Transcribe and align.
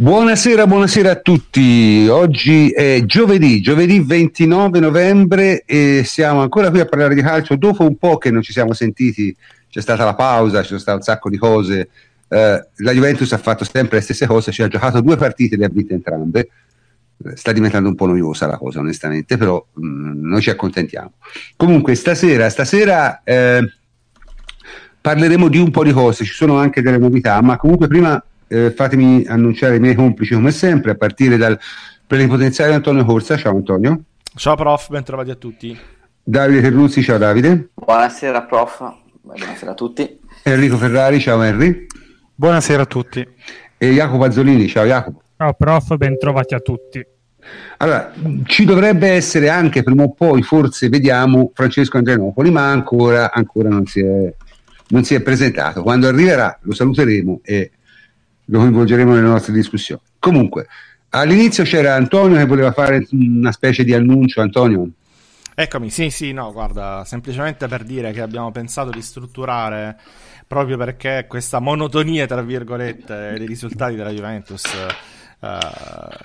Buonasera, 0.00 0.64
buonasera 0.68 1.10
a 1.10 1.16
tutti. 1.16 2.06
Oggi 2.08 2.70
è 2.70 3.02
giovedì, 3.04 3.60
giovedì 3.60 3.98
29 3.98 4.78
novembre 4.78 5.64
e 5.66 6.02
siamo 6.04 6.40
ancora 6.40 6.70
qui 6.70 6.78
a 6.78 6.84
parlare 6.84 7.16
di 7.16 7.20
calcio. 7.20 7.56
Dopo 7.56 7.82
un 7.82 7.96
po' 7.96 8.16
che 8.16 8.30
non 8.30 8.40
ci 8.40 8.52
siamo 8.52 8.74
sentiti, 8.74 9.34
c'è 9.68 9.80
stata 9.80 10.04
la 10.04 10.14
pausa, 10.14 10.62
sono 10.62 10.78
state 10.78 10.98
un 10.98 11.02
sacco 11.02 11.28
di 11.28 11.36
cose. 11.36 11.88
Eh, 12.28 12.68
la 12.76 12.92
Juventus 12.92 13.32
ha 13.32 13.38
fatto 13.38 13.64
sempre 13.64 13.96
le 13.96 14.04
stesse 14.04 14.28
cose, 14.28 14.52
ci 14.52 14.62
ha 14.62 14.68
giocato 14.68 15.00
due 15.00 15.16
partite 15.16 15.56
e 15.56 15.58
le 15.58 15.64
ha 15.64 15.68
vinte 15.68 15.94
entrambe. 15.94 16.48
Sta 17.34 17.50
diventando 17.50 17.88
un 17.88 17.96
po' 17.96 18.06
noiosa 18.06 18.46
la 18.46 18.56
cosa, 18.56 18.78
onestamente, 18.78 19.36
però 19.36 19.66
mh, 19.72 19.84
mm, 19.84 20.28
noi 20.28 20.40
ci 20.40 20.50
accontentiamo. 20.50 21.14
Comunque, 21.56 21.96
stasera, 21.96 22.48
stasera 22.50 23.22
eh, 23.24 23.68
parleremo 25.00 25.48
di 25.48 25.58
un 25.58 25.72
po' 25.72 25.82
di 25.82 25.90
cose, 25.90 26.24
ci 26.24 26.34
sono 26.34 26.56
anche 26.56 26.82
delle 26.82 26.98
novità, 26.98 27.42
ma 27.42 27.56
comunque 27.56 27.88
prima 27.88 28.22
eh, 28.48 28.70
fatemi 28.70 29.24
annunciare 29.26 29.76
i 29.76 29.80
miei 29.80 29.94
complici 29.94 30.34
come 30.34 30.50
sempre, 30.50 30.92
a 30.92 30.94
partire 30.94 31.36
dal 31.36 31.58
plenipotenziario 32.06 32.74
Antonio 32.74 33.04
Corsa. 33.04 33.36
Ciao 33.36 33.54
Antonio. 33.54 34.02
Ciao 34.34 34.56
prof, 34.56 34.88
ben 34.88 35.04
trovati 35.04 35.30
a 35.30 35.34
tutti. 35.34 35.78
Davide 36.22 36.60
Terruzzi, 36.60 37.02
ciao 37.02 37.18
Davide. 37.18 37.70
Buonasera 37.74 38.42
prof, 38.42 38.92
buonasera 39.20 39.70
a 39.70 39.74
tutti. 39.74 40.18
Enrico 40.42 40.76
Ferrari, 40.76 41.20
ciao 41.20 41.42
Henry. 41.42 41.86
Buonasera 42.34 42.82
a 42.82 42.86
tutti. 42.86 43.26
E 43.76 43.92
Jacopo 43.92 44.24
Azzolini, 44.24 44.68
ciao 44.68 44.84
Jacopo. 44.84 45.22
Ciao 45.36 45.54
prof, 45.54 45.96
ben 45.96 46.18
trovati 46.18 46.54
a 46.54 46.60
tutti. 46.60 47.04
Allora, 47.78 48.12
ci 48.44 48.64
dovrebbe 48.64 49.08
essere 49.08 49.48
anche 49.48 49.82
prima 49.82 50.02
o 50.02 50.12
poi, 50.12 50.42
forse 50.42 50.88
vediamo, 50.88 51.50
Francesco 51.54 51.96
Andrianopoli, 51.96 52.50
ma 52.50 52.70
ancora, 52.70 53.32
ancora 53.32 53.68
non, 53.68 53.86
si 53.86 54.00
è, 54.00 54.34
non 54.88 55.04
si 55.04 55.14
è 55.14 55.22
presentato. 55.22 55.82
Quando 55.82 56.08
arriverà 56.08 56.58
lo 56.62 56.74
saluteremo 56.74 57.40
e 57.42 57.70
lo 58.48 58.58
coinvolgeremo 58.58 59.14
nelle 59.14 59.26
nostre 59.26 59.52
discussioni. 59.52 60.00
Comunque, 60.18 60.66
all'inizio 61.10 61.64
c'era 61.64 61.94
Antonio 61.94 62.36
che 62.36 62.46
voleva 62.46 62.72
fare 62.72 63.06
una 63.12 63.52
specie 63.52 63.84
di 63.84 63.94
annuncio. 63.94 64.40
Antonio? 64.40 64.88
Eccomi, 65.54 65.90
sì, 65.90 66.10
sì, 66.10 66.32
no, 66.32 66.52
guarda, 66.52 67.04
semplicemente 67.04 67.66
per 67.66 67.82
dire 67.82 68.12
che 68.12 68.20
abbiamo 68.20 68.52
pensato 68.52 68.90
di 68.90 69.02
strutturare 69.02 69.96
proprio 70.46 70.76
perché 70.76 71.26
questa 71.28 71.58
monotonia, 71.58 72.26
tra 72.26 72.42
virgolette, 72.42 73.34
dei 73.36 73.46
risultati 73.46 73.96
della 73.96 74.12
Juventus 74.12 74.64
eh, 75.40 75.58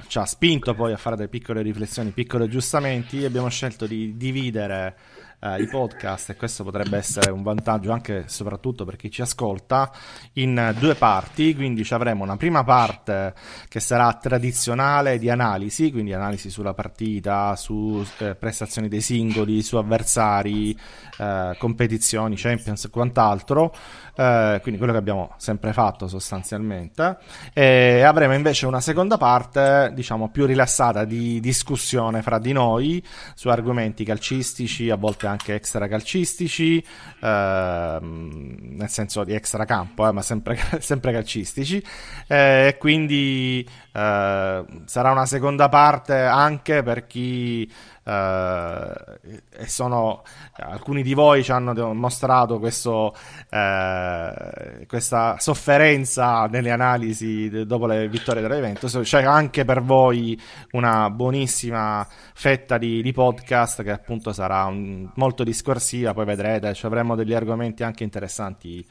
ci 0.08 0.18
ha 0.18 0.26
spinto 0.26 0.74
poi 0.74 0.94
a 0.94 0.98
fare 0.98 1.16
delle 1.16 1.28
piccole 1.28 1.62
riflessioni, 1.62 2.12
piccoli 2.12 2.44
aggiustamenti. 2.44 3.26
Abbiamo 3.26 3.50
scelto 3.50 3.86
di 3.86 4.16
dividere 4.16 4.96
eh, 5.44 5.62
i 5.62 5.68
podcast 5.68 6.30
e 6.30 6.36
questo 6.36 6.64
potrebbe 6.64 6.98
essere 6.98 7.32
un 7.32 7.44
vantaggio 7.44 7.92
anche 7.92 8.14
e 8.14 8.24
soprattutto 8.28 8.86
per 8.86 8.96
chi 8.96 9.12
ci 9.12 9.22
ascolta 9.22 9.92
in 10.34 10.74
due 10.80 10.96
parti, 10.96 11.54
quindi 11.56 11.84
ci 11.84 11.94
avremo 11.94 12.24
una 12.24 12.38
prima 12.38 12.64
parte 12.64 13.34
che 13.68 13.80
sarà 13.80 14.14
tradizionale 14.14 15.18
di 15.20 15.30
analisi, 15.30 15.92
quindi 15.92 16.14
analisi 16.14 16.50
sulla 16.50 16.74
partita, 16.74 17.56
su 17.56 18.06
eh, 18.20 18.36
prestazioni 18.36 18.88
dei 18.88 19.02
singoli, 19.02 19.62
su 19.62 19.76
avversari, 19.78 20.78
eh, 21.18 21.56
competizioni, 21.58 22.36
Champions 22.36 22.86
e 22.86 22.90
quant'altro, 22.90 23.74
eh, 24.16 24.60
quindi 24.62 24.78
quello 24.78 24.94
che 24.94 25.00
abbiamo 25.00 25.34
sempre 25.38 25.74
fatto 25.74 26.08
sostanzialmente, 26.08 27.18
e 27.54 28.02
avremo 28.02 28.34
invece 28.34 28.66
una 28.66 28.82
seconda 28.82 29.18
parte, 29.18 29.92
diciamo, 29.94 30.30
più 30.30 30.46
rilassata 30.46 31.06
di 31.06 31.40
discussione 31.40 32.22
fra 32.22 32.40
di 32.40 32.52
noi 32.52 33.04
su 33.34 33.50
argomenti 33.50 34.04
calcistici, 34.04 34.90
a 34.90 34.96
volte 34.96 35.28
anche 35.28 35.56
extracalcistici, 35.56 36.84
ehm, 37.22 38.58
nel 38.78 38.90
senso 38.90 39.24
di 39.24 39.34
extracampo, 39.34 40.08
eh, 40.08 40.12
ma 40.12 40.22
sempre, 40.22 40.58
sempre 40.80 41.12
calcistici, 41.12 41.84
eh, 42.28 42.68
e 42.68 42.78
quindi 42.78 43.68
eh, 43.94 44.66
sarà 44.86 45.12
una 45.12 45.26
seconda 45.26 45.70
parte 45.70 46.20
anche 46.20 46.84
per 46.84 47.08
chi 47.08 47.70
e 48.06 49.68
sono 49.68 50.24
alcuni 50.56 51.04
di 51.04 51.14
voi 51.14 51.44
ci 51.44 51.52
hanno 51.52 51.94
mostrato 51.94 52.60
questo, 52.60 53.16
uh, 53.50 54.86
questa 54.88 55.38
sofferenza 55.40 56.46
nelle 56.48 56.72
analisi 56.72 57.66
dopo 57.66 57.86
le 57.86 58.10
vittorie 58.10 58.42
della 58.42 58.56
Juventus. 58.56 59.00
C'è 59.04 59.24
anche 59.24 59.64
per 59.64 59.82
voi 59.82 60.40
una 60.72 61.10
buonissima 61.10 62.06
fetta 62.34 62.78
di, 62.78 63.02
di 63.02 63.12
podcast 63.14 63.84
che 63.84 63.92
appunto 63.92 64.34
sarà 64.34 64.66
un, 64.66 65.10
molto 65.16 65.44
discorsiva 65.44 66.14
poi 66.14 66.26
vedrete 66.26 66.74
ci 66.74 66.86
avremo 66.86 67.16
degli 67.16 67.34
argomenti 67.34 67.84
anche 67.84 68.04
interessanti 68.04 68.86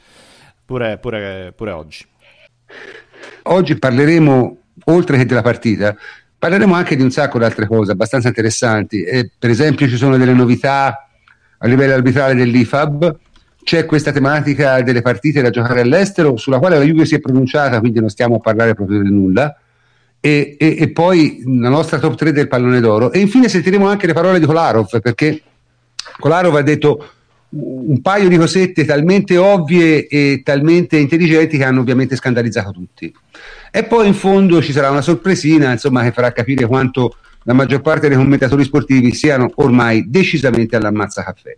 pure, 0.65 0.99
pure, 0.99 1.53
pure 1.55 1.71
oggi. 1.71 2.07
Oggi 3.45 3.79
parleremo 3.79 4.57
oltre 4.85 5.19
che 5.19 5.27
della 5.27 5.43
partita 5.43 5.95
Parleremo 6.43 6.75
anche 6.75 6.97
di 6.97 7.03
un 7.03 7.13
sacco 7.13 7.39
di 7.39 7.45
altre 7.45 7.69
cose 7.69 7.93
abbastanza 7.93 8.27
interessanti. 8.27 9.05
Eh, 9.05 9.31
per 9.39 9.49
esempio, 9.49 9.87
ci 9.87 9.97
sono 9.97 10.17
delle 10.17 10.33
novità 10.33 11.07
a 11.57 11.67
livello 11.69 11.95
arbitrale 11.95 12.35
dell'IFAB. 12.35 13.17
C'è 13.63 13.87
questa 13.87 14.11
tematica 14.11 14.83
delle 14.83 15.03
partite 15.03 15.41
da 15.41 15.51
giocare 15.51 15.83
all'estero, 15.83 16.37
sulla 16.37 16.59
quale 16.59 16.79
la 16.79 16.83
Juve 16.83 17.07
si 17.07 17.15
è 17.15 17.21
pronunciata, 17.21 17.79
quindi 17.79 18.01
non 18.01 18.09
stiamo 18.09 18.35
a 18.35 18.39
parlare 18.41 18.75
proprio 18.75 19.03
di 19.03 19.11
nulla. 19.13 19.57
E, 20.19 20.57
e, 20.59 20.77
e, 20.81 20.91
poi 20.91 21.45
la 21.47 21.69
nostra 21.69 22.01
top 22.01 22.17
3 22.17 22.33
del 22.33 22.49
pallone 22.49 22.81
d'oro. 22.81 23.13
E 23.13 23.21
infine 23.21 23.49
sentiremo 23.49 23.87
anche 23.87 24.09
le 24.09 24.13
parole 24.13 24.41
di 24.41 24.45
Kolarov, 24.45 24.99
perché 25.01 25.41
Kolarov 26.19 26.57
ha 26.57 26.63
detto 26.63 27.09
un 27.55 28.01
paio 28.01 28.29
di 28.29 28.39
cosette 28.39 28.85
talmente 28.85 29.37
ovvie 29.37 30.07
e 30.07 30.41
talmente 30.43 30.97
intelligenti 30.97 31.59
che 31.59 31.65
hanno 31.65 31.81
ovviamente 31.81 32.17
scandalizzato 32.17 32.71
tutti. 32.71 33.13
E 33.71 33.85
poi 33.85 34.07
in 34.07 34.15
fondo 34.15 34.63
ci 34.63 34.73
sarà 34.73 34.91
una 34.91 35.03
sorpresina, 35.03 35.73
insomma, 35.73 36.03
che 36.03 36.13
farà 36.13 36.33
capire 36.33 36.67
quanto 36.67 37.17
la 37.45 37.53
maggior 37.53 37.81
parte 37.81 38.09
dei 38.09 38.17
commentatori 38.17 38.65
sportivi 38.65 39.13
siano 39.13 39.51
ormai 39.57 40.05
decisamente 40.09 40.77
all'ammazza 40.77 41.23
caffè. 41.23 41.57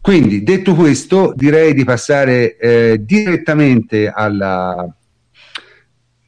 Quindi, 0.00 0.42
detto 0.42 0.74
questo, 0.74 1.32
direi 1.34 1.74
di 1.74 1.84
passare 1.84 2.56
eh, 2.56 2.98
direttamente 3.00 4.10
alla, 4.14 4.88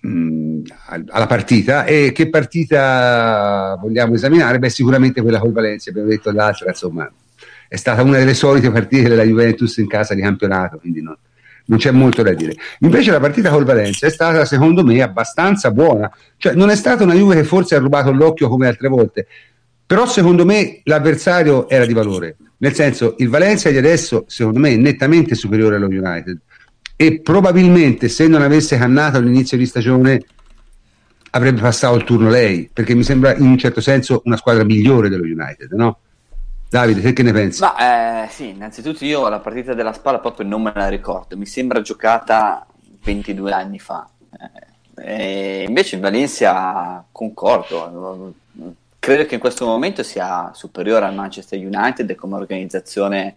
mh, 0.00 0.08
mm, 0.08 0.62
alla 1.08 1.26
partita. 1.26 1.84
E 1.84 2.10
che 2.12 2.28
partita 2.28 3.78
vogliamo 3.80 4.14
esaminare? 4.14 4.58
Beh, 4.58 4.68
sicuramente 4.70 5.22
quella 5.22 5.38
col 5.38 5.52
Valencia, 5.52 5.90
abbiamo 5.90 6.08
detto 6.08 6.32
l'altra, 6.32 6.70
insomma, 6.70 7.10
è 7.70 7.76
stata 7.76 8.02
una 8.02 8.18
delle 8.18 8.34
solite 8.34 8.68
partite 8.68 9.08
della 9.08 9.22
Juventus 9.22 9.76
in 9.76 9.86
casa 9.86 10.12
di 10.12 10.22
campionato, 10.22 10.78
quindi 10.78 11.02
non, 11.02 11.16
non 11.66 11.78
c'è 11.78 11.92
molto 11.92 12.20
da 12.24 12.32
dire. 12.32 12.56
Invece 12.80 13.12
la 13.12 13.20
partita 13.20 13.48
col 13.48 13.62
Valencia 13.62 14.08
è 14.08 14.10
stata 14.10 14.44
secondo 14.44 14.82
me 14.84 15.00
abbastanza 15.00 15.70
buona, 15.70 16.10
cioè 16.36 16.54
non 16.54 16.70
è 16.70 16.74
stata 16.74 17.04
una 17.04 17.14
Juve 17.14 17.36
che 17.36 17.44
forse 17.44 17.76
ha 17.76 17.78
rubato 17.78 18.10
l'occhio 18.10 18.48
come 18.48 18.66
altre 18.66 18.88
volte, 18.88 19.28
però 19.86 20.04
secondo 20.04 20.44
me 20.44 20.80
l'avversario 20.82 21.68
era 21.68 21.86
di 21.86 21.92
valore, 21.92 22.38
nel 22.56 22.74
senso 22.74 23.14
il 23.18 23.28
Valencia 23.28 23.70
di 23.70 23.76
adesso 23.76 24.24
secondo 24.26 24.58
me 24.58 24.72
è 24.72 24.76
nettamente 24.76 25.36
superiore 25.36 25.76
allo 25.76 25.86
United 25.86 26.40
e 26.96 27.20
probabilmente 27.20 28.08
se 28.08 28.26
non 28.26 28.42
avesse 28.42 28.76
cannato 28.76 29.18
all'inizio 29.18 29.56
di 29.56 29.64
stagione 29.64 30.24
avrebbe 31.30 31.60
passato 31.60 31.94
il 31.94 32.02
turno 32.02 32.30
lei, 32.30 32.68
perché 32.72 32.96
mi 32.96 33.04
sembra 33.04 33.32
in 33.36 33.46
un 33.46 33.58
certo 33.58 33.80
senso 33.80 34.22
una 34.24 34.36
squadra 34.36 34.64
migliore 34.64 35.08
dello 35.08 35.22
United, 35.22 35.70
no? 35.70 36.00
Davide, 36.70 37.00
te 37.00 37.12
che 37.12 37.24
ne 37.24 37.32
pensi? 37.32 37.60
Ma, 37.62 38.22
eh, 38.22 38.28
sì, 38.28 38.50
innanzitutto 38.50 39.04
io 39.04 39.28
la 39.28 39.40
partita 39.40 39.74
della 39.74 39.92
Spalla 39.92 40.20
proprio 40.20 40.46
non 40.46 40.62
me 40.62 40.70
la 40.72 40.86
ricordo, 40.86 41.36
mi 41.36 41.44
sembra 41.44 41.80
giocata 41.80 42.64
22 43.02 43.52
anni 43.52 43.80
fa. 43.80 44.08
Eh, 44.96 45.64
invece 45.66 45.96
in 45.96 46.00
Valencia 46.00 47.04
concordo, 47.10 48.34
credo 49.00 49.26
che 49.26 49.34
in 49.34 49.40
questo 49.40 49.66
momento 49.66 50.04
sia 50.04 50.52
superiore 50.54 51.06
al 51.06 51.14
Manchester 51.16 51.58
United 51.58 52.14
come 52.14 52.36
organizzazione. 52.36 53.34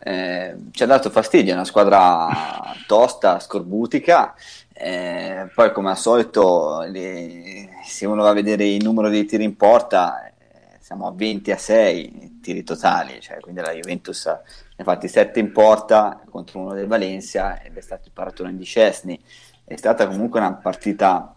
Eh, 0.00 0.56
ci 0.72 0.82
ha 0.82 0.86
dato 0.86 1.08
fastidio, 1.08 1.52
è 1.52 1.54
una 1.54 1.64
squadra 1.64 2.74
tosta, 2.88 3.38
scorbutica. 3.38 4.34
Eh, 4.72 5.48
poi, 5.54 5.70
come 5.70 5.90
al 5.90 5.98
solito, 5.98 6.80
le, 6.88 7.68
se 7.84 8.06
uno 8.06 8.24
va 8.24 8.30
a 8.30 8.34
vedere 8.34 8.66
il 8.66 8.82
numero 8.82 9.08
di 9.08 9.24
tiri 9.24 9.44
in 9.44 9.56
porta, 9.56 10.32
siamo 10.86 11.08
a 11.08 11.12
20 11.12 11.50
a 11.50 11.56
6 11.56 12.38
tiri 12.40 12.62
totali, 12.62 13.20
cioè, 13.20 13.40
quindi 13.40 13.60
la 13.60 13.72
Juventus 13.72 14.24
ne 14.26 14.38
ha 14.76 14.84
fatti 14.84 15.08
7 15.08 15.40
in 15.40 15.50
porta 15.50 16.20
contro 16.30 16.60
uno 16.60 16.74
del 16.74 16.86
Valencia 16.86 17.60
ed 17.60 17.76
è 17.76 17.80
stato 17.80 18.02
il 18.04 18.12
paratone 18.12 18.56
di 18.56 18.64
Cesni. 18.64 19.20
È 19.64 19.74
stata 19.74 20.06
comunque 20.06 20.38
una 20.38 20.54
partita, 20.54 21.34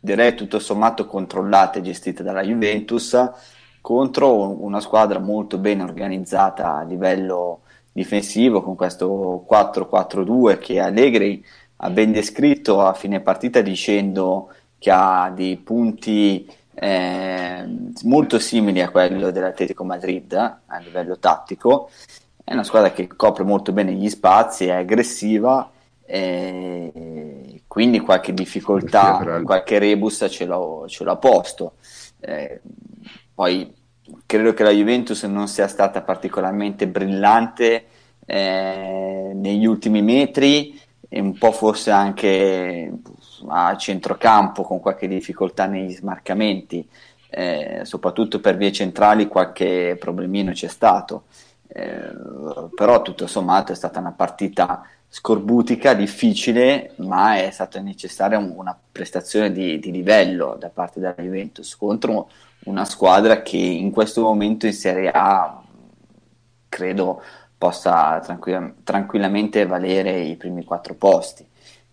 direi 0.00 0.34
tutto 0.34 0.58
sommato 0.58 1.06
controllata 1.06 1.78
e 1.78 1.82
gestita 1.82 2.24
dalla 2.24 2.42
Juventus 2.42 3.16
contro 3.80 4.60
una 4.64 4.80
squadra 4.80 5.20
molto 5.20 5.58
ben 5.58 5.80
organizzata 5.80 6.78
a 6.78 6.82
livello 6.82 7.60
difensivo 7.92 8.64
con 8.64 8.74
questo 8.74 9.46
4-4-2 9.48 10.58
che 10.58 10.80
Allegri 10.80 11.46
ha 11.76 11.88
ben 11.88 12.10
descritto 12.10 12.80
a 12.80 12.94
fine 12.94 13.20
partita 13.20 13.60
dicendo 13.60 14.52
che 14.76 14.90
ha 14.90 15.30
dei 15.32 15.56
punti 15.58 16.50
eh, 16.74 17.64
molto 18.04 18.38
simili 18.38 18.80
a 18.80 18.90
quello 18.90 19.30
dell'Atletico 19.30 19.84
Madrid 19.84 20.32
eh, 20.32 20.36
a 20.66 20.78
livello 20.78 21.18
tattico. 21.18 21.90
È 22.44 22.52
una 22.52 22.64
squadra 22.64 22.92
che 22.92 23.06
copre 23.06 23.44
molto 23.44 23.72
bene 23.72 23.92
gli 23.92 24.08
spazi, 24.08 24.66
è 24.66 24.72
aggressiva 24.72 25.70
eh, 26.04 27.62
quindi 27.66 28.00
qualche 28.00 28.34
difficoltà, 28.34 29.40
qualche 29.44 29.78
rebus 29.78 30.26
ce 30.28 30.44
l'ho, 30.44 30.84
ce 30.86 31.04
l'ho 31.04 31.16
posto. 31.16 31.76
Eh, 32.20 32.60
poi 33.34 33.72
credo 34.26 34.52
che 34.52 34.62
la 34.62 34.72
Juventus 34.72 35.22
non 35.22 35.48
sia 35.48 35.68
stata 35.68 36.02
particolarmente 36.02 36.86
brillante 36.86 37.86
eh, 38.26 39.32
negli 39.34 39.64
ultimi 39.64 40.02
metri 40.02 40.78
e 41.08 41.18
un 41.18 41.36
po' 41.38 41.52
forse 41.52 41.90
anche 41.90 42.92
a 43.48 43.76
centrocampo 43.76 44.62
con 44.62 44.80
qualche 44.80 45.08
difficoltà 45.08 45.66
negli 45.66 45.92
smarcamenti, 45.92 46.88
eh, 47.30 47.80
soprattutto 47.84 48.40
per 48.40 48.56
vie 48.56 48.72
centrali 48.72 49.26
qualche 49.26 49.96
problemino 49.98 50.52
c'è 50.52 50.68
stato, 50.68 51.24
eh, 51.68 52.12
però 52.74 53.02
tutto 53.02 53.26
sommato 53.26 53.72
è 53.72 53.74
stata 53.74 54.00
una 54.00 54.12
partita 54.12 54.82
scorbutica, 55.08 55.94
difficile, 55.94 56.94
ma 56.98 57.36
è 57.36 57.50
stata 57.50 57.80
necessaria 57.80 58.38
una 58.38 58.78
prestazione 58.90 59.52
di, 59.52 59.78
di 59.78 59.90
livello 59.90 60.56
da 60.58 60.70
parte 60.70 61.00
della 61.00 61.14
Juventus 61.18 61.76
contro 61.76 62.30
una 62.64 62.84
squadra 62.84 63.42
che 63.42 63.58
in 63.58 63.90
questo 63.90 64.22
momento 64.22 64.66
in 64.66 64.72
Serie 64.72 65.10
A 65.10 65.62
credo 66.68 67.22
possa 67.58 68.20
tranquill- 68.20 68.74
tranquillamente 68.84 69.66
valere 69.66 70.20
i 70.20 70.36
primi 70.36 70.64
quattro 70.64 70.94
posti. 70.94 71.46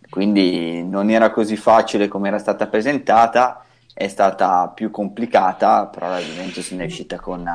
Quindi 0.10 0.84
non 0.84 1.10
era 1.10 1.30
così 1.30 1.56
facile 1.56 2.08
come 2.08 2.30
era 2.30 2.40
stata 2.40 2.68
presentata, 2.68 3.64
è 3.94 4.08
stata 4.08 4.70
più 4.70 4.92
complicata, 4.92 5.88
però 5.88 6.08
la 6.08 6.20
Juventus 6.20 6.72
ne 6.72 6.84
è 6.84 6.86
uscita 6.86 7.20
con, 7.20 7.46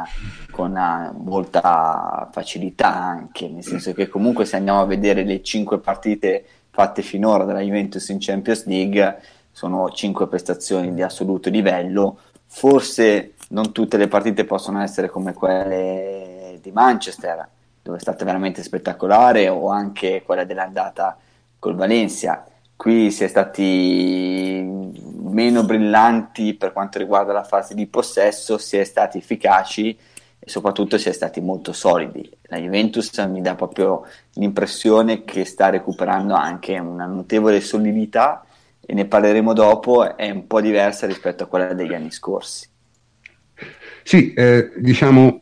con 0.50 1.14
molta 1.24 2.28
facilità 2.30 2.94
anche, 2.94 3.48
nel 3.48 3.64
senso 3.64 3.92
che 3.92 4.08
comunque 4.08 4.44
se 4.44 4.56
andiamo 4.56 4.80
a 4.80 4.86
vedere 4.86 5.24
le 5.24 5.42
cinque 5.42 5.78
partite 5.78 6.44
fatte 6.70 7.02
finora 7.02 7.44
dalla 7.44 7.60
Juventus 7.60 8.08
in 8.08 8.18
Champions 8.20 8.66
League, 8.66 9.20
sono 9.50 9.90
cinque 9.90 10.28
prestazioni 10.28 10.92
di 10.92 11.02
assoluto 11.02 11.48
livello, 11.48 12.18
forse 12.46 13.34
non 13.48 13.72
tutte 13.72 13.96
le 13.96 14.08
partite 14.08 14.44
possono 14.44 14.82
essere 14.82 15.08
come 15.08 15.32
quelle 15.32 16.58
di 16.60 16.70
Manchester, 16.72 17.48
dove 17.82 17.96
è 17.96 18.00
stata 18.00 18.24
veramente 18.24 18.62
spettacolare, 18.62 19.48
o 19.48 19.68
anche 19.70 20.22
quella 20.24 20.44
dell'andata 20.44 21.16
col 21.64 21.76
Valencia. 21.76 22.44
Qui 22.76 23.10
si 23.10 23.24
è 23.24 23.26
stati 23.26 24.62
meno 25.22 25.64
brillanti 25.64 26.52
per 26.52 26.74
quanto 26.74 26.98
riguarda 26.98 27.32
la 27.32 27.42
fase 27.42 27.74
di 27.74 27.86
possesso, 27.86 28.58
si 28.58 28.76
è 28.76 28.84
stati 28.84 29.16
efficaci 29.16 29.96
e 30.38 30.50
soprattutto 30.50 30.98
si 30.98 31.08
è 31.08 31.12
stati 31.12 31.40
molto 31.40 31.72
solidi. 31.72 32.30
La 32.48 32.58
Juventus 32.58 33.16
mi 33.20 33.40
dà 33.40 33.54
proprio 33.54 34.06
l'impressione 34.34 35.24
che 35.24 35.46
sta 35.46 35.70
recuperando 35.70 36.34
anche 36.34 36.78
una 36.78 37.06
notevole 37.06 37.62
solidità 37.62 38.44
e 38.84 38.92
ne 38.92 39.06
parleremo 39.06 39.54
dopo, 39.54 40.18
è 40.18 40.30
un 40.30 40.46
po' 40.46 40.60
diversa 40.60 41.06
rispetto 41.06 41.44
a 41.44 41.46
quella 41.46 41.72
degli 41.72 41.94
anni 41.94 42.10
scorsi. 42.10 42.68
Sì, 44.02 44.34
eh, 44.34 44.70
diciamo, 44.76 45.40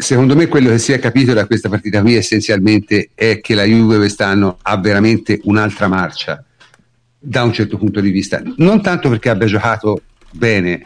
secondo 0.00 0.36
me 0.36 0.46
quello 0.46 0.70
che 0.70 0.78
si 0.78 0.92
è 0.92 1.00
capito 1.00 1.32
da 1.32 1.44
questa 1.44 1.68
partita 1.68 2.00
qui 2.00 2.14
essenzialmente 2.14 3.10
è 3.14 3.40
che 3.40 3.54
la 3.56 3.64
Juve 3.64 3.96
quest'anno 3.96 4.58
ha 4.62 4.76
veramente 4.78 5.40
un'altra 5.42 5.88
marcia 5.88 6.42
da 7.18 7.42
un 7.42 7.52
certo 7.52 7.76
punto 7.76 8.00
di 8.00 8.10
vista, 8.10 8.40
non 8.58 8.80
tanto 8.80 9.08
perché 9.08 9.28
abbia 9.28 9.48
giocato 9.48 10.02
bene 10.30 10.84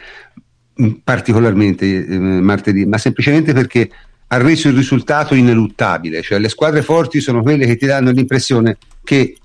mm, 0.80 0.92
particolarmente 1.04 2.06
eh, 2.06 2.18
martedì, 2.18 2.86
ma 2.86 2.96
semplicemente 2.96 3.52
perché 3.52 3.90
ha 4.28 4.38
reso 4.38 4.68
il 4.68 4.76
risultato 4.76 5.34
ineluttabile, 5.34 6.22
cioè 6.22 6.38
le 6.38 6.48
squadre 6.48 6.80
forti 6.80 7.20
sono 7.20 7.42
quelle 7.42 7.66
che 7.66 7.76
ti 7.76 7.84
danno 7.84 8.10
l'impressione 8.10 8.78
che 9.04 9.36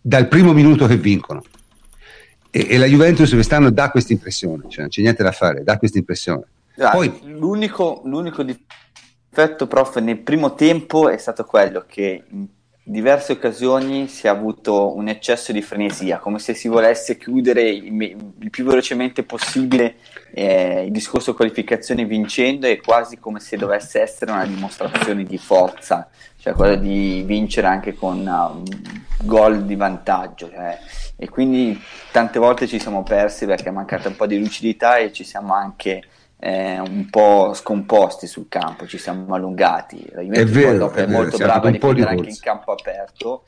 dal 0.00 0.28
primo 0.28 0.52
minuto 0.52 0.86
che 0.86 0.96
vincono. 0.96 1.42
E, 2.52 2.66
e 2.70 2.78
la 2.78 2.86
Juventus 2.86 3.32
quest'anno 3.32 3.70
dà 3.70 3.90
questa 3.90 4.12
impressione, 4.12 4.66
cioè 4.68 4.82
non 4.82 4.90
c'è 4.90 5.02
niente 5.02 5.24
da 5.24 5.32
fare, 5.32 5.64
dà 5.64 5.76
questa 5.76 5.98
impressione. 5.98 6.44
Ah, 6.78 6.90
Poi, 6.90 7.12
l'unico, 7.24 8.02
l'unico 8.04 8.44
difetto, 9.32 9.66
prof, 9.66 9.96
nel 9.96 10.18
primo 10.18 10.54
tempo 10.54 11.08
è 11.08 11.16
stato 11.16 11.46
quello 11.46 11.84
che 11.88 12.22
in 12.28 12.46
diverse 12.84 13.32
occasioni 13.32 14.06
si 14.06 14.26
è 14.26 14.28
avuto 14.28 14.94
un 14.94 15.08
eccesso 15.08 15.52
di 15.52 15.62
frenesia, 15.62 16.18
come 16.18 16.38
se 16.38 16.52
si 16.52 16.68
volesse 16.68 17.16
chiudere 17.16 17.62
il, 17.62 17.98
il 18.38 18.50
più 18.50 18.64
velocemente 18.64 19.22
possibile 19.22 19.94
eh, 20.34 20.84
il 20.84 20.90
discorso 20.90 21.34
qualificazione 21.34 22.04
vincendo 22.04 22.66
e 22.66 22.82
quasi 22.82 23.18
come 23.18 23.40
se 23.40 23.56
dovesse 23.56 24.02
essere 24.02 24.32
una 24.32 24.44
dimostrazione 24.44 25.24
di 25.24 25.38
forza, 25.38 26.10
cioè 26.36 26.52
quello 26.52 26.76
di 26.76 27.22
vincere 27.24 27.68
anche 27.68 27.94
con 27.94 28.26
uh, 28.26 29.24
gol 29.24 29.64
di 29.64 29.76
vantaggio. 29.76 30.50
Cioè, 30.50 30.78
e 31.16 31.28
quindi 31.30 31.80
tante 32.10 32.38
volte 32.38 32.66
ci 32.66 32.78
siamo 32.78 33.02
persi 33.02 33.46
perché 33.46 33.70
è 33.70 33.72
mancata 33.72 34.08
un 34.08 34.16
po' 34.16 34.26
di 34.26 34.38
lucidità 34.38 34.96
e 34.96 35.10
ci 35.10 35.24
siamo 35.24 35.54
anche 35.54 36.02
eh, 36.44 36.80
un 36.80 37.06
po' 37.08 37.54
scomposti 37.54 38.26
sul 38.26 38.48
campo, 38.48 38.84
ci 38.88 38.98
siamo 38.98 39.32
allungati. 39.32 40.04
La 40.10 40.22
Juventus 40.22 40.50
è, 40.50 40.52
vero, 40.52 40.90
è, 40.90 41.04
è 41.04 41.06
molto 41.06 41.36
brava 41.36 41.68
a 41.68 41.70
difendere 41.70 42.10
anche 42.10 42.30
in 42.30 42.38
campo 42.40 42.72
aperto 42.72 43.44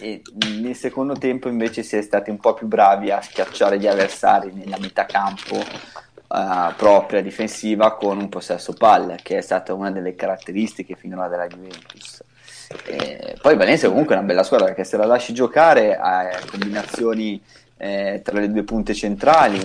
e 0.00 0.22
nel 0.60 0.74
secondo 0.74 1.12
tempo 1.14 1.48
invece 1.48 1.84
si 1.84 1.96
è 1.96 2.02
stati 2.02 2.30
un 2.30 2.38
po' 2.38 2.54
più 2.54 2.66
bravi 2.66 3.12
a 3.12 3.20
schiacciare 3.20 3.78
gli 3.78 3.86
avversari 3.86 4.50
nella 4.52 4.76
metà 4.80 5.06
campo 5.06 5.54
uh, 5.54 6.74
propria 6.76 7.22
difensiva 7.22 7.94
con 7.94 8.18
un 8.18 8.28
possesso 8.28 8.72
palle, 8.72 9.20
che 9.22 9.38
è 9.38 9.40
stata 9.40 9.72
una 9.72 9.92
delle 9.92 10.16
caratteristiche 10.16 10.96
finora 10.96 11.28
della 11.28 11.46
Juventus. 11.46 12.24
E 12.86 13.36
poi 13.40 13.56
Valencia 13.56 13.86
comunque 13.88 14.16
è 14.16 14.18
una 14.18 14.26
bella 14.26 14.42
squadra 14.42 14.66
perché 14.66 14.82
se 14.82 14.96
la 14.96 15.06
lasci 15.06 15.32
giocare 15.32 15.96
ha 15.96 16.28
combinazioni 16.50 17.40
eh, 17.82 18.20
tra 18.22 18.38
le 18.38 18.48
due 18.48 18.62
punte 18.62 18.94
centrali, 18.94 19.58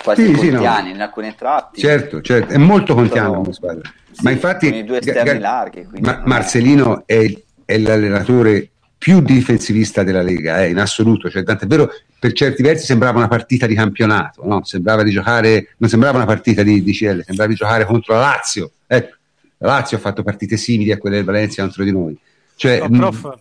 quasi 0.00 0.24
sì, 0.24 0.32
contiane 0.34 0.82
sì, 0.82 0.88
no. 0.90 0.94
in 0.94 1.00
alcuni 1.00 1.34
tratti. 1.34 1.80
Certo, 1.80 2.20
certo, 2.20 2.52
è 2.52 2.58
molto 2.58 2.94
contiana 2.94 3.28
come 3.28 3.52
squadra. 3.52 3.90
Sì, 4.12 4.22
ma 4.22 4.30
infatti 4.30 4.72
i 4.72 4.84
due 4.84 5.00
esterni 5.00 5.24
Ga- 5.24 5.38
larghi, 5.40 5.84
ma- 5.98 6.22
Marcelino 6.24 7.02
è, 7.04 7.28
è, 7.64 7.78
l'allenatore 7.78 8.70
più 8.96 9.20
difensivista 9.20 10.04
della 10.04 10.22
Lega, 10.22 10.62
eh, 10.62 10.70
in 10.70 10.78
assoluto, 10.78 11.28
cioè, 11.28 11.42
tant'è 11.42 11.66
vero 11.66 11.90
per 12.20 12.32
certi 12.34 12.62
versi 12.62 12.86
sembrava 12.86 13.18
una 13.18 13.28
partita 13.28 13.66
di 13.66 13.74
campionato, 13.74 14.46
no? 14.46 14.62
sembrava 14.64 15.02
di 15.02 15.10
giocare, 15.10 15.74
non 15.78 15.90
sembrava 15.90 16.18
una 16.18 16.26
partita 16.26 16.62
di, 16.62 16.84
di 16.84 16.92
CL, 16.92 17.24
sembrava 17.24 17.50
di 17.50 17.56
giocare 17.56 17.84
contro 17.84 18.14
la 18.14 18.20
Lazio. 18.20 18.70
Ecco, 18.86 19.16
la 19.58 19.66
Lazio 19.66 19.96
ha 19.96 20.00
fatto 20.00 20.22
partite 20.22 20.56
simili 20.56 20.92
a 20.92 20.98
quelle 20.98 21.16
del 21.16 21.24
Valencia 21.24 21.62
contro 21.62 21.82
di 21.82 21.90
noi. 21.90 22.16
Cioè, 22.54 22.78
no, 22.88 23.10
prof, 23.10 23.38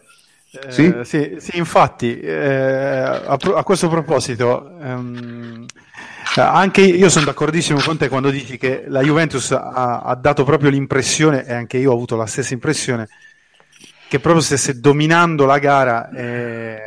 eh, 0.63 0.71
sì? 0.71 0.95
sì? 1.03 1.35
Sì, 1.37 1.57
infatti, 1.57 2.19
eh, 2.19 3.01
a, 3.01 3.37
a, 3.55 3.63
questo 3.63 3.89
proposito, 3.89 4.77
ehm, 4.81 5.65
anche 6.35 6.81
io 6.81 7.09
sono 7.09 7.25
d'accordissimo 7.25 7.79
con 7.81 7.97
te 7.97 8.09
quando 8.09 8.29
dici 8.29 8.57
che 8.57 8.85
la 8.87 9.01
Juventus 9.01 9.51
ha, 9.51 10.01
ha, 10.01 10.15
dato 10.15 10.43
proprio 10.43 10.69
l'impressione, 10.69 11.45
e 11.45 11.53
anche 11.53 11.77
io 11.77 11.91
ho 11.91 11.93
avuto 11.93 12.15
la 12.15 12.25
stessa 12.25 12.53
impressione, 12.53 13.07
che 14.07 14.19
proprio 14.19 14.41
stesse 14.41 14.79
dominando 14.79 15.45
la 15.45 15.59
gara 15.59 16.09
e 16.11 16.79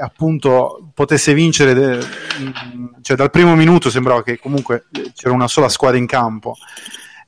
appunto 0.00 0.90
potesse 0.94 1.32
vincere, 1.32 1.74
de, 1.74 1.98
cioè 3.02 3.16
dal 3.16 3.30
primo 3.30 3.54
minuto 3.54 3.90
sembrava 3.90 4.22
che 4.22 4.38
comunque 4.38 4.86
c'era 5.14 5.32
una 5.32 5.48
sola 5.48 5.68
squadra 5.68 5.98
in 5.98 6.06
campo. 6.06 6.56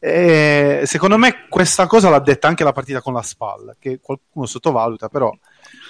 E 0.07 0.83
secondo 0.85 1.17
me 1.17 1.47
questa 1.49 1.87
cosa 1.87 2.11
l'ha 2.11 2.19
detta 2.19 2.47
anche 2.47 2.63
la 2.63 2.73
partita 2.73 3.01
con 3.01 3.15
la 3.15 3.23
SPAL, 3.23 3.77
che 3.79 4.01
qualcuno 4.03 4.45
sottovaluta, 4.45 5.09
però 5.09 5.35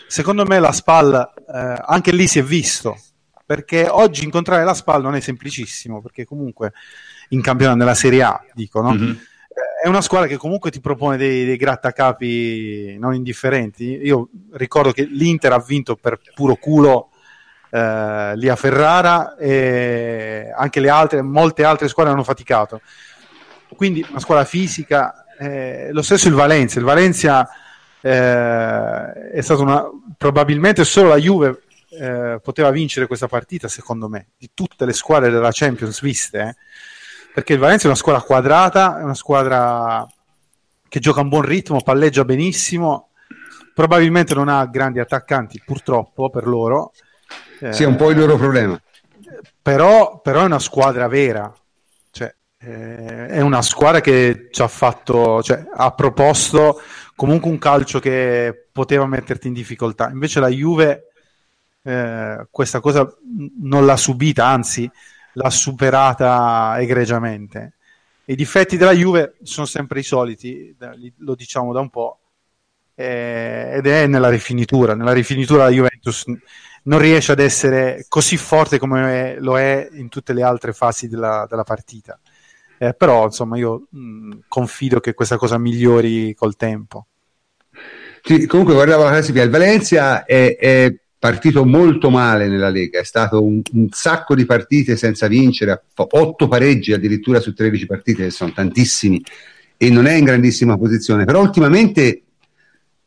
secondo 0.07 0.45
me 0.45 0.61
la 0.61 0.71
SPAL 0.71 1.33
eh, 1.53 1.83
anche 1.85 2.13
lì 2.13 2.29
si 2.29 2.39
è 2.39 2.45
visto, 2.45 2.97
perché 3.45 3.89
oggi 3.89 4.23
incontrare 4.23 4.63
la 4.63 4.73
SPAL 4.73 5.03
non 5.03 5.17
è 5.17 5.21
semplicissimo, 5.21 6.01
perché 6.01 6.25
comunque 6.25 6.75
in 7.31 7.43
campionato 7.43 7.77
nella 7.77 7.95
Serie 7.95 8.23
A, 8.23 8.41
dicono, 8.53 8.93
mm-hmm. 8.93 9.15
è 9.83 9.89
una 9.89 10.01
squadra 10.01 10.29
che 10.29 10.37
comunque 10.37 10.71
ti 10.71 10.81
propone 10.81 11.17
dei, 11.17 11.45
dei 11.45 11.57
grattacapi 11.57 12.97
non 13.01 13.17
indifferenti. 13.17 13.99
Io 14.01 14.29
ricordo 14.53 14.93
che 14.93 15.03
l'Inter 15.03 15.55
ha 15.55 15.59
vinto 15.59 15.97
per 15.97 16.21
puro 16.37 16.55
culo 16.55 17.11
eh, 17.69 18.37
lì 18.37 18.49
a 18.49 18.55
Ferrara 18.55 19.35
e 19.35 20.53
anche 20.57 20.79
le 20.79 20.89
altre, 20.89 21.21
molte 21.21 21.65
altre 21.65 21.89
squadre 21.89 22.13
hanno 22.13 22.23
faticato 22.23 22.81
quindi 23.75 24.05
una 24.09 24.21
squadra 24.21 24.45
fisica, 24.45 25.25
eh, 25.39 25.89
lo 25.93 26.03
stesso 26.03 26.29
il 26.29 26.35
Valencia, 26.35 26.79
il 26.79 26.85
Valencia 26.85 27.49
eh, 28.01 29.31
è 29.31 29.41
stato 29.41 29.63
una, 29.63 29.85
probabilmente 30.17 30.85
solo 30.85 31.09
la 31.09 31.17
Juve 31.17 31.63
eh, 31.91 32.41
poteva 32.43 32.71
vincere 32.71 33.07
questa 33.07 33.29
partita 33.29 33.69
secondo 33.69 34.09
me, 34.09 34.29
di 34.37 34.51
tutte 34.53 34.85
le 34.85 34.93
squadre 34.93 35.31
della 35.31 35.51
Champions 35.53 36.01
viste, 36.01 36.41
eh. 36.41 36.55
perché 37.33 37.55
il 37.55 37.59
Valencia 37.59 37.85
è 37.85 37.89
una 37.89 37.97
squadra 37.97 38.23
quadrata, 38.23 38.99
è 38.99 39.03
una 39.03 39.15
squadra 39.15 40.07
che 40.89 41.01
gioca 41.01 41.21
a 41.21 41.23
un 41.23 41.29
buon 41.29 41.43
ritmo, 41.43 41.81
palleggia 41.83 42.25
benissimo, 42.25 43.11
probabilmente 43.75 44.35
non 44.35 44.49
ha 44.49 44.65
grandi 44.67 45.01
attaccanti 45.01 45.61
purtroppo 45.65 46.31
per 46.31 46.47
loro. 46.47 46.93
Sì, 47.71 47.83
è 47.83 47.87
un 47.87 47.97
po' 47.97 48.11
il 48.11 48.19
loro 48.19 48.37
problema. 48.37 48.81
Però, 49.61 50.21
però 50.21 50.43
è 50.43 50.45
una 50.45 50.59
squadra 50.59 51.09
vera, 51.09 51.53
eh, 52.67 53.27
è 53.27 53.41
una 53.41 53.63
squadra 53.63 54.01
che 54.01 54.49
ci 54.51 54.63
ha 54.63 54.69
fatto, 54.69 55.43
cioè, 55.43 55.65
ha 55.75 55.93
proposto 55.93 56.81
comunque 57.15 57.51
un 57.51 57.59
calcio 57.59 57.99
che 58.01 58.69
poteva 58.73 59.07
metterti 59.07 59.49
in 59.49 59.53
difficoltà. 59.53 60.09
Invece 60.11 60.41
la 60.41 60.49
Juve 60.49 61.09
eh, 61.83 62.47
questa 62.51 62.81
cosa 62.81 63.07
non 63.61 63.85
l'ha 63.85 63.97
subita, 63.97 64.47
anzi 64.47 64.91
l'ha 65.35 65.51
superata 65.51 66.77
egregiamente. 66.79 67.75
I 68.27 68.37
difetti 68.37 68.79
della 68.79 68.93
Juve 68.93 69.35
sono 69.43 69.67
sempre 69.67 70.01
i 70.01 70.03
soliti, 70.03 70.75
lo 71.19 71.35
diciamo 71.35 71.73
da 71.73 71.81
un 71.81 71.91
po', 71.91 72.21
eh, 72.95 73.73
ed 73.75 73.87
è 73.87 74.07
nella 74.07 74.31
rifinitura. 74.31 74.95
Nella 74.95 75.13
rifinitura 75.13 75.65
la 75.65 75.71
Juventus 75.71 76.25
non 76.85 76.99
riesce 76.99 77.33
ad 77.33 77.41
essere 77.41 78.07
così 78.09 78.37
forte 78.39 78.79
come 78.79 79.39
lo 79.39 79.59
è 79.59 79.89
in 79.93 80.09
tutte 80.09 80.33
le 80.33 80.43
altre 80.43 80.73
fasi 80.73 81.09
della, 81.09 81.47
della 81.49 81.65
partita. 81.65 82.19
Eh, 82.85 82.95
però 82.95 83.25
insomma 83.25 83.57
io 83.57 83.87
mh, 83.89 84.41
confido 84.47 85.01
che 85.01 85.15
questa 85.15 85.39
cosa 85.39 85.57
migliori 85.57 86.35
col 86.35 86.57
tempo. 86.57 87.07
Sì, 88.23 88.47
comunque 88.47 88.75
guardavo 88.75 89.05
la 89.05 89.11
classifica, 89.11 89.43
il 89.43 89.51
Valencia 89.51 90.25
è, 90.25 90.57
è, 90.57 90.95
partito 91.19 91.65
molto 91.65 92.11
male 92.11 92.49
nella 92.49 92.69
Lega, 92.69 93.01
è 93.01 93.05
stato 93.05 93.43
un, 93.43 93.63
un, 93.73 93.89
sacco 93.91 94.35
di 94.35 94.45
partite 94.45 94.97
senza 94.97 95.27
vincere, 95.27 95.85
otto 95.95 96.49
pareggi 96.49 96.93
addirittura 96.93 97.41
su 97.41 97.55
13 97.55 97.87
partite, 97.87 98.25
che 98.25 98.31
sono 98.31 98.53
tantissimi, 98.53 99.23
e 99.79 99.89
non 99.89 100.05
è 100.05 100.13
in 100.13 100.25
grandissima 100.25 100.77
posizione, 100.77 101.25
però 101.25 101.41
ultimamente 101.41 102.23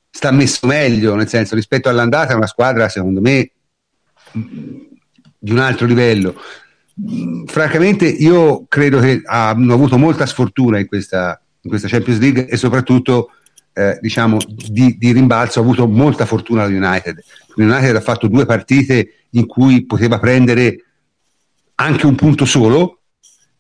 sta 0.10 0.32
messo 0.32 0.66
meglio, 0.66 1.14
nel 1.14 1.28
senso 1.28 1.54
rispetto 1.54 1.90
all'andata 1.90 2.34
è 2.34 2.36
una 2.36 2.48
squadra 2.48 2.90
secondo 2.90 3.22
me 3.22 3.52
di 4.32 5.52
un 5.52 5.60
altro 5.60 5.86
livello. 5.86 6.36
Francamente 7.46 8.08
io 8.08 8.66
credo 8.68 9.00
che 9.00 9.22
hanno 9.24 9.74
avuto 9.74 9.98
molta 9.98 10.26
sfortuna 10.26 10.80
in 10.80 10.88
questa, 10.88 11.40
in 11.62 11.70
questa 11.70 11.88
Champions 11.88 12.20
League 12.20 12.48
e 12.48 12.58
soprattutto 12.58 13.32
eh, 13.74 14.00
diciamo 14.02 14.38
di, 14.48 14.98
di, 14.98 15.12
rimbalzo 15.12 15.60
ha 15.60 15.62
avuto 15.62 15.88
molta 15.88 16.26
fortuna 16.26 16.68
la 16.68 16.76
United. 16.76 17.24
United 17.56 17.96
ha 17.96 18.02
fatto 18.02 18.28
due 18.28 18.48
partite 18.48 19.26
in 19.32 19.46
cui 19.46 19.86
poteva 19.86 20.18
prendere 20.18 20.86
anche 21.76 22.08
un 22.08 22.16
punto 22.16 22.46
solo 22.46 23.02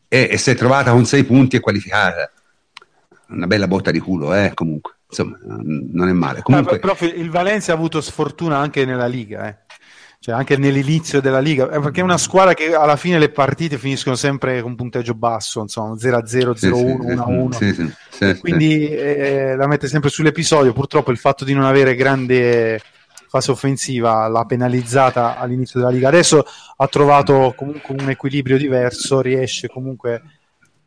e, 0.08 0.30
e 0.32 0.38
si 0.38 0.50
è 0.50 0.56
trovata 0.56 0.92
con 0.92 1.06
sei 1.06 1.24
punti 1.24 1.58
e 1.58 1.60
qualificata. 1.60 2.32
Una 3.28 3.46
bella 3.46 3.68
botta 3.68 3.92
di 3.92 4.00
culo, 4.00 4.34
eh, 4.34 4.52
comunque. 4.56 4.94
Insomma, 5.10 5.38
non 5.40 6.10
è 6.10 6.14
male. 6.14 6.42
Comunque... 6.42 6.78
Eh, 6.78 6.80
però 6.80 6.96
il 7.00 7.30
Valencia 7.30 7.74
ha 7.74 7.76
avuto 7.76 8.02
sfortuna 8.02 8.58
anche 8.58 8.84
nella 8.84 9.06
Liga, 9.06 9.48
eh 9.48 9.58
cioè 10.20 10.36
anche 10.36 10.58
nell'inizio 10.58 11.22
della 11.22 11.40
Liga, 11.40 11.70
eh, 11.70 11.80
perché 11.80 12.02
è 12.02 12.04
una 12.04 12.18
squadra 12.18 12.54
che 12.54 12.74
alla 12.74 12.96
fine 12.96 13.20
le 13.20 13.30
partite 13.30 13.78
finiscono 13.78 14.16
sempre 14.16 14.62
con 14.62 14.72
un 14.72 14.76
punteggio 14.76 15.14
basso, 15.14 15.62
insomma 15.62 15.94
0-0, 15.94 16.54
0-1, 16.54 17.50
1-1, 18.20 18.40
quindi 18.40 18.90
eh, 18.90 19.56
la 19.56 19.68
mette 19.68 19.88
sempre 19.88 20.10
sull'episodio, 20.10 20.74
purtroppo 20.74 21.12
il 21.12 21.18
fatto 21.18 21.46
di 21.46 21.54
non 21.54 21.64
avere 21.64 21.96
grande 21.96 22.82
fase 23.30 23.52
offensiva 23.52 24.28
l'ha 24.28 24.46
penalizzata 24.46 25.38
all'inizio 25.38 25.80
della 25.80 25.92
Liga, 25.92 26.08
adesso 26.08 26.46
ha 26.76 26.88
trovato 26.88 27.54
comunque 27.56 27.96
un 27.98 28.10
equilibrio 28.10 28.58
diverso, 28.58 29.22
riesce 29.22 29.68
comunque 29.68 30.22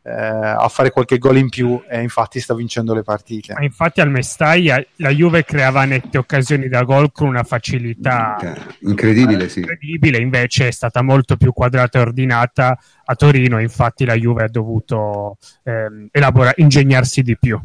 eh, 0.03 0.11
a 0.11 0.67
fare 0.67 0.89
qualche 0.89 1.17
gol 1.17 1.37
in 1.37 1.49
più 1.49 1.81
e 1.87 2.01
infatti 2.01 2.39
sta 2.39 2.55
vincendo 2.55 2.93
le 2.93 3.03
partite. 3.03 3.53
Ma 3.53 3.63
infatti 3.63 4.01
al 4.01 4.09
Mestaglia 4.09 4.83
la 4.97 5.09
Juve 5.09 5.43
creava 5.43 5.85
nette 5.85 6.17
occasioni 6.17 6.67
da 6.67 6.83
gol 6.83 7.11
con 7.11 7.27
una 7.27 7.43
facilità 7.43 8.37
incredibile, 8.79 9.47
sì. 9.49 9.59
incredibile, 9.59 10.17
invece 10.17 10.67
è 10.67 10.71
stata 10.71 11.01
molto 11.01 11.37
più 11.37 11.53
quadrata 11.53 11.99
e 11.99 12.01
ordinata 12.01 12.77
a 13.03 13.15
Torino, 13.15 13.59
infatti 13.59 14.05
la 14.05 14.15
Juve 14.15 14.43
ha 14.43 14.49
dovuto 14.49 15.37
eh, 15.63 16.07
elaborare, 16.11 16.55
ingegnarsi 16.57 17.21
di 17.21 17.37
più. 17.37 17.61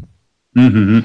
Mm-hmm. 0.58 0.98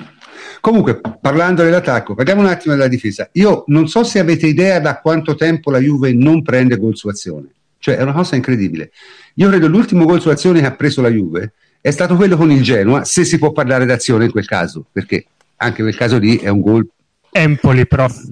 Comunque, 0.60 1.02
parlando 1.20 1.64
dell'attacco, 1.64 2.16
parliamo 2.16 2.42
un 2.42 2.48
attimo 2.48 2.74
della 2.74 2.88
difesa. 2.88 3.30
Io 3.34 3.64
non 3.68 3.88
so 3.88 4.04
se 4.04 4.20
avete 4.20 4.48
idea 4.48 4.80
da 4.80 5.00
quanto 5.00 5.36
tempo 5.36 5.72
la 5.72 5.80
Juve 5.80 6.14
non 6.14 6.42
prende 6.42 6.78
gol 6.78 6.96
su 6.96 7.08
azione. 7.08 7.50
Cioè, 7.78 7.98
è 7.98 8.04
una 8.04 8.14
cosa 8.14 8.36
incredibile. 8.36 8.92
Io 9.36 9.50
credo 9.50 9.68
l'ultimo 9.68 10.06
gol 10.06 10.22
su 10.22 10.30
azione 10.30 10.60
che 10.60 10.66
ha 10.66 10.76
preso 10.76 11.02
la 11.02 11.10
Juve 11.10 11.54
è 11.82 11.92
stato 11.92 12.16
quello 12.16 12.38
con 12.38 12.52
il 12.52 12.62
Genoa, 12.62 13.04
se 13.06 13.26
si 13.26 13.38
può 13.40 13.52
parlare 13.52 13.86
d'azione 13.86 14.26
in 14.26 14.32
quel 14.32 14.46
caso, 14.46 14.86
perché 14.92 15.26
anche 15.58 15.82
quel 15.82 15.96
caso 15.96 16.18
lì 16.20 16.38
è 16.38 16.50
un 16.50 16.62
gol. 16.62 16.88
Empoli, 17.32 17.88
prof. 17.88 18.24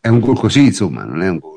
È 0.00 0.08
un 0.08 0.20
gol 0.20 0.38
così, 0.38 0.66
insomma, 0.66 1.04
non 1.04 1.22
è 1.22 1.28
un 1.28 1.38
gol 1.38 1.56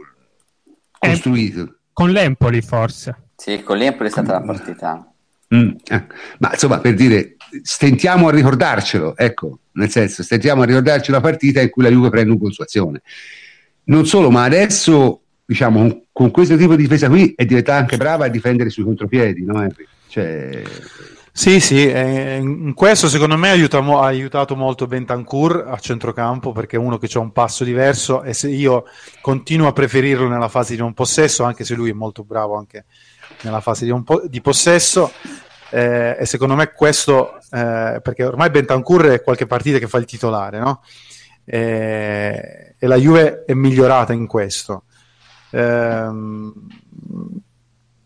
costruito. 1.00 1.60
Em- 1.60 1.76
con 1.94 2.12
l'Empoli, 2.12 2.62
forse. 2.62 3.16
Sì, 3.36 3.64
con 3.64 3.78
l'Empoli 3.78 4.10
è 4.10 4.12
stata 4.12 4.34
la 4.34 4.42
partita. 4.42 5.12
Mm, 5.54 5.72
eh. 5.88 6.06
Ma 6.40 6.52
insomma, 6.52 6.80
per 6.80 6.94
dire, 6.94 7.36
stentiamo 7.64 8.28
a 8.28 8.32
ricordarcelo, 8.32 9.18
ecco, 9.18 9.60
nel 9.74 9.90
senso, 9.90 10.24
stentiamo 10.24 10.62
a 10.62 10.66
ricordarci 10.66 11.12
la 11.12 11.22
partita 11.22 11.62
in 11.62 11.70
cui 11.70 11.84
la 11.84 11.90
Juve 11.90 12.10
prende 12.10 12.32
un 12.32 12.38
gol 12.38 12.54
su 12.54 12.62
azione. 12.62 13.02
Non 13.86 14.06
solo, 14.06 14.30
ma 14.30 14.44
adesso, 14.44 15.22
diciamo, 15.50 16.04
con 16.12 16.30
questo 16.30 16.56
tipo 16.56 16.76
di 16.76 16.84
difesa 16.84 17.10
qui 17.10 17.34
è 17.36 17.44
diventata 17.44 17.80
anche 17.80 17.98
brava 17.98 18.26
a 18.26 18.28
difendere 18.28 18.70
sui 18.70 18.84
contropiedi, 18.84 19.44
no? 19.44 19.68
Cioè... 20.08 20.62
Sì, 21.32 21.60
sì, 21.60 21.90
in 21.90 22.74
questo 22.76 23.08
secondo 23.08 23.36
me 23.36 23.50
aiuta, 23.50 23.80
ha 23.80 24.06
aiutato 24.06 24.56
molto 24.56 24.86
Bentancur 24.86 25.66
a 25.68 25.80
centrocampo 25.80 26.52
perché 26.52 26.76
è 26.76 26.80
uno 26.80 27.00
che 27.00 27.10
ha 27.12 27.20
un 27.20 27.32
passo 27.32 27.64
diverso 27.64 28.22
e 28.22 28.34
se 28.34 28.50
io 28.50 28.84
continuo 29.22 29.68
a 29.68 29.74
preferirlo 29.74 30.28
nella 30.28 30.50
fase 30.50 30.76
di 30.76 30.82
non 30.82 30.94
possesso, 30.94 31.44
anche 31.44 31.64
se 31.64 31.74
lui 31.74 31.90
è 31.90 31.94
molto 31.94 32.24
bravo 32.24 32.56
anche 32.56 32.86
nella 33.42 33.62
fase 33.62 33.86
di, 33.86 34.04
po- 34.04 34.22
di 34.28 34.42
possesso. 34.42 35.12
Eh, 35.72 36.18
e 36.20 36.26
secondo 36.28 36.54
me 36.54 36.72
questo, 36.74 37.38
eh, 37.52 38.02
perché 38.04 38.24
ormai 38.24 38.52
Bentancur 38.52 39.06
è 39.06 39.24
qualche 39.24 39.48
partita 39.48 39.80
che 39.80 39.88
fa 39.88 39.98
il 39.98 40.06
titolare, 40.06 40.60
no? 40.60 40.84
Eh, 41.44 42.76
e 42.78 42.88
la 42.88 42.98
Juve 42.98 43.46
è 43.46 43.54
migliorata 43.54 44.14
in 44.14 44.28
questo. 44.28 44.84
Ehm, 45.52 46.54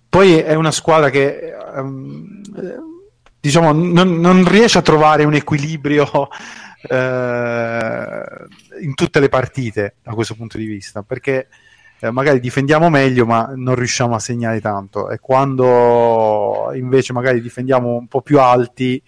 poi 0.10 0.38
è 0.38 0.54
una 0.54 0.72
squadra 0.72 1.10
che 1.10 1.54
um, 1.76 2.42
diciamo 3.40 3.72
non, 3.72 4.20
non, 4.20 4.48
riesce 4.48 4.78
a 4.78 4.84
trovare 4.84 5.24
un 5.24 5.34
equilibrio 5.34 6.30
eh, 6.88 8.22
in 8.82 8.94
tutte 8.94 9.20
le 9.20 9.30
partite 9.30 9.96
da 10.04 10.14
questo 10.14 10.36
punto 10.36 10.58
di 10.58 10.66
vista 10.66 11.02
perché 11.02 11.48
eh, 12.00 12.12
magari 12.12 12.40
difendiamo 12.40 12.90
meglio 12.90 13.26
ma 13.26 13.54
non 13.56 13.76
riusciamo 13.76 14.14
a 14.14 14.20
segnare 14.20 14.62
tanto. 14.62 15.10
E 15.10 15.20
quando 15.20 16.72
invece 16.76 17.14
magari 17.14 17.42
difendiamo 17.42 17.96
un 17.96 18.08
po' 18.08 18.22
più 18.22 18.40
alti 18.40 19.02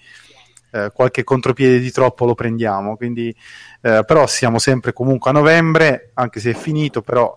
eh, 0.72 0.92
qualche 0.94 1.24
contropiede 1.24 1.80
di 1.80 1.92
troppo 1.92 2.26
lo 2.26 2.36
prendiamo. 2.36 2.96
Quindi 2.96 3.36
eh, 3.82 4.04
però 4.06 4.26
siamo 4.28 4.60
sempre 4.60 4.94
comunque 4.94 5.30
a 5.30 5.34
novembre 5.34 6.12
anche 6.14 6.40
se 6.40 6.52
è 6.52 6.54
finito 6.56 7.02
però 7.02 7.36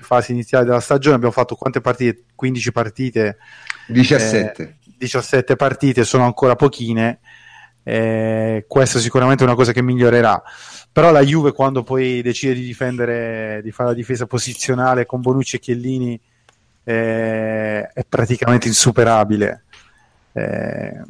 fase 0.00 0.32
iniziale 0.32 0.64
della 0.64 0.80
stagione 0.80 1.16
abbiamo 1.16 1.32
fatto 1.32 1.54
quante 1.54 1.80
partite? 1.80 2.24
15 2.34 2.72
partite. 2.72 3.38
17 3.88 4.62
eh, 4.62 4.74
17 5.00 5.56
partite 5.56 6.04
sono 6.04 6.24
ancora 6.24 6.56
pochine. 6.56 7.20
Eh, 7.82 8.66
questa 8.68 8.98
è 8.98 9.00
sicuramente 9.00 9.42
una 9.42 9.54
cosa 9.54 9.72
che 9.72 9.82
migliorerà. 9.82 10.42
Però 10.92 11.10
la 11.10 11.22
Juve 11.22 11.52
quando 11.52 11.82
poi 11.82 12.20
decide 12.20 12.52
di 12.52 12.64
difendere 12.64 13.60
di 13.62 13.70
fare 13.70 13.90
la 13.90 13.94
difesa 13.94 14.26
posizionale 14.26 15.06
con 15.06 15.22
Bonucci 15.22 15.56
e 15.56 15.58
Chiellini 15.58 16.20
eh, 16.84 17.88
è 17.92 18.04
praticamente 18.06 18.68
insuperabile. 18.68 19.64
Eh, 20.32 21.00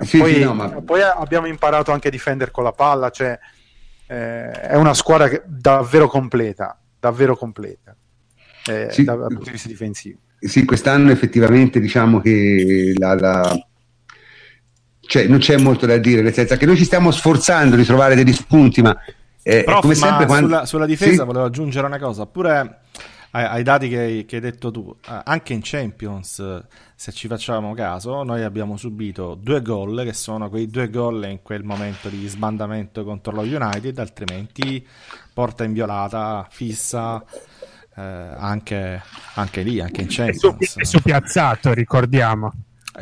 sì, 0.00 0.18
poi, 0.18 0.34
sì, 0.34 0.44
no, 0.44 0.54
ma... 0.54 0.68
poi, 0.68 1.02
abbiamo 1.02 1.46
imparato 1.46 1.90
anche 1.90 2.08
a 2.08 2.10
difendere 2.10 2.50
con 2.50 2.64
la 2.64 2.72
palla 2.72 3.10
cioè 3.10 3.38
eh, 4.06 4.50
è 4.50 4.74
una 4.76 4.94
squadra 4.94 5.28
che, 5.28 5.42
davvero 5.44 6.08
completa 6.08 6.76
davvero 7.02 7.36
completa 7.36 7.96
eh, 8.66 8.86
sì, 8.92 9.02
dal, 9.02 9.18
punto 9.26 9.42
di 9.42 9.50
vista 9.50 9.66
difensivo. 9.66 10.18
Sì, 10.38 10.64
quest'anno 10.64 11.10
effettivamente 11.10 11.80
diciamo 11.80 12.20
che 12.20 12.92
la, 12.96 13.14
la... 13.16 13.66
Cioè, 15.00 15.26
non 15.26 15.38
c'è 15.40 15.56
molto 15.56 15.84
da 15.84 15.96
dire, 15.98 16.22
nel 16.22 16.32
senso 16.32 16.56
che 16.56 16.64
noi 16.64 16.76
ci 16.76 16.84
stiamo 16.84 17.10
sforzando 17.10 17.74
di 17.74 17.84
trovare 17.84 18.14
degli 18.14 18.32
spunti, 18.32 18.82
ma 18.82 18.96
eh, 19.42 19.64
Prof, 19.64 19.80
come 19.80 19.94
sempre 19.96 20.26
quando... 20.26 20.46
sulla, 20.46 20.64
sulla, 20.64 20.86
difesa 20.86 21.22
sì? 21.22 21.26
volevo 21.26 21.44
aggiungere 21.44 21.86
una 21.86 21.98
cosa, 21.98 22.24
pure 22.26 22.78
ai, 23.32 23.44
ai 23.44 23.62
dati 23.62 23.88
che, 23.88 24.24
che, 24.26 24.36
hai 24.36 24.42
detto 24.42 24.70
tu, 24.70 24.94
eh, 25.08 25.20
anche 25.24 25.52
in 25.52 25.60
Champions, 25.62 26.64
se 26.94 27.12
ci 27.12 27.28
facciamo 27.28 27.74
caso, 27.74 28.22
noi 28.22 28.42
abbiamo 28.42 28.76
subito 28.76 29.34
due 29.34 29.62
gol, 29.62 30.02
che 30.04 30.12
sono 30.12 30.48
quei 30.48 30.68
due 30.68 30.90
gol 30.90 31.26
in 31.28 31.40
quel 31.42 31.64
momento 31.64 32.08
di 32.08 32.26
sbandamento 32.28 33.04
contro 33.04 33.32
lo 33.32 33.42
United, 33.42 33.98
altrimenti 33.98 34.86
porta 35.32 35.64
inviolata, 35.64 36.46
fissa, 36.50 37.24
eh, 37.96 38.02
anche, 38.02 39.02
anche, 39.34 39.62
lì, 39.62 39.80
anche 39.80 40.02
in 40.02 40.08
Champions. 40.10 40.76
È 40.76 40.84
su, 40.84 41.00
piazzato, 41.00 41.72
ricordiamo. 41.72 42.52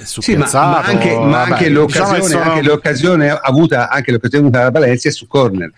Sì, 0.04 0.36
ma, 0.36 0.48
ma, 0.52 0.80
anche, 0.82 1.12
ma 1.16 1.38
vabbè, 1.38 1.50
anche, 1.50 1.68
l'occasione, 1.68 2.20
diciamo 2.20 2.42
sono... 2.42 2.52
anche, 2.52 2.62
l'occasione, 2.62 3.30
avuta 3.30 3.88
anche 3.88 4.12
l'occasione 4.12 4.44
avuta 4.44 4.62
da 4.62 4.70
Valencia 4.70 5.08
è 5.08 5.12
su 5.12 5.26
corner. 5.26 5.72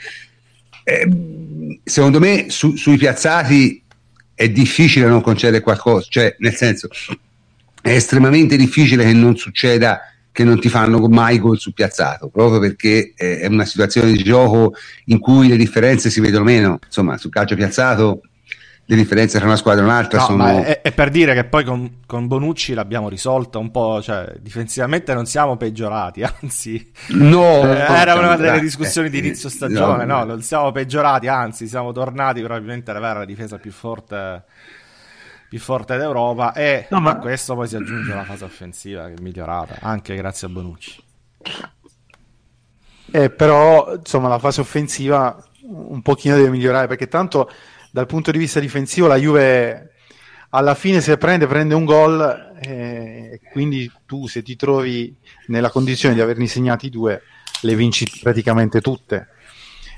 Eh, 0.85 1.81
secondo 1.85 2.19
me 2.19 2.51
su, 2.51 2.77
sui 2.77 2.99
piazzati 2.99 3.82
è 4.35 4.49
difficile 4.49 5.07
non 5.07 5.21
concedere 5.21 5.63
qualcosa, 5.63 6.07
cioè 6.09 6.35
nel 6.39 6.55
senso 6.55 6.89
è 7.81 7.91
estremamente 7.91 8.57
difficile 8.57 9.05
che 9.05 9.13
non 9.13 9.37
succeda 9.37 10.01
che 10.33 10.45
non 10.45 10.59
ti 10.59 10.71
fanno 10.71 10.99
mai 11.09 11.39
gol 11.39 11.59
su 11.59 11.73
piazzato, 11.73 12.29
proprio 12.29 12.59
perché 12.59 13.13
eh, 13.15 13.41
è 13.41 13.47
una 13.47 13.67
situazione 13.67 14.13
di 14.13 14.23
gioco 14.23 14.73
in 15.07 15.19
cui 15.19 15.47
le 15.47 15.57
differenze 15.57 16.09
si 16.09 16.21
vedono 16.21 16.45
meno. 16.45 16.79
Insomma, 16.85 17.19
sul 17.19 17.31
calcio 17.31 17.55
piazzato 17.55 18.23
le 18.85 18.97
differenze 18.97 19.39
tra 19.39 19.47
una 19.47 19.57
squadra 19.57 19.83
e 19.83 19.87
un'altra 19.87 20.19
no, 20.19 20.25
sono... 20.25 20.63
È, 20.63 20.83
è, 20.83 20.93
per 20.93 21.11
dire 21.11 21.35
che 21.35 21.45
poi 21.45 21.65
con, 21.65 22.01
con, 22.05 22.27
Bonucci 22.27 22.75
l'abbiamo 22.75 23.09
risolta 23.09 23.59
un 23.59 23.71
po', 23.71 24.03
cioè 24.03 24.35
difensivamente 24.41 25.15
non 25.15 25.25
siamo 25.25 25.57
peggiorati, 25.57 26.23
anzi... 26.41 26.93
No, 27.09 27.63
eh, 27.63 27.79
era 27.79 28.15
una 28.15 28.37
delle 28.37 28.61
discussioni 28.61 29.09
di 29.09 29.19
inizio 29.19 29.49
stagione, 29.49 30.05
no, 30.05 30.19
no, 30.19 30.25
non 30.25 30.43
siamo 30.43 30.73
peggiorati, 30.73 31.29
anzi 31.29 31.69
siamo 31.69 31.93
tornati 31.93 32.41
probabilmente 32.41 32.91
ad 32.91 32.97
avere 32.97 33.21
la 33.21 33.25
difesa 33.25 33.59
più 33.59 33.71
forte 33.71 34.45
più 35.53 35.61
forte 35.61 35.99
d'Europa 35.99 36.55
e 36.55 36.87
no, 36.89 36.99
ma... 37.01 37.11
a 37.11 37.17
questo 37.19 37.55
poi 37.55 37.69
si 37.69 37.77
aggiunge 37.77 38.15
la 38.15 38.25
fase 38.25 38.45
offensiva 38.45 39.09
che 39.09 39.13
è 39.13 39.21
migliorata 39.21 39.77
anche 39.83 40.17
grazie 40.17 40.47
a 40.47 40.51
Bonucci. 40.51 41.05
Eh, 43.11 43.29
però 43.29 43.95
insomma 43.95 44.29
la 44.29 44.39
fase 44.39 44.63
offensiva 44.63 45.37
un 45.65 46.01
pochino 46.01 46.37
deve 46.37 46.49
migliorare 46.49 46.87
perché 46.87 47.07
tanto 47.07 47.51
dal 47.93 48.07
punto 48.07 48.33
di 48.33 48.39
vista 48.39 48.59
difensivo 48.59 49.07
la 49.07 49.17
Juve 49.17 49.91
alla 50.51 50.75
fine 50.75 51.01
se 51.01 51.17
prende 51.19 51.47
prende 51.47 51.75
un 51.75 51.85
gol 51.85 52.57
e 52.61 52.71
eh, 52.71 53.41
quindi 53.53 53.91
tu 54.07 54.27
se 54.27 54.43
ti 54.43 54.57
trovi 54.57 55.15
nella 55.47 55.71
condizione 55.71 56.15
di 56.15 56.21
averne 56.21 56.47
segnati 56.47 56.91
due 56.91 57.23
le 57.61 57.77
vinci 57.77 58.07
praticamente 58.21 58.81
tutte 58.81 59.29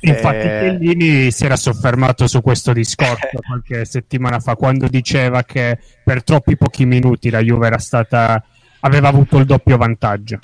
Infatti, 0.06 0.46
eh... 0.46 0.58
Chiellini 0.60 1.30
si 1.30 1.44
era 1.44 1.56
soffermato 1.56 2.26
su 2.26 2.40
questo 2.42 2.72
discorso 2.72 3.38
qualche 3.46 3.84
settimana 3.84 4.38
fa 4.38 4.54
quando 4.54 4.86
diceva 4.86 5.42
che 5.44 5.78
per 6.04 6.22
troppi 6.22 6.56
pochi 6.56 6.84
minuti 6.84 7.30
la 7.30 7.40
Juve 7.40 7.66
era 7.66 7.78
stata, 7.78 8.42
aveva 8.80 9.08
avuto 9.08 9.38
il 9.38 9.46
doppio 9.46 9.76
vantaggio. 9.76 10.38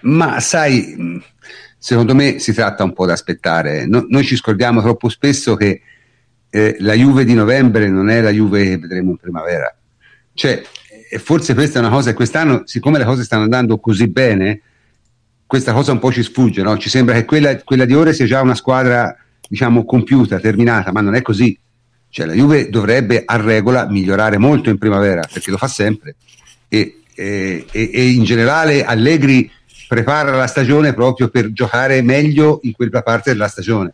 Ma 0.00 0.40
sai, 0.40 1.22
secondo 1.82 2.14
me 2.14 2.38
si 2.38 2.52
tratta 2.52 2.84
un 2.84 2.92
po' 2.92 3.06
da 3.06 3.14
aspettare. 3.14 3.86
No, 3.86 4.06
noi 4.08 4.22
ci 4.22 4.36
scordiamo 4.36 4.80
troppo 4.82 5.08
spesso 5.08 5.56
che 5.56 5.82
eh, 6.48 6.76
la 6.78 6.92
Juve 6.92 7.24
di 7.24 7.34
novembre 7.34 7.88
non 7.88 8.08
è 8.08 8.20
la 8.20 8.30
Juve 8.30 8.62
che 8.62 8.78
vedremo 8.78 9.10
in 9.10 9.16
primavera. 9.16 9.74
Cioè, 10.32 10.62
forse 11.18 11.54
questa 11.54 11.80
è 11.80 11.82
una 11.82 11.90
cosa 11.90 12.14
quest'anno, 12.14 12.62
siccome 12.66 12.98
le 12.98 13.04
cose 13.04 13.24
stanno 13.24 13.42
andando 13.42 13.78
così 13.78 14.06
bene, 14.06 14.60
questa 15.44 15.72
cosa 15.72 15.90
un 15.90 15.98
po' 15.98 16.12
ci 16.12 16.22
sfugge, 16.22 16.62
no? 16.62 16.78
ci 16.78 16.88
sembra 16.88 17.16
che 17.16 17.24
quella, 17.24 17.60
quella, 17.64 17.84
di 17.84 17.94
ora 17.94 18.12
sia 18.12 18.26
già 18.26 18.40
una 18.40 18.54
squadra 18.54 19.16
diciamo 19.48 19.84
compiuta, 19.84 20.38
terminata, 20.38 20.92
ma 20.92 21.00
non 21.00 21.16
è 21.16 21.20
così. 21.20 21.58
Cioè, 22.08 22.26
la 22.26 22.34
Juve 22.34 22.70
dovrebbe 22.70 23.24
a 23.24 23.36
regola 23.38 23.88
migliorare 23.88 24.38
molto 24.38 24.70
in 24.70 24.78
primavera, 24.78 25.22
perché 25.30 25.50
lo 25.50 25.56
fa 25.56 25.66
sempre. 25.66 26.14
E, 26.68 26.98
e, 27.12 27.66
e 27.72 28.06
in 28.08 28.22
generale 28.22 28.84
Allegri 28.84 29.50
prepara 29.92 30.34
la 30.34 30.46
stagione 30.46 30.94
proprio 30.94 31.28
per 31.28 31.52
giocare 31.52 32.00
meglio 32.00 32.60
in 32.62 32.72
quella 32.72 33.02
parte 33.02 33.30
della 33.30 33.46
stagione. 33.46 33.92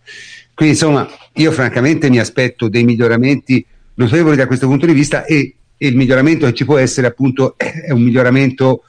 Quindi 0.55 0.75
insomma, 0.75 1.09
io 1.33 1.51
francamente 1.51 2.09
mi 2.09 2.21
aspetto 2.21 2.69
dei 2.69 2.85
miglioramenti 2.85 3.67
notevoli 3.95 4.37
da 4.37 4.47
questo 4.47 4.69
punto 4.69 4.87
di 4.87 4.93
vista 4.93 5.25
e, 5.25 5.57
e 5.77 5.89
il 5.89 5.97
miglioramento 5.97 6.47
che 6.47 6.55
ci 6.55 6.65
può 6.65 6.79
essere 6.79 7.09
appunto 7.09 7.55
è 7.59 7.91
un 7.91 8.03
miglioramento 8.03 8.85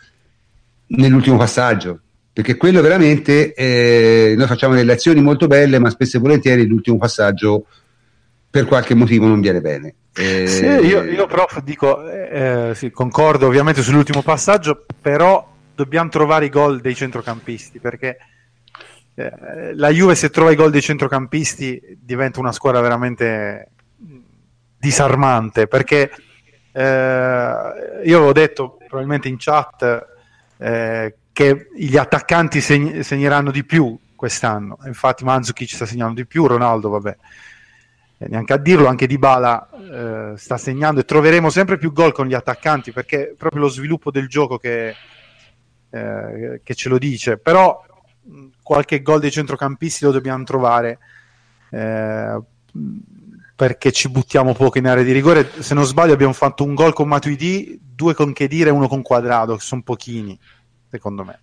nell'ultimo 0.89 1.37
passaggio, 1.37 1.99
perché 2.31 2.57
quello 2.57 2.79
veramente 2.79 3.53
eh, 3.55 4.35
noi 4.37 4.45
facciamo 4.45 4.75
delle 4.75 4.93
azioni 4.93 5.19
molto 5.19 5.47
belle, 5.47 5.79
ma 5.79 5.89
spesso 5.89 6.17
e 6.17 6.19
volentieri 6.19 6.67
l'ultimo 6.67 6.97
passaggio 6.97 7.65
per 8.51 8.65
qualche 8.65 8.93
motivo 8.93 9.25
non 9.25 9.41
viene 9.41 9.61
bene. 9.61 9.95
Eh, 10.13 10.45
sì, 10.45 10.63
io, 10.63 11.03
io, 11.05 11.25
prof 11.25 11.63
dico, 11.63 12.07
eh, 12.07 12.73
sì, 12.75 12.91
concordo 12.91 13.47
ovviamente 13.47 13.81
sull'ultimo 13.81 14.21
passaggio, 14.21 14.85
però 15.01 15.57
dobbiamo 15.79 16.09
trovare 16.09 16.45
i 16.45 16.49
gol 16.49 16.81
dei 16.81 16.93
centrocampisti, 16.93 17.79
perché 17.79 18.17
eh, 19.15 19.73
la 19.73 19.89
Juve 19.89 20.13
se 20.13 20.29
trova 20.29 20.51
i 20.51 20.55
gol 20.55 20.71
dei 20.71 20.81
centrocampisti 20.81 21.97
diventa 22.01 22.41
una 22.41 22.51
squadra 22.51 22.81
veramente 22.81 23.71
disarmante, 24.77 25.67
perché 25.67 26.11
eh, 26.73 26.81
io 28.03 28.17
avevo 28.17 28.33
detto 28.33 28.77
probabilmente 28.77 29.29
in 29.29 29.37
chat 29.37 30.07
eh, 30.57 31.15
che 31.31 31.69
gli 31.73 31.95
attaccanti 31.95 32.59
seg- 32.59 32.99
segneranno 32.99 33.51
di 33.51 33.63
più 33.63 33.97
quest'anno. 34.17 34.79
Infatti 34.83 35.23
Mandzukic 35.23 35.69
sta 35.69 35.85
segnando 35.85 36.15
di 36.15 36.25
più, 36.25 36.45
Ronaldo 36.45 36.89
vabbè, 36.89 37.17
eh, 38.17 38.27
neanche 38.27 38.51
a 38.51 38.57
dirlo, 38.57 38.87
anche 38.87 39.07
Dybala 39.07 39.69
eh, 39.71 40.33
sta 40.35 40.57
segnando 40.57 40.99
e 40.99 41.05
troveremo 41.05 41.49
sempre 41.49 41.77
più 41.77 41.93
gol 41.93 42.11
con 42.11 42.27
gli 42.27 42.33
attaccanti 42.33 42.91
perché 42.91 43.33
proprio 43.37 43.61
lo 43.61 43.69
sviluppo 43.69 44.11
del 44.11 44.27
gioco 44.27 44.57
che, 44.57 44.93
eh, 45.89 46.61
che 46.63 46.75
ce 46.75 46.89
lo 46.89 46.97
dice. 46.97 47.37
Però 47.37 47.83
qualche 48.61 49.01
gol 49.01 49.19
dei 49.19 49.31
centrocampisti 49.31 50.05
lo 50.05 50.11
dobbiamo 50.11 50.43
trovare 50.43 50.99
eh, 51.71 52.39
perché 53.55 53.91
ci 53.91 54.09
buttiamo 54.09 54.53
poco 54.53 54.77
in 54.77 54.87
area 54.87 55.03
di 55.03 55.11
rigore. 55.11 55.49
Se 55.59 55.73
non 55.73 55.85
sbaglio 55.85 56.13
abbiamo 56.13 56.33
fatto 56.33 56.63
un 56.63 56.73
gol 56.73 56.93
con 56.93 57.07
Matuidi, 57.07 57.79
due 57.81 58.13
con 58.13 58.33
Chedire 58.33 58.69
e 58.69 58.73
uno 58.73 58.87
con 58.87 59.01
Quadrado, 59.01 59.55
che 59.55 59.63
sono 59.63 59.81
pochini 59.81 60.39
secondo 60.89 61.23
me. 61.23 61.39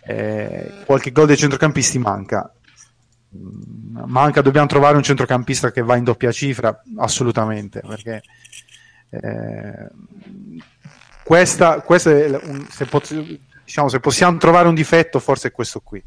Eh, 0.00 0.82
qualche 0.84 1.12
gol 1.12 1.26
dei 1.26 1.36
centrocampisti 1.36 1.98
manca. 1.98 2.52
Manca, 3.30 4.40
dobbiamo 4.40 4.66
trovare 4.66 4.96
un 4.96 5.02
centrocampista 5.02 5.70
che 5.70 5.82
va 5.82 5.96
in 5.96 6.04
doppia 6.04 6.32
cifra, 6.32 6.82
assolutamente, 6.96 7.82
perché 7.86 8.22
eh, 9.10 9.88
questa, 11.28 11.82
questa 11.82 12.08
un, 12.10 12.66
se, 12.70 12.86
pot- 12.86 13.38
diciamo, 13.62 13.90
se 13.90 14.00
possiamo 14.00 14.38
trovare 14.38 14.66
un 14.66 14.74
difetto, 14.74 15.18
forse 15.18 15.48
è 15.48 15.52
questo 15.52 15.80
qui 15.80 16.02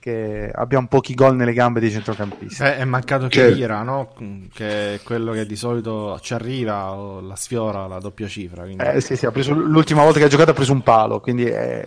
che 0.00 0.50
abbiamo 0.52 0.88
pochi 0.88 1.14
gol 1.14 1.36
nelle 1.36 1.52
gambe 1.52 1.78
dei 1.78 1.92
centrocampisti. 1.92 2.60
Eh, 2.60 2.78
è 2.78 2.84
mancato 2.84 3.28
Chirira, 3.28 3.82
no? 3.82 4.12
che 4.52 4.94
è 4.94 5.00
quello 5.02 5.30
che 5.30 5.46
di 5.46 5.54
solito 5.54 6.18
ci 6.20 6.34
arriva 6.34 6.92
o 6.92 7.20
la 7.20 7.36
sfiora 7.36 7.86
la 7.86 8.00
doppia 8.00 8.26
cifra. 8.26 8.64
Quindi... 8.64 8.84
Eh, 8.84 9.00
sì, 9.00 9.14
sì, 9.14 9.30
preso, 9.30 9.54
l'ultima 9.54 10.02
volta 10.02 10.18
che 10.18 10.24
ha 10.24 10.28
giocato 10.28 10.50
ha 10.50 10.54
preso 10.54 10.72
un 10.72 10.82
palo, 10.82 11.20
quindi 11.20 11.44
è, 11.44 11.84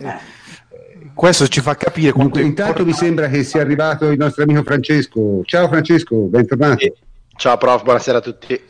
questo 1.12 1.46
ci 1.46 1.60
fa 1.60 1.76
capire 1.76 2.12
quanto 2.12 2.40
Intanto 2.40 2.86
mi 2.86 2.94
sembra 2.94 3.28
che 3.28 3.44
sia 3.44 3.60
arrivato 3.60 4.06
il 4.10 4.16
nostro 4.16 4.44
amico 4.44 4.62
Francesco. 4.62 5.42
Ciao 5.44 5.68
Francesco, 5.68 6.16
bentornato. 6.16 6.78
Sì. 6.78 6.92
Ciao 7.36 7.58
prof, 7.58 7.82
buonasera 7.82 8.16
a 8.16 8.22
tutti. 8.22 8.60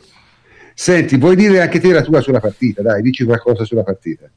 Senti, 0.79 1.17
vuoi 1.17 1.35
dire 1.35 1.59
anche 1.59 1.81
te 1.81 1.91
la 1.91 2.01
tua 2.01 2.21
sulla 2.21 2.39
partita? 2.39 2.81
Dai, 2.81 3.01
dici 3.01 3.25
qualcosa 3.25 3.65
sulla 3.65 3.83
partita. 3.83 4.29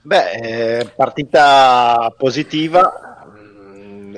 Beh, 0.00 0.30
eh, 0.30 0.90
partita 0.96 2.14
positiva, 2.16 3.26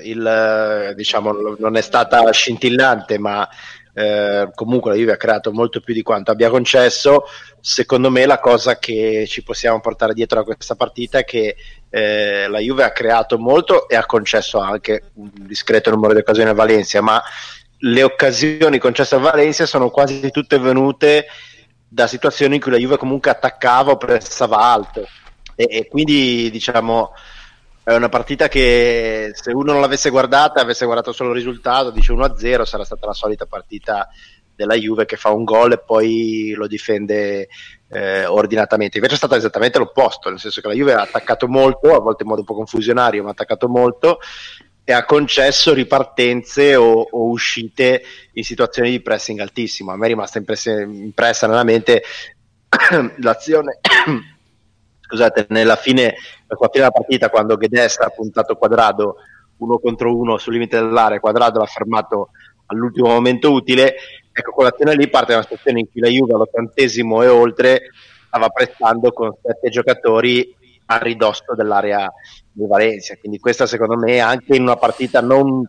il, 0.04 0.92
diciamo, 0.94 1.56
non 1.58 1.76
è 1.76 1.80
stata 1.80 2.30
scintillante, 2.30 3.18
ma 3.18 3.48
eh, 3.92 4.50
comunque 4.54 4.92
la 4.92 4.96
Juve 4.96 5.14
ha 5.14 5.16
creato 5.16 5.50
molto 5.50 5.80
più 5.80 5.94
di 5.94 6.02
quanto 6.02 6.30
abbia 6.30 6.48
concesso. 6.48 7.24
Secondo 7.58 8.08
me 8.08 8.24
la 8.24 8.38
cosa 8.38 8.78
che 8.78 9.24
ci 9.26 9.42
possiamo 9.42 9.80
portare 9.80 10.14
dietro 10.14 10.38
a 10.38 10.44
questa 10.44 10.76
partita 10.76 11.18
è 11.18 11.24
che 11.24 11.56
eh, 11.90 12.46
la 12.46 12.60
Juve 12.60 12.84
ha 12.84 12.92
creato 12.92 13.36
molto 13.36 13.88
e 13.88 13.96
ha 13.96 14.06
concesso 14.06 14.60
anche 14.60 15.10
un 15.14 15.28
discreto 15.34 15.90
numero 15.90 16.12
di 16.12 16.20
occasioni 16.20 16.50
a 16.50 16.54
Valencia, 16.54 17.00
ma 17.00 17.20
le 17.84 18.02
occasioni 18.02 18.78
concesse 18.78 19.14
a 19.14 19.18
Valencia 19.18 19.66
sono 19.66 19.90
quasi 19.90 20.30
tutte 20.30 20.58
venute 20.58 21.26
da 21.88 22.06
situazioni 22.06 22.56
in 22.56 22.60
cui 22.60 22.70
la 22.70 22.78
Juve 22.78 22.96
comunque 22.96 23.30
attaccava 23.30 23.92
o 23.92 23.96
pressava 23.96 24.58
alto 24.58 25.06
e, 25.54 25.66
e 25.68 25.88
quindi 25.88 26.48
diciamo 26.50 27.12
è 27.84 27.94
una 27.94 28.08
partita 28.08 28.46
che 28.46 29.32
se 29.34 29.50
uno 29.50 29.72
non 29.72 29.80
l'avesse 29.80 30.10
guardata, 30.10 30.60
avesse 30.60 30.84
guardato 30.84 31.10
solo 31.10 31.30
il 31.30 31.36
risultato, 31.36 31.90
dice 31.90 32.12
1-0, 32.12 32.62
sarà 32.62 32.84
stata 32.84 33.06
la 33.06 33.12
solita 33.12 33.44
partita 33.46 34.08
della 34.54 34.74
Juve 34.74 35.04
che 35.04 35.16
fa 35.16 35.30
un 35.30 35.42
gol 35.42 35.72
e 35.72 35.78
poi 35.78 36.52
lo 36.56 36.68
difende 36.68 37.48
eh, 37.88 38.24
ordinatamente. 38.24 38.98
Invece 38.98 39.14
è 39.14 39.18
stato 39.18 39.34
esattamente 39.34 39.78
l'opposto, 39.78 40.30
nel 40.30 40.38
senso 40.38 40.60
che 40.60 40.68
la 40.68 40.74
Juve 40.74 40.94
ha 40.94 41.02
attaccato 41.02 41.48
molto, 41.48 41.92
a 41.92 41.98
volte 41.98 42.22
in 42.22 42.28
modo 42.28 42.42
un 42.42 42.46
po' 42.46 42.54
confusionario, 42.54 43.24
ma 43.24 43.30
ha 43.30 43.32
attaccato 43.32 43.68
molto 43.68 44.20
e 44.84 44.92
ha 44.92 45.04
concesso 45.04 45.72
ripartenze 45.72 46.74
o, 46.76 47.06
o 47.08 47.28
uscite 47.28 48.02
in 48.32 48.42
situazioni 48.42 48.90
di 48.90 49.00
pressing 49.00 49.38
altissimo. 49.40 49.92
A 49.92 49.96
me 49.96 50.06
è 50.06 50.08
rimasta 50.08 50.38
impressa, 50.38 50.80
impressa 50.80 51.46
nella 51.46 51.64
mente 51.64 52.02
l'azione 53.18 53.78
scusate, 55.12 55.46
nella 55.50 55.76
fine, 55.76 56.14
alla 56.46 56.58
fine 56.58 56.70
della 56.72 56.90
partita, 56.90 57.28
quando 57.28 57.56
Guedes 57.56 57.98
ha 57.98 58.08
puntato 58.08 58.56
quadrado 58.56 59.16
uno 59.58 59.78
contro 59.78 60.16
uno 60.16 60.38
sul 60.38 60.54
limite 60.54 60.78
dell'area, 60.78 61.20
quadrado 61.20 61.58
l'ha 61.58 61.66
fermato 61.66 62.30
all'ultimo 62.66 63.08
momento 63.08 63.52
utile, 63.52 63.94
ecco, 64.32 64.52
quell'azione 64.52 64.94
lì 64.94 65.08
parte 65.08 65.32
da 65.32 65.34
una 65.34 65.42
situazione 65.42 65.80
in 65.80 65.90
cui 65.90 66.00
la 66.00 66.08
Juve 66.08 66.32
all'ottantesimo 66.32 67.22
e 67.22 67.28
oltre 67.28 67.82
stava 68.26 68.48
prestando 68.48 69.12
con 69.12 69.30
sette 69.42 69.68
giocatori 69.68 70.56
a 70.86 70.96
ridosso 70.96 71.54
dell'area 71.54 72.10
di 72.52 72.66
Valencia. 72.66 73.16
Quindi 73.16 73.38
questa 73.38 73.66
secondo 73.66 73.96
me 73.96 74.20
anche 74.20 74.54
in 74.54 74.62
una 74.62 74.76
partita 74.76 75.20
non, 75.20 75.66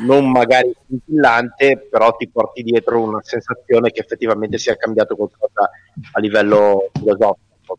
non 0.00 0.30
magari 0.30 0.72
scintillante, 0.86 1.88
però 1.90 2.14
ti 2.16 2.28
porti 2.28 2.62
dietro 2.62 3.00
una 3.02 3.20
sensazione 3.22 3.90
che 3.90 4.00
effettivamente 4.00 4.58
sia 4.58 4.76
cambiato 4.76 5.16
qualcosa 5.16 5.70
a 6.12 6.20
livello 6.20 6.90
filosofico. 6.92 7.78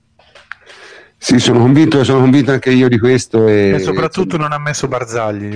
Sì, 1.17 1.39
sono 1.39 1.59
convinto, 1.59 2.03
sono 2.03 2.19
convinto 2.19 2.51
anche 2.51 2.69
io 2.69 2.89
di 2.89 2.99
questo. 2.99 3.47
E, 3.47 3.75
e 3.75 3.79
soprattutto 3.79 4.35
non 4.35 4.51
ha 4.51 4.57
messo 4.57 4.89
Barzagli. 4.89 5.55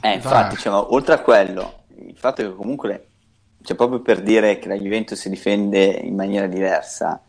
Eh, 0.00 0.12
infatti, 0.12 0.54
diciamo, 0.54 0.94
oltre 0.94 1.14
a 1.14 1.18
quello, 1.18 1.86
il 1.96 2.16
fatto 2.16 2.42
che 2.42 2.54
comunque, 2.54 3.06
cioè 3.64 3.76
proprio 3.76 4.02
per 4.02 4.22
dire 4.22 4.60
che 4.60 4.68
la 4.68 4.76
Juventus 4.76 5.18
si 5.18 5.28
difende 5.28 5.84
in 5.84 6.14
maniera 6.14 6.46
diversa, 6.46 7.20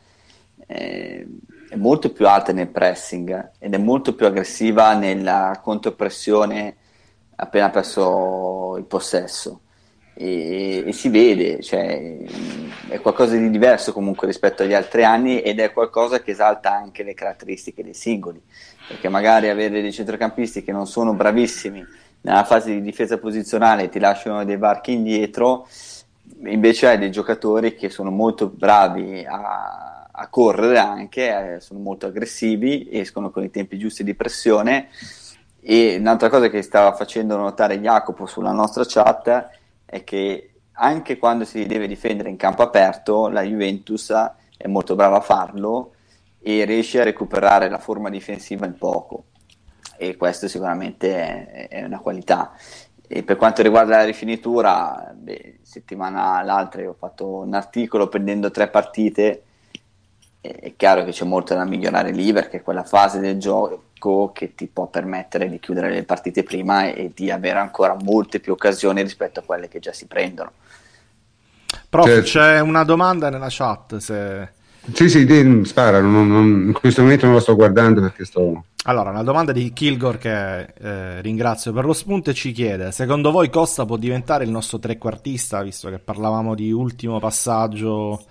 eh, 0.68 1.26
è 1.76 1.78
molto 1.78 2.12
più 2.12 2.26
alta 2.28 2.54
nel 2.54 2.70
pressing 2.70 3.52
ed 3.60 3.74
è 3.74 3.78
molto 3.78 4.16
più 4.16 4.26
aggressiva 4.26 4.94
nella 4.94 5.60
contropressione 5.62 6.78
appena 7.36 7.70
perso 7.70 8.78
il 8.78 8.86
possesso. 8.86 9.60
E, 10.18 10.86
e, 10.88 10.94
si 10.94 11.10
vede, 11.10 11.62
cioè, 11.62 12.18
è 12.88 13.02
qualcosa 13.02 13.36
di 13.36 13.50
diverso 13.50 13.92
comunque 13.92 14.28
rispetto 14.28 14.64
agli 14.64 14.74
altri 14.74 15.04
anni 15.04 15.42
ed 15.42 15.60
è 15.60 15.74
qualcosa 15.74 16.22
che 16.22 16.32
esalta 16.32 16.72
anche 16.72 17.04
le 17.04 17.14
caratteristiche 17.14 17.84
dei 17.84 17.94
singoli, 17.94 18.42
perché 18.88 19.10
magari 19.10 19.50
avere 19.50 19.82
dei 19.82 19.92
centrocampisti 19.92 20.64
che 20.64 20.72
non 20.72 20.88
sono 20.88 21.14
bravissimi 21.14 21.86
nella 22.22 22.46
fase 22.46 22.72
di 22.72 22.82
difesa 22.82 23.18
posizionale 23.18 23.90
ti 23.90 24.00
lasciano 24.00 24.46
dei 24.46 24.58
varchi 24.58 24.94
indietro, 24.94 25.68
invece 26.46 26.88
hai 26.88 26.98
dei 26.98 27.12
giocatori 27.12 27.76
che 27.76 27.90
sono 27.90 28.10
molto 28.10 28.48
bravi 28.48 29.26
a, 29.28 29.95
a 30.18 30.28
correre 30.30 30.78
anche, 30.78 31.56
eh, 31.56 31.60
sono 31.60 31.80
molto 31.80 32.06
aggressivi, 32.06 32.88
escono 32.92 33.32
con 33.32 33.44
i 33.44 33.50
tempi 33.50 33.78
giusti 33.78 34.04
di 34.04 34.16
pressione 34.16 34.90
e 35.68 35.98
un'altra 35.98 36.30
cosa 36.30 36.48
che 36.48 36.62
stava 36.62 36.94
facendo 36.94 37.36
notare 37.38 37.80
Jacopo 37.80 38.28
sulla 38.28 38.52
nostra 38.52 38.84
chat 38.86 39.50
è 39.84 40.04
che 40.04 40.52
anche 40.74 41.18
quando 41.18 41.44
si 41.44 41.66
deve 41.66 41.88
difendere 41.88 42.30
in 42.30 42.36
campo 42.36 42.62
aperto, 42.62 43.30
la 43.30 43.42
Juventus 43.42 44.14
è 44.56 44.68
molto 44.68 44.94
brava 44.94 45.18
a 45.18 45.22
farlo 45.22 45.94
e 46.40 46.66
riesce 46.66 47.02
a 47.02 47.04
recuperare 47.04 47.68
la 47.68 47.80
forma 47.80 48.12
difensiva 48.12 48.68
in 48.68 48.78
poco. 48.78 49.26
E 49.98 50.16
questo 50.18 50.48
sicuramente 50.48 51.16
è, 51.16 51.68
è 51.68 51.84
una 51.84 51.98
qualità. 51.98 52.54
E 53.08 53.24
per 53.24 53.36
quanto 53.36 53.64
riguarda 53.64 53.98
la 53.98 54.04
rifinitura, 54.04 55.12
beh, 55.16 55.62
settimana 55.64 56.44
l'altra 56.44 56.88
ho 56.88 56.94
fatto 56.94 57.38
un 57.38 57.56
articolo 57.56 58.08
prendendo 58.08 58.52
tre 58.52 58.68
partite. 58.68 59.45
È 60.48 60.74
chiaro 60.76 61.04
che 61.04 61.12
c'è 61.12 61.26
molto 61.26 61.54
da 61.54 61.66
migliorare 61.66 62.12
lì 62.12 62.32
perché 62.34 62.62
quella 62.62 62.84
fase 62.84 63.20
del 63.20 63.38
gioco 63.38 64.32
che 64.34 64.54
ti 64.56 64.68
può 64.68 64.88
permettere 64.88 65.50
di 65.50 65.60
chiudere 65.60 65.90
le 65.90 66.04
partite 66.04 66.44
prima 66.44 66.92
e 66.92 67.12
di 67.14 67.32
avere 67.32 67.60
ancora 67.60 67.96
molte 68.02 68.40
più 68.40 68.54
occasioni 68.54 69.02
rispetto 69.02 69.40
a 69.40 69.44
quelle 69.44 69.68
che 69.68 69.80
già 69.80 69.94
si 69.94 70.06
prendono. 70.06 70.52
Prof, 71.90 72.06
certo. 72.06 72.24
c'è 72.24 72.60
una 72.60 72.84
domanda 72.84 73.30
nella 73.30 73.48
chat. 73.50 73.98
Se... 73.98 74.50
Sì, 74.94 75.10
sì, 75.10 75.62
spara, 75.64 76.00
non, 76.00 76.28
non, 76.28 76.46
in 76.68 76.74
questo 76.74 77.02
momento 77.02 77.26
non 77.26 77.36
la 77.36 77.42
sto 77.42 77.56
guardando 77.56 78.02
perché 78.02 78.26
sto... 78.26 78.66
Allora, 78.88 79.10
una 79.10 79.24
domanda 79.24 79.52
di 79.52 79.74
Kilgore 79.74 80.20
che 80.20 80.60
eh, 80.62 81.22
ringrazio 81.22 81.74
per 81.74 81.86
lo 81.86 81.94
spunto 81.94 82.30
e 82.30 82.36
ci 82.36 82.52
chiede, 82.52 82.92
secondo 82.92 83.32
voi 83.32 83.50
Costa 83.50 83.84
può 83.84 83.98
diventare 83.98 84.44
il 84.44 84.52
nostro 84.52 84.78
trequartista, 84.78 85.64
visto 85.64 85.90
che 85.90 85.98
parlavamo 85.98 86.54
di 86.54 86.72
ultimo 86.72 87.18
passaggio 87.20 88.24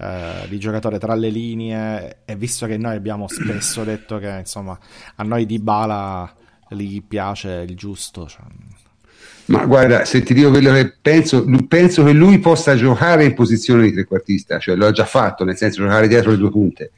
eh, 0.00 0.46
di 0.48 0.58
giocatore 0.58 0.98
tra 0.98 1.14
le 1.14 1.28
linee 1.28 2.18
e 2.24 2.34
visto 2.34 2.66
che 2.66 2.78
noi 2.78 2.96
abbiamo 2.96 3.28
spesso 3.28 3.84
detto 3.84 4.18
che 4.18 4.34
insomma 4.38 4.78
a 5.16 5.22
noi 5.22 5.44
di 5.44 5.58
Bala 5.58 6.34
gli 6.70 7.02
piace 7.02 7.64
il 7.68 7.76
giusto 7.76 8.26
cioè... 8.26 8.40
ma 9.46 9.66
guarda 9.66 10.06
se 10.06 10.22
ti 10.22 10.32
dico 10.32 10.48
quello 10.50 10.72
che 10.72 10.94
penso 11.02 11.44
penso 11.68 12.02
che 12.02 12.12
lui 12.12 12.38
possa 12.38 12.76
giocare 12.76 13.24
in 13.24 13.34
posizione 13.34 13.82
di 13.82 13.92
trequartista 13.92 14.58
cioè 14.58 14.74
lo 14.74 14.86
ha 14.86 14.92
già 14.92 15.04
fatto 15.04 15.44
nel 15.44 15.56
senso 15.56 15.82
giocare 15.82 16.08
dietro 16.08 16.30
le 16.30 16.38
due 16.38 16.50
punte 16.50 16.92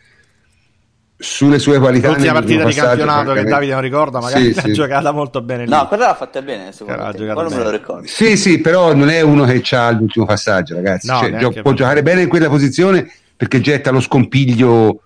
sulle 1.23 1.59
sue 1.59 1.79
qualità. 1.79 2.09
L'ultima 2.09 2.33
partita 2.33 2.65
di 2.65 2.75
campionato 2.75 3.33
che 3.33 3.45
Davide 3.45 3.73
non 3.73 3.81
ricorda, 3.81 4.21
magari 4.21 4.49
sì, 4.53 4.55
l'ha 4.55 4.63
sì. 4.63 4.73
giocata 4.73 5.13
molto 5.13 5.41
bene. 5.41 5.65
Lì. 5.65 5.71
No, 5.71 5.87
quella 5.87 6.07
l'ha 6.07 6.15
fatta 6.15 6.43
bene, 6.43 6.73
secondo 6.73 7.03
me. 7.03 7.33
Non 7.33 7.47
me 7.47 7.63
lo 7.63 7.71
ricordo. 7.71 8.07
Sì, 8.07 8.37
sì, 8.37 8.61
però 8.61 8.95
non 8.95 9.09
è 9.09 9.21
uno 9.21 9.45
che 9.45 9.63
ha 9.77 9.91
l'ultimo 9.91 10.27
passaggio, 10.27 10.75
ragazzi. 10.75 11.07
No, 11.07 11.21
cioè, 11.21 11.37
gio- 11.37 11.63
può 11.63 11.73
giocare 11.73 12.03
bene 12.03 12.23
in 12.23 12.29
quella 12.29 12.49
posizione 12.49 13.11
perché 13.37 13.61
getta 13.61 13.91
lo 13.91 14.01
scompiglio 14.01 15.01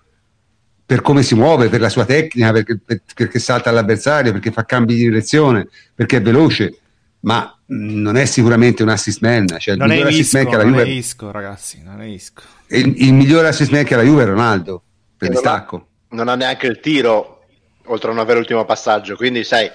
per 0.84 1.02
come 1.02 1.22
si 1.22 1.34
muove, 1.34 1.68
per 1.68 1.80
la 1.80 1.88
sua 1.88 2.04
tecnica, 2.04 2.52
perché, 2.52 2.80
perché 3.14 3.38
salta 3.38 3.70
all'avversario, 3.70 4.32
perché 4.32 4.52
fa 4.52 4.64
cambi 4.64 4.94
di 4.94 5.02
direzione, 5.02 5.68
perché 5.94 6.18
è 6.18 6.22
veloce. 6.22 6.78
Ma 7.20 7.52
non 7.66 8.16
è 8.16 8.24
sicuramente 8.24 8.82
un 8.82 8.88
assist 8.90 9.20
man. 9.20 9.46
Cioè 9.58 9.74
non, 9.74 9.90
è 9.90 10.06
isco, 10.08 10.42
non 10.42 10.68
Juve... 10.68 10.82
è 10.82 10.86
isco, 10.86 11.30
ragazzi. 11.30 11.82
Non 11.82 12.00
è 12.00 12.06
isco. 12.06 12.42
Il, 12.68 12.94
il 12.96 13.12
miglior 13.12 13.44
assist 13.44 13.70
man 13.72 13.84
che 13.84 13.94
ha 13.94 13.96
la 13.98 14.02
Juve 14.04 14.22
è 14.22 14.26
Ronaldo 14.26 14.82
per 15.16 15.30
distacco 15.30 15.88
non 16.16 16.28
ha 16.28 16.34
neanche 16.34 16.66
il 16.66 16.80
tiro, 16.80 17.42
oltre 17.84 18.08
a 18.10 18.12
non 18.12 18.22
avere 18.22 18.38
l'ultimo 18.38 18.64
passaggio, 18.64 19.14
quindi 19.14 19.44
sai, 19.44 19.70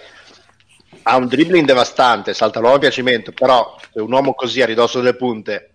ha 1.03 1.15
un 1.15 1.27
dribbling 1.27 1.65
devastante, 1.65 2.33
salta 2.33 2.59
l'uomo 2.59 2.75
a 2.75 2.79
piacimento, 2.79 3.31
però 3.31 3.77
se 3.93 4.01
un 4.01 4.11
uomo 4.11 4.33
così 4.33 4.61
a 4.61 4.65
ridosso 4.65 4.99
delle 4.99 5.15
punte 5.15 5.67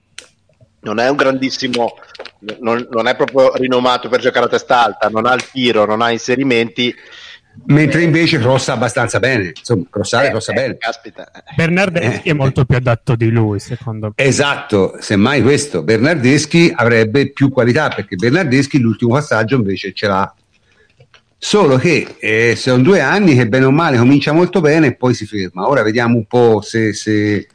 non 0.80 0.98
è 0.98 1.08
un 1.08 1.16
grandissimo, 1.16 1.96
non, 2.60 2.86
non, 2.90 3.08
è 3.08 3.16
proprio 3.16 3.54
rinomato 3.54 4.08
per 4.08 4.20
giocare 4.20 4.46
a 4.46 4.48
testa 4.48 4.84
alta, 4.84 5.08
non 5.08 5.26
ha 5.26 5.34
il 5.34 5.48
tiro, 5.50 5.84
non 5.84 6.00
ha 6.02 6.10
inserimenti. 6.10 6.94
Mentre 7.64 8.02
invece 8.02 8.38
crossa 8.38 8.74
abbastanza 8.74 9.18
bene, 9.18 9.52
insomma, 9.56 9.84
crossare 9.90 10.26
eh, 10.26 10.30
crossa 10.30 10.52
eh, 10.52 10.54
bene. 10.54 10.76
Caspita. 10.76 11.28
Bernardeschi 11.56 12.28
eh. 12.28 12.30
è 12.32 12.34
molto 12.34 12.64
più 12.66 12.76
adatto 12.76 13.16
di 13.16 13.30
lui, 13.30 13.58
secondo 13.58 14.12
me. 14.14 14.24
Esatto, 14.24 14.96
semmai 15.00 15.42
questo. 15.42 15.82
Bernardeschi 15.82 16.72
avrebbe 16.72 17.32
più 17.32 17.50
qualità 17.50 17.88
perché 17.88 18.14
Bernardeschi 18.14 18.78
l'ultimo 18.78 19.14
passaggio 19.14 19.56
invece 19.56 19.92
ce 19.92 20.06
l'ha 20.06 20.34
Solo 21.38 21.76
che 21.76 22.16
eh, 22.18 22.56
sono 22.56 22.82
due 22.82 23.00
anni 23.00 23.34
che 23.34 23.46
bene 23.46 23.66
o 23.66 23.70
male 23.70 23.98
comincia 23.98 24.32
molto 24.32 24.60
bene 24.60 24.88
e 24.88 24.94
poi 24.94 25.14
si 25.14 25.26
ferma. 25.26 25.68
Ora 25.68 25.82
vediamo 25.82 26.16
un 26.16 26.26
po' 26.26 26.60
se, 26.62 26.92
se, 26.92 27.46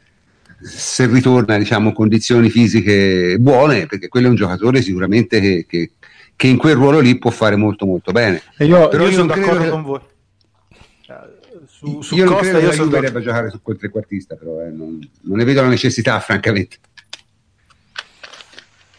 se 0.60 1.06
ritorna 1.06 1.58
diciamo, 1.58 1.88
in 1.88 1.94
condizioni 1.94 2.48
fisiche 2.48 3.36
buone, 3.38 3.86
perché 3.86 4.08
quello 4.08 4.26
è 4.26 4.30
un 4.30 4.36
giocatore 4.36 4.82
sicuramente 4.82 5.40
che, 5.40 5.66
che, 5.68 5.92
che 6.36 6.46
in 6.46 6.58
quel 6.58 6.76
ruolo 6.76 7.00
lì 7.00 7.18
può 7.18 7.30
fare 7.30 7.56
molto 7.56 7.84
molto 7.84 8.12
bene. 8.12 8.42
E 8.56 8.66
io, 8.66 8.88
Però 8.88 9.02
io, 9.02 9.10
io 9.10 9.16
sono 9.16 9.34
d'accordo 9.34 9.62
che... 9.62 9.68
con 9.68 9.82
voi. 9.82 10.00
Su, 11.66 12.00
su 12.00 12.14
io 12.14 12.26
Costa, 12.26 12.52
non 12.52 12.52
credo 12.52 12.58
io 12.58 12.70
che 12.70 12.76
la 12.76 12.84
Juve 12.84 13.00
debba 13.00 13.20
giocare 13.20 13.50
su 13.50 13.60
quel 13.60 13.76
trequartista, 13.76 14.36
però 14.36 14.60
eh, 14.60 14.70
non, 14.70 15.00
non 15.22 15.36
ne 15.36 15.44
vedo 15.44 15.62
la 15.62 15.68
necessità, 15.68 16.20
francamente. 16.22 16.76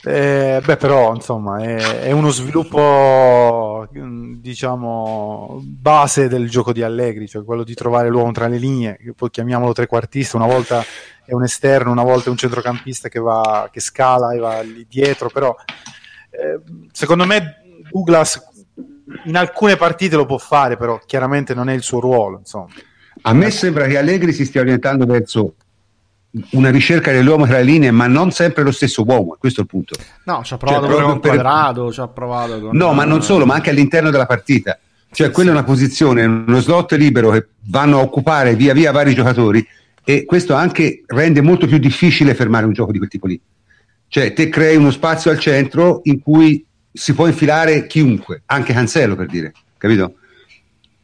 Eh, 0.05 0.61
beh, 0.63 0.75
però, 0.75 1.13
insomma, 1.15 1.59
è, 1.59 2.01
è, 2.01 2.11
uno 2.11 2.29
sviluppo, 2.29 3.87
diciamo, 3.89 5.61
base 5.63 6.27
del 6.27 6.49
gioco 6.49 6.73
di 6.73 6.83
Allegri, 6.83 7.27
cioè 7.27 7.45
quello 7.45 7.63
di 7.63 7.73
trovare 7.73 8.09
l'uomo 8.09 8.33
tra 8.33 8.47
le 8.47 8.57
linee, 8.57 8.99
poi 9.15 9.29
chiamiamolo 9.29 9.71
trequartista, 9.71 10.35
una 10.35 10.45
volta 10.45 10.83
è 11.25 11.33
un 11.33 11.43
esterno, 11.43 11.91
una 11.91 12.03
volta 12.03 12.27
è 12.27 12.31
un 12.31 12.37
centrocampista 12.37 13.07
che, 13.07 13.19
va, 13.19 13.69
che 13.71 13.79
scala 13.79 14.33
e 14.33 14.39
va 14.39 14.59
lì 14.59 14.85
dietro, 14.89 15.29
però 15.29 15.55
eh, 16.31 16.59
secondo 16.91 17.25
me 17.25 17.61
Douglas 17.89 18.41
in 19.25 19.37
alcune 19.37 19.77
partite 19.77 20.17
lo 20.17 20.25
può 20.25 20.37
fare, 20.37 20.75
però 20.75 20.99
chiaramente 21.05 21.53
non 21.53 21.69
è 21.69 21.73
il 21.73 21.81
suo 21.81 22.01
ruolo, 22.01 22.39
insomma. 22.39 22.67
A 23.21 23.33
me 23.33 23.49
sembra 23.51 23.87
che 23.87 23.97
Allegri 23.97 24.33
si 24.33 24.43
stia 24.43 24.59
orientando 24.59 25.05
verso 25.05 25.55
una 26.51 26.71
ricerca 26.71 27.11
dell'uomo 27.11 27.45
tra 27.45 27.57
le 27.57 27.63
linee, 27.63 27.91
ma 27.91 28.07
non 28.07 28.31
sempre 28.31 28.63
lo 28.63 28.71
stesso 28.71 29.03
uomo, 29.05 29.35
questo 29.37 29.59
è 29.59 29.63
il 29.63 29.69
punto. 29.69 29.95
No, 30.25 30.41
ci 30.43 30.53
ha 30.53 30.57
provato 30.57 30.87
cioè, 30.87 31.03
con 31.03 31.19
quadrato, 31.19 31.91
ci 31.91 31.99
ha 31.99 32.07
provato 32.07 32.59
con... 32.59 32.75
No, 32.75 32.93
ma 32.93 33.05
non 33.05 33.21
solo, 33.21 33.45
ma 33.45 33.53
anche 33.53 33.69
all'interno 33.69 34.09
della 34.09 34.25
partita. 34.25 34.79
Cioè, 35.11 35.29
quella 35.29 35.49
è 35.49 35.53
una 35.53 35.63
posizione, 35.63 36.25
uno 36.25 36.59
slot 36.59 36.93
libero 36.93 37.29
che 37.29 37.47
vanno 37.67 37.99
a 37.99 38.01
occupare 38.01 38.55
via 38.55 38.73
via 38.73 38.91
vari 38.91 39.13
giocatori 39.13 39.65
e 40.03 40.25
questo 40.25 40.55
anche 40.55 41.03
rende 41.05 41.41
molto 41.41 41.67
più 41.67 41.77
difficile 41.77 42.33
fermare 42.33 42.65
un 42.65 42.73
gioco 42.73 42.91
di 42.91 42.97
quel 42.97 43.09
tipo 43.09 43.27
lì. 43.27 43.39
Cioè, 44.07 44.33
te 44.33 44.49
crei 44.49 44.75
uno 44.75 44.89
spazio 44.89 45.29
al 45.29 45.37
centro 45.37 46.01
in 46.05 46.19
cui 46.19 46.65
si 46.91 47.13
può 47.13 47.27
infilare 47.27 47.85
chiunque, 47.85 48.41
anche 48.47 48.73
Cancello 48.73 49.15
per 49.15 49.27
dire, 49.27 49.53
capito? 49.77 50.15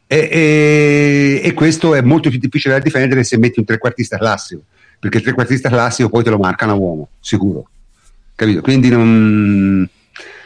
E, 0.08 0.28
e, 0.28 1.40
e 1.44 1.52
questo 1.54 1.94
è 1.94 2.00
molto 2.00 2.30
più 2.30 2.38
difficile 2.40 2.74
da 2.74 2.80
difendere 2.80 3.22
se 3.22 3.38
metti 3.38 3.60
un 3.60 3.64
trequartista 3.64 4.18
classico 4.18 4.62
perché 5.00 5.16
il 5.16 5.24
trequartista 5.24 5.70
classico 5.70 6.10
poi 6.10 6.22
te 6.22 6.30
lo 6.30 6.38
marcano 6.38 6.72
a 6.72 6.76
uomo, 6.76 7.08
sicuro. 7.20 7.68
Capito? 8.36 8.60
Quindi 8.60 8.90
non, 8.90 9.88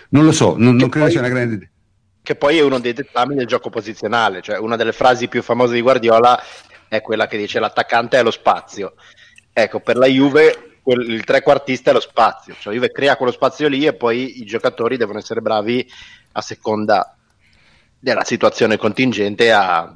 non 0.08 0.24
lo 0.24 0.32
so, 0.32 0.54
non, 0.56 0.76
non 0.76 0.88
credo 0.88 1.06
poi, 1.06 1.10
sia 1.10 1.20
una 1.20 1.28
grande 1.28 1.54
idea. 1.56 1.68
Che 2.22 2.34
poi 2.36 2.58
è 2.58 2.62
uno 2.62 2.78
dei 2.78 2.92
dettami 2.92 3.34
del 3.34 3.46
gioco 3.46 3.68
posizionale, 3.68 4.40
cioè 4.42 4.58
una 4.58 4.76
delle 4.76 4.92
frasi 4.92 5.26
più 5.26 5.42
famose 5.42 5.74
di 5.74 5.80
Guardiola 5.80 6.40
è 6.88 7.00
quella 7.00 7.26
che 7.26 7.36
dice 7.36 7.58
l'attaccante 7.58 8.16
è 8.16 8.22
lo 8.22 8.30
spazio. 8.30 8.94
Ecco, 9.52 9.80
per 9.80 9.96
la 9.96 10.06
Juve 10.06 10.78
quel, 10.82 11.10
il 11.10 11.24
trequartista 11.24 11.90
è 11.90 11.92
lo 11.92 12.00
spazio, 12.00 12.54
cioè 12.54 12.72
la 12.72 12.78
Juve 12.78 12.92
crea 12.92 13.16
quello 13.16 13.32
spazio 13.32 13.66
lì 13.66 13.84
e 13.86 13.94
poi 13.94 14.40
i 14.40 14.44
giocatori 14.44 14.96
devono 14.96 15.18
essere 15.18 15.40
bravi 15.40 15.84
a 16.32 16.40
seconda 16.40 17.16
della 17.98 18.24
situazione 18.24 18.76
contingente 18.76 19.50
a, 19.50 19.92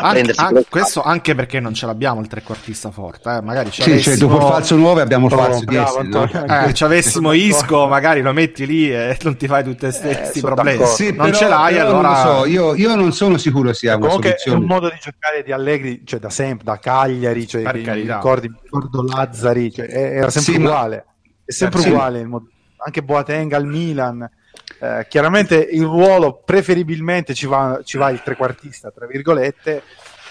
anche, 0.00 0.32
anche, 0.34 0.66
questo 0.68 1.02
anche 1.02 1.34
perché 1.34 1.60
non 1.60 1.74
ce 1.74 1.86
l'abbiamo 1.86 2.20
il 2.20 2.26
trequartista 2.26 2.90
forte, 2.90 3.36
eh? 3.36 3.42
magari 3.42 3.70
sì, 3.70 3.82
avessimo... 3.82 4.16
cioè, 4.16 4.28
dopo 4.28 4.36
il 4.36 4.52
falso 4.52 4.76
9 4.76 5.00
abbiamo 5.02 5.26
il 5.26 5.32
oh, 5.32 5.36
falso 5.36 5.64
10. 5.64 6.08
No? 6.08 6.28
Eh, 6.66 6.74
ci 6.74 6.84
avessimo 6.84 7.32
Isco, 7.32 7.86
magari 7.86 8.20
lo 8.20 8.32
metti 8.32 8.66
lì 8.66 8.90
e 8.90 9.16
non 9.22 9.36
ti 9.36 9.46
fai 9.46 9.62
tutti 9.64 9.86
questi 9.86 10.38
eh, 10.38 10.40
problemi. 10.40 10.84
Sì, 10.86 11.06
non 11.12 11.26
però, 11.26 11.36
ce 11.36 11.48
l'hai, 11.48 11.78
allora. 11.78 12.08
Non 12.08 12.16
so, 12.16 12.46
io, 12.46 12.74
io, 12.74 12.94
non 12.94 13.12
sono 13.12 13.38
sicuro 13.38 13.72
sia 13.72 13.96
una 13.96 14.10
soluzione. 14.10 14.58
È 14.58 14.60
un 14.60 14.66
modo 14.66 14.88
di 14.88 14.98
giocare 15.00 15.42
di 15.42 15.52
Allegri, 15.52 16.02
cioè 16.04 16.18
da 16.18 16.30
sempre, 16.30 16.64
da 16.64 16.78
Cagliari, 16.78 17.46
cioè, 17.46 17.70
ricordi, 17.70 18.52
ricordo 18.62 19.02
Lazzari, 19.02 19.72
cioè, 19.72 19.86
era 19.88 20.30
sempre 20.30 20.52
sì, 20.52 20.58
uguale. 20.58 20.96
Ma... 20.96 21.12
È 21.44 21.52
sempre 21.52 21.80
sì. 21.80 21.88
uguale. 21.88 22.28
Anche 22.84 23.02
Boateng 23.02 23.52
al 23.52 23.66
Milan. 23.66 24.30
Eh, 24.82 25.06
chiaramente 25.08 25.56
il 25.56 25.82
ruolo 25.82 26.40
preferibilmente 26.44 27.34
ci 27.34 27.46
va, 27.46 27.80
ci 27.84 27.98
va 27.98 28.10
il 28.10 28.22
trequartista, 28.22 28.90
tra 28.90 29.06
virgolette, 29.06 29.82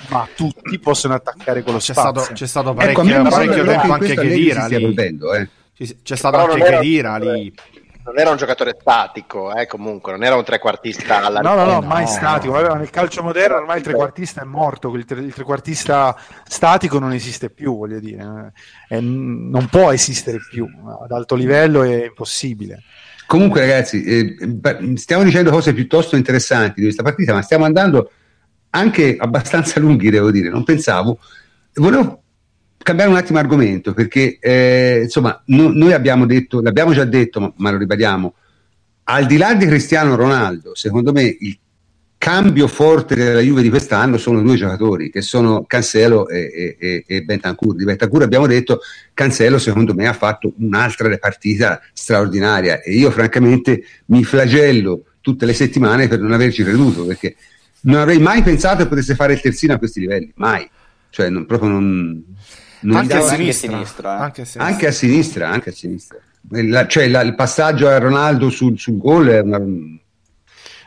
ma 0.09 0.27
tutti 0.35 0.79
possono 0.79 1.13
attaccare 1.13 1.61
quello 1.61 1.77
c'è 1.77 1.93
spazio. 1.93 2.19
Stato, 2.19 2.33
c'è 2.33 2.47
stato 2.47 2.73
parecchio, 2.73 3.03
ecco, 3.03 3.29
parecchio 3.29 3.63
tempo 3.63 3.93
anche 3.93 4.15
Chedira 4.15 4.65
lì. 4.65 4.95
eh. 4.95 5.49
C'è 6.01 6.15
stato 6.15 6.37
Però 6.37 6.53
anche 6.53 6.65
Chedira 6.65 7.17
lì 7.17 7.53
non 8.09 8.17
era 8.17 8.31
un 8.31 8.37
giocatore 8.37 8.75
statico, 8.79 9.53
eh, 9.53 9.67
comunque, 9.67 10.11
non 10.11 10.23
era 10.23 10.35
un 10.35 10.43
trequartista 10.43 11.23
alla 11.23 11.41
No, 11.41 11.53
no, 11.53 11.65
no, 11.65 11.81
mai 11.81 12.03
no. 12.03 12.09
statico. 12.09 12.53
Vabbè, 12.53 12.77
nel 12.77 12.89
calcio 12.89 13.21
moderno 13.21 13.57
ormai 13.57 13.77
il 13.77 13.83
trequartista 13.83 14.41
è 14.41 14.45
morto, 14.45 14.91
il, 14.95 15.05
tre, 15.05 15.19
il 15.19 15.33
trequartista 15.33 16.17
statico 16.43 16.97
non 16.97 17.13
esiste 17.13 17.51
più, 17.51 17.77
voglio 17.77 17.99
dire, 17.99 18.51
eh, 18.89 18.99
non 18.99 19.67
può 19.69 19.91
esistere 19.91 20.39
più, 20.49 20.67
ad 21.03 21.11
alto 21.11 21.35
livello 21.35 21.83
è 21.83 22.05
impossibile. 22.05 22.81
Comunque, 23.29 23.59
ragazzi, 23.59 24.03
eh, 24.03 24.35
stiamo 24.95 25.21
dicendo 25.23 25.51
cose 25.51 25.71
piuttosto 25.71 26.15
interessanti 26.15 26.79
di 26.79 26.85
questa 26.85 27.03
partita, 27.03 27.31
ma 27.31 27.43
stiamo 27.43 27.63
andando 27.63 28.09
anche 28.71 29.17
abbastanza 29.19 29.79
lunghi, 29.79 30.09
devo 30.09 30.31
dire. 30.31 30.49
Non 30.49 30.63
pensavo. 30.63 31.19
Volevo 31.75 32.23
cambiare 32.79 33.11
un 33.11 33.17
attimo 33.17 33.37
argomento 33.37 33.93
perché 33.93 34.39
eh, 34.39 35.01
insomma 35.03 35.39
no, 35.45 35.69
noi 35.69 35.93
abbiamo 35.93 36.25
detto, 36.25 36.59
l'abbiamo 36.59 36.91
già 36.91 37.03
detto, 37.03 37.39
ma, 37.39 37.53
ma, 37.57 37.69
lo 37.69 37.77
ribadiamo. 37.77 38.33
Al 39.03 39.27
di 39.27 39.37
là 39.37 39.53
di 39.53 39.67
Cristiano 39.67 40.15
Ronaldo, 40.15 40.73
secondo 40.73 41.11
me 41.11 41.21
il 41.21 41.59
cambio 42.19 42.67
forte 42.67 43.15
della 43.15 43.39
Juve 43.39 43.61
di 43.61 43.69
quest'anno 43.69 44.17
sono 44.17 44.41
due 44.41 44.57
giocatori 44.57 45.09
che 45.09 45.21
sono 45.21 45.63
Cancelo 45.63 46.27
e, 46.27 46.75
e, 46.77 47.03
e 47.07 47.21
Bentancur. 47.23 47.75
Di 47.75 47.85
Bentancur 47.85 48.23
abbiamo 48.23 48.45
detto 48.45 48.81
Cancelo 49.13 49.57
secondo 49.57 49.93
me 49.95 50.05
ha 50.05 50.13
fatto 50.13 50.53
un'altra 50.57 51.17
partita 51.17 51.81
straordinaria 51.93 52.81
e 52.81 52.91
io 52.91 53.09
francamente 53.09 53.83
mi 54.07 54.25
flagello 54.25 55.05
tutte 55.21 55.45
le 55.45 55.53
settimane 55.53 56.09
per 56.09 56.19
non 56.19 56.33
averci 56.33 56.61
creduto 56.61 57.05
perché 57.05 57.35
non 57.81 58.01
avrei 58.01 58.19
mai 58.19 58.43
pensato 58.43 58.83
che 58.83 58.89
potesse 58.89 59.15
fare 59.15 59.33
il 59.33 59.39
terzino 59.39 59.73
a 59.73 59.77
questi 59.77 60.01
livelli, 60.01 60.31
mai. 60.35 60.69
Cioè 61.09 61.29
non, 61.29 61.45
proprio 61.45 61.69
non, 61.69 62.21
non 62.81 62.97
anche, 62.97 63.15
a 63.15 63.21
sinistra, 63.21 63.37
anche, 63.37 63.53
sinistra, 63.53 64.17
eh. 64.17 64.21
anche, 64.21 64.41
a 64.41 64.45
sinistra. 64.45 64.65
anche 64.65 64.87
a 64.87 64.91
sinistra, 64.91 65.49
anche 65.49 65.69
a 65.69 65.73
sinistra. 65.73 66.17
La, 66.49 66.85
cioè 66.85 67.07
la, 67.07 67.21
il 67.21 67.35
passaggio 67.35 67.87
a 67.87 67.97
Ronaldo 67.97 68.49
sul, 68.49 68.77
sul 68.77 68.97
gol 68.97 69.27
è 69.27 69.39
una, 69.39 69.61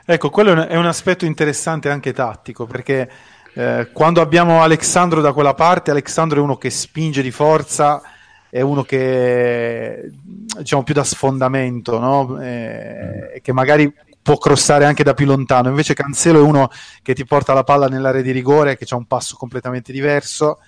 Ecco, 0.05 0.31
quello 0.31 0.67
è 0.67 0.77
un, 0.77 0.87
aspetto 0.87 1.25
interessante 1.25 1.89
anche 1.89 2.13
tattico, 2.13 2.67
perché 2.67 3.11
eh, 3.55 3.91
quando 3.93 4.21
abbiamo 4.21 4.63
Alessandro 4.63 5.21
da 5.21 5.33
quella 5.33 5.55
parte, 5.55 5.91
Alessandro 5.91 6.41
è 6.41 6.43
uno 6.43 6.57
che 6.57 6.71
spinge 6.71 7.23
di 7.23 7.31
forza, 7.31 8.03
è 8.51 8.61
uno 8.61 8.83
che 8.83 10.11
diciamo 10.13 10.83
più 10.83 10.93
da 10.93 11.05
sfondamento, 11.05 11.99
no? 11.99 12.41
eh, 12.41 13.41
che 13.43 13.53
magari 13.53 13.93
può 14.21 14.39
crossare 14.39 14.85
anche 14.85 15.05
da 15.05 15.15
più 15.15 15.27
lontano. 15.27 15.69
Invece 15.69 15.95
Cancelo 15.95 16.41
è 16.41 16.43
uno 16.43 16.69
che 17.03 17.15
ti 17.15 17.25
porta 17.25 17.53
la 17.53 17.65
palla 17.65 17.87
nell'area 17.87 18.23
di 18.23 18.33
rigore, 18.33 18.77
che 18.77 18.87
ha 18.89 18.97
un 18.97 19.07
passo 19.07 19.37
completamente 19.37 19.93
diverso, 19.93 20.59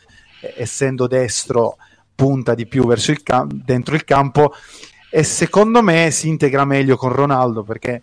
eh, 0.41 0.55
essendo 0.59 1.07
destro 1.07 1.77
punta 2.15 2.55
di 2.55 2.67
più 2.67 2.89
il 2.89 3.23
cam- 3.25 3.53
dentro 3.53 3.97
il 3.97 4.05
campo 4.05 4.55
e 5.11 5.23
secondo 5.25 5.83
me 5.83 6.11
si 6.11 6.29
integra 6.29 6.65
meglio 6.65 6.97
con 6.97 7.13
Ronaldo 7.13 7.63
perché 7.63 8.03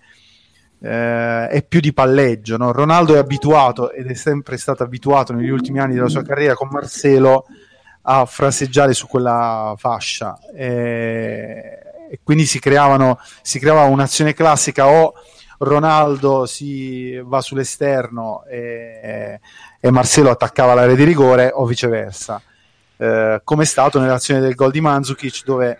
eh, 0.81 1.47
è 1.47 1.63
più 1.63 1.79
di 1.79 1.93
palleggio. 1.93 2.57
No? 2.57 2.71
Ronaldo 2.71 3.15
è 3.15 3.19
abituato 3.19 3.91
ed 3.91 4.07
è 4.07 4.13
sempre 4.13 4.57
stato 4.57 4.83
abituato 4.83 5.33
negli 5.33 5.49
ultimi 5.49 5.79
anni 5.79 5.95
della 5.95 6.09
sua 6.09 6.23
carriera 6.23 6.55
con 6.55 6.69
Marcelo 6.71 7.45
a 8.03 8.25
fraseggiare 8.25 8.93
su 8.93 9.05
quella 9.07 9.75
fascia 9.77 10.39
e, 10.55 11.79
e 12.09 12.19
quindi 12.23 12.45
si, 12.45 12.59
creavano, 12.59 13.19
si 13.43 13.59
creava 13.59 13.83
un'azione 13.83 14.33
classica 14.33 14.87
o 14.87 15.13
Ronaldo 15.59 16.47
si 16.47 17.19
va 17.19 17.39
sull'esterno 17.39 18.45
e, 18.49 19.39
e 19.79 19.91
Marcelo 19.91 20.31
attaccava 20.31 20.73
l'area 20.73 20.95
di 20.95 21.03
rigore 21.03 21.51
o 21.53 21.65
viceversa. 21.65 22.41
Eh, 22.97 23.41
come 23.43 23.63
è 23.63 23.65
stato 23.67 23.99
nell'azione 23.99 24.39
del 24.39 24.55
gol 24.55 24.71
di 24.71 24.81
Mandzukic 24.81 25.43
dove 25.43 25.77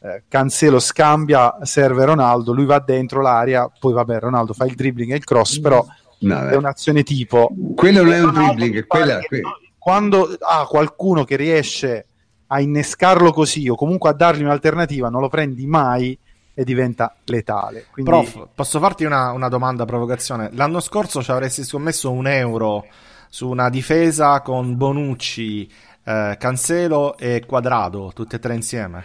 eh, 0.00 0.22
Cancelo 0.28 0.78
scambia, 0.78 1.58
serve 1.62 2.04
Ronaldo, 2.04 2.52
lui 2.52 2.64
va 2.64 2.78
dentro 2.78 3.20
l'area, 3.20 3.70
poi 3.78 3.92
vabbè 3.92 4.20
Ronaldo 4.20 4.52
fa 4.52 4.64
il 4.64 4.74
dribbling 4.74 5.12
e 5.12 5.16
il 5.16 5.24
cross, 5.24 5.58
però 5.58 5.84
no, 6.20 6.48
è 6.48 6.54
un'azione 6.54 7.02
tipo... 7.02 7.50
Quello 7.74 8.02
non 8.02 8.12
è 8.12 8.22
un 8.22 8.32
dribbling, 8.32 8.86
quella... 8.86 9.18
Que... 9.20 9.40
Quando 9.78 10.36
ha 10.40 10.66
qualcuno 10.66 11.24
che 11.24 11.36
riesce 11.36 12.06
a 12.48 12.60
innescarlo 12.60 13.32
così 13.32 13.68
o 13.68 13.74
comunque 13.74 14.10
a 14.10 14.12
dargli 14.12 14.42
un'alternativa, 14.42 15.08
non 15.08 15.20
lo 15.20 15.28
prendi 15.28 15.66
mai 15.66 16.18
e 16.54 16.64
diventa 16.64 17.14
letale. 17.24 17.86
Quindi... 17.90 18.10
Prof, 18.10 18.48
posso 18.54 18.80
farti 18.80 19.04
una, 19.04 19.32
una 19.32 19.48
domanda 19.48 19.84
provocazione? 19.84 20.50
L'anno 20.52 20.80
scorso 20.80 21.22
ci 21.22 21.30
avresti 21.30 21.62
scommesso 21.62 22.10
un 22.10 22.26
euro 22.26 22.86
su 23.28 23.48
una 23.48 23.70
difesa 23.70 24.40
con 24.42 24.76
Bonucci, 24.76 25.70
eh, 26.04 26.36
Cancelo 26.38 27.16
e 27.16 27.44
Quadrado, 27.46 28.10
tutte 28.14 28.36
e 28.36 28.38
tre 28.38 28.54
insieme? 28.54 29.04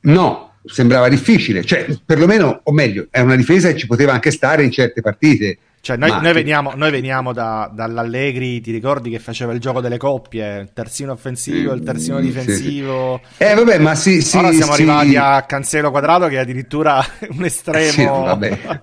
No, 0.00 0.48
sembrava 0.64 1.08
difficile, 1.08 1.64
cioè 1.64 1.86
perlomeno, 2.04 2.60
o 2.62 2.72
meglio, 2.72 3.08
è 3.10 3.20
una 3.20 3.36
difesa 3.36 3.68
che 3.68 3.78
ci 3.78 3.86
poteva 3.86 4.12
anche 4.12 4.30
stare 4.30 4.62
in 4.62 4.70
certe 4.70 5.00
partite. 5.00 5.58
Cioè, 5.80 5.96
noi, 5.96 6.10
noi, 6.20 6.32
veniamo, 6.32 6.72
noi 6.74 6.90
veniamo 6.90 7.32
da, 7.32 7.70
dall'Allegri, 7.72 8.60
ti 8.60 8.72
ricordi 8.72 9.10
che 9.10 9.18
faceva 9.20 9.52
il 9.52 9.60
gioco 9.60 9.80
delle 9.80 9.96
coppie, 9.96 10.58
il 10.60 10.70
terzino 10.74 11.12
offensivo, 11.12 11.72
il 11.72 11.82
terzino 11.82 12.20
difensivo. 12.20 13.20
Sì, 13.22 13.34
sì. 13.36 13.42
Eh, 13.44 13.54
vabbè, 13.54 13.78
ma 13.78 13.94
sì, 13.94 14.20
sì 14.20 14.36
Ora 14.36 14.52
siamo 14.52 14.72
sì. 14.72 14.82
arrivati 14.82 15.16
a 15.16 15.42
Cancelo 15.42 15.90
Quadrato 15.90 16.26
che 16.26 16.34
è 16.34 16.40
addirittura 16.40 17.02
un 17.30 17.44
estremo. 17.44 18.24
Vabbè. 18.24 18.80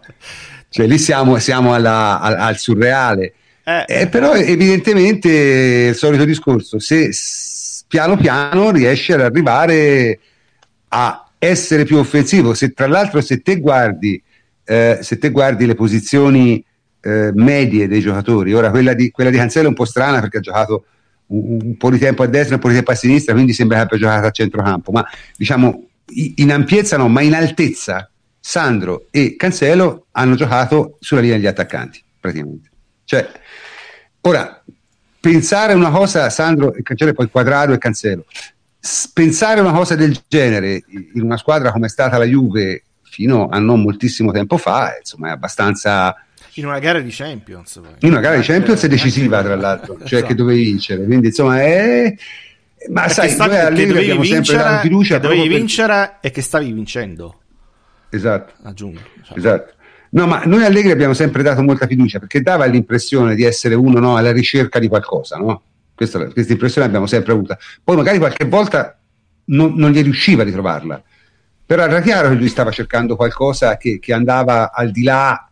cioè, 0.69 0.87
lì 0.87 0.97
siamo, 0.97 1.37
siamo 1.37 1.73
alla, 1.73 2.19
al, 2.19 2.35
al, 2.39 2.57
surreale. 2.57 3.33
Eh. 3.63 3.85
Eh, 3.87 4.07
però 4.07 4.33
evidentemente 4.33 5.29
il 5.89 5.95
solito 5.95 6.23
discorso, 6.23 6.79
se 6.79 7.11
piano 7.87 8.15
piano 8.15 8.71
riesce 8.71 9.13
ad 9.13 9.21
arrivare 9.21 10.19
a 10.97 11.27
essere 11.37 11.83
più 11.83 11.97
offensivo. 11.97 12.53
Se 12.53 12.71
tra 12.71 12.87
l'altro 12.87 13.19
se 13.19 13.41
te 13.41 13.59
guardi, 13.59 14.21
eh, 14.63 14.99
se 15.01 15.17
te 15.17 15.29
guardi 15.29 15.65
le 15.65 15.75
posizioni 15.75 16.63
eh, 17.01 17.31
medie 17.33 17.87
dei 17.87 17.99
giocatori, 17.99 18.53
ora 18.53 18.69
quella 18.69 18.93
di, 18.93 19.11
quella 19.11 19.29
di 19.29 19.37
Cancelo 19.37 19.65
è 19.65 19.69
un 19.69 19.75
po' 19.75 19.85
strana 19.85 20.21
perché 20.21 20.37
ha 20.37 20.41
giocato 20.41 20.85
un, 21.27 21.59
un, 21.61 21.77
po' 21.77 21.89
di 21.89 21.97
tempo 21.97 22.23
a 22.23 22.27
destra, 22.27 22.55
un 22.55 22.61
po' 22.61 22.69
di 22.69 22.75
tempo 22.75 22.91
a 22.91 22.95
sinistra, 22.95 23.33
quindi 23.33 23.51
sembra 23.51 23.77
che 23.77 23.83
abbia 23.83 23.97
giocato 23.97 24.27
a 24.27 24.31
centrocampo, 24.31 24.91
ma 24.91 25.05
diciamo 25.35 25.83
in 26.35 26.51
ampiezza 26.51 26.97
no, 26.97 27.09
ma 27.09 27.21
in 27.21 27.33
altezza 27.33 28.09
Sandro 28.39 29.07
e 29.11 29.35
Cancelo 29.35 30.05
hanno 30.11 30.35
giocato 30.35 30.97
sulla 31.01 31.19
linea 31.19 31.35
degli 31.35 31.47
attaccanti, 31.47 32.01
praticamente. 32.19 32.69
Cioè, 33.03 33.27
ora, 34.21 34.63
pensare 35.19 35.73
una 35.73 35.89
cosa, 35.89 36.29
Sandro 36.29 36.73
e 36.73 36.83
Cancelo 36.83 37.11
e 37.11 37.13
poi 37.13 37.29
Quadrado 37.29 37.73
e 37.73 37.79
Cancelo, 37.79 38.25
pensare 39.13 39.61
una 39.61 39.71
cosa 39.71 39.95
del 39.95 40.17
genere 40.27 40.83
in 41.13 41.21
una 41.21 41.37
squadra 41.37 41.71
come 41.71 41.87
è 41.87 41.89
stata 41.89 42.17
la 42.17 42.25
Juve 42.25 42.83
fino 43.01 43.47
a 43.47 43.59
non 43.59 43.81
moltissimo 43.81 44.31
tempo 44.31 44.57
fa, 44.57 44.95
insomma, 44.99 45.29
è 45.29 45.31
abbastanza. 45.31 46.15
In 46.55 46.65
una 46.65 46.79
gara 46.79 46.99
di 46.99 47.09
Champions. 47.11 47.79
Poi. 47.81 47.93
In 47.99 48.09
una 48.11 48.19
gara 48.19 48.35
di 48.35 48.43
Champions 48.43 48.83
è 48.83 48.87
decisiva, 48.87 49.41
tra 49.41 49.55
l'altro, 49.55 49.97
cioè 49.99 50.05
esatto. 50.05 50.25
che 50.25 50.35
dovevi 50.35 50.63
vincere. 50.63 51.05
Quindi, 51.05 51.27
insomma, 51.27 51.61
è. 51.61 52.13
Ma 52.89 53.01
Perché 53.01 53.13
sai, 53.13 53.29
sta, 53.29 53.47
noi 53.47 53.57
allegri 53.57 53.97
abbiamo 53.99 54.21
vincere, 54.21 54.45
sempre 54.45 54.63
dato 54.63 54.81
fiducia. 54.81 55.17
Dovevi 55.17 55.47
vincere 55.47 55.93
per... 55.93 56.17
e 56.21 56.31
che 56.31 56.41
stavi 56.41 56.71
vincendo. 56.71 57.39
Esatto. 58.09 58.53
Aggiungo. 58.63 58.99
Cioè. 59.23 59.37
Esatto. 59.37 59.73
No, 60.11 60.27
ma 60.27 60.43
noi 60.45 60.63
allegri 60.63 60.91
abbiamo 60.91 61.13
sempre 61.13 61.41
dato 61.41 61.61
molta 61.61 61.87
fiducia 61.87 62.19
perché 62.19 62.41
dava 62.41 62.65
l'impressione 62.65 63.35
di 63.35 63.43
essere 63.43 63.75
uno 63.75 63.99
no, 63.99 64.15
alla 64.15 64.31
ricerca 64.31 64.79
di 64.79 64.87
qualcosa, 64.87 65.37
no? 65.37 65.61
Questa, 65.95 66.27
questa 66.27 66.51
impressione 66.51 66.85
l'abbiamo 66.85 67.07
sempre 67.07 67.31
avuta. 67.31 67.57
Poi 67.83 67.95
magari 67.95 68.17
qualche 68.17 68.45
volta 68.45 68.99
non, 69.45 69.73
non 69.75 69.91
gli 69.91 70.01
riusciva 70.03 70.41
a 70.41 70.45
ritrovarla, 70.45 71.01
però 71.65 71.83
era 71.83 72.01
chiaro 72.01 72.29
che 72.29 72.35
lui 72.35 72.49
stava 72.49 72.71
cercando 72.71 73.15
qualcosa 73.15 73.77
che, 73.77 73.99
che 73.99 74.13
andava 74.13 74.71
al 74.71 74.91
di 74.91 75.03
là 75.03 75.49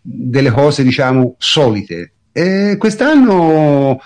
delle 0.00 0.50
cose, 0.50 0.82
diciamo, 0.82 1.34
solite. 1.38 2.12
E 2.32 2.76
quest'anno 2.78 4.00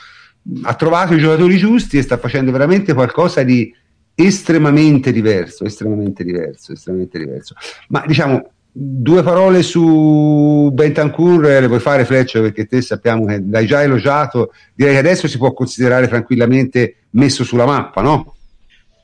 ha 0.62 0.75
trovato 0.75 1.14
i 1.14 1.18
giocatori 1.18 1.57
giusti 1.57 1.99
e 1.99 2.03
sta 2.03 2.18
facendo 2.18 2.51
veramente 2.51 2.92
qualcosa 2.92 3.42
di 3.42 3.73
estremamente 4.14 5.12
diverso, 5.12 5.64
estremamente 5.64 6.25
diverso, 6.25 6.73
estremamente 6.73 7.18
diverso. 7.18 7.55
Ma 7.88 8.05
diciamo, 8.07 8.54
due 8.76 9.22
parole 9.22 9.62
su 9.62 10.68
Bentancur 10.72 11.42
le 11.44 11.68
puoi 11.68 11.78
fare 11.78 12.04
Freccia 12.04 12.40
perché 12.40 12.66
te 12.66 12.82
sappiamo 12.82 13.24
che 13.24 13.40
l'hai 13.48 13.66
già 13.66 13.82
elogiato 13.82 14.52
direi 14.74 14.94
che 14.94 14.98
adesso 14.98 15.28
si 15.28 15.38
può 15.38 15.52
considerare 15.52 16.08
tranquillamente 16.08 17.04
messo 17.10 17.44
sulla 17.44 17.66
mappa 17.66 18.02
no? 18.02 18.34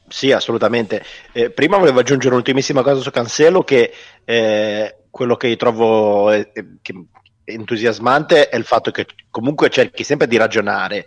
Sì, 0.08 0.32
assolutamente. 0.32 1.04
Eh, 1.30 1.50
prima 1.50 1.78
volevo 1.78 2.00
aggiungere 2.00 2.30
un'ultimissima 2.30 2.82
cosa 2.82 3.00
su 3.00 3.12
Cancelo 3.12 3.62
che 3.62 3.92
eh, 4.24 4.96
quello 5.08 5.36
che 5.36 5.54
trovo 5.54 6.32
eh, 6.32 6.50
che, 6.82 7.04
entusiasmante 7.44 8.48
è 8.48 8.56
il 8.56 8.64
fatto 8.64 8.90
che 8.90 9.06
comunque 9.30 9.70
cerchi 9.70 10.02
sempre 10.02 10.26
di 10.26 10.36
ragionare, 10.36 11.06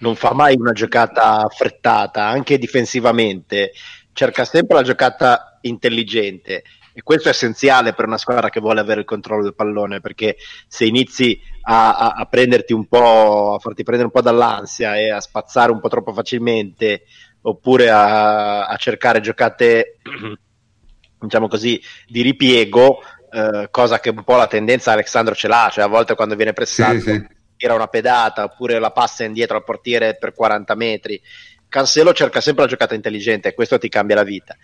non 0.00 0.16
fa 0.16 0.34
mai 0.34 0.54
una 0.58 0.72
giocata 0.72 1.44
affrettata, 1.44 2.26
anche 2.26 2.58
difensivamente, 2.58 3.72
cerca 4.12 4.44
sempre 4.44 4.76
la 4.76 4.82
giocata 4.82 5.58
intelligente 5.62 6.62
e 6.94 7.02
questo 7.02 7.28
è 7.28 7.30
essenziale 7.30 7.94
per 7.94 8.06
una 8.06 8.18
squadra 8.18 8.50
che 8.50 8.60
vuole 8.60 8.80
avere 8.80 9.00
il 9.00 9.06
controllo 9.06 9.42
del 9.42 9.54
pallone 9.54 10.00
perché 10.00 10.36
se 10.66 10.84
inizi 10.84 11.40
a, 11.62 11.96
a, 11.96 12.08
a 12.16 12.26
prenderti 12.26 12.72
un 12.72 12.86
po' 12.86 13.54
a 13.54 13.58
farti 13.58 13.82
prendere 13.82 14.08
un 14.08 14.12
po' 14.12 14.22
dall'ansia 14.22 14.96
e 14.96 15.10
a 15.10 15.20
spazzare 15.20 15.72
un 15.72 15.80
po' 15.80 15.88
troppo 15.88 16.12
facilmente 16.12 17.04
oppure 17.42 17.90
a, 17.90 18.66
a 18.66 18.76
cercare 18.76 19.20
giocate 19.20 19.98
diciamo 21.18 21.48
così 21.48 21.80
di 22.06 22.22
ripiego 22.22 23.00
eh, 23.30 23.68
cosa 23.70 24.00
che 24.00 24.10
un 24.10 24.24
po' 24.24 24.36
la 24.36 24.46
tendenza 24.46 24.92
Alessandro 24.92 25.34
ce 25.34 25.48
l'ha 25.48 25.70
cioè 25.72 25.84
a 25.84 25.88
volte 25.88 26.14
quando 26.14 26.36
viene 26.36 26.52
pressato 26.52 27.00
sì, 27.00 27.12
sì. 27.12 27.26
tira 27.56 27.74
una 27.74 27.86
pedata 27.86 28.44
oppure 28.44 28.78
la 28.78 28.90
passa 28.90 29.24
indietro 29.24 29.56
al 29.56 29.64
portiere 29.64 30.16
per 30.16 30.34
40 30.34 30.74
metri 30.74 31.20
Cancelo 31.68 32.12
cerca 32.12 32.42
sempre 32.42 32.64
la 32.64 32.68
giocata 32.68 32.94
intelligente 32.94 33.48
e 33.48 33.54
questo 33.54 33.78
ti 33.78 33.88
cambia 33.88 34.16
la 34.16 34.24
vita 34.24 34.54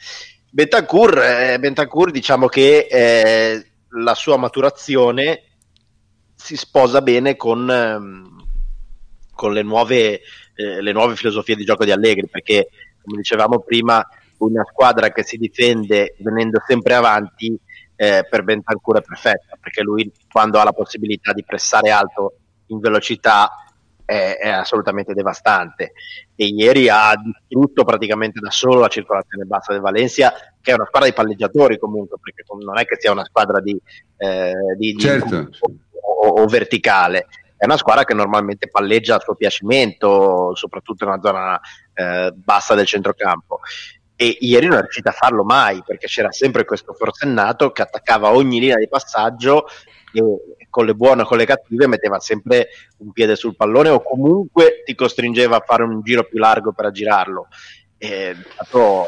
Bentancur, 0.50 1.18
eh, 1.18 1.58
Bentancur 1.58 2.10
diciamo 2.10 2.46
che 2.46 2.86
eh, 2.90 3.66
la 4.00 4.14
sua 4.14 4.36
maturazione 4.38 5.42
si 6.34 6.56
sposa 6.56 7.02
bene 7.02 7.36
con, 7.36 7.70
ehm, 7.70 8.46
con 9.34 9.52
le, 9.52 9.62
nuove, 9.62 10.20
eh, 10.54 10.80
le 10.80 10.92
nuove 10.92 11.16
filosofie 11.16 11.54
di 11.54 11.64
gioco 11.64 11.84
di 11.84 11.90
Allegri, 11.90 12.28
perché 12.28 12.68
come 13.02 13.18
dicevamo 13.18 13.60
prima, 13.60 14.06
una 14.38 14.64
squadra 14.64 15.10
che 15.10 15.22
si 15.22 15.36
difende 15.36 16.14
venendo 16.20 16.62
sempre 16.66 16.94
avanti 16.94 17.58
eh, 17.96 18.24
per 18.28 18.44
Bentancur 18.44 18.98
è 18.98 19.02
perfetta, 19.02 19.56
perché 19.60 19.82
lui 19.82 20.10
quando 20.30 20.58
ha 20.60 20.64
la 20.64 20.72
possibilità 20.72 21.32
di 21.32 21.44
pressare 21.44 21.90
alto 21.90 22.36
in 22.66 22.78
velocità 22.78 23.50
è, 24.04 24.38
è, 24.40 24.48
assolutamente 24.48 25.12
devastante 25.12 25.92
e 26.40 26.46
ieri 26.46 26.88
ha 26.88 27.14
distrutto 27.20 27.82
praticamente 27.82 28.38
da 28.38 28.52
solo 28.52 28.78
la 28.78 28.86
circolazione 28.86 29.44
bassa 29.44 29.72
del 29.72 29.80
Valencia 29.80 30.32
che 30.60 30.70
è 30.70 30.74
una 30.74 30.86
squadra 30.86 31.08
di 31.08 31.14
palleggiatori 31.14 31.78
comunque 31.80 32.16
perché 32.22 32.44
non 32.64 32.78
è 32.78 32.84
che 32.84 32.96
sia 32.96 33.10
una 33.10 33.24
squadra 33.24 33.58
di, 33.60 33.76
eh, 34.18 34.52
di, 34.76 34.96
certo. 34.96 35.40
di 35.40 35.78
o, 36.00 36.28
o, 36.28 36.46
verticale 36.46 37.26
è 37.56 37.64
una 37.64 37.76
squadra 37.76 38.04
che 38.04 38.14
normalmente 38.14 38.68
palleggia 38.68 39.16
a 39.16 39.20
suo 39.20 39.34
piacimento 39.34 40.54
soprattutto 40.54 41.02
in 41.02 41.10
una 41.10 41.20
zona 41.20 41.60
eh, 41.92 42.32
bassa 42.36 42.76
del 42.76 42.86
centrocampo 42.86 43.58
e 44.14 44.36
ieri 44.38 44.68
non 44.68 44.78
è 44.78 44.82
riuscita 44.82 45.10
a 45.10 45.14
farlo 45.14 45.42
mai 45.42 45.82
perché 45.84 46.06
c'era 46.06 46.30
sempre 46.30 46.64
questo 46.64 46.92
forsennato 46.92 47.72
che 47.72 47.82
attaccava 47.82 48.30
ogni 48.32 48.60
linea 48.60 48.76
di 48.76 48.86
passaggio 48.86 49.66
e 50.12 50.66
con 50.70 50.86
le 50.86 50.94
buone 50.94 51.22
o 51.22 51.24
con 51.24 51.38
le 51.38 51.46
cattive 51.46 51.86
metteva 51.86 52.18
sempre 52.20 52.68
un 52.98 53.12
piede 53.12 53.36
sul 53.36 53.56
pallone 53.56 53.88
o 53.88 54.02
comunque 54.02 54.82
ti 54.84 54.94
costringeva 54.94 55.56
a 55.56 55.64
fare 55.64 55.82
un 55.82 56.00
giro 56.02 56.24
più 56.24 56.38
largo 56.38 56.72
per 56.72 56.86
aggirarlo. 56.86 57.48
È 57.96 58.34
stato 58.52 59.06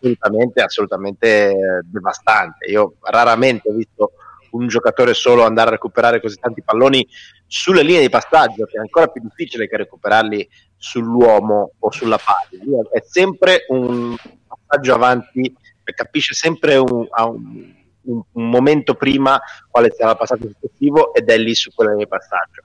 assolutamente, 0.00 0.62
assolutamente 0.62 1.82
devastante. 1.84 2.66
Io 2.70 2.96
raramente 3.02 3.68
ho 3.68 3.74
visto 3.74 4.12
un 4.52 4.66
giocatore 4.66 5.14
solo 5.14 5.44
andare 5.44 5.68
a 5.68 5.72
recuperare 5.72 6.20
così 6.20 6.36
tanti 6.36 6.62
palloni 6.62 7.06
sulle 7.46 7.82
linee 7.82 8.00
di 8.00 8.08
passaggio, 8.08 8.64
che 8.64 8.76
è 8.76 8.80
ancora 8.80 9.06
più 9.08 9.22
difficile 9.22 9.68
che 9.68 9.76
recuperarli 9.76 10.48
sull'uomo 10.76 11.72
o 11.78 11.90
sulla 11.90 12.18
palla. 12.18 12.88
È 12.90 13.00
sempre 13.06 13.64
un 13.68 14.16
passaggio 14.46 14.94
avanti, 14.94 15.54
capisce 15.94 16.34
sempre 16.34 16.76
un, 16.76 17.06
un 17.08 17.74
un, 18.10 18.22
un 18.32 18.50
momento 18.50 18.94
prima 18.94 19.40
quale 19.68 19.92
sarà 19.96 20.12
il 20.12 20.16
passaggio 20.16 20.48
successivo 20.48 21.14
ed 21.14 21.28
è 21.28 21.38
lì 21.38 21.54
su 21.54 21.70
quella 21.74 21.94
di 21.94 22.06
passaggio. 22.06 22.60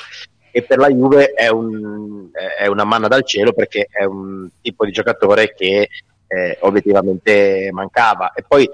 E 0.52 0.62
per 0.64 0.78
la 0.78 0.90
Juve 0.90 1.34
è, 1.34 1.50
un, 1.50 2.30
è, 2.32 2.68
una 2.68 2.86
manna 2.86 3.10
dal 3.10 3.26
cielo 3.26 3.52
perché 3.52 3.88
è 3.90 4.06
un 4.06 4.48
tipo 4.62 4.86
di 4.86 4.92
giocatore 4.92 5.54
che 5.54 5.90
eh, 6.28 6.58
obiettivamente 6.62 7.70
mancava. 7.74 8.32
E 8.34 8.44
poi 8.48 8.70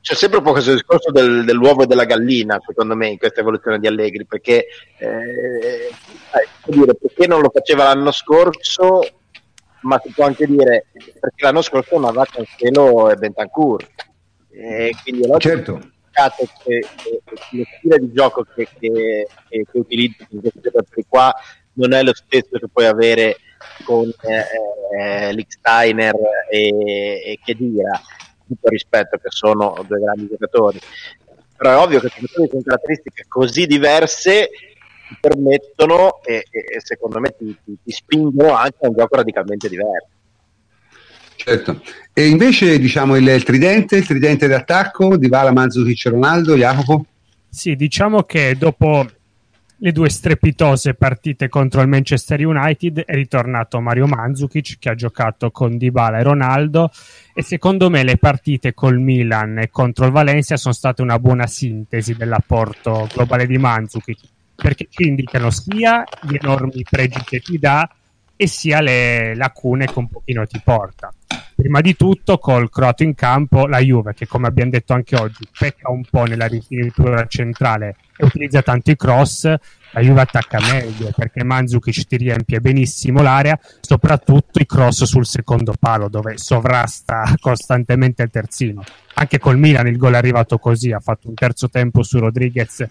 c'è 0.00 0.14
sempre 0.14 0.38
un 0.38 0.44
po' 0.44 0.52
questo 0.52 0.72
discorso 0.72 1.10
del, 1.10 1.44
dell'uovo 1.44 1.82
e 1.82 1.86
della 1.86 2.04
gallina 2.04 2.60
secondo 2.64 2.94
me 2.94 3.08
in 3.08 3.18
questa 3.18 3.40
evoluzione 3.40 3.78
di 3.78 3.86
Allegri 3.86 4.26
perché, 4.26 4.66
eh, 4.98 5.90
dire, 6.66 6.94
perché 6.94 7.26
non 7.26 7.40
lo 7.40 7.50
faceva 7.52 7.84
l'anno 7.84 8.12
scorso 8.12 9.00
ma 9.82 9.98
si 10.04 10.10
può 10.10 10.26
anche 10.26 10.46
dire 10.46 10.86
perché 10.92 11.44
l'anno 11.44 11.62
scorso 11.62 11.96
non 11.96 12.08
aveva 12.08 12.26
Cancelo 12.26 13.10
e 13.10 13.16
Bentancur 13.16 13.86
e 14.50 14.90
quindi 15.02 15.22
è 15.22 15.36
certo. 15.38 15.78
che, 15.78 16.50
che, 16.64 16.86
che 17.24 17.56
lo 17.56 17.64
stile 17.78 17.98
di 17.98 18.12
gioco 18.12 18.44
che, 18.54 18.66
che, 18.78 19.26
che 19.48 19.66
utilizzi 19.72 20.26
in 20.30 20.40
questi 20.40 20.60
giocatori 20.60 21.04
qua 21.08 21.32
non 21.74 21.92
è 21.92 22.02
lo 22.02 22.14
stesso 22.14 22.58
che 22.58 22.68
puoi 22.70 22.86
avere 22.86 23.36
con 23.84 24.08
eh, 24.08 25.28
eh 25.28 25.32
Licksteiner 25.32 26.14
e, 26.50 26.68
e 27.24 27.38
Chedira 27.42 28.00
tutto 28.46 28.68
rispetto 28.68 29.16
che 29.18 29.28
sono 29.30 29.84
due 29.86 30.00
grandi 30.00 30.28
giocatori 30.28 30.80
però 31.56 31.70
è 31.70 31.76
ovvio 31.76 32.00
che 32.00 32.08
giocatori 32.08 32.48
con 32.48 32.62
caratteristiche 32.62 33.24
così 33.28 33.66
diverse 33.66 34.50
ti 35.08 35.16
permettono 35.20 36.22
e, 36.22 36.44
e 36.50 36.80
secondo 36.82 37.20
me 37.20 37.34
ti, 37.36 37.56
ti, 37.64 37.78
ti 37.82 37.90
spingono 37.92 38.54
anche 38.54 38.78
a 38.80 38.88
un 38.88 38.94
gioco 38.94 39.16
radicalmente 39.16 39.68
diverso 39.68 40.18
Certo. 41.42 41.80
E 42.12 42.26
invece 42.26 42.78
diciamo 42.78 43.16
il, 43.16 43.26
il 43.26 43.42
tridente, 43.44 43.96
il 43.96 44.06
tridente 44.06 44.46
d'attacco 44.46 45.16
di 45.16 45.28
Vala, 45.28 45.52
Manzukic 45.52 46.04
e 46.04 46.10
Ronaldo, 46.10 46.54
Jacopo? 46.54 47.06
Sì, 47.48 47.76
diciamo 47.76 48.24
che 48.24 48.56
dopo 48.58 49.06
le 49.78 49.92
due 49.92 50.10
strepitose 50.10 50.92
partite 50.92 51.48
contro 51.48 51.80
il 51.80 51.88
Manchester 51.88 52.44
United 52.44 53.00
è 53.00 53.14
ritornato 53.14 53.80
Mario 53.80 54.06
Mandzukic 54.06 54.78
che 54.78 54.90
ha 54.90 54.94
giocato 54.94 55.50
con 55.50 55.78
Dybala 55.78 56.18
e 56.18 56.22
Ronaldo 56.22 56.90
e 57.32 57.42
secondo 57.42 57.88
me 57.88 58.04
le 58.04 58.18
partite 58.18 58.74
col 58.74 59.00
Milan 59.00 59.58
e 59.58 59.70
contro 59.70 60.04
il 60.04 60.12
Valencia 60.12 60.58
sono 60.58 60.74
state 60.74 61.00
una 61.00 61.18
buona 61.18 61.46
sintesi 61.46 62.14
dell'apporto 62.14 63.08
globale 63.14 63.46
di 63.46 63.56
Mandzukic 63.56 64.18
perché 64.54 64.88
ci 64.90 65.08
indicano 65.08 65.50
sia 65.50 66.04
gli 66.20 66.36
enormi 66.38 66.84
pregi 66.88 67.22
che 67.24 67.40
ti 67.40 67.58
dà 67.58 67.88
e 68.42 68.46
sia 68.46 68.80
le 68.80 69.34
lacune 69.34 69.84
che 69.84 69.98
un 69.98 70.08
pochino 70.08 70.46
ti 70.46 70.58
porta. 70.64 71.12
Prima 71.54 71.82
di 71.82 71.94
tutto 71.94 72.38
col 72.38 72.70
croato 72.70 73.02
in 73.02 73.14
campo 73.14 73.66
la 73.66 73.80
Juve 73.80 74.14
che 74.14 74.26
come 74.26 74.46
abbiamo 74.46 74.70
detto 74.70 74.94
anche 74.94 75.14
oggi 75.14 75.46
pecca 75.58 75.90
un 75.90 76.02
po' 76.08 76.22
nella 76.24 76.46
rifinitura 76.46 77.26
centrale 77.26 77.96
e 78.16 78.24
utilizza 78.24 78.62
tanto 78.62 78.92
i 78.92 78.96
cross 78.96 79.42
la 79.42 80.00
Juve 80.00 80.22
attacca 80.22 80.58
meglio 80.58 81.12
perché 81.14 81.44
Mandzukic 81.44 82.06
ti 82.06 82.16
riempie 82.16 82.60
benissimo 82.60 83.20
l'area 83.20 83.60
soprattutto 83.82 84.58
i 84.58 84.64
cross 84.64 85.04
sul 85.04 85.26
secondo 85.26 85.74
palo 85.78 86.08
dove 86.08 86.38
sovrasta 86.38 87.34
costantemente 87.38 88.22
il 88.22 88.30
terzino 88.30 88.82
anche 89.16 89.38
col 89.38 89.58
Milan 89.58 89.86
il 89.86 89.98
gol 89.98 90.14
è 90.14 90.16
arrivato 90.16 90.56
così 90.56 90.92
ha 90.92 91.00
fatto 91.00 91.28
un 91.28 91.34
terzo 91.34 91.68
tempo 91.68 92.02
su 92.02 92.18
Rodriguez 92.18 92.88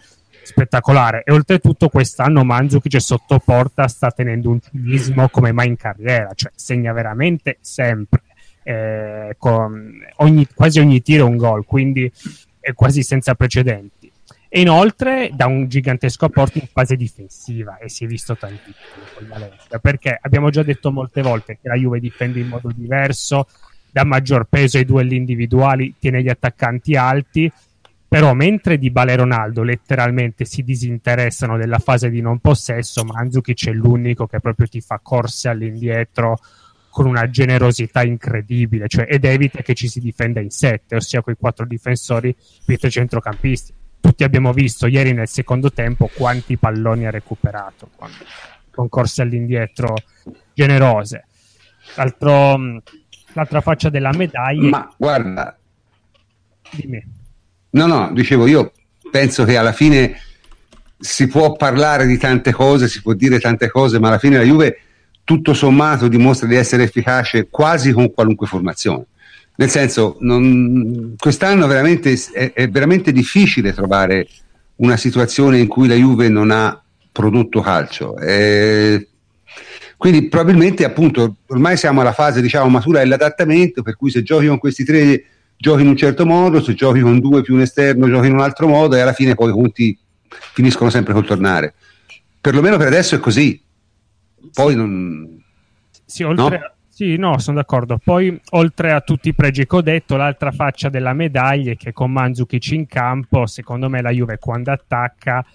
spettacolare. 0.50 1.24
E 1.24 1.32
oltretutto 1.32 1.90
quest'anno 1.90 2.44
Mandzukic 2.44 3.00
sotto 3.00 3.40
porta 3.40 3.88
sta 3.88 4.12
tenendo 4.12 4.50
un 4.50 4.60
cinismo 4.60 5.30
come 5.30 5.52
mai 5.52 5.68
in 5.68 5.76
carriera 5.76 6.32
cioè 6.34 6.52
segna 6.56 6.92
veramente 6.92 7.58
sempre 7.62 8.22
eh, 8.64 9.36
con 9.38 10.00
ogni, 10.18 10.48
quasi 10.54 10.80
ogni 10.80 11.02
tiro 11.02 11.28
un 11.28 11.38
gol 11.38 11.66
quindi 11.66 12.12
è 12.60 12.74
quasi 12.74 13.04
senza 13.04 13.36
precedenti. 13.36 14.12
E 14.52 14.62
inoltre 14.62 15.30
da 15.32 15.46
un 15.46 15.68
gigantesco 15.68 16.26
apporto 16.26 16.58
in 16.58 16.68
fase 16.72 16.96
difensiva 16.96 17.78
e 17.78 17.88
si 17.88 18.06
è 18.06 18.08
visto 18.08 18.36
tantissimo 18.36 19.06
con 19.16 19.28
Valencia 19.28 19.78
perché 19.80 20.18
abbiamo 20.20 20.50
già 20.50 20.64
detto 20.64 20.92
molte 20.92 21.22
volte 21.22 21.60
che 21.62 21.68
la 21.68 21.76
Juve 21.76 22.00
difende 22.00 22.40
in 22.40 22.48
modo 22.48 22.72
diverso 22.74 23.48
dà 23.92 24.04
maggior 24.04 24.46
peso 24.50 24.78
ai 24.78 24.86
duelli 24.86 25.16
individuali 25.16 25.94
tiene 26.00 26.24
gli 26.24 26.30
attaccanti 26.30 26.96
alti 26.96 27.52
però 28.10 28.34
mentre 28.34 28.80
Di 28.80 28.90
Bale 28.90 29.14
e 29.14 29.18
Ronaldo 29.18 29.62
letteralmente 29.62 30.44
si 30.44 30.64
disinteressano 30.64 31.58
della 31.58 31.78
fase 31.78 32.10
di 32.10 32.22
non 32.22 32.40
possesso, 32.40 33.04
Mandzukic 33.04 33.68
è 33.68 33.72
l'unico 33.72 34.26
che 34.26 34.40
proprio 34.40 34.66
ti 34.66 34.82
fa 34.82 35.00
corse 35.00 35.48
all'indietro 35.48 36.40
con 36.90 37.06
una 37.06 37.30
generosità 37.30 38.02
incredibile, 38.02 38.88
cioè, 38.88 39.06
ed 39.08 39.26
evita 39.26 39.62
che 39.62 39.76
ci 39.76 39.88
si 39.88 40.00
difenda 40.00 40.40
in 40.40 40.50
sette, 40.50 40.96
ossia 40.96 41.22
con 41.22 41.34
i 41.34 41.36
quattro 41.40 41.68
difensori 41.68 42.36
più 42.66 42.74
i 42.74 42.78
tre 42.80 42.90
centrocampisti. 42.90 43.74
Tutti 44.00 44.24
abbiamo 44.24 44.54
visto 44.54 44.88
ieri 44.88 45.14
nel 45.14 45.28
secondo 45.28 45.72
tempo 45.72 46.10
quanti 46.12 46.58
palloni 46.58 47.06
ha 47.06 47.12
recuperato 47.12 47.92
con, 48.72 48.90
corse 48.90 49.22
all'indietro 49.22 49.94
generose. 50.52 51.26
L'altra 51.94 53.62
faccia 53.62 53.90
della 53.90 54.12
medaglia. 54.14 54.70
Ma 54.70 54.94
guarda, 54.98 55.56
dimmi 56.72 57.18
No, 57.72 57.86
no, 57.86 58.12
dicevo 58.14 58.48
io 58.48 58.72
penso 59.12 59.44
che 59.46 59.58
alla 59.58 59.74
fine 59.74 60.20
si 61.00 61.28
può 61.28 61.54
parlare 61.54 62.06
di 62.06 62.18
tante 62.18 62.52
cose, 62.52 62.88
si 62.88 63.02
può 63.02 63.14
dire 63.14 63.40
tante 63.40 63.70
cose, 63.70 64.00
ma 64.00 64.08
alla 64.10 64.18
fine 64.18 64.38
la 64.38 64.44
Juve 64.44 64.82
tutto 65.24 65.54
sommato 65.54 66.08
dimostra 66.08 66.48
di 66.48 66.56
essere 66.56 66.84
efficace 66.84 67.48
quasi 67.50 67.92
con 67.92 68.12
qualunque 68.12 68.48
formazione. 68.48 69.06
Nel 69.56 69.70
senso, 69.70 70.18
non, 70.22 71.16
quest'anno 71.18 71.68
veramente, 71.68 72.18
è, 72.32 72.54
è, 72.54 72.70
veramente 72.70 73.12
difficile 73.12 73.74
trovare 73.74 74.28
una 74.78 74.98
situazione 74.98 75.60
in 75.60 75.68
cui 75.68 75.88
la 75.88 75.96
Juve 75.96 76.30
non 76.30 76.50
ha 76.50 76.82
prodotto 77.12 77.62
calcio. 77.62 78.18
Eh, 78.18 79.08
quindi 79.98 80.30
probabilmente 80.30 80.86
appunto 80.86 81.36
ormai 81.48 81.76
siamo 81.76 82.00
alla 82.00 82.14
fase 82.14 82.42
diciamo 82.42 82.70
matura 82.70 83.00
dell'adattamento, 83.00 83.84
per 83.84 83.98
cui 83.98 84.10
se 84.10 84.24
giochi 84.24 84.48
con 84.48 84.58
questi 84.58 84.86
tre 84.86 85.24
giochi 85.62 85.82
in 85.82 85.90
un 85.90 85.98
certo 85.98 86.26
modo, 86.26 86.62
se 86.62 86.74
giochi 86.74 87.02
con 87.02 87.20
due 87.20 87.42
più 87.42 87.56
un 87.56 87.62
esterno 87.62 88.08
giochi 88.08 88.28
in 88.28 88.34
un 88.34 88.40
altro 88.40 88.68
modo 88.68 88.96
e 88.96 89.02
alla 89.02 89.14
fine 89.14 89.36
poi 89.36 89.50
i 89.50 89.54
conti 89.54 90.00
finiscono 90.54 90.90
sempre 90.90 91.14
col 91.14 91.26
tornare. 91.26 91.74
Perlomeno 92.40 92.78
per 92.78 92.88
adesso 92.88 93.16
è 93.16 93.20
così. 93.20 93.62
Poi 94.54 94.76
non... 94.76 95.44
Sì, 96.06 96.24
oltre, 96.24 96.58
no? 96.58 96.72
Sì, 96.88 97.18
no, 97.18 97.38
sono 97.40 97.58
d'accordo. 97.58 98.00
Poi, 98.02 98.40
oltre 98.52 98.94
a 98.94 99.02
tutti 99.02 99.30
i 99.30 99.34
pregi 99.34 99.66
che 99.66 99.76
ho 99.76 99.82
detto, 99.82 100.16
l'altra 100.16 100.52
faccia 100.52 100.88
della 100.88 101.14
medaglia 101.14 101.72
è 101.72 101.76
che 101.76 101.92
con 101.92 102.12
Manzukic 102.12 102.72
in 102.72 102.88
campo, 102.88 103.46
secondo 103.46 103.90
me 103.90 104.02
la 104.02 104.12
Juve 104.12 104.38
quando 104.38 104.72
attacca 104.72 105.46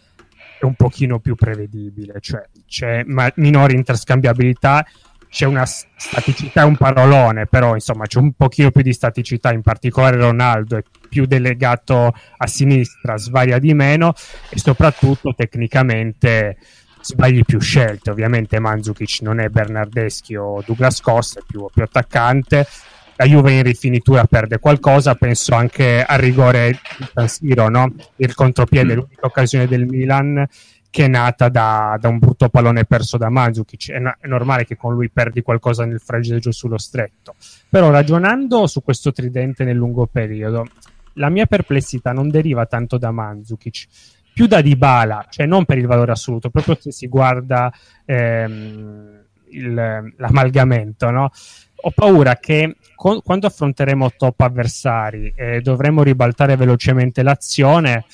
è 0.60 0.64
un 0.64 0.74
pochino 0.74 1.18
più 1.18 1.34
prevedibile, 1.34 2.20
cioè 2.20 2.46
c'è 2.66 3.04
ma- 3.04 3.32
minore 3.36 3.74
interscambiabilità, 3.74 4.86
c'è 5.34 5.46
una 5.46 5.66
staticità, 5.66 6.64
un 6.64 6.76
parolone, 6.76 7.46
però 7.46 7.74
insomma 7.74 8.06
c'è 8.06 8.20
un 8.20 8.34
pochino 8.34 8.70
più 8.70 8.82
di 8.82 8.92
staticità, 8.92 9.52
in 9.52 9.62
particolare 9.62 10.16
Ronaldo 10.16 10.76
è 10.76 10.82
più 11.08 11.26
delegato 11.26 12.14
a 12.36 12.46
sinistra, 12.46 13.16
svaria 13.16 13.58
di 13.58 13.74
meno 13.74 14.14
e 14.48 14.60
soprattutto 14.60 15.34
tecnicamente 15.34 16.56
sbagli 17.00 17.42
più 17.44 17.58
scelte. 17.58 18.10
Ovviamente 18.10 18.60
Mandzukic 18.60 19.22
non 19.22 19.40
è 19.40 19.48
Bernardeschi 19.48 20.36
o 20.36 20.62
Douglas 20.64 21.00
Costa, 21.00 21.40
è 21.40 21.42
più, 21.44 21.66
più 21.72 21.82
attaccante. 21.82 22.68
La 23.16 23.24
Juve 23.24 23.54
in 23.54 23.64
rifinitura 23.64 24.26
perde 24.26 24.60
qualcosa, 24.60 25.16
penso 25.16 25.56
anche 25.56 26.04
al 26.04 26.18
rigore 26.18 26.78
di 26.96 27.06
San 27.12 27.28
Siro, 27.28 27.68
no? 27.68 27.92
il 28.16 28.34
contropiede, 28.34 28.92
mm. 28.92 28.96
l'unica 28.96 29.26
occasione 29.26 29.66
del 29.66 29.84
Milan 29.84 30.46
che 30.94 31.06
è 31.06 31.08
nata 31.08 31.48
da, 31.48 31.98
da 32.00 32.06
un 32.06 32.20
brutto 32.20 32.48
pallone 32.48 32.84
perso 32.84 33.16
da 33.16 33.28
Mandzukic. 33.28 33.90
È, 33.90 34.00
è, 34.00 34.28
normale 34.28 34.64
che 34.64 34.76
con 34.76 34.94
lui 34.94 35.10
perdi 35.10 35.42
qualcosa 35.42 35.84
nel 35.84 35.98
fraggio 35.98 36.52
sullo 36.52 36.78
stretto. 36.78 37.34
Però 37.68 37.90
ragionando 37.90 38.68
su 38.68 38.80
questo 38.80 39.10
tridente 39.10 39.64
nel 39.64 39.74
lungo 39.74 40.06
periodo, 40.06 40.68
la 41.14 41.30
mia 41.30 41.46
perplessità 41.46 42.12
non 42.12 42.28
deriva 42.28 42.66
tanto 42.66 42.96
da 42.96 43.10
Mandzukic, 43.10 43.86
più 44.32 44.46
da 44.46 44.60
Dybala, 44.60 45.26
cioè 45.30 45.46
non 45.46 45.64
per 45.64 45.78
il 45.78 45.88
valore 45.88 46.12
assoluto, 46.12 46.48
proprio 46.48 46.76
se 46.78 46.92
si 46.92 47.08
guarda 47.08 47.72
ehm, 48.04 49.24
il, 49.50 50.14
l'amalgamento, 50.16 51.10
no? 51.10 51.32
Ho 51.74 51.90
paura 51.92 52.36
che 52.36 52.76
co- 52.94 53.20
quando 53.20 53.48
affronteremo 53.48 54.12
top 54.16 54.42
avversari 54.42 55.32
e 55.34 55.60
dovremo 55.60 56.04
ribaltare 56.04 56.54
velocemente 56.54 57.24
l'azione, 57.24 58.04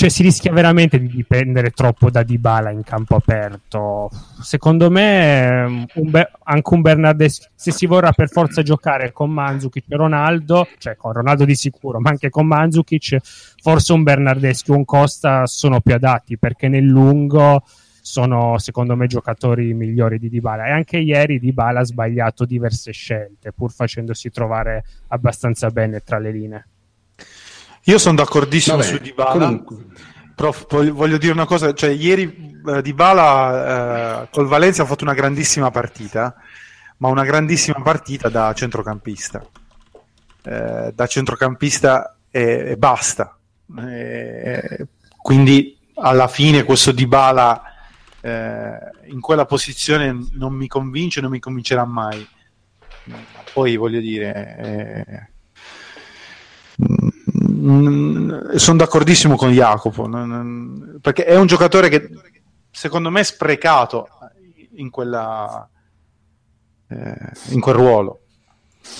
cioè 0.00 0.08
si 0.08 0.22
rischia 0.22 0.50
veramente 0.50 0.98
di 0.98 1.08
dipendere 1.08 1.72
troppo 1.72 2.08
da 2.08 2.22
Dybala 2.22 2.70
in 2.70 2.82
campo 2.82 3.16
aperto. 3.16 4.08
Secondo 4.40 4.90
me 4.90 5.86
un 5.92 6.10
Be- 6.10 6.30
anche 6.44 6.74
un 6.74 6.80
Bernardeschi, 6.80 7.46
se 7.54 7.70
si 7.70 7.84
vorrà 7.84 8.10
per 8.12 8.30
forza 8.30 8.62
giocare 8.62 9.12
con 9.12 9.30
Manzukic 9.30 9.84
e 9.88 9.96
Ronaldo, 9.96 10.66
cioè 10.78 10.96
con 10.96 11.12
Ronaldo 11.12 11.44
di 11.44 11.54
sicuro, 11.54 12.00
ma 12.00 12.08
anche 12.08 12.30
con 12.30 12.46
Manzukic, 12.46 13.18
forse 13.60 13.92
un 13.92 14.02
Bernardeschi 14.02 14.70
o 14.70 14.76
un 14.76 14.86
Costa 14.86 15.44
sono 15.44 15.82
più 15.82 15.92
adatti 15.92 16.38
perché 16.38 16.68
nel 16.68 16.86
lungo 16.86 17.62
sono 18.00 18.56
secondo 18.56 18.96
me 18.96 19.06
giocatori 19.06 19.74
migliori 19.74 20.18
di 20.18 20.30
Dybala 20.30 20.68
e 20.68 20.70
anche 20.70 20.96
ieri 20.96 21.38
Dybala 21.38 21.80
ha 21.80 21.84
sbagliato 21.84 22.46
diverse 22.46 22.92
scelte 22.92 23.52
pur 23.52 23.70
facendosi 23.70 24.30
trovare 24.30 24.82
abbastanza 25.08 25.68
bene 25.68 26.00
tra 26.00 26.18
le 26.18 26.32
linee. 26.32 26.64
Io 27.90 27.98
sono 27.98 28.14
d'accordissimo 28.14 28.76
Vabbè, 28.76 28.88
su 28.88 28.98
Dybala. 28.98 29.64
Però 30.36 30.54
voglio 30.92 31.18
dire 31.18 31.32
una 31.32 31.44
cosa, 31.44 31.72
cioè 31.74 31.90
ieri 31.90 32.62
eh, 32.64 32.82
Dybala 32.82 34.22
eh, 34.22 34.28
col 34.30 34.46
Valencia 34.46 34.84
ha 34.84 34.86
fatto 34.86 35.02
una 35.02 35.12
grandissima 35.12 35.72
partita, 35.72 36.36
ma 36.98 37.08
una 37.08 37.24
grandissima 37.24 37.82
partita 37.82 38.28
da 38.28 38.52
centrocampista. 38.54 39.44
Eh, 40.42 40.92
da 40.94 41.06
centrocampista 41.08 42.16
e, 42.30 42.70
e 42.70 42.76
basta. 42.76 43.36
Eh, 43.76 44.86
quindi 45.16 45.76
alla 45.96 46.28
fine 46.28 46.62
questo 46.62 46.92
Dybala 46.92 47.62
eh, 48.20 48.78
in 49.06 49.20
quella 49.20 49.46
posizione 49.46 50.16
non 50.34 50.54
mi 50.54 50.68
convince, 50.68 51.20
non 51.20 51.32
mi 51.32 51.40
convincerà 51.40 51.84
mai. 51.84 52.24
Poi 53.52 53.76
voglio 53.76 53.98
dire, 53.98 54.56
eh, 54.60 55.28
sono 58.56 58.76
d'accordissimo 58.78 59.36
con 59.36 59.50
Jacopo 59.50 60.08
perché 61.00 61.24
è 61.24 61.36
un 61.36 61.46
giocatore 61.46 61.88
che 61.88 62.08
secondo 62.70 63.10
me 63.10 63.20
è 63.20 63.24
sprecato 63.24 64.08
in, 64.74 64.90
quella, 64.90 65.68
eh, 66.88 67.32
in 67.48 67.60
quel 67.60 67.74
ruolo. 67.74 68.20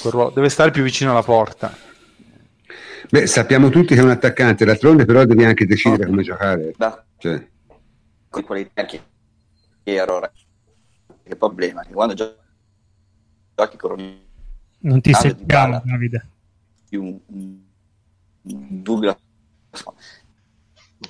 quel 0.00 0.12
ruolo. 0.12 0.30
Deve 0.30 0.48
stare 0.48 0.70
più 0.70 0.82
vicino 0.82 1.10
alla 1.10 1.22
porta. 1.22 1.74
Beh, 3.08 3.26
sappiamo 3.26 3.70
tutti 3.70 3.94
che 3.94 4.00
è 4.00 4.04
un 4.04 4.10
attaccante, 4.10 4.64
d'altronde 4.64 5.04
però 5.04 5.24
devi 5.24 5.44
anche 5.44 5.66
decidere 5.66 6.06
come 6.06 6.22
giocare. 6.22 6.74
Cioè. 7.16 7.48
Con 8.28 8.44
qualità 8.44 8.84
che 8.84 9.00
errore. 9.82 10.32
Che 11.22 11.36
problema, 11.36 11.82
che 11.82 11.92
quando 11.92 12.14
giochi 12.14 13.76
con 13.76 14.20
Non 14.80 15.00
ti 15.00 15.12
sentiamo, 15.12 15.82
Davide. 15.84 16.26
Più 16.88 17.22
un 17.26 17.68
dubbio. 18.42 19.18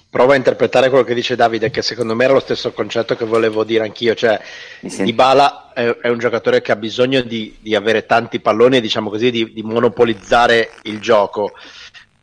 Prova 0.08 0.34
a 0.34 0.36
interpretare 0.36 0.88
quello 0.88 1.04
che 1.04 1.14
dice 1.14 1.36
Davide, 1.36 1.70
che 1.70 1.82
secondo 1.82 2.14
me 2.14 2.24
era 2.24 2.32
lo 2.32 2.40
stesso 2.40 2.72
concetto 2.72 3.16
che 3.16 3.24
volevo 3.24 3.62
dire 3.64 3.84
anch'io, 3.84 4.14
cioè 4.14 4.40
Dybala 4.80 5.72
è, 5.72 5.86
è 5.98 6.08
un 6.08 6.18
giocatore 6.18 6.60
che 6.60 6.72
ha 6.72 6.76
bisogno 6.76 7.20
di, 7.22 7.56
di, 7.60 7.74
avere 7.74 8.06
tanti 8.06 8.40
palloni 8.40 8.76
e 8.76 8.80
diciamo 8.80 9.08
così 9.08 9.30
di, 9.30 9.52
di, 9.52 9.62
monopolizzare 9.62 10.72
il 10.82 11.00
gioco. 11.00 11.52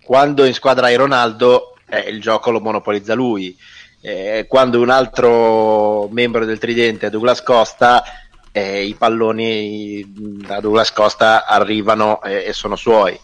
Quando 0.04 0.44
in 0.46 0.54
squadra 0.54 0.88
hai 0.88 0.96
Ronaldo, 0.96 1.76
eh, 1.90 2.10
il 2.10 2.20
gioco 2.22 2.52
lo 2.52 2.60
monopolizza 2.60 3.14
lui. 3.14 3.58
Eh, 4.02 4.46
quando 4.48 4.82
un 4.82 4.90
altro 4.90 6.08
membro 6.10 6.46
del 6.46 6.60
tridente 6.60 7.08
è 7.08 7.10
Douglas 7.10 7.42
Costa, 7.42 8.04
eh, 8.52 8.84
i 8.84 8.96
palloni 8.96 10.04
da 10.46 10.60
Douglas 10.60 10.92
Costa 10.92 11.46
arrivano 11.46 12.22
e 12.22 12.52
sono 12.54 12.76
suoi. 12.76 13.18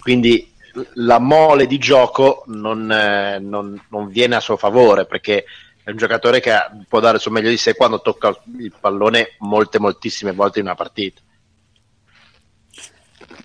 Quindi 0.00 0.50
la 0.94 1.18
mole 1.18 1.66
di 1.66 1.78
gioco 1.78 2.44
non, 2.46 2.90
eh, 2.90 3.38
non, 3.38 3.80
non, 3.88 4.08
viene 4.08 4.36
a 4.36 4.40
suo 4.40 4.56
favore 4.56 5.06
perché 5.06 5.44
è 5.82 5.90
un 5.90 5.96
giocatore 5.96 6.40
che 6.40 6.52
può 6.88 7.00
dare 7.00 7.16
il 7.16 7.20
suo 7.20 7.30
meglio 7.30 7.48
di 7.48 7.56
sé 7.56 7.74
quando 7.74 8.00
tocca 8.00 8.36
il 8.58 8.72
pallone 8.78 9.34
molte, 9.38 9.78
moltissime 9.78 10.32
volte 10.32 10.60
in 10.60 10.66
una 10.66 10.74
partita. 10.74 11.20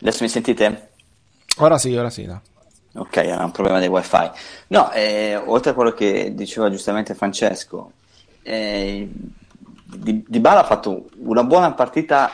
Adesso 0.02 0.24
mi 0.24 0.30
sentite? 0.30 0.90
Ora 1.58 1.78
sì, 1.78 1.96
ora 1.96 2.10
sì. 2.10 2.26
No. 2.26 2.42
Ok, 2.98 3.18
era 3.18 3.44
un 3.44 3.52
problema 3.52 3.80
del 3.80 3.90
wifi. 3.90 4.30
No, 4.68 4.92
eh, 4.92 5.36
oltre 5.36 5.72
a 5.72 5.74
quello 5.74 5.94
che 5.94 6.34
diceva 6.34 6.70
giustamente 6.70 7.16
Francesco, 7.16 7.92
eh, 8.44 9.10
di, 9.12 10.24
di 10.28 10.40
Bala 10.40 10.62
ha 10.62 10.66
fatto 10.66 11.10
una 11.18 11.44
buona 11.44 11.72
partita 11.74 12.32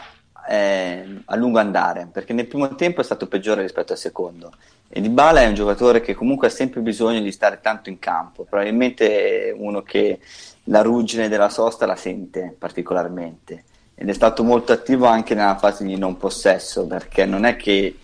eh, 0.51 1.05
a 1.23 1.35
lungo 1.37 1.59
andare, 1.59 2.09
perché 2.11 2.33
nel 2.33 2.45
primo 2.45 2.75
tempo 2.75 2.99
è 2.99 3.05
stato 3.05 3.27
peggiore 3.27 3.61
rispetto 3.61 3.93
al 3.93 3.97
secondo. 3.97 4.51
E 4.89 4.99
Dybala 4.99 5.43
è 5.43 5.47
un 5.47 5.53
giocatore 5.53 6.01
che 6.01 6.13
comunque 6.13 6.47
ha 6.47 6.49
sempre 6.49 6.81
bisogno 6.81 7.21
di 7.21 7.31
stare 7.31 7.59
tanto 7.61 7.89
in 7.89 7.99
campo, 7.99 8.43
probabilmente 8.43 9.47
è 9.47 9.53
uno 9.55 9.81
che 9.81 10.19
la 10.65 10.81
ruggine 10.81 11.29
della 11.29 11.47
sosta 11.47 11.85
la 11.85 11.95
sente 11.95 12.53
particolarmente 12.59 13.63
ed 13.95 14.09
è 14.09 14.13
stato 14.13 14.43
molto 14.43 14.73
attivo 14.73 15.05
anche 15.05 15.35
nella 15.35 15.57
fase 15.57 15.85
di 15.85 15.95
non 15.95 16.17
possesso, 16.17 16.85
perché 16.85 17.25
non 17.25 17.45
è 17.45 17.55
che 17.55 17.99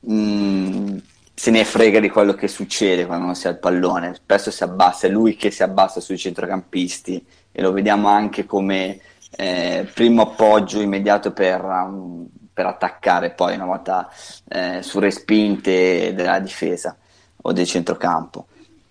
mh, 0.00 0.14
mm, 0.14 0.96
se 1.34 1.50
ne 1.50 1.64
frega 1.66 2.00
di 2.00 2.08
quello 2.08 2.32
che 2.32 2.48
succede 2.48 3.04
quando 3.04 3.26
non 3.26 3.34
si 3.34 3.46
ha 3.46 3.50
il 3.50 3.58
pallone, 3.58 4.14
spesso 4.14 4.50
si 4.50 4.62
abbassa, 4.62 5.06
è 5.06 5.10
lui 5.10 5.36
che 5.36 5.50
si 5.50 5.62
abbassa 5.62 6.00
sui 6.00 6.16
centrocampisti 6.16 7.26
e 7.52 7.60
lo 7.60 7.72
vediamo 7.72 8.08
anche 8.08 8.46
come 8.46 9.00
eh, 9.30 9.88
primo 9.92 10.22
appoggio 10.22 10.80
immediato 10.80 11.32
per, 11.32 11.62
um, 11.62 12.26
per, 12.52 12.66
attaccare 12.66 13.30
poi 13.30 13.54
una 13.54 13.66
volta 13.66 14.10
eh, 14.48 14.82
su 14.82 14.98
respinte 14.98 16.12
della 16.14 16.38
difesa 16.38 16.96
o 17.42 17.52
del 17.52 17.66
centrocampo. 17.66 18.46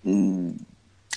Mm, 0.08 0.50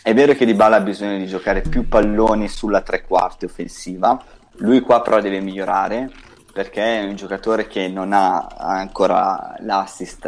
è 0.03 0.13
vero 0.13 0.33
che 0.33 0.45
Dybala 0.45 0.77
ha 0.77 0.81
bisogno 0.81 1.17
di 1.17 1.27
giocare 1.27 1.61
più 1.61 1.87
palloni 1.87 2.47
sulla 2.47 2.81
tre 2.81 3.03
quarti 3.03 3.45
offensiva, 3.45 4.21
lui 4.55 4.81
qua 4.81 5.01
però 5.01 5.21
deve 5.21 5.39
migliorare 5.39 6.09
perché 6.51 6.99
è 6.99 7.03
un 7.03 7.15
giocatore 7.15 7.67
che 7.67 7.87
non 7.87 8.11
ha 8.13 8.45
ancora 8.57 9.55
l'assist 9.59 10.25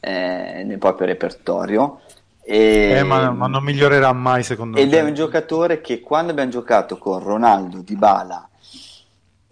eh, 0.00 0.62
nel 0.64 0.78
proprio 0.78 1.06
repertorio. 1.06 2.01
E... 2.44 2.96
Eh, 2.98 3.02
ma, 3.04 3.30
ma, 3.30 3.46
non 3.46 3.62
migliorerà 3.62 4.12
mai 4.12 4.42
secondo 4.42 4.76
ed 4.76 4.88
me. 4.88 4.90
Ed 4.90 4.98
è 4.98 5.06
un 5.06 5.14
giocatore 5.14 5.80
che 5.80 6.00
quando 6.00 6.32
abbiamo 6.32 6.50
giocato 6.50 6.98
con 6.98 7.20
Ronaldo, 7.20 7.82
Dybala 7.82 8.48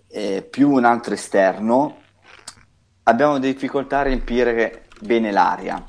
eh, 0.09 0.43
più 0.43 0.71
un 0.71 0.85
altro 0.85 1.15
esterno, 1.15 1.99
abbiamo 3.05 3.39
difficoltà 3.39 4.01
a 4.01 4.03
riempire 4.03 4.87
bene 5.01 5.31
l'area. 5.31 5.83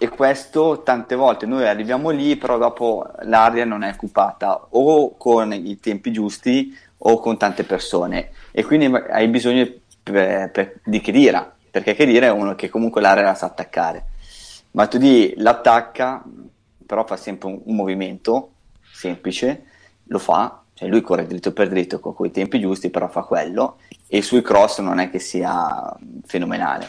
E 0.00 0.08
questo 0.08 0.82
tante 0.82 1.16
volte 1.16 1.44
noi 1.44 1.66
arriviamo 1.66 2.10
lì, 2.10 2.36
però 2.36 2.56
dopo 2.56 3.04
l'area 3.22 3.64
non 3.64 3.82
è 3.82 3.90
occupata 3.90 4.68
o 4.70 5.16
con 5.16 5.52
i 5.52 5.78
tempi 5.80 6.12
giusti 6.12 6.76
o 6.98 7.18
con 7.18 7.36
tante 7.36 7.64
persone. 7.64 8.30
E 8.52 8.64
quindi 8.64 8.86
hai 8.86 9.26
bisogno 9.28 9.68
per, 10.02 10.50
per, 10.52 10.80
di 10.84 11.00
Kedira, 11.00 11.52
perché 11.70 11.94
Kedira 11.94 12.26
è 12.26 12.30
uno 12.30 12.54
che 12.54 12.68
comunque 12.68 13.00
l'area 13.00 13.24
la 13.24 13.34
sa 13.34 13.46
attaccare. 13.46 14.06
Ma 14.72 14.86
tu 14.86 14.98
di 14.98 15.34
l'attacca, 15.36 16.24
però 16.86 17.04
fa 17.04 17.16
sempre 17.16 17.48
un, 17.48 17.60
un 17.64 17.76
movimento 17.76 18.52
semplice, 18.92 19.64
lo 20.04 20.18
fa, 20.18 20.62
cioè 20.74 20.88
lui 20.88 21.00
corre 21.00 21.26
dritto 21.26 21.52
per 21.52 21.68
dritto 21.68 22.00
con 22.00 22.14
quei 22.14 22.30
tempi 22.30 22.60
giusti, 22.60 22.90
però 22.90 23.08
fa 23.08 23.22
quello 23.22 23.78
e 24.06 24.22
sui 24.22 24.42
cross 24.42 24.80
non 24.80 24.98
è 24.98 25.10
che 25.10 25.18
sia 25.18 25.96
fenomenale. 26.24 26.88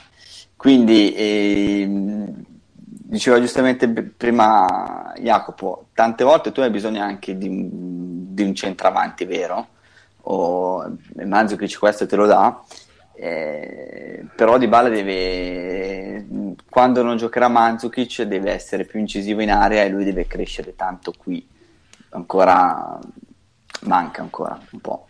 Quindi 0.55 1.13
eh, 1.13 1.88
diceva 2.82 3.39
giustamente 3.39 3.88
prima 3.89 5.13
Jacopo, 5.17 5.88
tante 5.93 6.23
volte 6.23 6.51
tu 6.51 6.61
hai 6.61 6.69
bisogno 6.69 7.01
anche 7.01 7.38
di, 7.38 7.49
di 7.49 8.43
un 8.43 8.53
centravanti 8.53 9.25
vero, 9.25 9.67
o 10.21 10.97
Mandzukic 11.15 11.80
questo 11.80 12.05
te 12.05 12.15
lo 12.15 12.27
dà, 12.27 12.61
eh, 13.20 14.26
però 14.36 14.57
Di 14.57 14.67
Bala 14.67 14.88
deve, 14.88 16.26
quando 16.70 17.03
non 17.03 17.17
giocherà 17.17 17.49
Mandzukic 17.49 18.22
deve 18.22 18.51
essere 18.51 18.86
più 18.86 18.99
incisivo 18.99 19.41
in 19.41 19.51
area 19.51 19.84
e 19.84 19.89
lui 19.89 20.05
deve 20.05 20.26
crescere 20.26 20.76
tanto 20.76 21.13
qui, 21.17 21.45
ancora 22.11 22.97
manca 23.82 24.22
ancora 24.22 24.59
un 24.70 24.80
po'. 24.80 25.07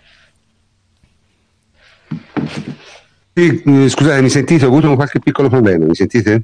Sì, 3.33 3.61
eh, 3.63 3.89
scusate, 3.89 4.21
mi 4.21 4.29
sentite? 4.29 4.65
Ho 4.65 4.69
avuto 4.69 4.95
qualche 4.95 5.19
piccolo 5.19 5.47
problema, 5.47 5.85
mi 5.85 5.95
sentite? 5.95 6.41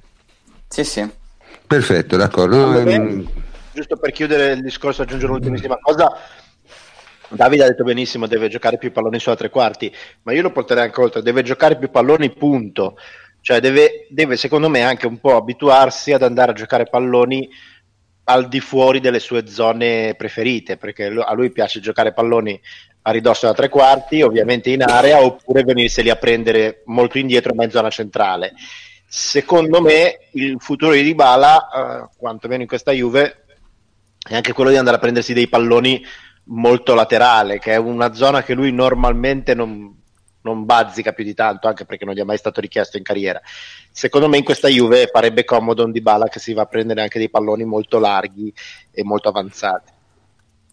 Sì, 0.67 0.83
sì. 0.83 1.09
Perfetto, 1.65 2.15
d'accordo. 2.15 2.57
No, 2.57 2.77
ehm... 2.77 3.27
Giusto 3.73 3.97
per 3.97 4.11
chiudere 4.11 4.53
il 4.53 4.61
discorso, 4.61 5.01
aggiungere 5.01 5.31
un'ultimissima 5.31 5.77
cosa. 5.81 6.15
Davide 7.29 7.63
ha 7.63 7.67
detto 7.67 7.83
benissimo, 7.83 8.27
deve 8.27 8.49
giocare 8.49 8.77
più 8.77 8.91
palloni 8.91 9.19
sulla 9.19 9.35
tre 9.35 9.49
quarti, 9.49 9.93
ma 10.23 10.33
io 10.33 10.41
lo 10.41 10.51
porterei 10.51 10.83
anche 10.83 11.01
oltre, 11.01 11.21
deve 11.21 11.43
giocare 11.43 11.77
più 11.77 11.89
palloni, 11.89 12.31
punto. 12.31 12.97
Cioè 13.41 13.59
deve, 13.59 14.07
deve 14.09 14.37
secondo 14.37 14.69
me 14.69 14.81
anche 14.81 15.05
un 15.05 15.19
po' 15.19 15.35
abituarsi 15.35 16.13
ad 16.13 16.23
andare 16.23 16.51
a 16.51 16.55
giocare 16.55 16.85
palloni 16.85 17.47
al 18.25 18.47
di 18.47 18.59
fuori 18.59 18.99
delle 18.99 19.19
sue 19.19 19.47
zone 19.47 20.15
preferite, 20.15 20.77
perché 20.77 21.05
a 21.05 21.33
lui 21.33 21.51
piace 21.51 21.79
giocare 21.79 22.13
palloni 22.13 22.59
a 23.03 23.11
ridosso 23.11 23.45
da 23.45 23.53
tre 23.53 23.69
quarti, 23.69 24.23
ovviamente 24.23 24.71
in 24.71 24.81
area, 24.81 25.21
oppure 25.21 25.63
venirseli 25.63 26.09
a 26.09 26.15
prendere 26.15 26.81
molto 26.85 27.19
indietro 27.19 27.51
in 27.51 27.57
mezzo 27.57 27.77
alla 27.77 27.91
centrale. 27.91 28.53
Secondo 29.07 29.79
me 29.79 30.21
il 30.31 30.55
futuro 30.59 30.93
di 30.93 31.03
Dybala, 31.03 31.69
eh, 31.69 32.09
quantomeno 32.17 32.63
in 32.63 32.67
questa 32.67 32.91
Juve, 32.91 33.45
è 34.27 34.33
anche 34.33 34.53
quello 34.53 34.71
di 34.71 34.77
andare 34.77 34.97
a 34.97 34.99
prendersi 34.99 35.33
dei 35.33 35.47
palloni 35.47 36.03
molto 36.45 36.93
laterale, 36.93 37.59
che 37.59 37.73
è 37.73 37.77
una 37.77 38.13
zona 38.13 38.43
che 38.43 38.53
lui 38.53 38.71
normalmente 38.71 39.53
non, 39.53 39.93
non 40.41 40.65
bazzica 40.65 41.13
più 41.13 41.23
di 41.23 41.33
tanto, 41.33 41.67
anche 41.67 41.85
perché 41.85 42.05
non 42.05 42.13
gli 42.13 42.19
è 42.19 42.23
mai 42.23 42.37
stato 42.37 42.61
richiesto 42.61 42.97
in 42.97 43.03
carriera. 43.03 43.41
Secondo 43.91 44.27
me 44.27 44.37
in 44.37 44.43
questa 44.43 44.67
Juve 44.67 45.09
farebbe 45.11 45.43
comodo 45.43 45.83
un 45.83 45.91
Dybala 45.91 46.27
che 46.27 46.39
si 46.39 46.53
va 46.53 46.63
a 46.63 46.67
prendere 46.67 47.01
anche 47.01 47.19
dei 47.19 47.29
palloni 47.29 47.65
molto 47.65 47.99
larghi 47.99 48.53
e 48.91 49.03
molto 49.03 49.29
avanzati. 49.29 49.91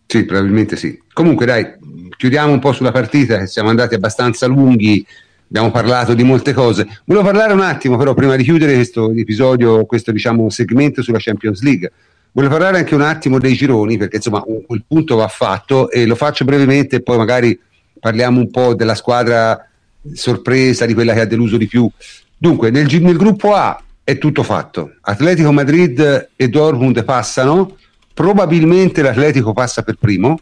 Sì, 0.06 0.24
probabilmente 0.26 0.76
sì. 0.76 1.00
Comunque 1.12 1.46
dai, 1.46 1.74
chiudiamo 2.16 2.52
un 2.52 2.58
po' 2.58 2.72
sulla 2.72 2.92
partita, 2.92 3.38
che 3.38 3.46
siamo 3.46 3.70
andati 3.70 3.94
abbastanza 3.94 4.46
lunghi, 4.46 5.06
abbiamo 5.46 5.70
parlato 5.70 6.12
di 6.12 6.22
molte 6.22 6.52
cose. 6.52 6.86
Volevo 7.06 7.24
parlare 7.24 7.54
un 7.54 7.60
attimo 7.60 7.96
però 7.96 8.12
prima 8.12 8.36
di 8.36 8.42
chiudere 8.42 8.74
questo 8.74 9.10
episodio, 9.10 9.86
questo 9.86 10.12
diciamo 10.12 10.50
segmento 10.50 11.00
sulla 11.02 11.18
Champions 11.18 11.62
League. 11.62 11.90
Volevo 12.34 12.54
parlare 12.54 12.78
anche 12.78 12.94
un 12.94 13.02
attimo 13.02 13.38
dei 13.38 13.54
gironi, 13.54 13.98
perché 13.98 14.16
insomma 14.16 14.40
quel 14.40 14.84
punto 14.88 15.16
va 15.16 15.28
fatto 15.28 15.90
e 15.90 16.06
lo 16.06 16.14
faccio 16.14 16.46
brevemente 16.46 16.96
e 16.96 17.02
poi 17.02 17.18
magari 17.18 17.58
parliamo 18.00 18.40
un 18.40 18.50
po' 18.50 18.74
della 18.74 18.94
squadra 18.94 19.68
sorpresa, 20.14 20.86
di 20.86 20.94
quella 20.94 21.12
che 21.12 21.20
ha 21.20 21.26
deluso 21.26 21.58
di 21.58 21.66
più. 21.66 21.88
Dunque, 22.36 22.70
nel, 22.70 22.88
nel 23.02 23.16
gruppo 23.18 23.54
A 23.54 23.78
è 24.02 24.16
tutto 24.16 24.42
fatto. 24.42 24.94
Atletico 25.02 25.52
Madrid 25.52 26.30
e 26.34 26.48
Dortmund 26.48 27.04
passano, 27.04 27.76
probabilmente 28.14 29.02
l'Atletico 29.02 29.52
passa 29.52 29.82
per 29.82 29.96
primo, 30.00 30.38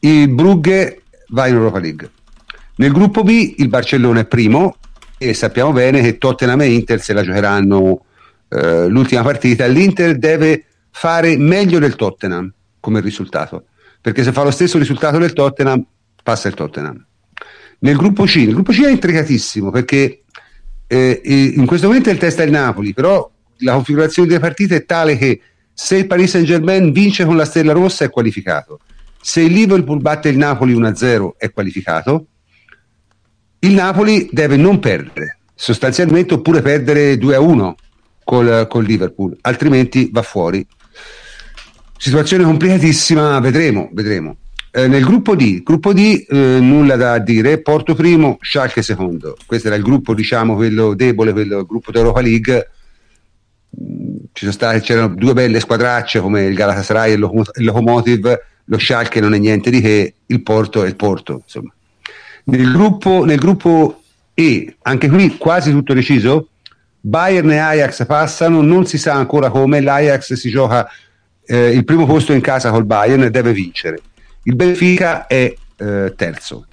il 0.00 0.28
Brugge 0.28 1.02
va 1.28 1.46
in 1.46 1.54
Europa 1.54 1.78
League. 1.78 2.10
Nel 2.76 2.92
gruppo 2.92 3.22
B 3.22 3.54
il 3.56 3.68
Barcellona 3.68 4.20
è 4.20 4.26
primo 4.26 4.76
e 5.16 5.32
sappiamo 5.32 5.72
bene 5.72 6.02
che 6.02 6.18
Tottenham 6.18 6.60
e 6.60 6.72
Inter 6.72 7.00
se 7.00 7.12
la 7.14 7.22
giocheranno 7.22 8.04
eh, 8.48 8.86
l'ultima 8.86 9.22
partita. 9.22 9.66
L'Inter 9.66 10.18
deve 10.18 10.66
fare 10.92 11.36
meglio 11.36 11.80
del 11.80 11.96
Tottenham 11.96 12.52
come 12.78 13.00
risultato, 13.00 13.64
perché 14.00 14.22
se 14.22 14.32
fa 14.32 14.44
lo 14.44 14.50
stesso 14.50 14.78
risultato 14.78 15.18
del 15.18 15.32
Tottenham 15.32 15.84
passa 16.22 16.48
il 16.48 16.54
Tottenham. 16.54 17.04
Nel 17.80 17.96
gruppo 17.96 18.24
C, 18.24 18.36
il 18.36 18.52
gruppo 18.52 18.70
C 18.70 18.82
è 18.82 18.90
intricatissimo 18.90 19.70
perché 19.70 20.22
eh, 20.86 21.20
in 21.24 21.66
questo 21.66 21.88
momento 21.88 22.10
è 22.10 22.12
il 22.12 22.18
testa 22.18 22.42
del 22.42 22.52
Napoli, 22.52 22.92
però 22.92 23.28
la 23.58 23.72
configurazione 23.72 24.28
delle 24.28 24.40
partite 24.40 24.76
è 24.76 24.84
tale 24.84 25.16
che 25.16 25.40
se 25.72 25.96
il 25.96 26.06
Paris 26.06 26.30
Saint 26.30 26.46
Germain 26.46 26.92
vince 26.92 27.24
con 27.24 27.36
la 27.36 27.44
stella 27.44 27.72
rossa 27.72 28.04
è 28.04 28.10
qualificato, 28.10 28.80
se 29.20 29.40
il 29.40 29.52
Liverpool 29.52 30.00
batte 30.00 30.28
il 30.28 30.36
Napoli 30.36 30.74
1-0 30.74 31.30
è 31.38 31.50
qualificato, 31.50 32.26
il 33.60 33.72
Napoli 33.72 34.28
deve 34.30 34.56
non 34.56 34.78
perdere, 34.80 35.38
sostanzialmente 35.54 36.34
oppure 36.34 36.60
perdere 36.60 37.14
2-1 37.14 37.72
col, 38.24 38.66
col 38.68 38.84
Liverpool, 38.84 39.36
altrimenti 39.40 40.10
va 40.12 40.22
fuori. 40.22 40.66
Situazione 42.04 42.42
complicatissima, 42.42 43.38
vedremo, 43.38 43.88
vedremo. 43.92 44.38
Eh, 44.72 44.88
nel 44.88 45.04
gruppo 45.04 45.36
D, 45.36 45.62
gruppo 45.62 45.92
D 45.92 46.26
eh, 46.28 46.58
nulla 46.58 46.96
da 46.96 47.20
dire, 47.20 47.62
Porto 47.62 47.94
primo, 47.94 48.38
Schalke 48.40 48.82
secondo. 48.82 49.36
Questo 49.46 49.68
era 49.68 49.76
il 49.76 49.84
gruppo, 49.84 50.12
diciamo, 50.12 50.56
quello 50.56 50.94
debole, 50.94 51.30
quello 51.30 51.64
gruppo 51.64 51.92
d'Europa 51.92 52.20
League. 52.20 52.70
Mm, 53.80 54.48
state, 54.48 54.80
c'erano 54.80 55.14
due 55.14 55.32
belle 55.32 55.60
squadracce 55.60 56.18
come 56.18 56.42
il 56.42 56.56
Galatasaray 56.56 57.12
e 57.12 57.14
il, 57.14 57.20
Locom- 57.20 57.52
il 57.54 57.64
Locomotive, 57.66 58.46
lo 58.64 58.78
Schalke 58.80 59.20
non 59.20 59.34
è 59.34 59.38
niente 59.38 59.70
di 59.70 59.80
che, 59.80 60.14
il 60.26 60.42
Porto 60.42 60.82
è 60.82 60.88
il 60.88 60.96
Porto, 60.96 61.42
insomma. 61.44 61.72
Nel 62.46 62.72
gruppo, 62.72 63.24
nel 63.24 63.38
gruppo 63.38 64.02
E, 64.34 64.74
anche 64.82 65.08
qui 65.08 65.36
quasi 65.36 65.70
tutto 65.70 65.94
deciso, 65.94 66.48
Bayern 66.98 67.52
e 67.52 67.58
Ajax 67.58 68.04
passano, 68.06 68.60
non 68.60 68.86
si 68.86 68.98
sa 68.98 69.14
ancora 69.14 69.50
come, 69.50 69.80
l'Ajax 69.80 70.32
si 70.32 70.50
gioca 70.50 70.88
eh, 71.46 71.70
il 71.70 71.84
primo 71.84 72.06
posto 72.06 72.32
in 72.32 72.40
casa 72.40 72.70
col 72.70 72.84
Bayern 72.84 73.30
deve 73.30 73.52
vincere 73.52 73.98
il 74.44 74.56
Benfica 74.56 75.26
è 75.26 75.54
eh, 75.76 76.12
terzo. 76.16 76.66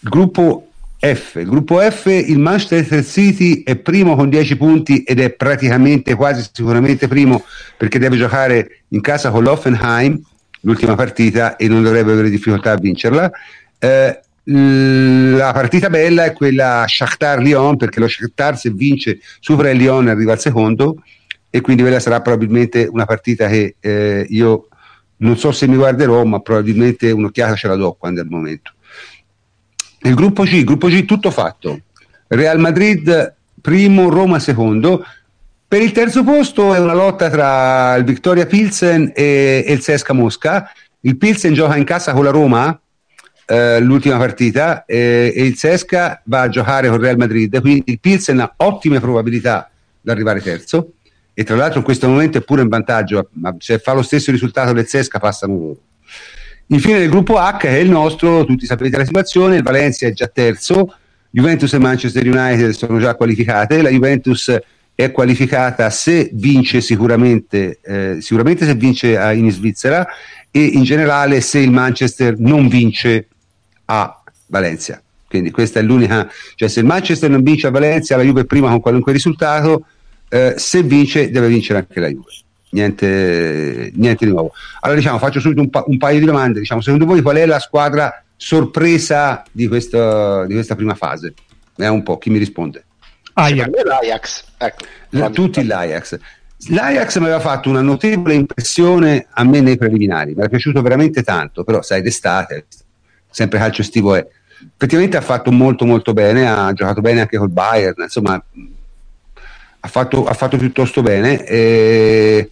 Il 0.00 0.08
gruppo 0.08 0.68
F. 0.98 1.34
Il 1.36 1.46
gruppo 1.46 1.78
F, 1.78 2.06
il 2.06 2.38
Manchester 2.38 3.04
City 3.04 3.62
è 3.62 3.76
primo 3.76 4.16
con 4.16 4.30
10 4.30 4.56
punti 4.56 5.02
ed 5.02 5.20
è 5.20 5.30
praticamente 5.30 6.14
quasi 6.14 6.48
sicuramente 6.50 7.08
primo 7.08 7.44
perché 7.76 7.98
deve 7.98 8.16
giocare 8.16 8.84
in 8.88 9.02
casa 9.02 9.30
con 9.30 9.42
l'Offenheim 9.42 10.18
l'ultima 10.62 10.94
partita 10.94 11.56
e 11.56 11.68
non 11.68 11.82
dovrebbe 11.82 12.12
avere 12.12 12.30
difficoltà 12.30 12.72
a 12.72 12.76
vincerla. 12.76 13.30
Eh, 13.78 14.20
la 14.46 15.52
partita 15.52 15.90
bella 15.90 16.24
è 16.24 16.32
quella 16.32 16.84
Shakhtar-Lyon 16.86 17.76
perché 17.76 18.00
lo 18.00 18.08
Shakhtar 18.08 18.58
se 18.58 18.70
vince 18.70 19.18
supera 19.40 19.70
il 19.70 19.78
Lyon 19.78 20.08
arriva 20.08 20.32
al 20.32 20.40
secondo 20.40 21.02
e 21.54 21.60
quindi 21.60 21.82
quella 21.82 22.00
sarà 22.00 22.20
probabilmente 22.20 22.88
una 22.90 23.04
partita 23.04 23.46
che 23.46 23.76
eh, 23.78 24.26
io 24.28 24.66
non 25.18 25.38
so 25.38 25.52
se 25.52 25.68
mi 25.68 25.76
guarderò, 25.76 26.24
ma 26.24 26.40
probabilmente 26.40 27.12
un'occhiata 27.12 27.54
ce 27.54 27.68
la 27.68 27.76
do 27.76 27.92
quando 27.92 28.20
è 28.20 28.24
il 28.24 28.28
momento. 28.28 28.72
Il 30.00 30.16
gruppo 30.16 30.42
il 30.42 30.64
gruppo 30.64 30.88
C 30.88 31.04
tutto 31.04 31.30
fatto. 31.30 31.82
Real 32.26 32.58
Madrid 32.58 33.36
primo, 33.60 34.08
Roma 34.08 34.40
secondo. 34.40 35.06
Per 35.68 35.80
il 35.80 35.92
terzo 35.92 36.24
posto 36.24 36.74
è 36.74 36.80
una 36.80 36.92
lotta 36.92 37.30
tra 37.30 37.94
il 37.94 38.02
Victoria 38.02 38.46
Pilsen 38.46 39.12
e, 39.14 39.62
e 39.64 39.72
il 39.72 39.80
Sesca 39.80 40.12
Mosca. 40.12 40.72
Il 41.02 41.16
Pilsen 41.16 41.54
gioca 41.54 41.76
in 41.76 41.84
casa 41.84 42.12
con 42.14 42.24
la 42.24 42.30
Roma 42.30 42.76
eh, 43.46 43.78
l'ultima 43.78 44.16
partita 44.16 44.84
eh, 44.86 45.32
e 45.32 45.44
il 45.44 45.54
Sesca 45.54 46.20
va 46.24 46.40
a 46.40 46.48
giocare 46.48 46.88
con 46.88 46.98
Real 46.98 47.16
Madrid. 47.16 47.60
Quindi 47.60 47.84
il 47.92 48.00
Pilsen 48.00 48.40
ha 48.40 48.52
ottime 48.56 48.98
probabilità 48.98 49.70
di 50.00 50.10
arrivare 50.10 50.40
terzo 50.40 50.94
e 51.34 51.44
tra 51.44 51.56
l'altro 51.56 51.78
in 51.78 51.84
questo 51.84 52.08
momento 52.08 52.38
è 52.38 52.42
pure 52.42 52.62
in 52.62 52.68
vantaggio, 52.68 53.28
ma 53.32 53.54
se 53.58 53.78
fa 53.78 53.92
lo 53.92 54.02
stesso 54.02 54.30
risultato 54.30 54.72
del 54.72 54.86
Sesca 54.86 55.18
passano 55.18 55.54
loro. 55.54 55.78
Infine 56.68 57.00
nel 57.00 57.10
gruppo 57.10 57.36
H 57.38 57.58
è 57.62 57.76
il 57.76 57.90
nostro, 57.90 58.44
tutti 58.44 58.64
sapete 58.64 58.96
la 58.96 59.04
situazione, 59.04 59.56
il 59.56 59.62
Valencia 59.62 60.06
è 60.06 60.12
già 60.12 60.28
terzo, 60.28 60.94
Juventus 61.28 61.72
e 61.74 61.78
Manchester 61.78 62.26
United 62.26 62.70
sono 62.70 62.98
già 63.00 63.16
qualificate, 63.16 63.82
la 63.82 63.90
Juventus 63.90 64.56
è 64.94 65.10
qualificata 65.10 65.90
se 65.90 66.30
vince 66.32 66.80
sicuramente, 66.80 67.80
eh, 67.82 68.16
sicuramente 68.20 68.64
se 68.64 68.74
vince 68.76 69.18
in 69.34 69.50
Svizzera 69.50 70.06
e 70.50 70.62
in 70.62 70.84
generale 70.84 71.40
se 71.40 71.58
il 71.58 71.72
Manchester 71.72 72.38
non 72.38 72.68
vince 72.68 73.26
a 73.86 74.22
Valencia. 74.46 75.02
Quindi 75.28 75.50
questa 75.50 75.80
è 75.80 75.82
l'unica, 75.82 76.30
cioè 76.54 76.68
se 76.68 76.78
il 76.78 76.86
Manchester 76.86 77.28
non 77.28 77.42
vince 77.42 77.66
a 77.66 77.70
Valencia, 77.70 78.16
la 78.16 78.22
Juve 78.22 78.42
è 78.42 78.44
prima 78.44 78.68
con 78.68 78.80
qualunque 78.80 79.12
risultato, 79.12 79.86
eh, 80.28 80.54
se 80.56 80.82
vince 80.82 81.30
deve 81.30 81.48
vincere 81.48 81.80
anche 81.80 82.00
la 82.00 82.08
Juve. 82.08 82.32
Niente, 82.70 83.92
niente 83.94 84.24
di 84.24 84.32
nuovo. 84.32 84.52
Allora 84.80 84.98
diciamo, 84.98 85.18
faccio 85.18 85.38
subito 85.38 85.60
un, 85.60 85.70
pa- 85.70 85.84
un 85.86 85.96
paio 85.96 86.18
di 86.18 86.24
domande. 86.24 86.58
Diciamo, 86.58 86.80
secondo 86.80 87.06
voi 87.06 87.22
qual 87.22 87.36
è 87.36 87.46
la 87.46 87.60
squadra 87.60 88.24
sorpresa 88.36 89.44
di, 89.50 89.68
questo, 89.68 90.44
di 90.46 90.54
questa 90.54 90.74
prima 90.74 90.94
fase? 90.94 91.34
È 91.76 91.86
un 91.86 92.02
po', 92.02 92.18
chi 92.18 92.30
mi 92.30 92.38
risponde? 92.38 92.84
Ajax. 93.34 93.84
L'Ajax. 93.84 94.44
Ecco, 94.58 94.84
La, 95.10 95.30
tutti 95.30 95.64
l'Ajax. 95.64 96.18
L'Ajax 96.68 97.18
mi 97.18 97.24
aveva 97.24 97.40
fatto 97.40 97.68
una 97.68 97.82
notevole 97.82 98.34
impressione 98.34 99.26
a 99.30 99.44
me 99.44 99.60
nei 99.60 99.76
preliminari, 99.76 100.32
mi 100.32 100.40
era 100.40 100.48
piaciuto 100.48 100.80
veramente 100.80 101.22
tanto, 101.22 101.62
però 101.62 101.82
sai 101.82 102.00
d'estate, 102.00 102.66
sempre 103.28 103.58
calcio 103.58 103.82
estivo 103.82 104.14
è. 104.14 104.26
Effettivamente 104.74 105.18
ha 105.18 105.20
fatto 105.20 105.52
molto 105.52 105.84
molto 105.84 106.12
bene, 106.12 106.48
ha 106.48 106.72
giocato 106.72 107.02
bene 107.02 107.20
anche 107.20 107.36
col 107.36 107.50
Bayern, 107.50 108.02
insomma 108.02 108.42
ha 109.84 109.88
fatto, 109.88 110.24
ha 110.24 110.32
fatto 110.32 110.56
piuttosto 110.56 111.02
bene. 111.02 111.44
E 111.44 112.50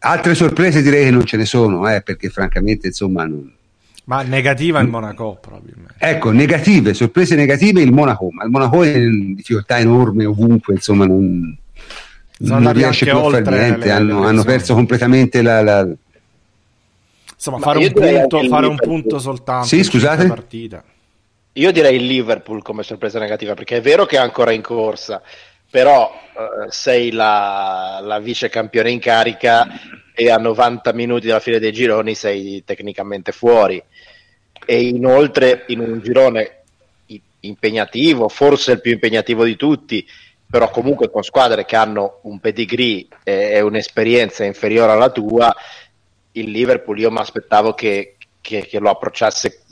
altre 0.00 0.34
sorprese 0.34 0.82
direi 0.82 1.04
che 1.04 1.10
non 1.10 1.24
ce 1.24 1.36
ne 1.36 1.44
sono, 1.44 1.88
eh, 1.88 2.02
perché 2.02 2.28
francamente 2.28 2.88
insomma... 2.88 3.24
Non... 3.24 3.52
Ma 4.04 4.22
negativa 4.22 4.80
il 4.80 4.88
Monaco 4.88 5.38
probabilmente. 5.40 5.94
Ecco, 5.98 6.30
negative, 6.30 6.92
sorprese 6.92 7.36
negative 7.36 7.80
il 7.80 7.92
Monaco, 7.92 8.30
ma 8.30 8.44
il 8.44 8.50
Monaco 8.50 8.82
è 8.82 8.96
in 8.96 9.34
difficoltà 9.34 9.78
enorme 9.78 10.24
ovunque, 10.24 10.74
insomma 10.74 11.06
non, 11.06 11.56
non 12.38 12.72
riesce 12.72 13.04
più 13.04 13.16
a 13.16 13.30
fare 13.30 13.42
niente, 13.42 13.86
le, 13.86 13.90
hanno, 13.90 14.20
le 14.22 14.26
hanno, 14.26 14.44
perso 14.44 14.74
completamente 14.74 15.42
la... 15.42 15.62
la... 15.62 15.88
Insomma, 17.32 17.58
fare 17.58 17.78
un, 17.78 17.92
punto, 17.92 18.42
fare 18.48 18.66
un 18.66 18.76
punto 18.76 19.18
soltanto. 19.18 19.66
Sì, 19.66 19.84
scusate. 19.84 20.26
Partita. 20.26 20.82
Io 21.52 21.70
direi 21.70 21.96
il 21.96 22.06
Liverpool 22.06 22.62
come 22.62 22.82
sorpresa 22.82 23.18
negativa, 23.18 23.54
perché 23.54 23.76
è 23.76 23.80
vero 23.80 24.04
che 24.04 24.16
è 24.16 24.18
ancora 24.18 24.52
in 24.52 24.62
corsa, 24.62 25.22
però 25.70 26.12
eh, 26.12 26.70
sei 26.70 27.10
la, 27.10 28.00
la, 28.02 28.18
vice 28.18 28.48
campione 28.48 28.90
in 28.90 28.98
carica 28.98 29.66
e 30.14 30.30
a 30.30 30.36
90 30.36 30.92
minuti 30.92 31.26
dalla 31.26 31.40
fine 31.40 31.58
dei 31.58 31.72
gironi 31.72 32.14
sei 32.14 32.62
tecnicamente 32.64 33.32
fuori. 33.32 33.82
E 34.64 34.80
inoltre 34.80 35.64
in 35.68 35.80
un 35.80 36.00
girone 36.00 36.62
impegnativo, 37.40 38.28
forse 38.28 38.72
il 38.72 38.80
più 38.80 38.92
impegnativo 38.92 39.44
di 39.44 39.56
tutti, 39.56 40.06
però 40.48 40.70
comunque 40.70 41.10
con 41.10 41.22
squadre 41.22 41.64
che 41.64 41.76
hanno 41.76 42.20
un 42.22 42.38
pedigree 42.38 43.06
e 43.24 43.60
un'esperienza 43.60 44.44
inferiore 44.44 44.92
alla 44.92 45.10
tua, 45.10 45.54
il 46.32 46.50
Liverpool 46.50 46.98
io 46.98 47.10
mi 47.10 47.18
aspettavo 47.18 47.74
che, 47.74 48.16
che, 48.40 48.66
che, 48.66 48.78
lo 48.78 48.90
approcciasse 48.90 49.62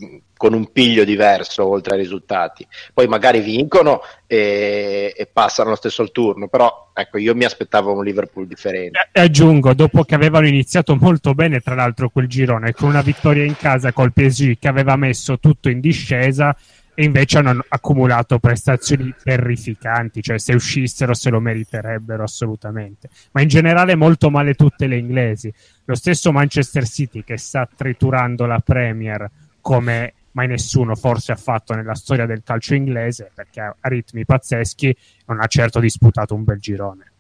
con 0.45 0.53
un 0.53 0.70
piglio 0.72 1.05
diverso 1.05 1.66
oltre 1.66 1.95
ai 1.95 2.03
risultati. 2.03 2.66
Poi 2.92 3.07
magari 3.07 3.40
vincono 3.40 4.03
e, 4.26 5.14
e 5.16 5.26
passano 5.32 5.70
lo 5.70 5.74
stesso 5.74 6.03
il 6.03 6.12
turno, 6.12 6.49
però 6.49 6.90
ecco, 6.92 7.16
io 7.16 7.34
mi 7.34 7.45
aspettavo 7.45 7.95
un 7.95 8.05
Liverpool 8.05 8.47
differente. 8.47 9.09
E 9.11 9.22
aggiungo, 9.22 9.72
dopo 9.72 10.05
che 10.05 10.14
avevano 10.14 10.47
iniziato 10.47 10.97
molto 10.97 11.32
bene, 11.32 11.61
tra 11.61 11.74
l'altro, 11.74 12.11
quel 12.11 12.26
girone, 12.26 12.74
con 12.74 12.90
una 12.90 13.01
vittoria 13.01 13.42
in 13.42 13.57
casa 13.57 13.95
col 13.95 14.12
PSG 14.12 14.59
che 14.59 14.68
aveva 14.68 14.97
messo 14.97 15.38
tutto 15.38 15.70
in 15.70 15.80
discesa, 15.80 16.55
e 16.95 17.05
invece 17.05 17.38
hanno 17.38 17.64
accumulato 17.66 18.38
prestazioni 18.38 19.14
terrificanti, 19.24 20.20
cioè 20.20 20.38
se 20.38 20.53
uscissero 20.53 21.14
se 21.14 21.30
lo 21.30 21.40
meriterebbero 21.40 22.22
assolutamente. 22.22 23.09
Ma 23.32 23.40
in 23.40 23.49
generale 23.49 23.95
molto 23.95 24.28
male 24.28 24.53
tutte 24.53 24.86
le 24.86 24.99
inglesi. 24.99 25.51
Lo 25.86 25.95
stesso 25.95 26.32
Manchester 26.32 26.86
City 26.86 27.24
che 27.24 27.38
sta 27.38 27.66
triturando 27.74 28.45
la 28.45 28.59
Premier 28.59 29.30
come 29.62 30.12
mai 30.35 30.47
nessuno 30.47 30.95
forse 30.95 31.32
ha 31.32 31.37
fatto 31.37 31.74
nella 31.74 31.95
storia 31.95 32.26
del 32.26 32.43
calcio 32.45 32.74
inglese 32.74 33.30
perché 33.35 33.61
ha 33.61 33.74
ritmi 33.82 34.24
pazzeschi, 34.24 34.97
non 35.26 35.41
ha 35.41 35.47
certo 35.47 35.80
disputato 35.80 36.35
un 36.35 36.45
bel 36.45 36.59
girone. 36.59 37.11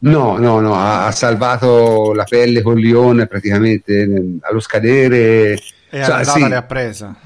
No, 0.00 0.36
no, 0.36 0.58
no, 0.58 0.74
ha, 0.74 1.06
ha 1.06 1.12
salvato 1.12 2.12
la 2.12 2.24
pelle 2.24 2.62
con 2.62 2.76
Lione 2.76 3.26
praticamente 3.26 4.38
allo 4.40 4.60
scadere. 4.60 5.52
E 5.90 6.02
cioè, 6.02 6.24
sì, 6.24 6.48
le 6.48 6.56
ha 6.56 6.62
presa 6.62 7.16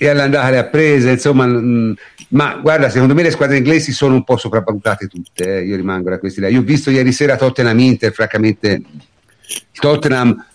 e 0.00 0.08
all'andata 0.08 0.50
le 0.50 0.58
ha 0.58 0.64
prese, 0.64 1.10
insomma, 1.10 1.44
mh, 1.46 1.94
ma 2.28 2.54
guarda, 2.62 2.88
secondo 2.88 3.14
me 3.14 3.24
le 3.24 3.32
squadre 3.32 3.56
inglesi 3.56 3.90
sono 3.90 4.14
un 4.14 4.22
po' 4.22 4.36
sopravvalutate 4.36 5.08
tutte, 5.08 5.58
eh, 5.58 5.64
io 5.64 5.74
rimango 5.74 6.08
da 6.08 6.20
questi 6.20 6.40
là. 6.40 6.46
Io 6.48 6.60
ho 6.60 6.62
visto 6.62 6.90
ieri 6.90 7.10
sera 7.10 7.36
Tottenham 7.36 7.78
Inter, 7.80 8.12
francamente 8.12 8.68
il 8.70 9.80
Tottenham 9.80 10.46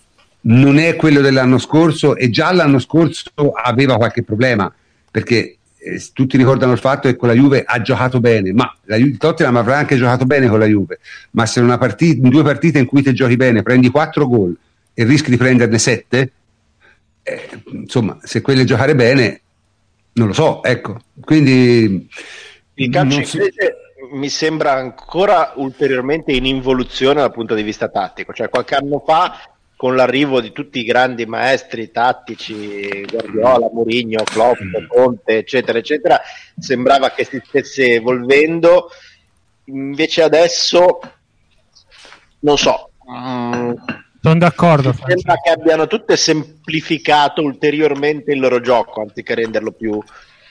non 0.45 0.77
è 0.77 0.95
quello 0.95 1.21
dell'anno 1.21 1.57
scorso 1.57 2.15
e 2.15 2.29
già 2.29 2.51
l'anno 2.51 2.79
scorso 2.79 3.31
aveva 3.53 3.97
qualche 3.97 4.23
problema, 4.23 4.73
perché 5.09 5.57
eh, 5.77 6.01
tutti 6.13 6.37
ricordano 6.37 6.71
il 6.71 6.79
fatto 6.79 7.07
che 7.07 7.15
con 7.15 7.27
la 7.27 7.35
Juve 7.35 7.63
ha 7.65 7.81
giocato 7.81 8.19
bene, 8.19 8.51
ma 8.51 8.73
la 8.85 8.97
Juve, 8.97 9.17
Tottenham 9.17 9.57
avrà 9.57 9.77
anche 9.77 9.97
giocato 9.97 10.25
bene 10.25 10.47
con 10.47 10.59
la 10.59 10.65
Juve, 10.65 10.99
ma 11.31 11.45
se 11.45 11.59
in, 11.59 11.65
una 11.65 11.77
partita, 11.77 12.25
in 12.25 12.29
due 12.29 12.43
partite 12.43 12.79
in 12.79 12.85
cui 12.85 13.01
te 13.01 13.13
giochi 13.13 13.35
bene 13.35 13.61
prendi 13.61 13.89
quattro 13.89 14.27
gol 14.27 14.55
e 14.93 15.03
rischi 15.05 15.29
di 15.29 15.37
prenderne 15.37 15.77
sette, 15.77 16.31
eh, 17.23 17.49
insomma, 17.71 18.17
se 18.21 18.41
quelle 18.41 18.65
giocare 18.65 18.95
bene, 18.95 19.41
non 20.13 20.27
lo 20.27 20.33
so, 20.33 20.63
ecco. 20.63 20.99
Quindi 21.21 22.07
il 22.75 22.89
calcio 22.89 23.19
inglese 23.19 23.75
mi 24.13 24.29
sembra 24.29 24.73
ancora 24.73 25.53
ulteriormente 25.55 26.33
in 26.33 26.45
involuzione 26.45 27.21
dal 27.21 27.31
punto 27.31 27.55
di 27.55 27.63
vista 27.63 27.87
tattico, 27.87 28.33
cioè 28.33 28.49
qualche 28.49 28.75
anno 28.75 29.01
fa 29.05 29.53
con 29.83 29.97
l'arrivo 29.97 30.39
di 30.39 30.53
tutti 30.53 30.79
i 30.79 30.85
grandi 30.85 31.25
maestri 31.25 31.91
tattici, 31.91 33.05
Guardiola, 33.05 33.69
Mourinho, 33.69 34.23
Klopp, 34.23 34.61
Conte, 34.87 35.39
eccetera, 35.39 35.77
eccetera, 35.77 36.21
sembrava 36.57 37.11
che 37.11 37.25
si 37.25 37.41
stesse 37.43 37.95
evolvendo, 37.95 38.87
invece 39.65 40.23
adesso 40.23 40.99
non 42.39 42.57
so, 42.57 42.91
mm, 43.11 43.73
sono 44.21 44.37
d'accordo. 44.37 44.91
Mi 44.91 45.03
sembra 45.05 45.35
che 45.43 45.51
abbiano 45.51 45.85
tutte 45.87 46.15
semplificato 46.15 47.41
ulteriormente 47.41 48.31
il 48.31 48.39
loro 48.39 48.61
gioco 48.61 49.01
anziché 49.01 49.35
renderlo 49.35 49.73
più, 49.73 50.01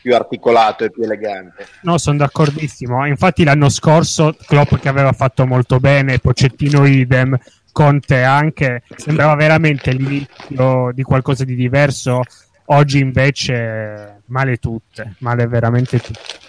più 0.02 0.14
articolato 0.14 0.84
e 0.84 0.90
più 0.90 1.04
elegante. 1.04 1.68
No, 1.84 1.96
sono 1.96 2.18
d'accordissimo. 2.18 3.06
Infatti 3.06 3.44
l'anno 3.44 3.70
scorso 3.70 4.36
Klopp 4.44 4.74
che 4.74 4.90
aveva 4.90 5.12
fatto 5.12 5.46
molto 5.46 5.80
bene, 5.80 6.18
Pocettino 6.18 6.84
idem, 6.84 7.34
Conte 7.72 8.22
anche, 8.22 8.82
sembrava 8.96 9.34
veramente 9.34 9.92
l'inizio 9.92 10.90
di 10.92 11.02
qualcosa 11.02 11.44
di 11.44 11.54
diverso. 11.54 12.22
Oggi 12.66 12.98
invece 12.98 14.20
male 14.26 14.58
tutte, 14.58 15.14
male 15.18 15.46
veramente 15.46 15.98
tutte. 15.98 16.40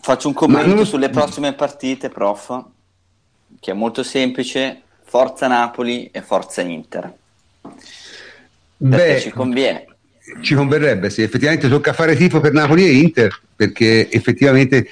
Faccio 0.00 0.28
un 0.28 0.34
commento 0.34 0.74
non... 0.74 0.86
sulle 0.86 1.10
prossime 1.10 1.54
partite, 1.54 2.08
prof, 2.08 2.64
che 3.58 3.70
è 3.70 3.74
molto 3.74 4.02
semplice 4.02 4.82
Forza 5.04 5.48
Napoli 5.48 6.10
e 6.10 6.22
Forza 6.22 6.62
Inter. 6.62 7.12
Perché 7.60 9.14
Beh, 9.14 9.20
ci 9.20 9.30
conviene. 9.30 9.86
Ci 10.40 10.54
converrebbe, 10.54 11.10
sì, 11.10 11.22
effettivamente 11.22 11.68
tocca 11.68 11.92
fare 11.94 12.14
tifo 12.14 12.40
per 12.40 12.52
Napoli 12.52 12.86
e 12.86 12.92
Inter, 12.92 13.40
perché 13.56 14.10
effettivamente 14.10 14.88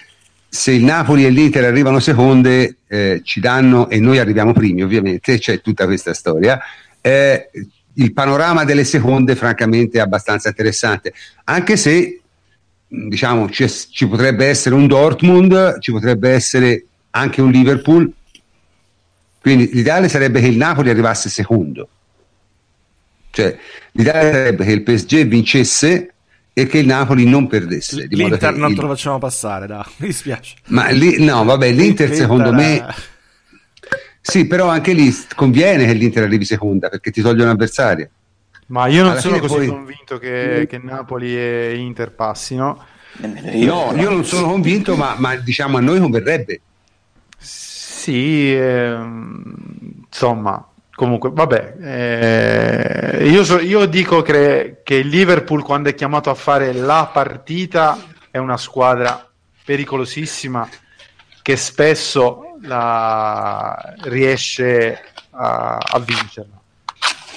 se 0.57 0.72
il 0.72 0.84
Napoli 0.84 1.26
e 1.26 1.28
l'Inter 1.28 1.64
arrivano 1.64 2.00
seconde 2.00 2.78
eh, 2.88 3.20
ci 3.22 3.40
danno, 3.40 3.90
e 3.90 4.00
noi 4.00 4.18
arriviamo 4.18 4.52
primi 4.52 4.82
ovviamente, 4.82 5.38
c'è 5.38 5.61
tutta 5.61 5.84
questa 5.84 6.14
storia, 6.14 6.59
eh, 7.02 7.50
il 7.92 8.12
panorama 8.14 8.64
delle 8.64 8.84
seconde 8.84 9.36
francamente 9.36 9.98
è 9.98 10.00
abbastanza 10.00 10.48
interessante, 10.48 11.12
anche 11.44 11.76
se 11.76 12.20
diciamo 12.88 13.50
ci, 13.50 13.68
ci 13.68 14.09
potrebbe 14.09 14.46
essere 14.46 14.74
un 14.74 14.86
Dortmund, 14.86 15.78
ci 15.78 15.92
potrebbe 15.92 16.30
essere 16.30 16.86
anche 17.11 17.42
un 17.42 17.50
Liverpool, 17.50 18.11
quindi 19.40 19.68
l'ideale 19.72 20.09
sarebbe 20.09 20.40
che 20.40 20.46
il 20.46 20.57
Napoli 20.57 20.88
arrivasse 20.88 21.28
secondo. 21.28 21.88
Cioè, 23.30 23.57
l'ideale 23.92 24.32
sarebbe 24.32 24.64
che 24.64 24.72
il 24.72 24.82
PSG 24.82 25.26
vincesse 25.26 26.14
e 26.59 26.66
che 26.66 26.78
il 26.78 26.86
Napoli 26.86 27.26
non 27.26 27.48
perdesse. 27.48 28.07
L'Inter 28.09 28.57
non 28.57 28.70
il... 28.70 28.76
te 28.76 28.80
lo 28.80 28.88
facciamo 28.88 29.18
passare, 29.18 29.66
da. 29.66 29.86
mi 29.98 30.07
dispiace. 30.07 30.57
Ma 30.68 30.88
lì, 30.88 31.22
no, 31.22 31.44
vabbè, 31.44 31.66
l'Inter, 31.70 32.09
l'Inter 32.09 32.14
secondo 32.14 32.50
me... 32.50 32.94
Sì, 34.22 34.46
però 34.46 34.66
anche 34.68 34.94
lì 34.94 35.14
conviene 35.34 35.84
che 35.84 35.92
l'Inter 35.92 36.22
arrivi 36.22 36.46
seconda 36.46 36.88
perché 36.88 37.11
ti 37.11 37.20
toglie 37.20 37.42
un 37.42 37.50
avversario. 37.50 38.09
Ma 38.68 38.86
io 38.86 39.02
non 39.02 39.11
Alla 39.12 39.20
sono 39.20 39.38
così 39.38 39.54
poi... 39.54 39.66
convinto 39.66 40.16
che, 40.16 40.66
che, 40.66 40.78
Napoli 40.78 41.36
e 41.36 41.76
Inter 41.76 42.12
passino. 42.12 42.82
Io. 43.52 43.92
No, 43.92 44.00
io 44.00 44.09
non 44.09 44.24
sono 44.24 44.48
convinto, 44.48 44.96
ma, 44.96 45.14
ma 45.18 45.36
diciamo 45.36 45.76
a 45.76 45.80
noi 45.80 46.00
converrebbe. 46.00 46.61
Sì, 47.36 48.54
eh, 48.54 48.96
insomma, 50.07 50.66
comunque, 50.97 51.30
vabbè, 51.30 51.74
eh, 51.78 53.28
io, 53.28 53.44
so, 53.44 53.61
io, 53.61 53.84
dico 53.84 54.22
che, 54.22 54.80
che 54.82 54.94
il 54.94 55.09
Liverpool 55.09 55.62
quando 55.62 55.90
è 55.90 55.94
chiamato 55.94 56.30
a 56.30 56.34
fare 56.34 56.72
la 56.72 57.11
partita 57.12 57.99
è 58.30 58.38
una 58.38 58.57
squadra 58.57 59.30
pericolosissima 59.62 60.66
che 61.42 61.57
spesso 61.57 62.57
la... 62.62 63.94
riesce 64.05 65.05
a, 65.30 65.76
a 65.76 65.99
vincerla. 66.01 66.61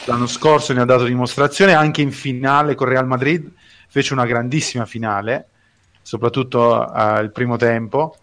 L'anno 0.05 0.27
scorso 0.27 0.71
ne 0.73 0.81
ha 0.81 0.85
dato 0.85 1.03
dimostrazione 1.03 1.73
anche 1.73 2.01
in 2.01 2.13
finale 2.13 2.75
con 2.75 2.87
Real 2.87 3.05
Madrid, 3.05 3.51
fece 3.89 4.13
una 4.13 4.25
grandissima 4.25 4.85
finale, 4.85 5.49
soprattutto 6.01 6.89
uh, 6.89 7.21
il 7.21 7.31
primo 7.31 7.57
tempo. 7.57 8.15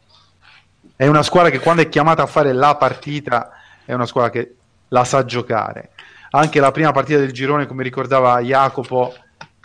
È 0.97 1.07
una 1.07 1.23
squadra 1.23 1.51
che 1.51 1.61
quando 1.61 1.83
è 1.83 1.91
chiamata 1.91 2.23
a 2.23 2.27
fare 2.27 2.55
la 2.55 2.75
partita 2.77 3.53
è 3.85 3.93
una 3.93 4.07
squadra 4.07 4.31
che 4.31 4.55
la 4.89 5.05
sa 5.05 5.25
giocare. 5.25 5.91
Anche 6.31 6.61
la 6.61 6.71
prima 6.71 6.93
partita 6.93 7.19
del 7.19 7.33
girone, 7.33 7.67
come 7.67 7.83
ricordava 7.83 8.41
Jacopo, 8.41 9.15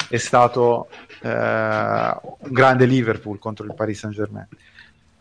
è 0.09 0.17
stato 0.17 0.89
uh, 1.21 1.27
un 1.27 2.51
grande 2.51 2.85
Liverpool 2.85 3.39
contro 3.39 3.65
il 3.65 3.73
Paris 3.73 3.99
Saint 3.99 4.15
Germain. 4.15 4.47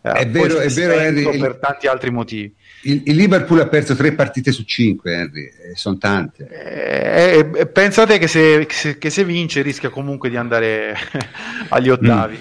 Uh, 0.03 0.09
è 0.11 0.28
vero, 0.28 0.59
è 0.59 0.68
vero 0.68 0.94
Henry, 0.94 1.38
per 1.38 1.57
tanti 1.57 1.86
altri 1.86 2.11
motivi. 2.11 2.55
Il, 2.82 3.03
il, 3.05 3.16
Liverpool 3.16 3.61
ha 3.61 3.68
perso 3.68 3.94
tre 3.94 4.12
partite 4.12 4.51
su 4.53 4.64
cinque, 4.64 5.12
Henry, 5.12 5.44
eh, 5.44 5.74
sono 5.74 5.98
tante. 5.98 6.48
Eh, 6.48 7.51
eh, 7.55 7.66
pensate 7.66 8.18
che 8.18 8.26
se, 8.26 8.66
che 8.66 9.11
se, 9.11 9.24
vince 9.24 9.61
rischia 9.61 9.90
comunque 9.90 10.30
di 10.30 10.36
andare 10.36 10.96
agli 11.68 11.90
ottavi. 11.90 12.38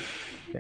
Mm. 0.58 0.60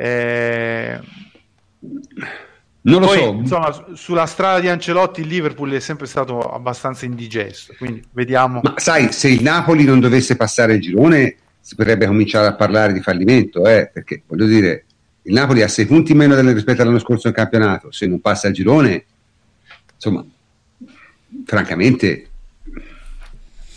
Non 2.81 3.01
lo 3.01 3.07
poi, 3.07 3.17
so. 3.17 3.31
Insomma, 3.31 3.85
sulla 3.93 4.25
strada 4.25 4.59
di 4.59 4.69
Ancelotti 4.69 5.21
il 5.21 5.27
Liverpool 5.27 5.71
è 5.71 5.79
sempre 5.79 6.07
stato 6.07 6.39
abbastanza 6.39 7.05
indigesto, 7.05 7.73
quindi 7.77 8.03
vediamo. 8.11 8.61
Ma 8.63 8.73
sai, 8.77 9.11
se 9.11 9.27
il 9.27 9.41
Napoli 9.41 9.83
non 9.83 9.99
dovesse 9.99 10.35
passare 10.35 10.75
il 10.75 10.81
girone 10.81 11.35
si 11.59 11.75
potrebbe 11.75 12.07
cominciare 12.07 12.47
a 12.47 12.55
parlare 12.55 12.93
di 12.93 13.01
fallimento, 13.01 13.65
eh, 13.67 13.89
perché 13.93 14.23
voglio 14.25 14.45
dire, 14.45 14.85
il 15.23 15.33
Napoli 15.33 15.61
ha 15.61 15.67
sei 15.67 15.85
punti 15.85 16.13
in 16.13 16.17
meno 16.17 16.39
rispetto 16.51 16.81
all'anno 16.81 16.99
scorso 16.99 17.27
in 17.27 17.33
campionato, 17.33 17.91
se 17.91 18.07
non 18.07 18.21
passa 18.21 18.47
il 18.47 18.53
girone 18.53 19.05
insomma, 19.99 20.25
francamente... 21.45 22.29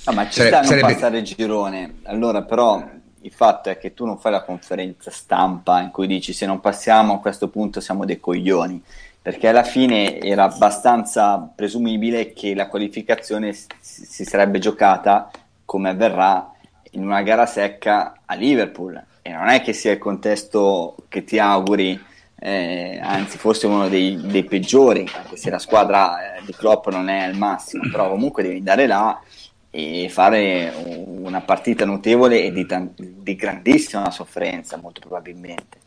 No, 0.04 0.12
ma 0.14 0.28
ci 0.28 0.40
sarebbe, 0.40 0.48
sta 0.48 0.56
a 0.56 0.60
non 0.60 0.68
sarebbe... 0.68 0.92
passare 0.94 1.18
il 1.18 1.24
girone. 1.24 1.94
Allora, 2.04 2.42
però, 2.42 2.88
il 3.22 3.32
fatto 3.32 3.68
è 3.68 3.78
che 3.78 3.94
tu 3.94 4.04
non 4.04 4.18
fai 4.18 4.32
la 4.32 4.42
conferenza 4.42 5.10
stampa 5.10 5.80
in 5.80 5.90
cui 5.90 6.06
dici 6.06 6.32
se 6.32 6.46
non 6.46 6.60
passiamo 6.60 7.14
a 7.14 7.20
questo 7.20 7.48
punto 7.48 7.80
siamo 7.80 8.04
dei 8.04 8.20
coglioni, 8.20 8.82
perché 9.20 9.48
alla 9.48 9.62
fine 9.62 10.20
era 10.20 10.44
abbastanza 10.44 11.38
presumibile 11.54 12.32
che 12.32 12.54
la 12.54 12.68
qualificazione 12.68 13.56
si 13.80 14.24
sarebbe 14.24 14.58
giocata 14.58 15.30
come 15.64 15.90
avverrà 15.90 16.50
in 16.92 17.04
una 17.04 17.22
gara 17.22 17.46
secca 17.46 18.14
a 18.24 18.34
Liverpool. 18.34 19.00
E 19.22 19.30
non 19.30 19.48
è 19.48 19.62
che 19.62 19.72
sia 19.72 19.92
il 19.92 19.98
contesto 19.98 20.96
che 21.08 21.22
ti 21.22 21.38
auguri 21.38 22.10
eh, 22.44 22.98
anzi 23.00 23.38
forse 23.38 23.68
uno 23.68 23.88
dei, 23.88 24.20
dei, 24.20 24.42
peggiori, 24.42 25.08
anche 25.14 25.36
se 25.36 25.48
la 25.48 25.60
squadra 25.60 26.34
eh, 26.34 26.44
di 26.44 26.52
Klopp 26.52 26.88
non 26.88 27.08
è 27.08 27.20
al 27.22 27.36
massimo, 27.36 27.84
però 27.88 28.10
comunque 28.10 28.42
devi 28.42 28.58
andare 28.58 28.88
là 28.88 29.16
e 29.74 30.08
fare 30.10 30.70
una 30.84 31.40
partita 31.40 31.86
notevole 31.86 32.44
e 32.44 32.52
di, 32.52 32.66
di 32.94 33.34
grandissima 33.34 34.10
sofferenza 34.10 34.76
molto 34.76 35.00
probabilmente. 35.00 35.78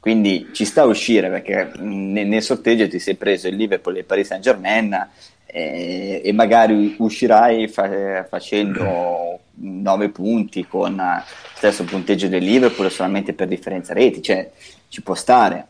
Quindi 0.00 0.48
ci 0.52 0.64
sta 0.64 0.82
a 0.82 0.86
uscire 0.86 1.28
perché 1.28 1.72
nel, 1.76 2.26
nel 2.26 2.42
sorteggio 2.42 2.88
ti 2.88 2.98
sei 2.98 3.16
preso 3.16 3.48
il 3.48 3.56
Liverpool 3.56 3.96
e 3.96 3.98
il 4.00 4.04
Paris 4.06 4.28
Saint 4.28 4.42
Germain 4.42 5.08
eh, 5.46 6.22
e 6.24 6.32
magari 6.32 6.96
uscirai 6.98 7.68
fa, 7.68 8.24
facendo 8.24 9.40
9 9.52 10.08
punti 10.08 10.66
con 10.66 10.96
lo 10.96 11.22
stesso 11.54 11.84
punteggio 11.84 12.28
del 12.28 12.42
Liverpool 12.42 12.90
solamente 12.90 13.34
per 13.34 13.46
differenza 13.46 13.92
reti, 13.92 14.22
cioè 14.22 14.50
ci 14.88 15.02
può 15.02 15.14
stare. 15.14 15.66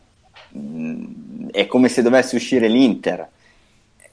È 1.51 1.65
come 1.67 1.89
se 1.89 2.01
dovesse 2.01 2.37
uscire 2.37 2.69
l'Inter, 2.69 3.27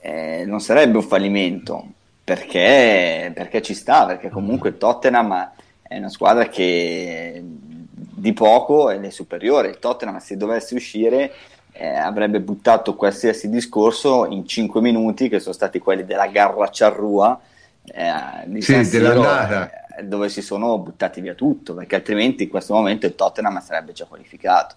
eh, 0.01 0.43
non 0.45 0.59
sarebbe 0.59 0.97
un 0.97 1.03
fallimento 1.03 1.87
perché, 2.23 3.31
perché 3.33 3.61
ci 3.61 3.73
sta, 3.73 4.05
perché 4.05 4.29
comunque 4.29 4.69
il 4.69 4.77
Tottenham 4.77 5.51
è 5.81 5.97
una 5.97 6.09
squadra 6.09 6.47
che 6.47 7.43
di 7.43 8.33
poco 8.33 8.89
è 8.89 9.09
superiore. 9.09 9.69
Il 9.69 9.79
Tottenham, 9.79 10.17
se 10.19 10.37
dovesse 10.37 10.75
uscire, 10.75 11.33
eh, 11.73 11.87
avrebbe 11.87 12.39
buttato 12.39 12.95
qualsiasi 12.95 13.49
discorso 13.49 14.25
in 14.25 14.47
5 14.47 14.79
minuti, 14.79 15.27
che 15.27 15.39
sono 15.39 15.53
stati 15.53 15.79
quelli 15.79 16.05
della 16.05 16.27
Garra 16.27 16.69
Ciarrua 16.69 17.39
eh, 17.83 18.13
di 18.45 18.61
sì, 18.61 18.83
Siro, 18.85 19.23
eh, 19.23 20.03
dove 20.03 20.29
si 20.29 20.41
sono 20.41 20.77
buttati 20.79 21.19
via 21.19 21.33
tutto, 21.33 21.73
perché 21.73 21.95
altrimenti 21.95 22.43
in 22.43 22.49
questo 22.49 22.73
momento 22.73 23.05
il 23.05 23.15
Tottenham 23.15 23.59
sarebbe 23.61 23.91
già 23.91 24.05
qualificato. 24.05 24.75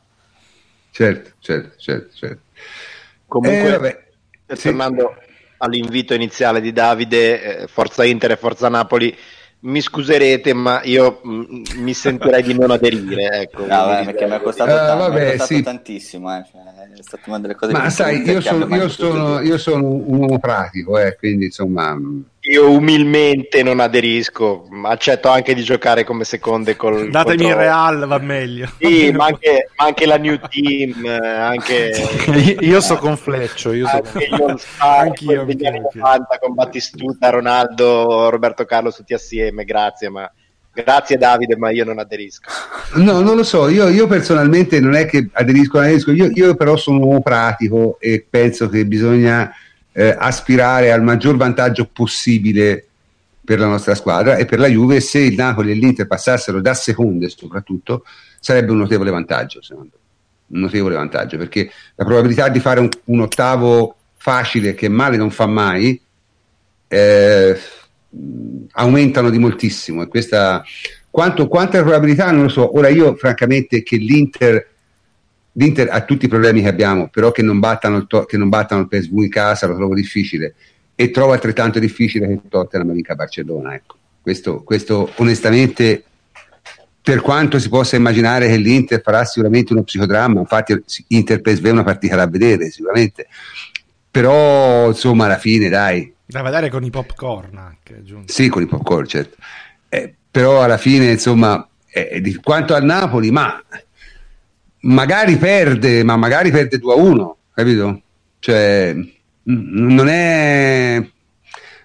Certo, 0.90 1.30
certo, 1.38 1.76
certo. 1.78 2.14
certo. 2.14 2.40
Comunque, 3.26 4.14
eh, 4.46 4.56
tornando 4.56 5.14
sì. 5.20 5.25
All'invito 5.58 6.14
iniziale 6.14 6.60
di 6.60 6.72
Davide, 6.72 7.62
eh, 7.62 7.66
Forza 7.66 8.04
Inter 8.04 8.32
e 8.32 8.36
Forza 8.36 8.68
Napoli, 8.68 9.16
mi 9.58 9.80
scuserete, 9.80 10.52
ma 10.52 10.80
io 10.84 11.20
mh, 11.22 11.30
mm, 11.30 11.62
mi 11.76 11.94
sentirei 11.94 12.42
di 12.42 12.54
non 12.54 12.70
aderire. 12.70 13.40
Ecco, 13.42 13.62
no, 13.62 13.66
vabbè, 13.66 14.04
perché 14.04 14.26
mi 14.26 14.32
è 14.32 14.40
costato, 14.40 14.70
uh, 14.70 14.74
t- 14.74 14.98
vabbè, 14.98 15.28
costato 15.30 15.54
sì. 15.54 15.62
tantissimo. 15.62 16.36
Eh. 16.36 16.44
Cioè, 16.50 16.60
è 16.92 17.02
stata 17.02 17.22
una 17.26 17.40
delle 17.40 17.54
cose 17.54 17.72
ma 17.72 17.90
sai, 17.90 18.22
io 18.22 18.40
sono, 18.40 18.74
io, 18.74 18.88
sono, 18.88 19.40
io 19.40 19.58
sono, 19.58 19.84
un 19.86 20.18
uomo 20.18 20.38
pratico, 20.38 20.98
eh, 20.98 21.16
quindi 21.16 21.46
insomma. 21.46 21.94
Mm. 21.94 22.20
Io 22.48 22.70
umilmente 22.70 23.62
non 23.64 23.80
aderisco, 23.80 24.66
ma 24.70 24.90
accetto 24.90 25.28
anche 25.28 25.52
di 25.52 25.64
giocare 25.64 26.04
come 26.04 26.22
seconde 26.24 26.76
col. 26.76 27.08
Datemi 27.10 27.42
contro... 27.42 27.48
il 27.48 27.54
Real, 27.54 28.06
va 28.06 28.18
meglio. 28.18 28.68
Sì, 28.78 29.10
ma 29.10 29.26
anche, 29.26 29.70
ma 29.76 29.86
anche, 29.86 30.06
la 30.06 30.16
New 30.16 30.38
Team. 30.48 31.04
Anche... 31.06 31.92
io 32.60 32.80
so 32.80 32.96
con 32.98 33.16
Fleccio. 33.16 33.72
Io 33.72 33.86
so 33.88 33.96
anche 33.96 34.28
con... 34.28 34.56
Anch'io. 34.78 35.44
Degli 35.44 35.66
anni 35.66 35.80
90 35.92 36.38
con 36.38 36.54
Battistuta, 36.54 37.30
Ronaldo, 37.30 38.28
Roberto 38.30 38.64
Carlo 38.64 38.92
tutti 38.92 39.14
assieme, 39.14 39.64
grazie, 39.64 40.08
ma 40.08 40.30
Grazie 40.76 41.16
Davide, 41.16 41.56
ma 41.56 41.70
io 41.70 41.86
non 41.86 41.98
aderisco. 41.98 42.50
No, 42.96 43.22
non 43.22 43.34
lo 43.34 43.44
so, 43.44 43.66
io, 43.70 43.88
io 43.88 44.06
personalmente 44.06 44.78
non 44.78 44.94
è 44.94 45.06
che 45.06 45.30
aderisco, 45.32 45.78
aderisco 45.78 46.12
io, 46.12 46.28
io, 46.34 46.54
però 46.54 46.76
sono 46.76 46.98
un 46.98 47.04
uomo 47.04 47.22
pratico 47.22 47.96
e 47.98 48.26
penso 48.28 48.68
che 48.68 48.84
bisogna 48.84 49.50
eh, 49.98 50.14
aspirare 50.16 50.92
al 50.92 51.02
maggior 51.02 51.36
vantaggio 51.36 51.88
possibile 51.90 52.86
per 53.42 53.58
la 53.58 53.66
nostra 53.66 53.94
squadra 53.94 54.36
e 54.36 54.44
per 54.44 54.58
la 54.58 54.66
Juve. 54.66 55.00
Se 55.00 55.18
il 55.18 55.34
Napoli 55.34 55.70
e 55.70 55.74
l'Inter 55.74 56.06
passassero 56.06 56.60
da 56.60 56.74
seconde 56.74 57.30
soprattutto 57.30 58.04
sarebbe 58.38 58.72
un 58.72 58.78
notevole 58.78 59.10
vantaggio 59.10 59.62
secondo 59.62 59.92
me. 59.94 60.04
Un 60.48 60.60
notevole 60.60 60.96
vantaggio 60.96 61.38
perché 61.38 61.70
la 61.94 62.04
probabilità 62.04 62.50
di 62.50 62.60
fare 62.60 62.80
un, 62.80 62.90
un 63.04 63.20
ottavo 63.20 63.96
facile 64.16 64.74
che 64.74 64.88
male 64.88 65.16
non 65.16 65.30
fa 65.30 65.46
mai 65.46 65.98
eh, 66.88 67.58
aumentano 68.72 69.30
di 69.30 69.38
moltissimo. 69.38 70.02
E 70.02 70.08
questa 70.08 70.62
quanto, 71.10 71.48
quanta 71.48 71.80
probabilità 71.80 72.30
non 72.32 72.42
lo 72.42 72.48
so. 72.50 72.76
Ora 72.76 72.88
io 72.88 73.14
francamente 73.14 73.82
che 73.82 73.96
l'Inter 73.96 74.74
l'Inter 75.56 75.88
ha 75.90 76.02
tutti 76.02 76.24
i 76.24 76.28
problemi 76.28 76.62
che 76.62 76.68
abbiamo 76.68 77.08
però 77.08 77.30
che 77.30 77.42
non 77.42 77.58
battano 77.58 77.96
il, 77.96 78.06
to- 78.06 78.24
che 78.24 78.36
non 78.36 78.48
battano 78.48 78.82
il 78.82 78.88
PSV 78.88 79.18
in 79.18 79.28
casa 79.28 79.66
lo 79.66 79.74
trovo 79.74 79.94
difficile 79.94 80.54
e 80.94 81.10
trovo 81.10 81.32
altrettanto 81.32 81.78
difficile 81.78 82.26
che 82.26 82.32
il 82.32 82.42
Tottenham 82.48 82.92
vinca 82.92 83.12
a 83.12 83.16
Barcellona 83.16 83.74
ecco. 83.74 83.96
questo, 84.20 84.62
questo 84.62 85.10
onestamente 85.16 86.04
per 87.02 87.20
quanto 87.20 87.58
si 87.58 87.68
possa 87.68 87.96
immaginare 87.96 88.48
che 88.48 88.56
l'Inter 88.56 89.00
farà 89.00 89.24
sicuramente 89.24 89.72
uno 89.72 89.82
psicodramma 89.82 90.40
infatti 90.40 90.82
Inter 91.08 91.40
PSV 91.40 91.66
è 91.66 91.70
una 91.70 91.84
partita 91.84 92.16
da 92.16 92.26
vedere 92.26 92.70
sicuramente 92.70 93.26
però 94.10 94.88
insomma 94.88 95.26
alla 95.26 95.38
fine 95.38 95.68
dai 95.68 96.14
da 96.28 96.42
vedere 96.42 96.68
con 96.70 96.82
i 96.82 96.90
popcorn 96.90 97.56
anche. 97.56 98.02
Giunto. 98.02 98.32
Sì, 98.32 98.48
con 98.48 98.62
i 98.62 98.66
popcorn, 98.66 99.06
certo. 99.06 99.36
Eh, 99.88 100.12
però 100.28 100.60
alla 100.60 100.76
fine, 100.76 101.12
insomma, 101.12 101.66
eh, 101.88 102.20
di 102.20 102.34
quanto 102.34 102.74
al 102.74 102.84
Napoli, 102.84 103.30
ma 103.30 103.62
magari 104.86 105.36
perde, 105.36 106.02
ma 106.02 106.16
magari 106.16 106.50
perde 106.50 106.78
2 106.78 106.92
a 106.92 106.96
1, 106.96 107.36
capito? 107.54 108.02
Cioè, 108.38 108.94
non 109.42 110.08
è, 110.08 111.08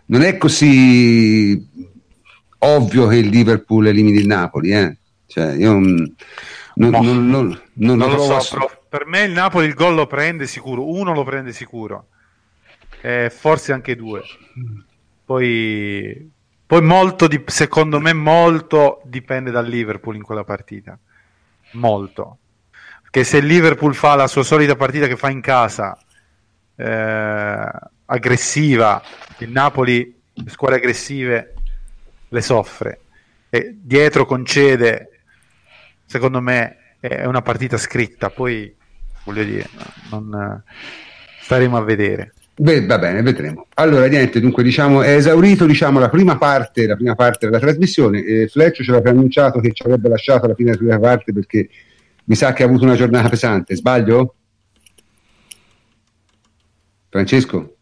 non 0.06 0.22
è 0.22 0.38
così 0.38 1.68
ovvio 2.60 3.08
che 3.08 3.16
il 3.16 3.30
Liverpool 3.30 3.88
elimini 3.88 4.18
il 4.18 4.28
Napoli, 4.28 4.72
eh? 4.72 4.98
Cioè, 5.28 5.54
io 5.54 5.72
non, 5.74 6.16
no, 6.76 6.90
non, 6.90 7.28
non, 7.28 7.62
non 7.74 7.98
lo, 7.98 8.16
lo 8.16 8.40
so, 8.40 8.70
per 8.90 9.06
me 9.06 9.22
il 9.24 9.32
Napoli 9.32 9.68
il 9.68 9.74
gol 9.74 9.96
lo 9.96 10.08
prende 10.08 10.48
sicuro, 10.48 10.90
uno 10.90 11.14
lo 11.14 11.24
prende 11.24 11.54
sicuro 11.54 12.08
eh, 13.02 13.30
forse 13.30 13.74
anche 13.74 13.96
due. 13.96 14.22
Poi, 15.26 16.32
poi 16.66 16.82
molto, 16.82 17.28
di, 17.28 17.44
secondo 17.48 18.00
me, 18.00 18.14
molto 18.14 19.02
dipende 19.06 19.52
dal 19.52 19.68
Liverpool 19.68 20.16
in 20.16 20.24
quella 20.24 20.44
partita. 20.44 20.98
Molto. 21.74 22.38
Perché 23.12 23.28
se 23.28 23.38
il 23.40 23.46
Liverpool 23.46 23.94
fa 23.94 24.16
la 24.16 24.28
sua 24.28 24.42
solita 24.42 24.78
partita 24.78 25.06
che 25.06 25.18
fa 25.18 25.30
in 25.30 25.42
casa, 25.42 25.98
eh, 26.78 27.70
aggressiva, 28.06 29.04
il 29.40 29.50
Napoli, 29.50 30.18
squadre 30.46 30.78
aggressive, 30.78 31.54
le 32.30 32.42
soffre. 32.42 33.00
E 33.50 33.76
dietro 33.82 34.26
concede, 34.26 35.10
secondo 36.06 36.40
me, 36.40 36.96
è 37.02 37.26
una 37.26 37.42
partita 37.42 37.78
scritta. 37.78 38.30
Poi, 38.30 38.74
voglio 39.26 39.44
dire, 39.44 39.68
non 40.10 40.64
staremo 41.42 41.76
a 41.76 41.84
vedere. 41.84 42.32
Beh, 42.56 42.86
va 42.86 42.98
bene, 42.98 43.22
vedremo. 43.22 43.68
Allora, 43.74 44.06
niente, 44.06 44.40
dunque, 44.40 44.64
diciamo, 44.64 45.02
è 45.02 45.16
esaurito 45.16 45.66
diciamo, 45.66 46.00
la, 46.00 46.08
prima 46.08 46.38
parte, 46.38 46.88
la 46.88 46.96
prima 46.96 47.16
parte 47.16 47.48
della 47.48 47.60
trasmissione. 47.60 48.24
Eh, 48.24 48.48
Fletch 48.48 48.84
ci 48.84 48.90
aveva 48.90 49.10
annunciato 49.10 49.60
che 49.60 49.74
ci 49.74 49.84
avrebbe 49.84 50.08
lasciato 50.08 50.48
la 50.48 50.56
fine 50.56 50.72
della 50.72 50.82
prima 50.82 51.00
parte 51.00 51.34
perché 51.34 51.68
mi 52.26 52.36
sa 52.36 52.54
che 52.54 52.64
ha 52.64 52.66
avuto 52.66 52.84
una 52.84 52.96
giornata 52.96 53.30
pesante. 53.30 53.76
Sbaglio? 53.76 54.36
Francesco? 57.10 57.76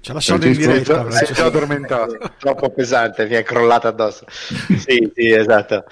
Ci 0.00 0.10
ha 0.10 0.14
lasciato 0.14 0.46
in 0.46 0.56
diretta. 0.56 1.06
È 1.06 1.32
già 1.32 1.44
addormentato. 1.44 2.18
Troppo 2.38 2.70
pesante, 2.70 3.26
mi 3.26 3.34
è 3.34 3.42
crollato 3.42 3.86
addosso. 3.86 4.24
Sì, 4.28 5.10
sì, 5.14 5.30
esatto. 5.30 5.84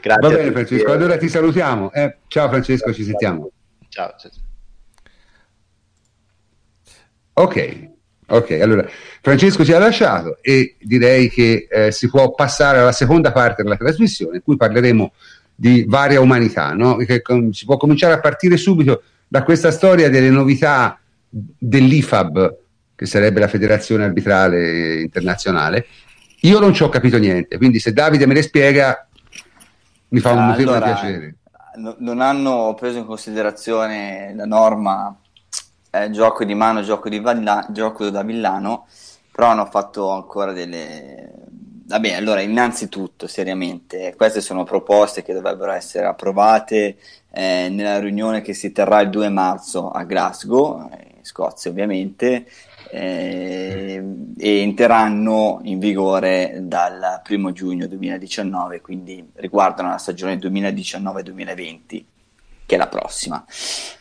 Grazie. 0.00 0.28
Va 0.28 0.34
bene, 0.34 0.50
Francesco. 0.50 0.90
Allora 0.90 1.16
ti 1.16 1.28
salutiamo. 1.28 1.92
Eh, 1.92 2.16
ciao, 2.26 2.48
Francesco, 2.48 2.92
ci 2.92 3.04
sentiamo. 3.04 3.50
Ciao. 3.88 4.14
ciao. 4.18 4.30
Ok, 7.34 7.88
ok, 8.26 8.50
allora 8.60 8.86
Francesco 9.22 9.64
ci 9.64 9.72
ha 9.72 9.78
lasciato 9.78 10.36
e 10.42 10.76
direi 10.80 11.30
che 11.30 11.66
eh, 11.70 11.90
si 11.90 12.10
può 12.10 12.32
passare 12.32 12.78
alla 12.78 12.92
seconda 12.92 13.32
parte 13.32 13.62
della 13.62 13.76
trasmissione 13.76 14.36
in 14.36 14.42
cui 14.42 14.56
parleremo 14.56 15.12
di 15.62 15.84
varia 15.86 16.20
umanità, 16.20 16.72
no? 16.72 16.96
che, 16.96 17.22
si 17.52 17.66
può 17.66 17.76
cominciare 17.76 18.14
a 18.14 18.18
partire 18.18 18.56
subito 18.56 19.04
da 19.28 19.44
questa 19.44 19.70
storia 19.70 20.10
delle 20.10 20.28
novità 20.28 20.98
dell'IFAB, 21.28 22.56
che 22.96 23.06
sarebbe 23.06 23.38
la 23.38 23.46
Federazione 23.46 24.02
Arbitrale 24.02 25.02
Internazionale. 25.02 25.86
Io 26.40 26.58
non 26.58 26.74
ci 26.74 26.82
ho 26.82 26.88
capito 26.88 27.16
niente, 27.16 27.58
quindi 27.58 27.78
se 27.78 27.92
Davide 27.92 28.26
me 28.26 28.34
le 28.34 28.42
spiega 28.42 29.06
mi 30.08 30.18
fa 30.18 30.32
un 30.32 30.38
allora, 30.38 30.80
piacere. 30.80 31.36
No, 31.76 31.94
non 32.00 32.20
hanno 32.20 32.74
preso 32.76 32.98
in 32.98 33.06
considerazione 33.06 34.32
la 34.34 34.46
norma 34.46 35.16
eh, 35.92 36.10
gioco 36.10 36.44
di 36.44 36.54
mano, 36.54 36.82
gioco, 36.82 37.08
di 37.08 37.20
Valla- 37.20 37.68
gioco 37.70 38.10
da 38.10 38.24
villano, 38.24 38.88
però 39.30 39.46
hanno 39.46 39.66
fatto 39.66 40.10
ancora 40.10 40.50
delle... 40.50 41.41
Vabbè, 41.92 42.14
allora, 42.14 42.40
innanzitutto, 42.40 43.26
seriamente, 43.26 44.14
queste 44.16 44.40
sono 44.40 44.64
proposte 44.64 45.22
che 45.22 45.34
dovrebbero 45.34 45.72
essere 45.72 46.06
approvate 46.06 46.96
eh, 47.30 47.68
nella 47.68 47.98
riunione 47.98 48.40
che 48.40 48.54
si 48.54 48.72
terrà 48.72 49.00
il 49.00 49.10
2 49.10 49.28
marzo 49.28 49.90
a 49.90 50.02
Glasgow, 50.04 50.88
in 50.90 51.22
Scozia 51.22 51.70
ovviamente, 51.70 52.46
eh, 52.90 54.02
e 54.38 54.60
entreranno 54.60 55.60
in 55.64 55.78
vigore 55.78 56.60
dal 56.62 57.20
1 57.28 57.52
giugno 57.52 57.86
2019, 57.86 58.80
quindi 58.80 59.30
riguardano 59.34 59.90
la 59.90 59.98
stagione 59.98 60.36
2019-2020 60.36 62.04
che 62.64 62.74
è 62.74 62.78
la 62.78 62.88
prossima. 62.88 63.44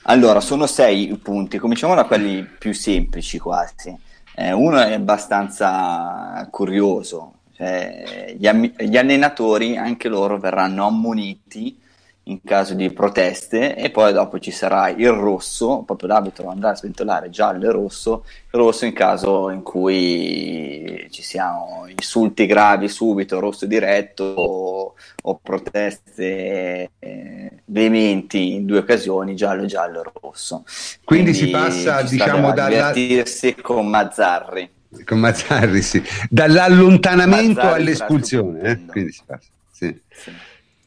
Allora, 0.04 0.40
sono 0.40 0.66
sei 0.66 1.14
punti, 1.22 1.58
cominciamo 1.58 1.94
da 1.94 2.06
quelli 2.06 2.42
più 2.58 2.72
semplici 2.74 3.38
quasi. 3.38 3.94
Eh, 4.34 4.54
uno 4.54 4.80
è 4.80 4.94
abbastanza 4.94 6.48
curioso, 6.50 7.40
cioè, 7.62 8.34
gli, 8.36 8.48
am- 8.48 8.74
gli 8.76 8.98
allenatori 8.98 9.78
anche 9.78 10.08
loro 10.08 10.40
verranno 10.40 10.88
ammoniti 10.88 11.78
in 12.24 12.42
caso 12.44 12.74
di 12.74 12.92
proteste 12.92 13.76
e 13.76 13.92
poi 13.92 14.14
dopo 14.14 14.40
ci 14.40 14.50
sarà 14.50 14.90
il 14.90 15.10
rosso, 15.12 15.84
proprio 15.86 16.10
l'arbitro 16.10 16.50
andrà 16.50 16.72
a 16.72 16.76
sventolare 16.76 17.30
giallo 17.30 17.68
e 17.68 17.72
rosso, 17.72 18.24
il 18.26 18.60
rosso 18.60 18.86
in 18.86 18.94
caso 18.94 19.52
in 19.52 19.62
cui 19.62 21.08
ci 21.12 21.22
siano 21.22 21.86
insulti 21.88 22.48
gravi 22.48 22.88
subito, 22.88 23.40
rosso 23.40 23.68
diretto 23.68 24.24
o, 24.24 24.94
o 25.24 25.40
proteste 25.42 26.92
eh, 26.98 27.52
veementi 27.66 28.54
in 28.54 28.66
due 28.66 28.80
occasioni, 28.80 29.36
giallo, 29.36 29.66
giallo, 29.66 30.12
rosso. 30.20 30.64
Quindi, 31.04 31.32
Quindi 31.32 31.34
si 31.34 31.50
passa 31.50 32.02
diciamo 32.02 32.54
da 32.54 32.68
divertirsi 32.68 33.54
con 33.56 33.88
Mazzarri. 33.88 34.80
Con 35.06 35.20
Mazzarri, 35.20 35.82
sì. 35.82 36.04
Dall'allontanamento 36.30 37.62
Mazzarri 37.62 37.82
all'espulsione, 37.82 38.62
eh? 38.62 38.86
Quindi 38.86 39.12
si 39.12 39.22
passa, 39.26 39.50
sì. 39.72 40.02
sì. 40.10 40.32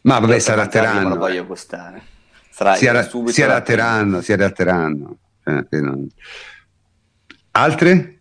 Ma 0.03 0.19
vabbè, 0.19 0.39
si 0.39 0.51
adatteranno. 0.51 1.09
lo 1.11 1.17
voglio 1.17 1.47
postare. 1.47 2.03
Sarà 2.51 2.75
si, 2.75 2.87
ara- 2.87 3.09
si 3.27 3.43
adatteranno, 3.43 4.21
si 4.21 4.33
adatteranno. 4.33 5.17
Eh, 5.43 5.67
non... 5.81 6.07
Altre? 7.53 8.14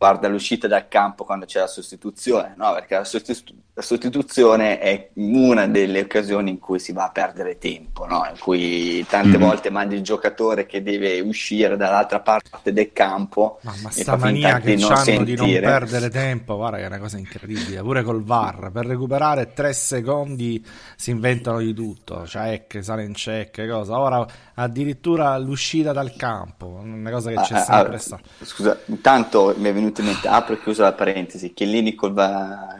Guarda 0.00 0.28
l'uscita 0.28 0.66
dal 0.66 0.88
campo 0.88 1.24
quando 1.26 1.44
c'è 1.44 1.60
la 1.60 1.66
sostituzione, 1.66 2.54
no? 2.56 2.72
perché 2.72 2.94
la, 2.94 3.04
sostitu- 3.04 3.52
la, 3.74 3.82
sostituzione 3.82 4.78
è 4.78 5.10
una 5.16 5.66
delle 5.66 6.00
occasioni 6.00 6.48
in 6.48 6.58
cui 6.58 6.78
si 6.78 6.92
va 6.92 7.04
a 7.04 7.10
perdere 7.10 7.58
tempo, 7.58 8.06
no? 8.06 8.26
in 8.26 8.38
cui 8.38 9.04
tante 9.06 9.36
mm-hmm. 9.36 9.46
volte 9.46 9.68
mandi 9.68 9.96
il 9.96 10.00
giocatore 10.00 10.64
che 10.64 10.82
deve 10.82 11.20
uscire 11.20 11.76
dall'altra 11.76 12.20
parte 12.20 12.72
del 12.72 12.94
campo 12.94 13.58
ma, 13.60 13.74
ma 13.82 13.90
sta 13.90 14.16
mania 14.16 14.58
che 14.58 14.74
non, 14.74 15.22
di 15.22 15.36
non 15.36 15.50
perdere 15.60 16.08
tempo, 16.08 16.56
guarda 16.56 16.78
che 16.78 16.84
è 16.84 16.86
una 16.86 16.98
cosa 16.98 17.18
incredibile, 17.18 17.82
pure 17.82 18.02
col 18.02 18.22
VAR, 18.22 18.70
per 18.72 18.86
recuperare 18.86 19.52
tre 19.52 19.74
secondi 19.74 20.64
si 20.96 21.10
inventano 21.10 21.58
di 21.58 21.74
tutto, 21.74 22.22
check, 22.24 22.82
sale 22.82 23.04
in 23.04 23.12
check, 23.12 23.68
cosa, 23.68 23.98
ora 23.98 24.26
addirittura 24.54 25.36
l'uscita 25.36 25.92
dal 25.92 26.16
campo, 26.16 26.80
una 26.82 27.10
cosa 27.10 27.28
che 27.28 27.36
c'è 27.36 27.56
ah, 27.56 27.64
sempre 27.64 27.96
ah, 27.96 27.98
stata. 27.98 28.22
Scusa, 28.40 28.78
intanto 28.86 29.54
mi 29.58 29.68
è 29.68 29.72
venuto 29.74 29.88
venuto 29.90 30.00
in 30.00 30.06
mente, 30.06 30.28
apro 30.28 30.54
e 30.54 30.60
chiuso 30.60 30.82
la 30.82 30.92
parentesi, 30.92 31.52
Chiellini 31.52 31.94
col, 31.94 32.14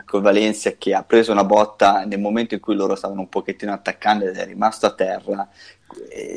col 0.05 0.21
Valencia 0.21 0.71
che 0.77 0.93
ha 0.93 1.03
preso 1.03 1.31
una 1.31 1.43
botta 1.43 2.05
nel 2.05 2.19
momento 2.19 2.53
in 2.53 2.59
cui 2.59 2.75
loro 2.75 2.95
stavano 2.95 3.21
un 3.21 3.29
pochettino 3.29 3.73
attaccando 3.73 4.25
ed 4.25 4.35
è 4.35 4.45
rimasto 4.45 4.85
a 4.85 4.91
terra, 4.91 5.47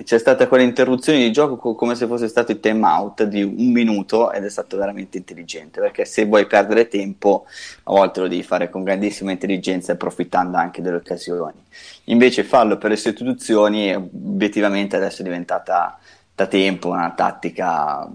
c'è 0.02 0.18
stata 0.18 0.48
quella 0.48 0.64
interruzione 0.64 1.20
di 1.20 1.30
gioco 1.30 1.76
come 1.76 1.94
se 1.94 2.08
fosse 2.08 2.26
stato 2.26 2.50
il 2.50 2.58
time 2.58 2.84
out 2.84 3.22
di 3.22 3.40
un 3.40 3.70
minuto 3.70 4.32
ed 4.32 4.44
è 4.44 4.50
stato 4.50 4.76
veramente 4.76 5.16
intelligente 5.16 5.80
perché 5.80 6.04
se 6.04 6.24
vuoi 6.24 6.46
perdere 6.46 6.88
tempo 6.88 7.46
a 7.84 7.92
volte 7.92 8.18
lo 8.18 8.26
devi 8.26 8.42
fare 8.42 8.68
con 8.68 8.82
grandissima 8.82 9.30
intelligenza 9.30 9.92
e 9.92 9.94
approfittando 9.94 10.56
anche 10.56 10.82
delle 10.82 10.96
occasioni. 10.96 11.62
Invece 12.04 12.42
farlo 12.42 12.78
per 12.78 12.90
le 12.90 12.96
sostituzioni 12.96 13.94
obiettivamente 13.94 14.96
adesso 14.96 15.22
è 15.22 15.24
diventata 15.24 16.00
da 16.34 16.46
tempo 16.48 16.88
una 16.88 17.12
tattica 17.12 18.10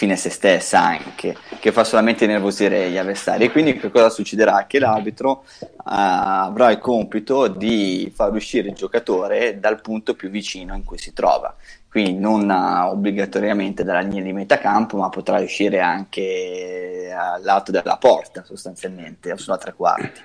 fine 0.00 0.14
a 0.14 0.16
se 0.16 0.30
stessa 0.30 0.80
anche, 0.82 1.36
che 1.58 1.72
fa 1.72 1.84
solamente 1.84 2.26
nervosire 2.26 2.88
gli 2.88 2.96
avversari. 2.96 3.44
E 3.44 3.50
quindi 3.50 3.78
che 3.78 3.90
cosa 3.90 4.08
succederà? 4.08 4.64
Che 4.66 4.78
l'arbitro 4.78 5.44
uh, 5.60 5.66
avrà 5.84 6.70
il 6.70 6.78
compito 6.78 7.48
di 7.48 8.10
far 8.14 8.32
uscire 8.32 8.68
il 8.68 8.74
giocatore 8.74 9.60
dal 9.60 9.82
punto 9.82 10.14
più 10.14 10.30
vicino 10.30 10.74
in 10.74 10.84
cui 10.84 10.96
si 10.96 11.12
trova. 11.12 11.54
Quindi 11.86 12.14
non 12.18 12.48
uh, 12.48 12.88
obbligatoriamente 12.88 13.84
dalla 13.84 14.00
linea 14.00 14.22
di 14.22 14.32
metà 14.32 14.56
campo, 14.56 14.96
ma 14.96 15.10
potrà 15.10 15.38
uscire 15.38 15.80
anche 15.80 17.14
al 17.14 17.42
lato 17.42 17.70
della 17.70 17.98
porta, 17.98 18.42
sostanzialmente, 18.42 19.32
o 19.32 19.36
sulla 19.36 19.58
tre 19.58 19.74
quarti. 19.74 20.22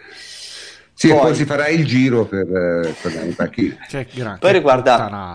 Sì, 0.93 1.09
poi, 1.09 1.19
poi 1.19 1.35
si 1.35 1.43
farà 1.43 1.67
il 1.67 1.85
giro 1.85 2.23
per, 2.23 2.47
eh, 2.47 2.95
per 3.01 3.13
la 3.13 3.33
panchina. 3.35 3.75
Cioè, 3.89 4.07
poi 4.39 4.53
riguarda... 4.53 5.33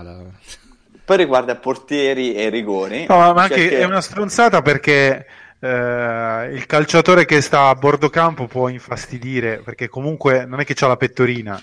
Poi 1.10 1.18
riguarda 1.18 1.56
portieri 1.56 2.34
e 2.34 2.50
rigori. 2.50 3.06
No, 3.08 3.16
ma 3.16 3.42
anche 3.42 3.68
che... 3.68 3.78
è 3.80 3.84
una 3.84 4.00
stronzata 4.00 4.62
perché 4.62 5.26
eh, 5.58 6.50
il 6.52 6.64
calciatore 6.66 7.24
che 7.24 7.40
sta 7.40 7.66
a 7.66 7.74
bordo 7.74 8.08
campo 8.10 8.46
può 8.46 8.68
infastidire 8.68 9.58
perché 9.58 9.88
comunque 9.88 10.46
non 10.46 10.60
è 10.60 10.64
che 10.64 10.76
ha 10.78 10.86
la 10.86 10.96
pettorina, 10.96 11.60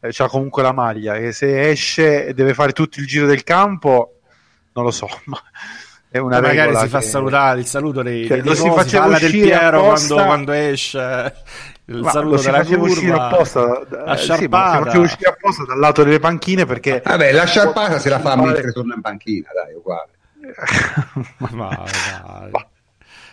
eh, 0.00 0.10
ha 0.12 0.26
comunque 0.26 0.64
la 0.64 0.72
maglia 0.72 1.14
e 1.14 1.30
se 1.30 1.70
esce 1.70 2.26
e 2.26 2.34
deve 2.34 2.54
fare 2.54 2.72
tutto 2.72 2.98
il 2.98 3.06
giro 3.06 3.26
del 3.26 3.44
campo, 3.44 4.18
non 4.72 4.82
lo 4.82 4.90
so, 4.90 5.06
ma 5.26 5.40
è 6.10 6.18
una 6.18 6.40
ma 6.40 6.48
magari 6.48 6.74
si 6.74 6.82
che... 6.82 6.88
fa 6.88 7.00
salutare 7.02 7.60
il 7.60 7.66
saluto 7.66 8.02
dei, 8.02 8.26
cioè, 8.26 8.38
dei 8.40 8.46
lo 8.48 8.54
si 8.56 8.68
faceva 8.68 9.16
del 9.16 9.30
Piero 9.30 9.84
quando, 9.84 10.14
quando 10.16 10.50
esce 10.50 11.32
il 11.96 12.02
ma 12.02 12.10
saluto 12.10 12.34
lo 12.34 12.40
si 12.40 12.50
faceva 12.50 12.82
uscire 12.82 13.12
apposta 13.12 13.86
la 13.90 14.16
sciarpata 14.16 14.76
sì, 14.76 14.84
faceva 14.84 15.04
uscire 15.04 15.30
apposta 15.30 15.64
dal 15.64 15.78
lato 15.78 16.04
delle 16.04 16.18
panchine 16.18 16.64
perché 16.64 17.02
vabbè 17.04 17.32
la 17.32 17.44
sciarpata 17.44 17.98
se 17.98 18.08
la 18.08 18.20
fa 18.20 18.36
mentre 18.36 18.72
torna 18.72 18.94
in 18.94 19.00
panchina 19.00 19.48
dai 19.54 19.74
uguale 19.74 20.08
ma, 21.50 21.84
ma, 22.50 22.66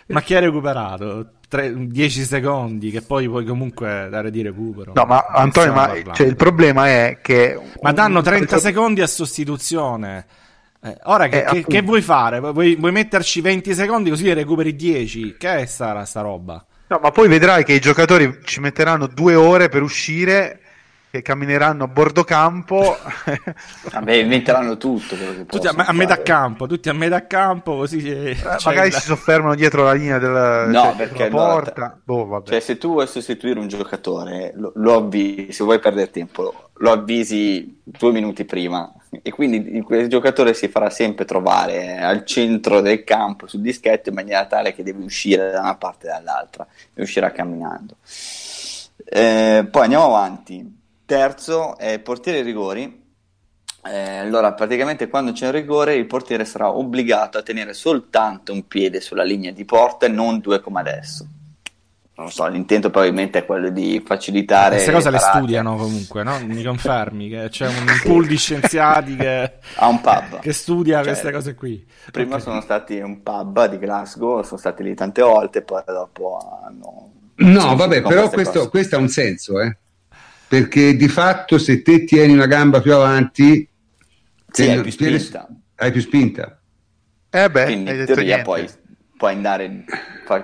ma 0.06 0.22
chi 0.22 0.34
ha 0.34 0.40
recuperato? 0.40 1.32
10 1.50 2.22
secondi 2.24 2.90
che 2.90 3.02
poi 3.02 3.26
puoi 3.28 3.44
comunque 3.44 4.06
dare 4.08 4.30
di 4.30 4.40
recupero 4.42 4.92
no 4.94 5.04
ma 5.04 5.26
Antonio 5.26 5.72
ma, 5.72 5.92
cioè, 6.12 6.26
il 6.26 6.36
problema 6.36 6.86
è 6.86 7.18
che 7.20 7.58
ma 7.80 7.90
danno 7.92 8.20
30 8.20 8.54
un... 8.54 8.60
secondi 8.60 9.00
a 9.00 9.08
sostituzione 9.08 10.26
eh, 10.82 10.96
ora 11.04 11.28
che, 11.28 11.40
eh, 11.40 11.44
che, 11.44 11.64
che, 11.66 11.82
vuoi 11.82 12.00
fare? 12.00 12.40
Vuoi, 12.40 12.74
vuoi, 12.76 12.90
metterci 12.90 13.42
20 13.42 13.74
secondi 13.74 14.08
così 14.08 14.32
recuperi 14.32 14.74
10? 14.74 15.36
Che 15.36 15.56
è 15.58 15.66
sta, 15.66 16.02
sta 16.06 16.22
roba? 16.22 16.64
No, 16.90 16.98
ma 17.00 17.12
poi 17.12 17.28
vedrai 17.28 17.62
che 17.62 17.72
i 17.72 17.78
giocatori 17.78 18.40
ci 18.42 18.58
metteranno 18.58 19.06
due 19.06 19.36
ore 19.36 19.68
per 19.68 19.80
uscire 19.80 20.59
che 21.10 21.22
cammineranno 21.22 21.84
a 21.84 21.88
bordo 21.88 22.22
campo. 22.22 22.96
Vabbè, 23.90 24.12
inventeranno 24.12 24.76
tutto. 24.76 25.16
Tutti 25.46 25.66
a, 25.66 25.74
a, 25.76 25.92
metà 25.92 26.22
campo, 26.22 26.66
tutti 26.66 26.88
a 26.88 26.92
metà 26.92 27.26
campo, 27.26 27.76
così 27.76 28.08
eh, 28.08 28.36
magari 28.64 28.92
si 28.92 29.00
soffermano 29.00 29.56
dietro 29.56 29.82
la 29.82 29.92
linea 29.92 30.18
della, 30.18 30.66
no, 30.66 30.94
perché 30.96 31.28
porta. 31.28 32.00
Allora, 32.06 32.38
boh, 32.38 32.42
cioè, 32.44 32.60
se 32.60 32.78
tu 32.78 32.92
vuoi 32.92 33.08
sostituire 33.08 33.58
un 33.58 33.66
giocatore, 33.66 34.52
lo, 34.54 34.72
lo 34.76 34.94
avvisi, 34.94 35.50
se 35.50 35.64
vuoi 35.64 35.80
perdere 35.80 36.10
tempo, 36.10 36.70
lo 36.74 36.92
avvisi 36.92 37.80
due 37.82 38.12
minuti 38.12 38.44
prima 38.44 38.92
e 39.22 39.32
quindi 39.32 39.80
quel 39.80 40.06
giocatore 40.06 40.54
si 40.54 40.68
farà 40.68 40.90
sempre 40.90 41.24
trovare 41.24 41.98
al 41.98 42.24
centro 42.24 42.80
del 42.80 43.02
campo 43.02 43.48
sul 43.48 43.60
dischetto 43.60 44.10
in 44.10 44.14
maniera 44.14 44.46
tale 44.46 44.72
che 44.72 44.84
deve 44.84 45.02
uscire 45.02 45.50
da 45.50 45.60
una 45.60 45.74
parte 45.74 46.06
e 46.06 46.10
dall'altra 46.10 46.64
e 46.94 47.02
uscirà 47.02 47.32
camminando. 47.32 47.96
Eh, 49.04 49.66
poi 49.68 49.82
andiamo 49.82 50.04
avanti 50.04 50.78
Terzo 51.10 51.76
è 51.76 51.98
portiere 51.98 52.40
rigori. 52.40 53.02
Eh, 53.84 54.18
allora, 54.18 54.52
praticamente 54.52 55.08
quando 55.08 55.32
c'è 55.32 55.46
un 55.46 55.52
rigore, 55.52 55.96
il 55.96 56.06
portiere 56.06 56.44
sarà 56.44 56.70
obbligato 56.70 57.36
a 57.36 57.42
tenere 57.42 57.74
soltanto 57.74 58.52
un 58.52 58.68
piede 58.68 59.00
sulla 59.00 59.24
linea 59.24 59.50
di 59.50 59.64
porta 59.64 60.06
e 60.06 60.08
non 60.08 60.38
due 60.38 60.60
come 60.60 60.78
adesso. 60.78 61.26
Non 62.14 62.30
so, 62.30 62.46
l'intento 62.46 62.90
probabilmente 62.90 63.40
è 63.40 63.44
quello 63.44 63.70
di 63.70 64.00
facilitare. 64.06 64.76
Queste 64.76 64.92
cose 64.92 65.10
le 65.10 65.18
studiano 65.18 65.74
comunque, 65.74 66.22
no? 66.22 66.38
Mi 66.44 66.62
confermi 66.62 67.28
che 67.28 67.48
c'è 67.48 67.66
un 67.66 67.86
pool 68.04 68.28
di 68.28 68.36
scienziati 68.36 69.16
che, 69.16 69.54
ha 69.74 69.88
un 69.88 70.00
pub. 70.00 70.38
che 70.38 70.52
studia 70.52 70.98
cioè, 70.98 71.06
queste 71.06 71.32
cose 71.32 71.54
qui. 71.56 71.84
Prima 72.12 72.36
okay. 72.36 72.40
sono 72.40 72.60
stati 72.60 73.00
un 73.00 73.20
pub 73.24 73.66
di 73.66 73.78
Glasgow, 73.78 74.44
sono 74.44 74.60
stati 74.60 74.84
lì 74.84 74.94
tante 74.94 75.22
volte, 75.22 75.62
poi 75.62 75.82
dopo 75.84 76.62
hanno. 76.64 77.10
No, 77.34 77.74
vabbè, 77.74 78.00
però 78.00 78.28
questo, 78.28 78.68
questo 78.68 78.94
ha 78.94 79.00
un 79.00 79.08
senso, 79.08 79.60
eh 79.60 79.76
perché 80.50 80.96
di 80.96 81.06
fatto 81.06 81.58
se 81.58 81.80
te 81.80 82.02
tieni 82.02 82.32
una 82.32 82.46
gamba 82.46 82.80
più 82.80 82.92
avanti 82.92 83.70
sì, 84.50 84.68
hai 84.68 84.80
più 84.80 84.90
spinta. 84.90 85.46
Hai 85.76 85.92
più 85.92 86.00
spinta. 86.00 86.60
Eh 87.30 87.48
beh, 87.48 87.64
Quindi 87.66 87.90
in 87.92 88.04
teoria 88.04 88.42
puoi, 88.42 88.68
puoi, 89.16 89.34
andare 89.34 89.84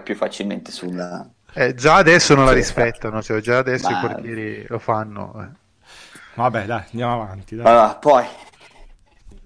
più 0.04 0.14
facilmente 0.14 0.70
sulla... 0.70 1.28
Eh, 1.52 1.74
già 1.74 1.96
adesso 1.96 2.36
non 2.36 2.44
la 2.44 2.52
rispettano, 2.52 3.20
cioè 3.20 3.40
già 3.40 3.58
adesso 3.58 3.90
Ma... 3.90 3.98
i 3.98 4.00
portieri 4.06 4.64
lo 4.68 4.78
fanno. 4.78 5.42
Eh. 5.42 5.88
Vabbè, 6.36 6.66
dai, 6.66 6.84
andiamo 6.92 7.22
avanti. 7.22 7.56
Dai. 7.56 7.66
Allora, 7.66 7.96
poi, 7.96 8.24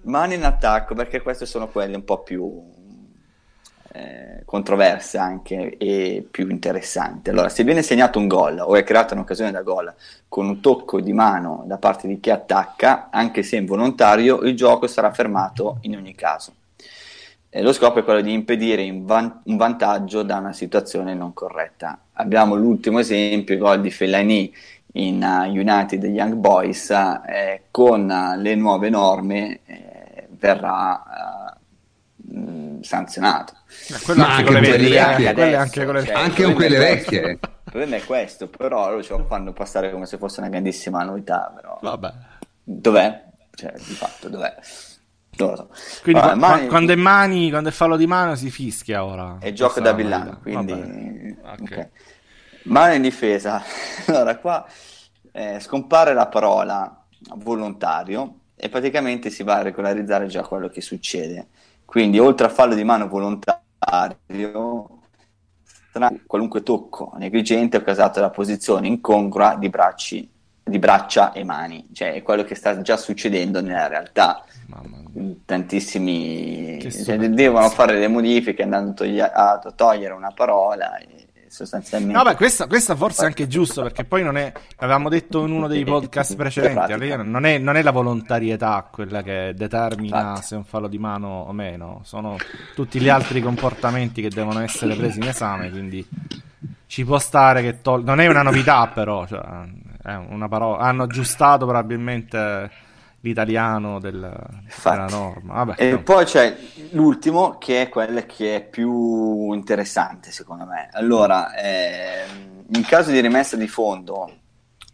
mani 0.03 0.35
in 0.35 0.45
attacco, 0.45 0.93
perché 0.93 1.23
queste 1.23 1.47
sono 1.47 1.69
quelle 1.69 1.95
un 1.95 2.03
po' 2.03 2.21
più 2.21 2.71
eh, 3.93 4.43
controverse 4.45 5.17
anche 5.17 5.77
e 5.77 6.25
più 6.29 6.49
interessanti. 6.49 7.29
Allora, 7.29 7.49
se 7.49 7.63
viene 7.63 7.81
segnato 7.81 8.19
un 8.19 8.27
gol 8.27 8.59
o 8.59 8.75
è 8.75 8.83
creata 8.83 9.13
un'occasione 9.13 9.51
da 9.51 9.61
gol 9.61 9.93
con 10.27 10.47
un 10.47 10.61
tocco 10.61 11.01
di 11.01 11.13
mano 11.13 11.63
da 11.65 11.77
parte 11.77 12.07
di 12.07 12.19
chi 12.19 12.29
attacca, 12.29 13.09
anche 13.11 13.43
se 13.43 13.57
involontario, 13.57 14.41
il 14.41 14.55
gioco 14.55 14.87
sarà 14.87 15.11
fermato 15.11 15.79
in 15.81 15.95
ogni 15.95 16.15
caso. 16.15 16.53
E 17.49 17.61
lo 17.61 17.73
scopo 17.73 17.99
è 17.99 18.03
quello 18.05 18.21
di 18.21 18.31
impedire 18.31 18.89
van- 19.01 19.41
un 19.43 19.57
vantaggio 19.57 20.23
da 20.23 20.37
una 20.37 20.53
situazione 20.53 21.13
non 21.13 21.33
corretta. 21.33 21.99
Abbiamo 22.13 22.55
l'ultimo 22.55 22.99
esempio, 22.99 23.55
il 23.55 23.59
gol 23.59 23.81
di 23.81 23.91
Fellaini 23.91 24.53
in 24.93 25.21
uh, 25.21 25.49
United 25.49 26.03
Young 26.03 26.35
Boys, 26.35 26.89
eh, 26.89 27.63
con 27.69 28.09
uh, 28.09 28.39
le 28.39 28.55
nuove 28.55 28.89
norme 28.89 29.59
eh, 29.65 30.27
verrà 30.29 31.03
uh, 31.55 31.59
sanzionato. 32.81 33.53
Ma 34.15 34.35
anche, 34.35 34.43
con 34.43 34.53
le 34.53 34.59
vecchie, 34.61 34.99
anche, 34.99 35.55
anche, 35.55 35.85
con 35.85 35.95
le, 35.95 36.05
cioè, 36.05 36.15
anche 36.15 36.43
con 36.43 36.53
quelle 36.53 36.77
vecchie. 36.77 37.29
Il 37.31 37.39
problema 37.63 37.95
è 37.95 38.03
questo, 38.03 38.47
però 38.47 38.95
lo 38.95 39.25
fanno 39.27 39.53
passare 39.53 39.91
come 39.91 40.05
se 40.05 40.17
fosse 40.17 40.39
una 40.39 40.49
grandissima 40.49 41.03
novità. 41.03 41.51
Però. 41.55 41.79
Vabbè. 41.81 42.13
Dov'è? 42.63 43.23
Cioè, 43.53 43.73
di 43.73 43.93
fatto, 43.93 44.29
dov'è? 44.29 44.55
Non 45.37 45.49
lo 45.49 45.55
so. 45.55 45.69
Quindi 46.03 46.21
Vabbè, 46.21 46.37
qua, 46.37 46.47
mani... 46.47 46.67
quando 46.67 46.91
è 46.93 46.95
mani, 46.95 47.49
quando 47.49 47.69
è 47.69 47.71
fallo 47.71 47.97
di 47.97 48.07
mano 48.07 48.35
si 48.35 48.49
fischia 48.49 49.03
ora. 49.05 49.37
È 49.39 49.51
gioco 49.53 49.79
da 49.79 49.93
villano, 49.93 50.39
quindi... 50.41 50.71
Okay. 50.73 51.57
Okay. 51.61 51.89
Mano 52.63 52.93
in 52.93 53.01
difesa. 53.01 53.63
allora, 54.07 54.37
qua 54.37 54.65
eh, 55.31 55.59
scompare 55.59 56.13
la 56.13 56.27
parola 56.27 57.05
volontario 57.35 58.39
e 58.55 58.69
praticamente 58.69 59.29
si 59.29 59.43
va 59.43 59.57
a 59.57 59.61
regolarizzare 59.61 60.27
già 60.27 60.43
quello 60.43 60.67
che 60.67 60.81
succede. 60.81 61.47
Quindi, 61.91 62.19
oltre 62.19 62.45
a 62.45 62.49
fallo 62.49 62.73
di 62.73 62.85
mano 62.85 63.09
volontario, 63.09 64.99
qualunque 66.25 66.63
tocco 66.63 67.11
negligente 67.17 67.75
è 67.75 67.83
causato 67.83 68.21
da 68.21 68.29
posizione 68.29 68.87
incongrua 68.87 69.57
di, 69.59 69.67
bracci, 69.67 70.31
di 70.63 70.79
braccia 70.79 71.33
e 71.33 71.43
mani, 71.43 71.89
cioè 71.91 72.13
è 72.13 72.21
quello 72.21 72.45
che 72.45 72.55
sta 72.55 72.79
già 72.81 72.95
succedendo 72.95 73.59
nella 73.61 73.87
realtà. 73.87 74.41
Tantissimi 75.43 76.79
cioè, 76.89 77.17
devono 77.17 77.69
fare 77.69 77.99
le 77.99 78.07
modifiche 78.07 78.63
andando 78.63 79.03
a 79.03 79.59
togliere 79.75 80.13
una 80.13 80.31
parola. 80.31 80.95
E 80.95 81.20
sostanzialmente. 81.51 82.15
Vabbè, 82.15 82.35
questa, 82.35 82.65
questa 82.65 82.95
forse 82.95 83.23
è 83.23 83.25
anche 83.25 83.47
giusto 83.47 83.81
perché 83.81 84.05
poi 84.05 84.23
non 84.23 84.37
è, 84.37 84.51
l'avevamo 84.77 85.09
detto 85.09 85.45
in 85.45 85.51
uno 85.51 85.67
dei 85.67 85.83
podcast 85.85 86.35
precedenti, 86.35 87.15
non 87.23 87.45
è, 87.45 87.57
non 87.57 87.75
è 87.75 87.81
la 87.81 87.91
volontarietà 87.91 88.87
quella 88.89 89.21
che 89.21 89.53
determina 89.55 90.19
Infatti. 90.19 90.45
se 90.45 90.55
è 90.55 90.57
un 90.57 90.63
fallo 90.63 90.87
di 90.87 90.97
mano 90.97 91.27
o 91.41 91.51
meno, 91.51 92.01
sono 92.03 92.37
tutti 92.73 92.99
gli 92.99 93.09
altri 93.09 93.41
comportamenti 93.41 94.21
che 94.21 94.29
devono 94.29 94.61
essere 94.61 94.95
presi 94.95 95.19
in 95.19 95.27
esame, 95.27 95.69
quindi 95.69 96.07
ci 96.87 97.03
può 97.03 97.19
stare 97.19 97.61
che 97.61 97.81
tol- 97.81 98.03
non 98.03 98.19
è 98.21 98.27
una 98.27 98.43
novità 98.43 98.87
però, 98.87 99.27
cioè, 99.27 99.41
è 100.03 100.15
una 100.15 100.47
parola, 100.47 100.79
hanno 100.83 101.03
aggiustato 101.03 101.65
probabilmente 101.65 102.89
l'italiano 103.21 103.99
del, 103.99 104.19
della 104.83 105.05
norma. 105.09 105.63
Vabbè, 105.63 105.75
e 105.77 105.91
no. 105.91 106.03
poi 106.03 106.25
c'è 106.25 106.57
l'ultimo 106.91 107.57
che 107.57 107.83
è 107.83 107.89
quello 107.89 108.23
che 108.25 108.55
è 108.55 108.63
più 108.63 109.53
interessante 109.53 110.31
secondo 110.31 110.65
me. 110.65 110.89
Allora, 110.91 111.55
ehm, 111.55 112.65
in 112.73 112.83
caso 112.83 113.11
di 113.11 113.19
rimessa 113.19 113.55
di 113.55 113.67
fondo 113.67 114.37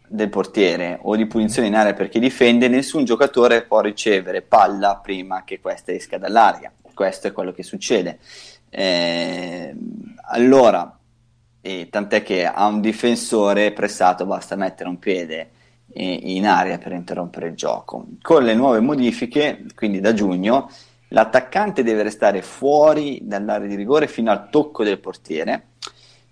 del 0.06 0.28
portiere 0.30 0.98
o 1.02 1.16
di 1.16 1.26
punizione 1.26 1.68
in 1.68 1.74
area 1.74 1.92
per 1.92 2.08
chi 2.08 2.18
difende, 2.18 2.68
nessun 2.68 3.04
giocatore 3.04 3.64
può 3.64 3.80
ricevere 3.80 4.42
palla 4.42 4.96
prima 4.96 5.44
che 5.44 5.60
questa 5.60 5.92
esca 5.92 6.18
dall'aria. 6.18 6.72
Questo 6.94 7.28
è 7.28 7.32
quello 7.32 7.52
che 7.52 7.62
succede. 7.62 8.18
Eh, 8.70 9.74
allora, 10.30 10.98
e 11.60 11.88
tant'è 11.90 12.22
che 12.22 12.44
a 12.46 12.66
un 12.66 12.80
difensore 12.80 13.72
pressato 13.72 14.26
basta 14.26 14.56
mettere 14.56 14.88
un 14.88 14.98
piede 14.98 15.50
in 15.94 16.46
aria 16.46 16.78
per 16.78 16.92
interrompere 16.92 17.48
il 17.48 17.54
gioco. 17.54 18.06
Con 18.22 18.44
le 18.44 18.54
nuove 18.54 18.80
modifiche, 18.80 19.64
quindi 19.74 20.00
da 20.00 20.12
giugno, 20.12 20.70
l'attaccante 21.08 21.82
deve 21.82 22.02
restare 22.02 22.42
fuori 22.42 23.20
dall'area 23.22 23.68
di 23.68 23.74
rigore 23.74 24.06
fino 24.06 24.30
al 24.30 24.48
tocco 24.50 24.84
del 24.84 24.98
portiere. 24.98 25.66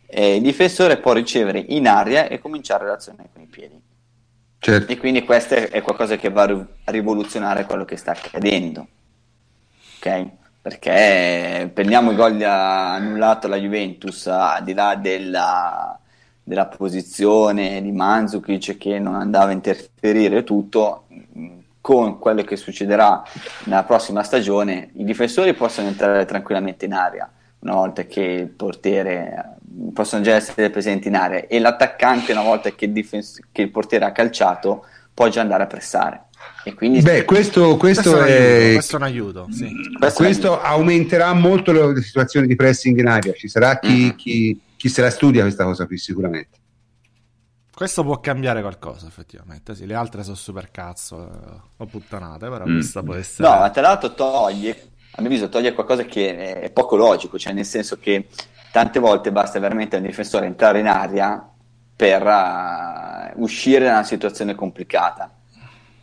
il 0.09 0.43
difensore 0.43 0.99
può 0.99 1.13
ricevere 1.13 1.59
in 1.59 1.89
aria 1.89 2.29
e 2.29 2.39
cominciare 2.39 2.87
l'azione 2.87 3.29
con 3.33 3.43
i 3.43 3.47
piedi. 3.47 3.81
Certo. 4.59 4.93
E 4.93 4.97
quindi 4.97 5.25
questo 5.25 5.55
è 5.55 5.81
qualcosa 5.83 6.17
che 6.17 6.31
va 6.31 6.43
a 6.43 6.91
rivoluzionare 6.91 7.65
quello 7.67 7.85
che 7.85 7.97
sta 7.97 8.13
accadendo. 8.13 8.87
Ok? 9.99 10.27
Perché 10.61 11.71
prendiamo 11.73 12.11
i 12.11 12.17
gol 12.17 12.41
annullato 12.43 13.47
alla 13.47 13.57
Juventus, 13.57 14.27
al 14.27 14.65
di 14.65 14.75
là 14.75 14.97
della, 14.97 15.97
della 16.47 16.67
posizione 16.67 17.83
di 17.83 17.91
Mandzukic 17.91 18.77
che 18.79 19.01
non 19.01 19.17
andava 19.17 19.51
a 19.51 19.53
interferire 19.53 20.45
tutto 20.45 21.09
con 21.81 22.21
quello 22.21 22.45
che 22.45 22.55
succederà 22.55 23.25
nella 23.65 23.83
prossima 23.83 24.23
stagione 24.23 24.91
i 24.95 25.05
difensori 25.05 25.55
possono 25.55 25.89
entrare 25.89 26.25
tranquillamente 26.25 26.85
in 26.85 26.93
area 26.93 27.29
una 27.61 27.75
volta 27.75 28.05
che 28.05 28.21
il 28.21 28.47
portiere 28.47 29.57
possono 29.93 30.23
già 30.23 30.37
essere 30.37 30.71
presenti 30.71 31.09
in 31.09 31.17
area 31.17 31.49
e 31.49 31.59
l'attaccante 31.59 32.31
una 32.31 32.43
volta 32.43 32.71
che 32.71 32.85
il, 32.85 32.93
difens- 32.93 33.41
che 33.51 33.63
il 33.63 33.71
portiere 33.73 34.05
ha 34.05 34.13
calciato 34.13 34.87
può 35.13 35.27
già 35.27 35.41
andare 35.41 35.65
a 35.65 35.67
pressare 35.67 36.27
e 36.63 36.75
quindi 36.75 37.01
Beh, 37.01 37.25
questo, 37.25 37.77
questo, 37.77 38.13
questo, 38.13 38.25
è, 38.25 38.73
questo 38.75 38.97
è 38.97 38.99
un 38.99 39.05
aiuto. 39.05 39.47
Sì. 39.51 39.69
Questo, 39.99 40.23
questo 40.23 40.61
aumenterà 40.61 41.33
molto 41.33 41.73
le 41.73 42.03
situazioni 42.03 42.47
di 42.47 42.55
pressing 42.55 42.99
in 42.99 43.07
aria. 43.07 43.33
Ci 43.33 43.49
sarà 43.49 43.79
chi, 43.79 43.89
mm-hmm. 43.89 44.11
chi, 44.17 44.61
chi 44.77 44.89
se 44.89 45.03
la 45.03 45.11
studia 45.11 45.43
questa 45.43 45.65
cosa 45.65 45.87
qui 45.87 45.99
sicuramente. 45.99 46.59
Questo 47.77 48.03
può 48.05 48.21
cambiare 48.21 48.63
qualcosa, 48.63 49.07
effettivamente. 49.07 49.75
Sì, 49.75 49.85
le 49.85 49.95
altre 49.95 50.23
sono 50.23 50.35
super 50.35 50.71
cazzo 50.71 51.31
eh, 51.31 51.61
o 51.77 51.85
puttanate, 51.85 52.49
però 52.49 52.67
mm. 52.67 52.73
questa 52.73 53.03
può 53.03 53.15
essere. 53.15 53.47
No, 53.47 53.59
ma 53.59 53.69
tra 53.69 53.83
l'altro 53.83 54.15
toglie, 54.15 54.71
a 55.11 55.21
mio 55.21 55.29
avviso, 55.29 55.51
toglie 55.51 55.75
qualcosa 55.75 56.05
che 56.05 56.61
è 56.63 56.71
poco 56.71 56.97
logico, 56.97 57.39
cioè 57.39 57.53
nel 57.53 57.67
senso 57.67 57.99
che 57.99 58.29
tante 58.73 58.99
volte 58.99 59.31
basta 59.31 59.59
veramente 59.59 59.97
al 59.97 60.03
difensore 60.03 60.47
entrare 60.47 60.81
in 60.81 60.87
aria 60.87 61.51
per 61.95 62.23
uh, 62.23 63.43
uscire 63.43 63.85
da 63.85 63.93
una 63.93 64.05
situazione 64.05 64.55
complicata 64.55 65.35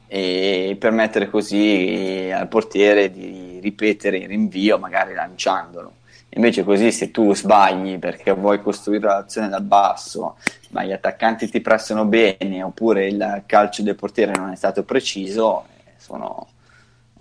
e 0.05 0.75
permettere 0.79 1.27
così 1.27 2.29
al 2.31 2.47
portiere 2.47 3.09
di 3.09 3.59
ripetere 3.59 4.17
il 4.17 4.27
rinvio, 4.27 4.77
magari 4.77 5.15
lanciandolo 5.15 6.01
Invece 6.35 6.63
così 6.63 6.91
se 6.91 7.11
tu 7.11 7.33
sbagli 7.35 7.99
perché 7.99 8.31
vuoi 8.31 8.61
costruire 8.61 9.07
l'azione 9.07 9.49
dal 9.49 9.63
basso, 9.63 10.37
ma 10.69 10.83
gli 10.83 10.91
attaccanti 10.91 11.47
ti 11.47 11.61
prestano 11.61 12.05
bene, 12.05 12.63
oppure 12.63 13.07
il 13.07 13.43
calcio 13.45 13.83
del 13.83 13.95
portiere 13.95 14.33
non 14.33 14.51
è 14.51 14.55
stato 14.55 14.83
preciso, 14.83 15.65
sono, 15.97 16.47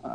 uh, 0.01 0.09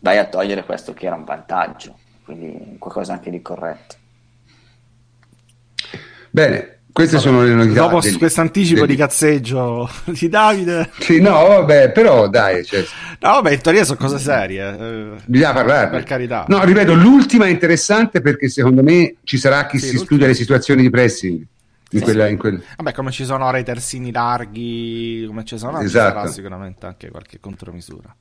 vai 0.00 0.18
a 0.18 0.26
togliere 0.26 0.64
questo 0.64 0.94
che 0.94 1.06
era 1.06 1.16
un 1.16 1.24
vantaggio, 1.24 1.98
quindi 2.24 2.76
qualcosa 2.78 3.14
anche 3.14 3.30
di 3.30 3.42
corretto. 3.42 3.96
Bene, 6.30 6.73
queste 6.94 7.16
vabbè, 7.16 7.28
sono 7.28 7.42
le 7.42 7.54
novità. 7.54 7.80
Dopo 7.80 7.98
del, 7.98 8.16
questo 8.18 8.40
anticipo 8.40 8.86
del... 8.86 8.90
di 8.90 8.94
cazzeggio 8.94 9.90
di 10.06 10.28
Davide. 10.28 10.90
Sì, 11.00 11.20
no, 11.20 11.32
vabbè, 11.48 11.90
però 11.90 12.28
dai. 12.28 12.64
Cioè... 12.64 12.84
No, 13.18 13.30
vabbè, 13.32 13.50
in 13.50 13.60
teoria 13.60 13.82
sono 13.82 13.98
cose 13.98 14.18
serie. 14.18 14.78
Eh, 14.78 15.06
Bisogna 15.24 15.52
parlare. 15.52 15.90
Per 15.90 16.04
carità. 16.04 16.44
No, 16.46 16.62
ripeto, 16.62 16.94
l'ultima 16.94 17.46
è 17.46 17.48
interessante 17.48 18.20
perché 18.20 18.48
secondo 18.48 18.84
me 18.84 19.16
ci 19.24 19.38
sarà 19.38 19.66
chi 19.66 19.80
sì, 19.80 19.88
si 19.88 19.98
studia 19.98 20.28
le 20.28 20.34
situazioni 20.34 20.82
di 20.82 20.90
pressing. 20.90 21.38
In 21.90 21.98
sì, 21.98 22.04
quella, 22.04 22.26
sì. 22.26 22.30
In 22.30 22.38
quel... 22.38 22.62
Vabbè, 22.76 22.92
come 22.92 23.10
ci 23.10 23.24
sono 23.24 23.44
ora 23.44 23.58
i 23.58 23.64
terzini 23.64 24.12
larghi, 24.12 25.24
come 25.26 25.44
ci 25.44 25.58
sono, 25.58 25.80
esatto. 25.80 25.86
ci 25.88 26.14
sarà 26.14 26.26
sicuramente 26.28 26.86
anche 26.86 27.10
qualche 27.10 27.40
contromisura. 27.40 28.14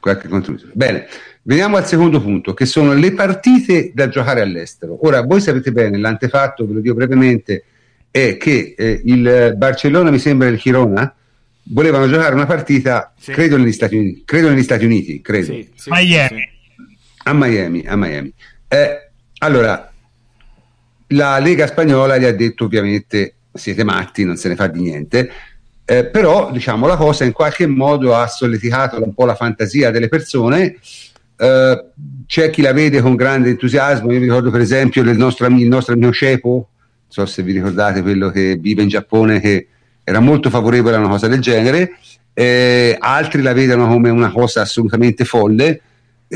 Qualche 0.00 0.28
contromisura. 0.28 0.72
Bene, 0.72 1.06
veniamo 1.42 1.76
al 1.76 1.86
secondo 1.86 2.22
punto, 2.22 2.54
che 2.54 2.64
sono 2.64 2.94
le 2.94 3.12
partite 3.12 3.92
da 3.92 4.08
giocare 4.08 4.40
all'estero. 4.40 4.96
Ora, 5.06 5.20
voi 5.20 5.42
sapete 5.42 5.72
bene, 5.72 5.98
l'antefatto, 5.98 6.66
ve 6.66 6.72
lo 6.72 6.80
dico 6.80 6.94
brevemente, 6.94 7.64
è 8.14 8.36
che 8.36 8.76
eh, 8.78 9.00
il 9.06 9.54
Barcellona, 9.56 10.12
mi 10.12 10.20
sembra 10.20 10.46
il 10.46 10.56
Girona, 10.56 11.12
volevano 11.64 12.08
giocare 12.08 12.32
una 12.32 12.46
partita, 12.46 13.12
sì. 13.18 13.32
credo, 13.32 13.56
negli 13.56 13.72
Stati 13.72 13.96
Uniti, 13.96 14.22
credo 14.24 14.50
negli 14.50 14.62
Stati 14.62 14.84
Uniti, 14.84 15.20
credo. 15.20 15.46
Sì, 15.46 15.68
sì, 15.74 15.90
Miami. 15.90 16.48
A 17.24 17.32
Miami, 17.34 17.84
a 17.84 17.96
Miami. 17.96 18.32
Eh, 18.68 19.10
allora, 19.38 19.92
la 21.08 21.38
Lega 21.40 21.66
Spagnola 21.66 22.16
gli 22.16 22.24
ha 22.24 22.32
detto 22.32 22.66
ovviamente 22.66 23.34
siete 23.52 23.82
matti, 23.82 24.22
non 24.22 24.36
se 24.36 24.46
ne 24.46 24.54
fa 24.54 24.68
di 24.68 24.80
niente, 24.80 25.32
eh, 25.84 26.04
però 26.04 26.52
diciamo 26.52 26.86
la 26.86 26.96
cosa 26.96 27.24
in 27.24 27.32
qualche 27.32 27.66
modo 27.66 28.14
ha 28.14 28.28
solleticato 28.28 29.02
un 29.02 29.12
po' 29.12 29.24
la 29.24 29.34
fantasia 29.34 29.90
delle 29.90 30.08
persone. 30.08 30.76
Eh, 31.36 31.84
c'è 32.26 32.50
chi 32.50 32.62
la 32.62 32.72
vede 32.72 33.00
con 33.00 33.16
grande 33.16 33.48
entusiasmo. 33.48 34.12
Io 34.12 34.20
mi 34.20 34.26
ricordo, 34.26 34.52
per 34.52 34.60
esempio, 34.60 35.02
del 35.02 35.16
nostro, 35.16 35.48
il 35.48 35.66
nostro 35.66 35.94
amico 35.94 36.12
Cepo, 36.12 36.68
so 37.08 37.26
se 37.26 37.42
vi 37.42 37.52
ricordate 37.52 38.02
quello 38.02 38.30
che 38.30 38.56
vive 38.56 38.82
in 38.82 38.88
Giappone, 38.88 39.40
che 39.40 39.68
era 40.04 40.20
molto 40.20 40.50
favorevole 40.50 40.96
a 40.96 40.98
una 40.98 41.08
cosa 41.08 41.28
del 41.28 41.40
genere, 41.40 41.98
eh, 42.34 42.96
altri 42.98 43.40
la 43.40 43.52
vedono 43.52 43.86
come 43.86 44.10
una 44.10 44.30
cosa 44.30 44.62
assolutamente 44.62 45.24
folle. 45.24 45.80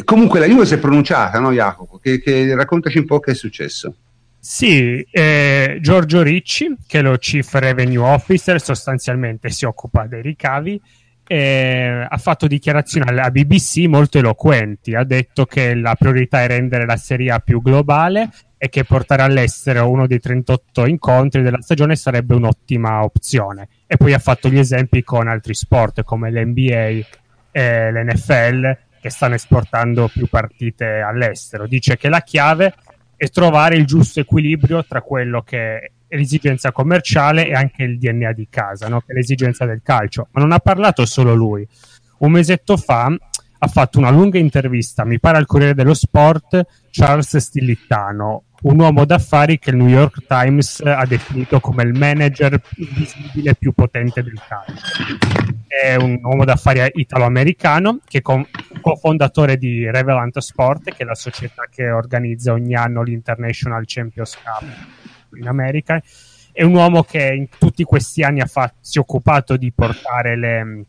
Comunque 0.05 0.39
la 0.39 0.47
Juve 0.47 0.65
si 0.65 0.75
è 0.75 0.79
pronunciata, 0.79 1.41
no 1.41 1.53
Jacopo? 1.53 1.99
Che, 1.99 2.21
che, 2.21 2.55
raccontaci 2.55 2.99
un 2.99 3.07
po' 3.07 3.21
che 3.21 3.33
è 3.33 3.35
successo. 3.35 3.95
Sì, 4.39 5.05
eh, 5.11 5.79
Giorgio 5.81 6.23
Ricci, 6.23 6.77
che 6.87 7.01
è 7.01 7.03
lo 7.03 7.17
Chief 7.17 7.53
Revenue 7.55 7.99
Officer, 7.99 8.63
sostanzialmente 8.63 9.51
si 9.51 9.65
occupa 9.65 10.07
dei 10.07 10.23
ricavi, 10.23 10.81
eh, 11.27 12.07
ha 12.09 12.17
fatto 12.17 12.47
dichiarazioni 12.47 13.09
alla 13.09 13.31
BBC 13.31 13.87
molto 13.89 14.19
eloquenti. 14.19 14.95
Ha 14.95 15.05
detto 15.05 15.45
che 15.45 15.75
la 15.75 15.97
priorità 15.97 16.43
è 16.43 16.47
rendere 16.47 16.87
la 16.87 16.97
Serie 16.97 17.33
A 17.33 17.41
più 17.41 17.61
globale 17.61 18.31
e 18.59 18.69
che 18.69 18.85
portare 18.85 19.23
all'estero 19.23 19.89
uno 19.89 20.07
dei 20.09 20.19
38 20.19 20.85
incontri 20.87 21.43
della 21.43 21.63
stagione 21.63 21.95
sarebbe 21.95 22.35
un'ottima 22.35 23.05
opzione. 23.05 23.69
E 23.87 23.97
poi 23.97 24.13
ha 24.13 24.19
fatto 24.19 24.49
gli 24.49 24.59
esempi 24.59 25.03
con 25.05 25.29
altri 25.29 25.55
sport 25.55 26.03
come 26.03 26.31
l'NBA 26.31 27.07
e 27.53 27.93
l'NFL 27.93 28.77
che 29.01 29.11
stanno 29.11 29.35
esportando 29.35 30.09
più 30.09 30.27
partite 30.27 30.99
all'estero. 30.99 31.69
Dice 31.69 31.97
che 31.97 32.09
la 32.09 32.21
chiave 32.21 32.75
è 33.17 33.29
trovare 33.29 33.77
il 33.77 33.87
giusto 33.87 34.21
equilibrio 34.21 34.85
tra 34.85 35.03
quello 35.03 35.43
che 35.43 35.93
è 36.09 36.17
l'esigenza 36.17 36.73
commerciale 36.73 37.47
e 37.47 37.53
anche 37.53 37.85
il 37.85 37.99
DNA 37.99 38.33
di 38.33 38.49
casa, 38.51 38.89
no? 38.89 39.01
che 39.01 39.13
è 39.13 39.15
l'esigenza 39.15 39.65
del 39.67 39.83
calcio. 39.85 40.29
Ma 40.33 40.41
non 40.41 40.53
ha 40.53 40.59
parlato 40.59 41.07
solo 41.07 41.35
lui. 41.35 41.67
Un 42.19 42.33
mesetto 42.33 42.77
fa 42.77 43.15
ha 43.61 43.67
fatto 43.67 43.99
una 43.99 44.11
lunga 44.11 44.39
intervista, 44.39 45.05
mi 45.05 45.19
pare 45.19 45.37
al 45.37 45.47
Corriere 45.47 45.75
dello 45.75 45.95
Sport, 45.95 46.65
Charles 46.91 47.37
Stilittano, 47.37 48.45
un 48.61 48.81
uomo 48.81 49.05
d'affari 49.05 49.59
che 49.59 49.71
il 49.71 49.77
New 49.77 49.89
York 49.89 50.27
Times 50.27 50.81
ha 50.81 51.05
definito 51.07 51.61
come 51.61 51.85
il 51.85 51.97
manager 51.97 52.61
invisibile 52.77 53.55
più 53.55 53.73
potente 53.73 54.23
del 54.23 54.41
calcio. 54.47 54.83
È 55.67 55.95
un 55.95 56.19
uomo 56.23 56.45
d'affari 56.45 56.81
italo-americano 56.95 58.01
che 58.05 58.19
è 58.19 58.23
cofondatore 58.81 59.57
di 59.59 59.89
Revelant 59.89 60.39
Sport, 60.39 60.95
che 60.95 61.03
è 61.03 61.05
la 61.05 61.15
società 61.15 61.69
che 61.71 61.91
organizza 61.91 62.53
ogni 62.53 62.75
anno 62.75 63.03
l'International 63.03 63.85
Champions 63.87 64.37
Cup 64.37 64.65
in 65.37 65.47
America. 65.47 66.03
È 66.51 66.65
un 66.65 66.75
uomo 66.75 67.05
che 67.05 67.33
in 67.33 67.49
tutti 67.57 67.85
questi 67.85 68.25
anni 68.25 68.41
fatto, 68.47 68.79
si 68.81 68.99
è 68.99 69.01
occupato 69.01 69.57
di 69.57 69.71
portare 69.71 70.37
le, 70.37 70.85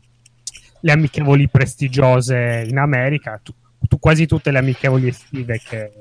le 0.80 0.92
amichevoli 0.92 1.48
prestigiose 1.50 2.66
in 2.68 2.80
America. 2.80 3.40
Tu, 3.88 4.00
quasi 4.00 4.26
tutte 4.26 4.52
le 4.52 4.60
amichevoli 4.60 5.08
estive 5.08 5.60
che 5.64 5.92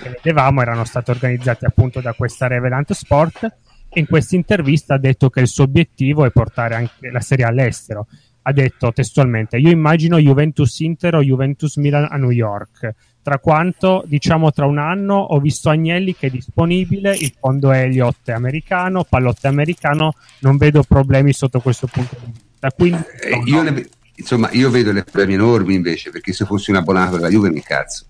che 0.00 0.10
vedevamo 0.22 0.62
erano 0.62 0.84
state 0.84 1.10
organizzate 1.10 1.66
appunto 1.66 2.00
da 2.00 2.12
questa 2.12 2.46
Revelant 2.46 2.92
Sport 2.92 3.44
e 3.88 4.00
in 4.00 4.06
questa 4.06 4.36
intervista 4.36 4.94
ha 4.94 4.98
detto 4.98 5.28
che 5.28 5.40
il 5.40 5.48
suo 5.48 5.64
obiettivo 5.64 6.24
è 6.24 6.30
portare 6.30 6.74
anche 6.74 7.10
la 7.10 7.20
serie 7.20 7.44
all'estero. 7.44 8.06
Ha 8.42 8.52
detto 8.52 8.92
testualmente: 8.92 9.58
Io 9.58 9.70
immagino 9.70 10.18
Juventus 10.18 10.80
Inter 10.80 11.16
o 11.16 11.22
Juventus 11.22 11.76
Milan 11.76 12.08
a 12.10 12.16
New 12.16 12.30
York. 12.30 12.94
Tra 13.22 13.38
quanto, 13.38 14.02
diciamo, 14.06 14.50
tra 14.50 14.66
un 14.66 14.78
anno 14.78 15.14
ho 15.14 15.38
visto 15.38 15.68
Agnelli 15.68 16.16
che 16.16 16.26
è 16.26 16.30
disponibile, 16.30 17.14
il 17.14 17.32
fondo 17.38 17.70
Elliott 17.70 18.28
è 18.30 18.32
americano, 18.32 19.04
Pallotte 19.04 19.46
americano, 19.46 20.14
non 20.40 20.56
vedo 20.56 20.82
problemi 20.82 21.32
sotto 21.32 21.60
questo 21.60 21.86
punto 21.86 22.16
di 22.18 22.32
vista. 22.32 22.72
Quindi, 22.72 23.02
eh, 23.20 23.42
io 23.44 23.62
ne, 23.62 23.86
insomma, 24.22 24.48
io 24.52 24.70
vedo 24.70 24.92
le 24.92 25.04
problemi 25.04 25.34
enormi 25.34 25.74
invece, 25.74 26.10
perché 26.10 26.32
se 26.32 26.44
fossi 26.44 26.70
un 26.70 26.76
abbonato 26.76 27.16
della 27.16 27.28
Juve 27.28 27.50
mi 27.50 27.62
cazzo. 27.62 28.06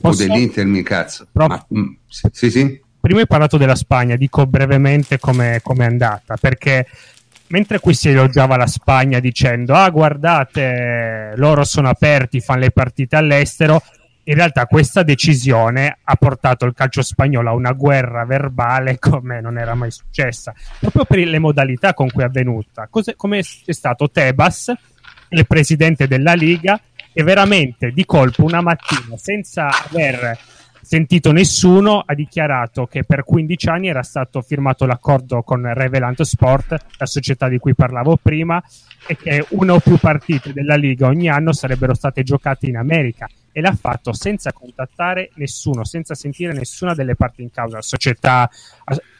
Posso... 0.00 0.22
O 0.22 0.26
dell'Inter, 0.26 0.66
mi 0.66 0.82
cazzo. 0.82 1.26
Però... 1.30 1.46
Ma, 1.46 1.64
mm, 1.72 1.92
sì, 2.32 2.50
sì. 2.50 2.84
Prima 3.00 3.20
hai 3.20 3.26
parlato 3.26 3.56
della 3.56 3.76
Spagna, 3.76 4.16
dico 4.16 4.46
brevemente 4.46 5.18
come 5.20 5.60
è 5.62 5.84
andata, 5.84 6.36
perché 6.36 6.86
mentre 7.48 7.78
qui 7.78 7.94
si 7.94 8.08
elogiava 8.08 8.56
la 8.56 8.66
Spagna 8.66 9.20
dicendo 9.20 9.74
ah 9.74 9.88
guardate 9.90 11.34
loro 11.36 11.62
sono 11.62 11.88
aperti, 11.88 12.40
fanno 12.40 12.60
le 12.60 12.72
partite 12.72 13.14
all'estero, 13.14 13.80
in 14.24 14.34
realtà 14.34 14.66
questa 14.66 15.04
decisione 15.04 15.98
ha 16.02 16.16
portato 16.16 16.64
il 16.66 16.74
calcio 16.74 17.02
spagnolo 17.02 17.50
a 17.50 17.54
una 17.54 17.72
guerra 17.72 18.24
verbale 18.24 18.98
come 19.00 19.40
non 19.40 19.56
era 19.56 19.74
mai 19.74 19.92
successa, 19.92 20.52
proprio 20.80 21.04
per 21.04 21.18
le 21.18 21.38
modalità 21.38 21.94
con 21.94 22.10
cui 22.10 22.22
è 22.22 22.26
avvenuta. 22.26 22.88
Cos'è, 22.90 23.14
come 23.14 23.38
è 23.38 23.72
stato 23.72 24.10
Tebas, 24.10 24.72
il 25.30 25.46
presidente 25.46 26.06
della 26.06 26.34
Liga, 26.34 26.80
e 27.18 27.22
veramente 27.22 27.92
di 27.92 28.04
colpo 28.04 28.44
una 28.44 28.60
mattina 28.60 29.16
senza 29.16 29.68
aver 29.68 30.38
sentito 30.82 31.32
nessuno 31.32 32.02
ha 32.04 32.14
dichiarato 32.14 32.86
che 32.86 33.02
per 33.02 33.24
15 33.24 33.68
anni 33.70 33.88
era 33.88 34.02
stato 34.02 34.40
firmato 34.42 34.84
l'accordo 34.84 35.42
con 35.42 35.72
Revelant 35.72 36.22
Sport, 36.22 36.76
la 36.98 37.06
società 37.06 37.48
di 37.48 37.58
cui 37.58 37.74
parlavo 37.74 38.18
prima, 38.20 38.62
e 39.06 39.16
che 39.16 39.44
una 39.50 39.72
o 39.72 39.80
più 39.80 39.96
partite 39.96 40.52
della 40.52 40.76
Liga 40.76 41.06
ogni 41.06 41.28
anno 41.28 41.52
sarebbero 41.52 41.94
state 41.94 42.22
giocate 42.22 42.66
in 42.66 42.76
America 42.76 43.26
e 43.50 43.62
l'ha 43.62 43.74
fatto 43.74 44.12
senza 44.12 44.52
contattare 44.52 45.30
nessuno, 45.36 45.84
senza 45.84 46.14
sentire 46.14 46.52
nessuna 46.52 46.94
delle 46.94 47.16
parti 47.16 47.40
in 47.40 47.50
causa, 47.50 47.80
società, 47.80 48.48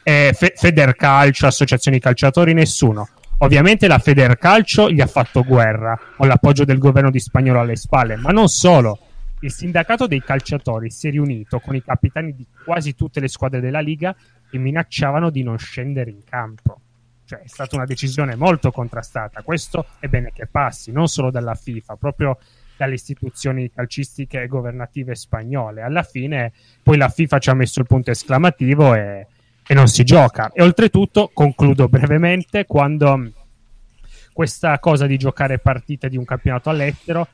eh, 0.03 0.33
Federcalcio, 0.33 1.47
associazioni 1.47 1.99
calciatori, 1.99 2.53
nessuno. 2.53 3.09
Ovviamente 3.39 3.87
la 3.87 3.99
Federcalcio 3.99 4.89
gli 4.89 4.99
ha 4.99 5.05
fatto 5.05 5.43
guerra 5.43 5.97
con 6.15 6.27
l'appoggio 6.27 6.65
del 6.65 6.79
governo 6.79 7.11
di 7.11 7.19
Spagnolo 7.19 7.59
alle 7.59 7.75
spalle, 7.75 8.15
ma 8.15 8.31
non 8.31 8.47
solo. 8.49 8.97
Il 9.41 9.51
sindacato 9.51 10.07
dei 10.07 10.23
calciatori 10.23 10.89
si 10.89 11.07
è 11.07 11.11
riunito 11.11 11.59
con 11.59 11.75
i 11.75 11.83
capitani 11.83 12.33
di 12.33 12.47
quasi 12.65 12.95
tutte 12.95 13.19
le 13.19 13.27
squadre 13.27 13.59
della 13.59 13.79
Liga 13.79 14.15
e 14.49 14.57
minacciavano 14.57 15.29
di 15.29 15.43
non 15.43 15.59
scendere 15.59 16.09
in 16.09 16.23
campo. 16.23 16.79
Cioè, 17.25 17.41
è 17.41 17.47
stata 17.47 17.75
una 17.75 17.85
decisione 17.85 18.35
molto 18.35 18.71
contrastata. 18.71 19.43
Questo 19.43 19.85
è 19.99 20.07
bene 20.07 20.31
che 20.33 20.47
passi, 20.47 20.91
non 20.91 21.07
solo 21.07 21.29
dalla 21.29 21.53
FIFA, 21.53 21.95
proprio 21.95 22.39
dalle 22.75 22.95
istituzioni 22.95 23.71
calcistiche 23.71 24.41
e 24.41 24.47
governative 24.47 25.13
spagnole. 25.13 25.83
Alla 25.83 26.01
fine, 26.03 26.53
poi 26.81 26.97
la 26.97 27.09
FIFA 27.09 27.37
ci 27.37 27.49
ha 27.51 27.53
messo 27.53 27.79
il 27.81 27.85
punto 27.85 28.09
esclamativo 28.09 28.95
e 28.95 29.27
e 29.67 29.73
non 29.73 29.87
si 29.87 30.03
gioca. 30.03 30.51
E 30.53 30.63
oltretutto, 30.63 31.29
concludo 31.33 31.87
brevemente, 31.87 32.65
quando 32.65 33.31
questa 34.31 34.79
cosa 34.79 35.05
di 35.05 35.17
giocare 35.17 35.59
partite 35.59 36.09
di 36.09 36.17
un 36.17 36.23
campionato 36.23 36.69
all'estero, 36.69 37.27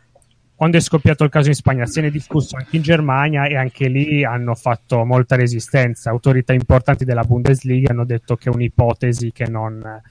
quando 0.55 0.77
è 0.77 0.81
scoppiato 0.81 1.23
il 1.23 1.29
caso 1.29 1.49
in 1.49 1.55
Spagna, 1.55 1.85
se 1.85 2.01
ne 2.01 2.07
è 2.07 2.11
discusso 2.11 2.55
anche 2.55 2.77
in 2.77 2.81
Germania 2.81 3.45
e 3.45 3.57
anche 3.57 3.87
lì 3.87 4.23
hanno 4.23 4.55
fatto 4.55 5.03
molta 5.03 5.35
resistenza. 5.35 6.09
Autorità 6.09 6.53
importanti 6.53 7.05
della 7.05 7.23
Bundesliga 7.23 7.91
hanno 7.91 8.05
detto 8.05 8.35
che 8.35 8.49
è 8.49 8.53
un'ipotesi 8.53 9.31
che 9.31 9.47
non, 9.47 10.01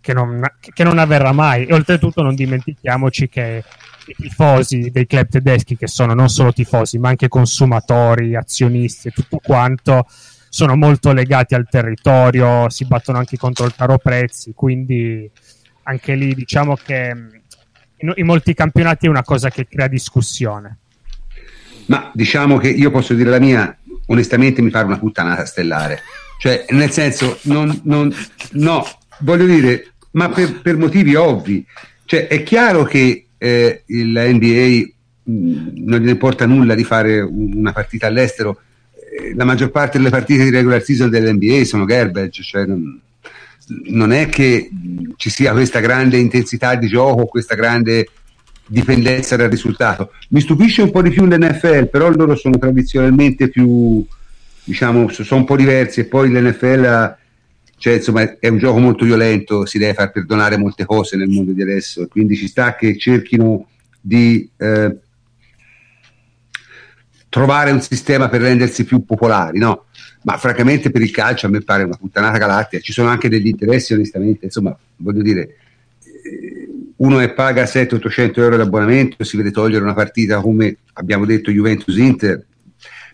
che 0.00 0.12
non, 0.12 0.40
che 0.60 0.84
non 0.84 0.98
avverrà 0.98 1.32
mai. 1.32 1.66
E 1.66 1.74
oltretutto 1.74 2.22
non 2.22 2.34
dimentichiamoci 2.34 3.28
che 3.28 3.64
i 4.06 4.14
tifosi 4.14 4.90
dei 4.90 5.06
club 5.06 5.28
tedeschi, 5.28 5.76
che 5.76 5.88
sono 5.88 6.14
non 6.14 6.28
solo 6.28 6.52
tifosi, 6.52 6.98
ma 6.98 7.08
anche 7.08 7.28
consumatori, 7.28 8.36
azionisti 8.36 9.08
e 9.08 9.10
tutto 9.10 9.40
quanto, 9.42 10.06
sono 10.48 10.76
molto 10.76 11.12
legati 11.12 11.54
al 11.54 11.66
territorio, 11.68 12.68
si 12.70 12.84
battono 12.84 13.18
anche 13.18 13.36
contro 13.36 13.66
il 13.66 13.74
caro 13.76 13.98
prezzi, 13.98 14.52
quindi 14.54 15.30
anche 15.84 16.14
lì 16.14 16.34
diciamo 16.34 16.76
che 16.76 17.12
in, 17.98 18.12
in 18.14 18.26
molti 18.26 18.54
campionati 18.54 19.06
è 19.06 19.08
una 19.08 19.22
cosa 19.22 19.50
che 19.50 19.66
crea 19.66 19.88
discussione. 19.88 20.78
Ma 21.86 22.10
diciamo 22.12 22.58
che 22.58 22.68
io 22.68 22.90
posso 22.90 23.14
dire 23.14 23.30
la 23.30 23.38
mia, 23.38 23.76
onestamente 24.06 24.62
mi 24.62 24.70
pare 24.70 24.86
una 24.86 24.98
puttanata 24.98 25.44
stellare. 25.44 26.00
Cioè, 26.38 26.66
nel 26.70 26.90
senso, 26.90 27.38
non, 27.42 27.80
non, 27.84 28.12
no, 28.52 28.84
voglio 29.20 29.46
dire, 29.46 29.92
ma 30.12 30.28
per, 30.28 30.60
per 30.60 30.76
motivi 30.76 31.14
ovvi. 31.14 31.64
Cioè, 32.04 32.26
è 32.26 32.42
chiaro 32.42 32.84
che 32.84 33.28
eh, 33.38 33.82
il 33.86 34.08
NBA 34.08 34.92
mh, 35.22 35.32
mm, 35.32 35.68
non 35.86 36.00
gli 36.00 36.08
importa 36.08 36.46
nulla 36.46 36.74
di 36.74 36.84
fare 36.84 37.20
una 37.20 37.72
partita 37.72 38.06
all'estero. 38.06 38.60
La 39.34 39.44
maggior 39.44 39.70
parte 39.70 39.98
delle 39.98 40.10
partite 40.10 40.44
di 40.44 40.50
regular 40.50 40.82
season 40.82 41.10
dell'NBA 41.10 41.64
sono 41.64 41.84
garbage, 41.84 42.42
cioè 42.42 42.64
non, 42.64 43.00
non 43.88 44.12
è 44.12 44.28
che 44.28 44.68
ci 45.16 45.30
sia 45.30 45.52
questa 45.52 45.80
grande 45.80 46.18
intensità 46.18 46.74
di 46.74 46.86
gioco, 46.86 47.26
questa 47.26 47.54
grande 47.54 48.08
dipendenza 48.66 49.36
dal 49.36 49.50
risultato. 49.50 50.12
Mi 50.30 50.40
stupisce 50.40 50.82
un 50.82 50.90
po' 50.90 51.02
di 51.02 51.10
più 51.10 51.24
l'NFL, 51.24 51.88
però 51.88 52.10
loro 52.10 52.34
sono 52.34 52.58
tradizionalmente 52.58 53.48
più, 53.48 54.04
diciamo, 54.64 55.08
sono 55.08 55.40
un 55.40 55.46
po' 55.46 55.56
diversi 55.56 56.00
e 56.00 56.04
poi 56.04 56.30
l'NFL 56.30 57.16
cioè, 57.78 57.94
insomma, 57.94 58.38
è 58.38 58.48
un 58.48 58.58
gioco 58.58 58.78
molto 58.78 59.04
violento, 59.04 59.66
si 59.66 59.78
deve 59.78 59.94
far 59.94 60.10
perdonare 60.10 60.56
molte 60.56 60.86
cose 60.86 61.16
nel 61.16 61.28
mondo 61.28 61.52
di 61.52 61.60
adesso, 61.60 62.06
quindi 62.08 62.34
ci 62.34 62.48
sta 62.48 62.74
che 62.74 62.96
cerchino 62.96 63.68
di 64.00 64.48
eh, 64.56 64.96
trovare 67.28 67.70
un 67.70 67.80
sistema 67.80 68.28
per 68.28 68.40
rendersi 68.40 68.84
più 68.84 69.04
popolari, 69.04 69.58
no? 69.58 69.86
Ma 70.22 70.36
francamente 70.38 70.90
per 70.90 71.02
il 71.02 71.10
calcio 71.10 71.46
a 71.46 71.50
me 71.50 71.60
pare 71.60 71.84
una 71.84 71.96
puttanata 71.96 72.38
galattica, 72.38 72.82
ci 72.82 72.92
sono 72.92 73.08
anche 73.08 73.28
degli 73.28 73.46
interessi 73.46 73.94
onestamente, 73.94 74.46
insomma, 74.46 74.76
voglio 74.96 75.22
dire, 75.22 75.56
eh, 76.02 76.68
uno 76.96 77.18
che 77.18 77.32
paga 77.32 77.64
700-800 77.64 78.40
euro 78.40 78.56
d'abbonamento 78.56 79.22
si 79.22 79.36
vede 79.36 79.50
togliere 79.50 79.82
una 79.82 79.94
partita 79.94 80.40
come 80.40 80.78
abbiamo 80.94 81.26
detto 81.26 81.50
Juventus-Inter, 81.50 82.44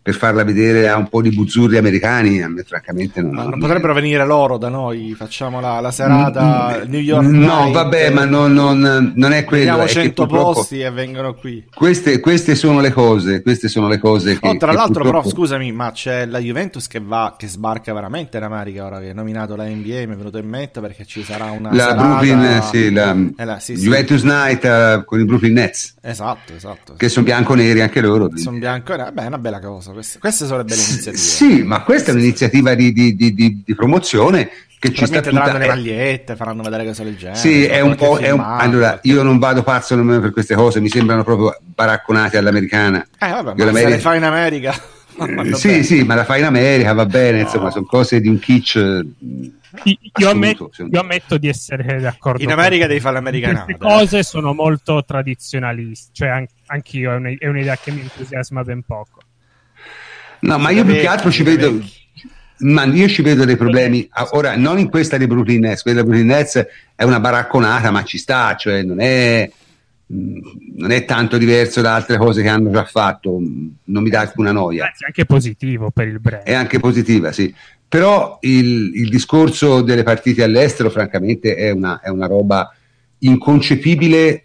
per 0.02 0.16
farla 0.16 0.42
vedere 0.42 0.88
a 0.88 0.96
un 0.96 1.08
po' 1.08 1.22
di 1.22 1.30
buzzurri 1.30 1.76
americani, 1.76 2.42
a 2.42 2.48
me 2.48 2.64
francamente 2.64 3.22
non... 3.22 3.34
No, 3.34 3.48
non 3.48 3.60
potrebbero 3.60 3.94
venire 3.94 4.26
loro 4.26 4.58
da 4.58 4.68
noi, 4.68 5.14
facciamo 5.16 5.60
la, 5.60 5.78
la 5.78 5.92
serata 5.92 6.80
mm, 6.84 6.90
New 6.90 7.00
York 7.00 7.24
No, 7.24 7.60
Night, 7.60 7.72
vabbè, 7.72 8.10
ma 8.10 8.24
non, 8.24 8.52
non, 8.52 9.12
non 9.14 9.32
è 9.32 9.44
quello. 9.44 9.70
Abbiamo 9.70 9.88
100 9.88 10.26
posti 10.26 10.80
e 10.80 10.90
vengono 10.90 11.34
qui. 11.34 11.64
Queste, 11.72 12.18
queste, 12.18 12.56
sono 12.56 12.80
le 12.80 12.90
cose, 12.90 13.42
queste 13.42 13.68
sono 13.68 13.86
le 13.86 13.98
cose 13.98 14.40
che... 14.40 14.48
Oh, 14.48 14.56
tra 14.56 14.70
che 14.70 14.76
l'altro 14.76 15.02
purtroppo... 15.02 15.28
però, 15.28 15.36
scusami, 15.36 15.70
ma 15.70 15.92
c'è 15.92 16.26
la 16.26 16.40
Juventus 16.40 16.88
che 16.88 17.00
va, 17.00 17.36
che 17.38 17.46
sbarca 17.46 17.94
veramente 17.94 18.38
in 18.38 18.42
America 18.42 18.84
ora 18.84 18.98
che 18.98 19.10
è 19.10 19.14
nominato 19.14 19.54
la 19.54 19.66
NBA, 19.66 20.06
mi 20.06 20.14
è 20.14 20.16
venuto 20.16 20.38
in 20.38 20.48
mente 20.48 20.80
perché 20.80 21.04
ci 21.04 21.22
sarà 21.22 21.52
una 21.52 21.72
La 21.72 21.90
serata... 21.90 22.02
Brooklyn, 22.02 22.62
sì, 22.62 22.90
la, 22.90 23.16
eh, 23.36 23.44
la 23.44 23.60
sì, 23.60 23.74
Juventus 23.74 24.20
sì. 24.20 24.26
Night 24.26 24.64
uh, 24.64 25.04
con 25.04 25.20
i 25.20 25.24
Brooklyn 25.24 25.52
Nets. 25.52 25.94
Esatto, 26.00 26.54
esatto. 26.54 26.94
Che 26.96 27.08
sono 27.08 27.24
bianco-neri 27.24 27.80
anche 27.80 28.00
loro. 28.00 28.28
Sono 28.34 28.58
bianco-neri, 28.58 29.12
beh, 29.12 29.22
è 29.22 29.26
una 29.26 29.38
bella 29.38 29.60
cosa. 29.60 29.91
Queste, 29.93 30.19
queste 30.19 30.47
sono 30.47 30.59
le 30.59 30.64
belle 30.64 30.82
iniziative. 30.82 31.16
Sì, 31.16 31.62
ma 31.62 31.82
questa 31.82 32.10
è 32.10 32.14
un'iniziativa 32.14 32.74
di, 32.74 32.93
di, 32.93 33.14
di, 33.14 33.62
di 33.64 33.74
promozione 33.74 34.51
che 34.82 34.93
ci 34.93 35.06
sta 35.06 35.20
tutta... 35.20 35.56
le 35.56 35.66
magliette, 35.69 36.35
faranno 36.35 36.62
vedere 36.62 36.85
cose 36.85 37.05
del 37.05 37.16
genere. 37.16 37.39
Sì, 37.39 37.64
è 37.64 37.78
un 37.78 37.94
po'... 37.94 38.19
È 38.19 38.31
un... 38.31 38.40
Allora, 38.40 38.98
io 39.02 39.23
non 39.23 39.39
vado 39.39 39.62
pazzo 39.62 39.94
nemmeno 39.94 40.20
per 40.20 40.32
queste 40.32 40.56
cose, 40.56 40.81
mi 40.81 40.89
sembrano 40.89 41.23
proprio 41.23 41.56
baracconate 41.62 42.36
all'americana. 42.36 43.06
Eh, 43.16 43.31
vabbè, 43.31 43.64
ma 43.64 43.73
se 43.78 43.89
le 43.89 43.98
fai 43.98 44.16
in 44.16 44.24
America... 44.24 44.73
sì, 45.55 45.69
bene. 45.69 45.82
sì, 45.85 46.02
ma 46.02 46.16
la 46.16 46.24
fai 46.24 46.40
in 46.40 46.47
America, 46.47 46.93
va 46.94 47.06
bene, 47.06 47.39
no. 47.39 47.44
insomma, 47.44 47.70
sono 47.70 47.85
cose 47.85 48.20
di 48.20 48.27
un 48.27 48.40
kitsch... 48.40 49.05
Io 50.19 50.28
ammetto, 50.28 50.70
io 50.90 51.01
ammetto, 51.01 51.39
di 51.39 51.48
essere 51.48 52.01
d'accordo. 52.01 52.43
In 52.43 52.51
America 52.51 52.89
devi 52.89 52.98
fare 52.98 53.14
l'americana. 53.14 53.64
Queste 53.64 53.82
cose 53.82 54.23
sono 54.24 54.52
molto 54.52 55.05
tradizionalisti, 55.05 56.10
cioè 56.12 56.44
anch'io 56.66 57.12
è 57.39 57.47
un'idea 57.47 57.77
che 57.77 57.93
mi 57.93 58.01
entusiasma 58.01 58.64
ben 58.64 58.82
poco. 58.82 59.20
No, 60.43 60.59
ma 60.59 60.70
io 60.70 60.85
più 60.85 60.94
che 60.94 61.06
altro 61.06 61.31
ci 61.31 61.44
vedo, 61.44 61.81
ma 62.59 62.85
io 62.85 63.06
ci 63.09 63.23
vedo 63.23 63.44
dei 63.44 63.56
problemi. 63.56 64.09
Ora, 64.32 64.56
non 64.56 64.78
in 64.78 64.89
questa 64.89 65.16
di 65.16 65.28
Brooklyn 65.28 65.60
Nets, 65.60 65.82
quella 65.82 66.01
di 66.01 66.06
Brooklyn 66.09 66.28
Nets 66.28 66.66
è 66.97 67.05
una 67.05 67.20
baracconata, 67.20 67.93
ma 67.93 68.02
ci 68.02 68.19
sta, 68.19 68.56
cioè 68.56 68.82
non 68.82 69.01
è, 69.01 69.48
non 70.06 70.90
è 70.90 71.05
tanto 71.05 71.39
diverso 71.39 71.81
da 71.81 71.94
altre 71.94 72.16
cose 72.16 72.43
che 72.43 72.48
hanno 72.48 72.73
già 72.73 72.85
fatto, 72.85 73.39
non 73.39 74.02
mi 74.02 74.10
dà 74.10 74.20
alcuna 74.20 74.51
noia. 74.51 74.86
È 74.86 75.06
anche 75.06 75.27
positivo 75.27 75.90
per 75.90 76.09
il 76.09 76.19
brand. 76.19 76.43
È 76.43 76.55
anche 76.55 76.81
positiva, 76.81 77.31
sì. 77.31 77.55
Però 77.86 78.39
il, 78.40 78.97
il 78.97 79.10
discorso 79.10 79.81
delle 79.81 80.02
partite 80.02 80.43
all'estero, 80.43 80.90
francamente, 80.90 81.55
è 81.55 81.70
una, 81.70 82.01
è 82.01 82.09
una 82.09 82.27
roba 82.27 82.74
inconcepibile 83.19 84.44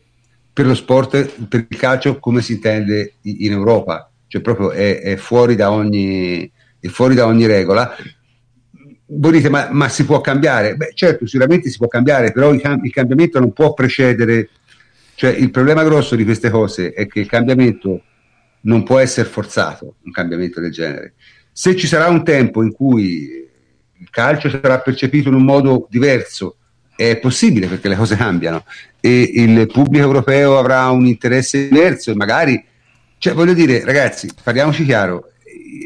per 0.54 0.68
lo 0.68 0.76
sport, 0.76 1.48
per 1.48 1.66
il 1.68 1.78
calcio 1.78 2.20
come 2.20 2.44
si 2.44 2.54
intende 2.54 3.14
in 3.22 3.52
Europa 3.52 4.12
cioè 4.28 4.42
proprio 4.42 4.72
è, 4.72 5.02
è, 5.02 5.16
fuori, 5.16 5.56
da 5.56 5.72
ogni, 5.72 6.50
è 6.80 6.88
fuori 6.88 7.16
da 7.16 7.26
ogni 7.26 7.46
regola. 7.46 7.96
Voi 9.10 9.32
dite, 9.32 9.50
ma, 9.50 9.70
ma, 9.72 9.88
si 9.90 10.06
può 10.06 10.20
cambiare? 10.22 10.76
Beh, 10.76 10.92
certo, 10.94 11.26
sicuramente 11.26 11.70
si 11.70 11.78
può 11.78 11.88
cambiare, 11.88 12.32
però 12.32 12.52
il, 12.52 12.62
il 12.84 12.92
cambiamento 12.92 13.40
non 13.40 13.54
può 13.54 13.74
precedere. 13.74 14.50
Cioè, 15.16 15.32
il 15.32 15.50
problema 15.50 15.84
grosso 15.84 16.16
di 16.16 16.24
queste 16.24 16.50
cose 16.50 16.92
è 16.92 17.08
che 17.08 17.20
il 17.20 17.28
cambiamento 17.28 18.04
non 18.62 18.84
può 18.84 19.00
essere 19.00 19.28
forzato, 19.28 19.96
un 20.04 20.12
cambiamento 20.12 20.60
del 20.60 20.72
genere. 20.72 21.14
Se 21.52 21.76
ci 21.76 21.88
sarà 21.88 22.08
un 22.08 22.24
tempo 22.24 22.62
in 22.62 22.72
cui 22.72 23.46
il 24.00 24.10
calcio 24.10 24.50
sarà 24.50 24.80
percepito 24.80 25.30
in 25.30 25.36
un 25.36 25.44
modo 25.44 25.88
diverso, 25.90 26.58
è 26.96 27.18
possibile 27.18 27.68
perché 27.68 27.88
le 27.88 27.96
cose 27.96 28.16
cambiano 28.16 28.66
e 29.00 29.32
il 29.36 29.68
pubblico 29.68 30.04
europeo 30.04 30.58
avrà 30.58 30.90
un 30.90 31.06
interesse 31.06 31.70
diverso 31.70 32.12
e 32.12 32.16
magari 32.16 32.64
cioè, 33.28 33.36
voglio 33.36 33.54
dire, 33.54 33.84
ragazzi, 33.84 34.30
parliamoci 34.42 34.86
chiaro, 34.86 35.32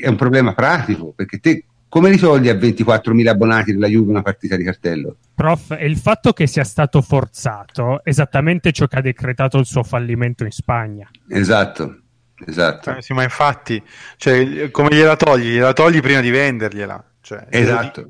è 0.01 0.07
un 0.07 0.15
problema 0.15 0.53
pratico, 0.53 1.11
perché 1.15 1.39
te 1.39 1.65
come 1.89 2.09
risolvi 2.09 2.47
a 2.47 2.53
24.000 2.53 3.27
abbonati 3.27 3.73
della 3.73 3.87
Juve 3.87 4.11
una 4.11 4.21
partita 4.21 4.55
di 4.55 4.63
cartello? 4.63 5.17
Prof, 5.35 5.73
è 5.73 5.83
il 5.83 5.97
fatto 5.97 6.31
che 6.31 6.47
sia 6.47 6.63
stato 6.63 7.01
forzato 7.01 8.01
esattamente 8.05 8.71
ciò 8.71 8.87
che 8.87 8.97
ha 8.97 9.01
decretato 9.01 9.57
il 9.57 9.65
suo 9.65 9.83
fallimento 9.83 10.45
in 10.45 10.51
Spagna. 10.51 11.09
Esatto, 11.27 12.01
esatto. 12.45 12.95
Eh, 12.95 13.01
sì, 13.01 13.13
ma 13.13 13.23
infatti, 13.23 13.81
cioè, 14.15 14.71
come 14.71 14.89
gliela 14.91 15.17
togli? 15.17 15.55
Gliela 15.55 15.73
togli 15.73 15.99
prima 15.99 16.21
di 16.21 16.29
vendergliela. 16.29 17.03
Cioè, 17.19 17.47
esatto. 17.49 18.07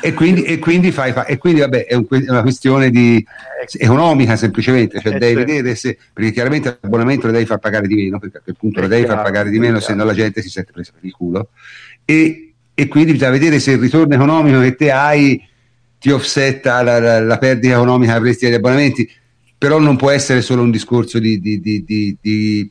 E, 0.00 0.12
quindi, 0.12 0.42
e, 0.42 0.58
quindi 0.58 0.90
fai, 0.90 1.12
e 1.26 1.38
quindi 1.38 1.60
vabbè 1.60 1.86
è, 1.86 1.94
un, 1.94 2.06
è 2.08 2.30
una 2.30 2.42
questione 2.42 2.90
di, 2.90 3.16
eh, 3.16 3.84
economica 3.84 4.36
semplicemente 4.36 5.00
cioè 5.00 5.14
eh, 5.14 5.18
devi 5.18 5.34
certo. 5.36 5.52
vedere 5.52 5.74
se 5.76 5.98
perché 6.12 6.32
chiaramente 6.32 6.78
l'abbonamento 6.80 7.26
lo 7.26 7.32
devi 7.32 7.46
far 7.46 7.58
pagare 7.58 7.86
di 7.86 7.94
meno 7.94 8.18
perché 8.18 8.38
a 8.38 8.40
quel 8.40 8.56
punto 8.58 8.80
lo 8.80 8.88
devi 8.88 9.04
chiaro, 9.04 9.16
far 9.16 9.24
pagare 9.24 9.50
di 9.50 9.58
meno 9.58 9.80
se 9.80 9.94
no 9.94 10.04
la 10.04 10.14
gente 10.14 10.42
si 10.42 10.48
sente 10.48 10.72
presa 10.72 10.92
per 10.92 11.04
il 11.04 11.12
culo 11.12 11.50
e, 12.04 12.52
e 12.74 12.88
quindi 12.88 13.12
bisogna 13.12 13.30
vedere 13.30 13.60
se 13.60 13.72
il 13.72 13.78
ritorno 13.78 14.14
economico 14.14 14.60
che 14.60 14.74
te 14.74 14.90
hai 14.90 15.40
ti 15.98 16.10
offsetta 16.10 16.82
la, 16.82 16.98
la, 16.98 17.20
la 17.20 17.38
perdita 17.38 17.74
economica 17.74 18.12
che 18.12 18.18
avresti 18.18 18.46
agli 18.46 18.54
abbonamenti 18.54 19.08
però 19.58 19.78
non 19.78 19.96
può 19.96 20.10
essere 20.10 20.42
solo 20.42 20.62
un 20.62 20.70
discorso 20.70 21.18
di, 21.18 21.40
di, 21.40 21.60
di, 21.60 22.16
di 22.20 22.70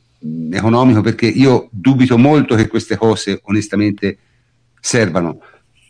economico 0.52 1.00
perché 1.00 1.26
io 1.26 1.68
dubito 1.70 2.16
molto 2.16 2.54
che 2.54 2.68
queste 2.68 2.96
cose 2.96 3.40
onestamente 3.44 4.18
servano. 4.80 5.40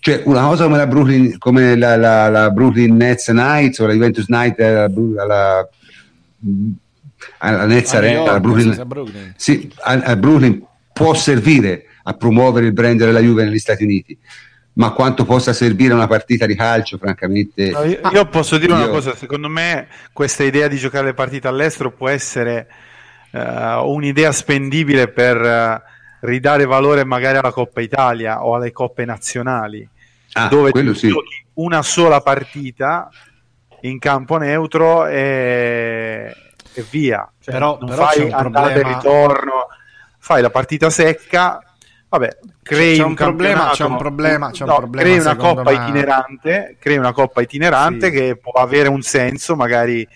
Cioè, 0.06 0.22
una 0.26 0.46
cosa 0.46 0.66
come 0.66 0.76
la 0.76 0.86
Brooklyn, 0.86 1.36
come 1.36 1.76
la, 1.76 1.96
la, 1.96 2.28
la 2.28 2.50
Brooklyn 2.50 2.94
Nets 2.94 3.24
Knights 3.24 3.80
o 3.80 3.88
la 3.88 3.92
Juventus 3.92 4.28
Night 4.28 4.60
alla, 4.60 5.68
alla 7.38 7.64
Nets 7.64 7.92
Arena, 7.92 8.20
alla 8.22 8.38
Brooklyn, 8.38 8.84
Brooklyn. 8.86 9.34
Sì, 9.36 9.68
a, 9.80 9.94
a 9.94 10.14
Brooklyn 10.14 10.64
può 10.92 11.12
servire 11.12 11.86
a 12.04 12.12
promuovere 12.12 12.66
il 12.66 12.72
brand 12.72 13.00
della 13.00 13.18
Juve 13.18 13.46
negli 13.46 13.58
Stati 13.58 13.82
Uniti 13.82 14.16
ma 14.74 14.92
quanto 14.92 15.24
possa 15.24 15.52
servire 15.52 15.92
una 15.92 16.06
partita 16.06 16.46
di 16.46 16.54
calcio, 16.54 16.98
francamente. 16.98 17.70
No, 17.70 17.82
io, 17.82 17.98
io, 18.12 18.26
posso 18.26 18.58
dire 18.58 18.74
io... 18.74 18.78
una 18.78 18.88
cosa: 18.88 19.16
secondo 19.16 19.48
me, 19.48 19.88
questa 20.12 20.44
idea 20.44 20.68
di 20.68 20.76
giocare 20.76 21.06
le 21.06 21.14
partite 21.14 21.48
all'estero 21.48 21.90
può 21.90 22.08
essere 22.08 22.68
uh, 23.32 23.38
un'idea 23.90 24.30
spendibile 24.30 25.08
per. 25.08 25.40
Uh, 25.40 25.94
ridare 26.20 26.64
valore 26.64 27.04
magari 27.04 27.36
alla 27.36 27.52
Coppa 27.52 27.80
Italia 27.80 28.44
o 28.44 28.54
alle 28.54 28.72
coppe 28.72 29.04
nazionali, 29.04 29.88
ah, 30.44 30.48
dove 30.48 30.70
tu 30.70 30.92
sì. 30.92 31.08
giochi 31.08 31.44
una 31.54 31.82
sola 31.82 32.20
partita 32.20 33.08
in 33.82 33.98
campo 33.98 34.36
neutro 34.36 35.06
e, 35.06 36.34
e 36.72 36.84
via. 36.90 37.30
Cioè, 37.40 37.54
però, 37.54 37.78
non 37.80 37.88
però 37.88 38.06
fai 38.06 38.30
andata 38.30 38.72
e 38.72 38.82
ritorno, 38.82 39.66
fai 40.18 40.42
la 40.42 40.50
partita 40.50 40.90
secca. 40.90 41.60
Vabbè, 42.08 42.38
crei 42.62 42.96
c'è 42.96 43.02
un, 43.02 43.10
un 43.10 43.14
problema, 43.14 43.70
c'è 43.72 43.84
un 43.84 43.96
problema, 43.96 44.50
c'è 44.50 44.62
un 44.62 44.68
no, 44.68 44.76
problema 44.76 45.08
crei 45.08 45.18
una 45.18 45.36
coppa 45.36 45.62
me... 45.62 45.72
itinerante, 45.72 46.76
crei 46.78 46.96
una 46.96 47.12
coppa 47.12 47.42
itinerante 47.42 48.06
sì. 48.06 48.12
che 48.12 48.36
può 48.36 48.52
avere 48.52 48.88
un 48.88 49.02
senso 49.02 49.56
magari 49.56 50.06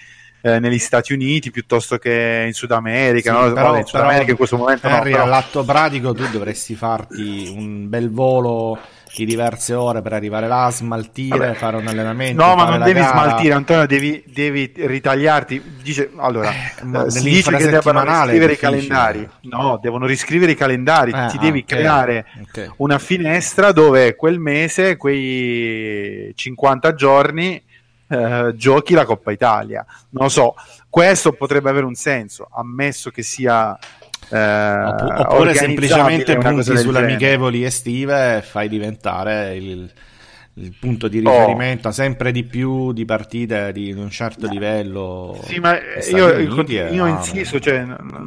eh, 0.42 0.58
negli 0.58 0.78
Stati 0.78 1.12
Uniti 1.12 1.50
piuttosto 1.50 1.98
che 1.98 2.44
in 2.46 2.52
Sud 2.52 2.70
America. 2.70 3.34
Sì, 3.34 3.48
no? 3.48 3.52
però, 3.52 3.76
in 3.76 3.84
Sud 3.84 4.00
America 4.00 4.30
in 4.30 4.36
questo 4.36 4.56
momento 4.56 4.86
Harry, 4.86 5.10
no, 5.10 5.16
però... 5.16 5.24
all'atto 5.24 5.64
pratico 5.64 6.14
tu 6.14 6.26
dovresti 6.30 6.74
farti 6.74 7.52
un 7.54 7.88
bel 7.88 8.10
volo 8.10 8.78
di 9.14 9.24
diverse 9.24 9.74
ore 9.74 10.02
per 10.02 10.12
arrivare 10.12 10.46
là, 10.46 10.70
smaltire, 10.70 11.38
Vabbè. 11.38 11.54
fare 11.54 11.76
un 11.76 11.86
allenamento. 11.86 12.44
No, 12.44 12.54
ma 12.54 12.68
non 12.68 12.82
devi 12.82 13.00
gara. 13.00 13.10
smaltire, 13.10 13.54
Antonio, 13.54 13.86
devi, 13.86 14.22
devi 14.26 14.72
ritagliarti. 14.74 15.78
Dice, 15.82 16.10
allora, 16.16 16.50
eh, 16.50 17.06
eh 17.06 17.10
si 17.10 17.22
dice 17.22 17.56
che 17.56 17.68
devono 17.68 18.02
riscrivere 18.02 18.52
i 18.52 18.56
calendari. 18.56 19.28
No, 19.42 19.78
devono 19.82 20.06
riscrivere 20.06 20.52
i 20.52 20.56
calendari. 20.56 21.10
Eh, 21.10 21.26
Ti 21.30 21.38
devi 21.38 21.60
okay. 21.60 21.78
creare 21.78 22.26
okay. 22.42 22.70
una 22.76 22.98
finestra 22.98 23.72
dove 23.72 24.14
quel 24.14 24.38
mese, 24.38 24.96
quei 24.96 26.32
50 26.34 26.94
giorni, 26.94 27.62
eh, 28.08 28.52
giochi 28.54 28.94
la 28.94 29.04
Coppa 29.04 29.32
Italia. 29.32 29.84
Non 30.10 30.24
lo 30.24 30.28
so, 30.28 30.54
questo 30.88 31.32
potrebbe 31.32 31.70
avere 31.70 31.86
un 31.86 31.94
senso, 31.94 32.48
ammesso 32.52 33.10
che 33.10 33.22
sia 33.22 33.76
eh, 33.76 33.99
oppure 34.30 35.54
semplicemente 35.54 36.36
punti 36.36 36.76
sulle 36.76 36.98
amichevoli 37.00 37.64
estive 37.64 38.36
e 38.36 38.42
fai 38.42 38.68
diventare 38.68 39.56
il, 39.56 39.90
il 40.54 40.74
punto 40.78 41.08
di 41.08 41.20
riferimento 41.20 41.88
oh. 41.88 41.92
sempre 41.92 42.32
di 42.32 42.44
più 42.44 42.92
di 42.92 43.04
partite 43.04 43.72
di 43.72 43.92
un 43.92 44.10
certo 44.10 44.46
livello. 44.46 45.38
Sì, 45.44 45.58
ma 45.58 45.78
io, 46.10 46.38
io 46.38 47.06
insisto, 47.06 47.58
cioè, 47.58 47.86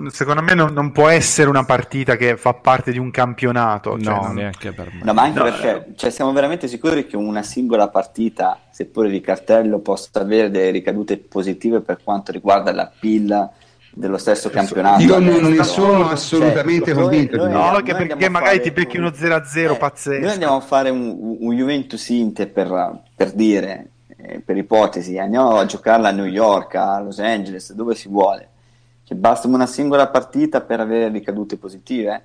secondo 0.10 0.42
me 0.42 0.54
non, 0.54 0.74
non, 0.74 0.92
può 0.92 1.10
essere 1.10 1.50
una 1.50 1.64
partita 1.64 2.16
che 2.16 2.36
fa 2.38 2.54
parte 2.54 2.92
di 2.92 2.98
un 2.98 3.12
campionato. 3.12 4.00
Cioè, 4.00 4.14
no, 4.14 4.32
neanche 4.32 4.72
per 4.72 4.92
me. 4.94 5.02
No, 5.04 5.14
ma 5.14 5.24
anche 5.24 5.40
no, 5.40 5.46
perché 5.46 5.94
cioè, 5.96 6.10
siamo 6.10 6.32
veramente 6.34 6.68
sicuri 6.68 7.06
che 7.06 7.18
una 7.18 7.44
singola 7.44 7.90
partita, 7.90 8.60
seppure 8.72 9.10
di 9.10 9.22
cartello, 9.22 9.80
possa 9.80 10.10
avere 10.20 10.50
delle 10.50 10.72
ricadute 10.72 11.18
positive 11.18 11.82
per 11.82 12.00
quanto 12.04 12.32
riguarda 12.32 12.74
la 12.74 12.92
pilla 13.00 13.52
dello 13.94 14.18
stesso 14.18 14.49
campionato. 14.49 15.02
Io 15.02 15.20
non 15.20 15.52
ne 15.52 15.64
sono 15.64 16.10
assolutamente 16.10 16.94
cioè, 16.94 17.02
convinto. 17.02 17.38
Noi, 17.38 17.52
noi, 17.52 17.53
no, 17.53 17.76
anche 17.78 17.94
perché 17.94 18.30
magari 18.30 18.61
ti 18.61 18.72
becchi 18.72 18.98
uno 18.98 19.10
0-0 19.10 19.74
eh, 19.74 19.78
pazzesco. 19.78 20.22
Noi 20.22 20.32
andiamo 20.32 20.56
a 20.56 20.61
fare 20.61 20.90
un, 20.90 21.38
un 21.40 21.56
Juventus 21.56 22.10
Inter 22.10 22.49
per, 22.49 23.02
per 23.15 23.32
dire, 23.32 23.90
eh, 24.18 24.40
per 24.40 24.57
ipotesi, 24.57 25.18
andiamo 25.18 25.57
a 25.57 25.65
giocarla 25.65 26.10
a 26.10 26.11
New 26.11 26.26
York, 26.26 26.76
a 26.76 26.99
Los 26.99 27.20
Angeles, 27.20 27.74
dove 27.74 27.95
si 27.95 28.07
vuole. 28.07 28.49
Cioè, 29.03 29.18
basta 29.18 29.48
una 29.48 29.68
singola 29.68 30.07
partita 30.07 30.61
per 30.61 30.80
avere 30.80 31.10
ricadute 31.10 31.57
positive. 31.57 32.24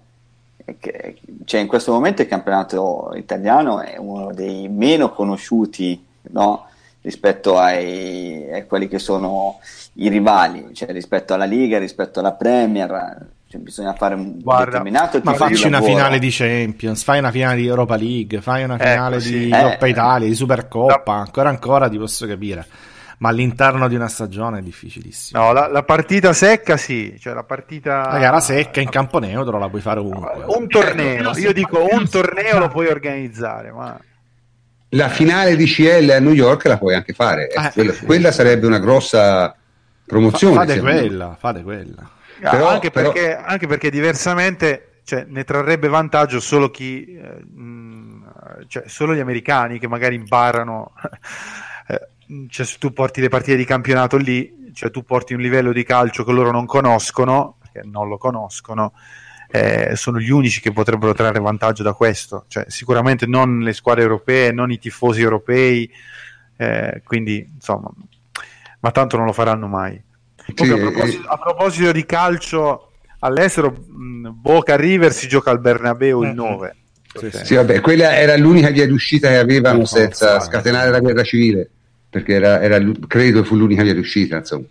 Che, 0.79 1.19
cioè, 1.45 1.61
in 1.61 1.67
questo 1.67 1.93
momento 1.93 2.23
il 2.23 2.29
campionato 2.29 3.13
italiano 3.15 3.81
è 3.81 3.97
uno 3.99 4.33
dei 4.33 4.69
meno 4.69 5.11
conosciuti 5.13 6.05
no? 6.31 6.67
Rispetto 7.09 7.59
ai, 7.59 8.53
a 8.53 8.67
quelli 8.67 8.87
che 8.87 8.99
sono 8.99 9.61
i 9.95 10.11
rivali, 10.11 10.75
cioè 10.75 10.93
rispetto 10.93 11.33
alla 11.33 11.47
Liga, 11.47 11.79
rispetto 11.79 12.21
alla 12.21 12.33
Premier. 12.33 13.27
Cioè, 13.49 13.61
bisogna 13.63 13.95
fare 13.95 14.15
un 14.15 14.39
Guarda, 14.43 14.65
determinato 14.67 15.19
ma 15.25 15.33
facci 15.33 15.67
una 15.67 15.81
finale 15.81 16.19
di 16.19 16.29
Champions, 16.31 17.03
fai 17.03 17.21
una 17.21 17.31
finale 17.31 17.57
di 17.57 17.67
Europa 17.67 17.97
League, 17.97 18.43
fai 18.43 18.65
una 18.65 18.77
finale 18.77 19.17
eh, 19.17 19.21
di 19.21 19.49
eh, 19.49 19.63
Coppa 19.63 19.87
Italia, 19.87 20.29
di 20.29 20.35
Supercoppa, 20.35 21.15
no. 21.15 21.21
ancora 21.21 21.49
ancora 21.49 21.89
ti 21.89 21.97
posso 21.97 22.27
capire. 22.27 22.67
Ma 23.21 23.31
all'interno 23.31 23.89
di 23.89 23.95
una 23.95 24.09
stagione 24.09 24.59
è 24.59 24.63
difficilissimo. 24.63 25.43
No, 25.43 25.53
la, 25.53 25.67
la 25.67 25.83
partita 25.83 26.35
secca 26.35 26.77
sì, 26.77 27.17
cioè 27.19 27.33
la 27.33 27.43
partita... 27.43 28.13
La 28.13 28.19
gara 28.19 28.39
secca 28.39 28.83
in 28.83 28.91
campo 28.91 29.19
neutro 29.19 29.59
la 29.59 29.69
puoi 29.71 29.81
fare 29.81 30.01
ovunque. 30.01 30.45
Un 30.47 30.69
torneo, 30.69 31.37
io 31.39 31.53
dico 31.55 31.89
un 31.91 32.07
torneo 32.07 32.59
lo 32.59 32.69
puoi 32.69 32.87
organizzare, 32.87 33.73
ma 33.73 33.99
la 34.91 35.09
finale 35.09 35.57
di 35.57 35.67
CL 35.67 36.11
a 36.11 36.21
New 36.21 36.33
York 36.33 36.65
la 36.67 36.79
puoi 36.79 36.95
anche 36.95 37.13
fare. 37.13 37.49
Eh, 37.49 37.71
quella, 37.73 37.93
sì. 37.93 38.05
quella, 38.05 38.33
sarebbe 38.33 38.67
una 38.67 38.79
grossa 38.79 39.55
promozione. 40.07 40.55
Fa, 40.55 40.67
fate 40.67 40.81
quella, 40.81 41.37
fate 41.39 41.63
quella. 41.63 42.11
Però, 42.41 42.69
anche, 42.69 42.91
però... 42.91 43.13
Perché, 43.13 43.37
anche, 43.37 43.67
Perché, 43.67 43.91
diversamente 43.91 45.01
cioè, 45.05 45.25
ne 45.29 45.45
trarrebbe 45.45 45.89
vantaggio 45.89 46.41
solo 46.41 46.71
chi, 46.71 47.05
eh, 47.17 47.45
cioè, 48.69 48.85
solo 48.87 49.15
gli 49.15 49.21
americani 49.21 49.79
che 49.79 49.89
magari 49.89 50.15
imparano. 50.15 50.93
Eh, 51.91 52.47
cioè, 52.51 52.67
se 52.67 52.77
tu 52.79 52.93
porti 52.93 53.23
le 53.23 53.31
partite 53.31 53.57
di 53.57 53.65
campionato 53.65 54.19
lì, 54.19 54.71
cioè 54.75 54.91
tu 54.91 55.05
porti 55.05 55.33
un 55.33 55.41
livello 55.41 55.73
di 55.73 55.85
calcio 55.85 56.23
che 56.23 56.33
loro 56.33 56.51
non 56.51 56.67
conoscono, 56.67 57.57
perché 57.59 57.89
non 57.89 58.09
lo 58.09 58.19
conoscono 58.19 58.93
eh, 59.51 59.93
sono 59.95 60.19
gli 60.19 60.31
unici 60.31 60.61
che 60.61 60.73
potrebbero 60.73 61.15
trarre 61.15 61.41
vantaggio 61.41 61.83
da 61.83 61.95
questo. 61.95 62.45
Cioè, 62.49 62.67
sicuramente 62.69 63.27
non 63.27 63.61
le 63.61 63.73
squadre 63.73 64.03
europee, 64.03 64.53
non 64.53 64.71
i 64.71 64.79
tifosi 64.79 65.23
europei, 65.23 65.91
eh, 66.57 67.03
quindi 67.05 67.49
insomma, 67.55 67.91
ma 68.81 68.91
tanto 68.91 69.17
non 69.17 69.27
lo 69.27 69.33
faranno 69.33 69.67
mai. 69.67 70.01
Sì, 70.55 70.71
a, 70.71 70.77
proposito, 70.77 71.29
a, 71.29 71.39
proposito, 71.39 71.93
di 71.93 72.07
calcio 72.07 72.93
all'estero, 73.21 73.71
mh, 73.71 74.31
Boca 74.33 74.77
River 74.77 75.13
si 75.13 75.29
gioca 75.29 75.51
al 75.51 75.61
Bernabeu 75.61 76.23
il 76.23 76.35
9. 76.35 76.77
Sì, 77.19 77.31
sì. 77.31 77.45
sì, 77.45 77.55
vabbè, 77.55 77.81
quella 77.81 78.17
era 78.17 78.37
l'unica 78.37 78.71
via 78.71 78.87
d'uscita 78.87 79.29
che 79.29 79.39
avevano 79.39 79.85
senza 79.87 80.41
scatenare 80.41 80.91
la 80.91 81.01
guerra 81.01 81.23
civile, 81.23 81.69
perché 82.09 82.35
era, 82.35 82.61
era, 82.61 82.79
credo 83.07 83.45
fu 83.45 83.57
l'unica 83.57 83.83
via 83.83 83.95
d'uscita. 83.95 84.37
Insomma. 84.37 84.67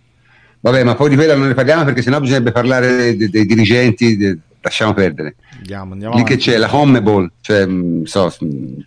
Vabbè, 0.60 0.82
ma 0.82 0.94
poi 0.94 1.10
di 1.10 1.14
quella 1.14 1.36
non 1.36 1.46
ne 1.46 1.54
parliamo 1.54 1.84
perché 1.84 2.02
sennò 2.02 2.18
bisognerebbe 2.18 2.50
parlare 2.50 2.96
dei, 2.96 3.16
dei, 3.16 3.30
dei 3.30 3.46
dirigenti, 3.46 4.16
dei, 4.16 4.40
lasciamo 4.68 4.94
perdere. 4.94 5.36
Andiamo, 5.56 5.92
andiamo 5.92 6.14
Lì 6.14 6.20
avanti. 6.20 6.36
che 6.36 6.50
c'è 6.50 6.56
la 6.56 6.74
Homeball, 6.74 7.30
cioè, 7.40 7.66
mm, 7.66 8.04
so, 8.04 8.32
mm, 8.44 8.78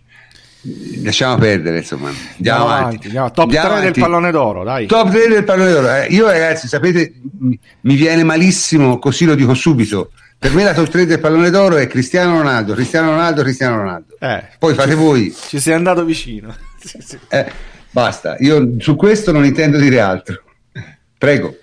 lasciamo 1.02 1.36
perdere, 1.36 1.78
insomma. 1.78 2.08
Andiamo, 2.08 2.34
andiamo 2.36 2.64
avanti. 2.64 2.82
avanti. 2.84 3.06
Andiamo. 3.06 3.30
Top 3.30 3.44
andiamo 3.44 3.66
3 3.68 3.76
avanti. 3.76 3.92
del 3.92 4.02
pallone 4.02 4.30
d'oro, 4.30 4.64
dai. 4.64 4.86
Top 4.86 5.10
3 5.10 5.28
del 5.28 5.44
pallone 5.44 5.70
d'oro. 5.72 5.94
Eh, 5.94 6.06
io 6.06 6.26
ragazzi, 6.26 6.68
sapete, 6.68 7.12
mi 7.38 7.94
viene 7.96 8.22
malissimo, 8.24 8.98
così 8.98 9.24
lo 9.24 9.34
dico 9.34 9.54
subito. 9.54 10.12
Per 10.38 10.52
me 10.54 10.64
la 10.64 10.74
top 10.74 10.88
3 10.88 11.06
del 11.06 11.20
pallone 11.20 11.50
d'oro 11.50 11.76
è 11.76 11.86
Cristiano 11.86 12.36
Ronaldo, 12.38 12.74
Cristiano 12.74 13.10
Ronaldo, 13.10 13.42
Cristiano 13.42 13.76
Ronaldo. 13.76 14.16
Eh, 14.18 14.44
Poi 14.58 14.74
fate 14.74 14.90
ci, 14.90 14.96
voi. 14.96 15.32
Ci 15.48 15.60
sei 15.60 15.74
andato 15.74 16.04
vicino. 16.04 16.54
sì, 16.82 16.98
sì. 17.00 17.18
Eh, 17.28 17.46
basta, 17.90 18.36
io 18.40 18.74
su 18.78 18.96
questo 18.96 19.30
non 19.30 19.44
intendo 19.44 19.78
dire 19.78 20.00
altro. 20.00 20.42
Prego. 21.16 21.56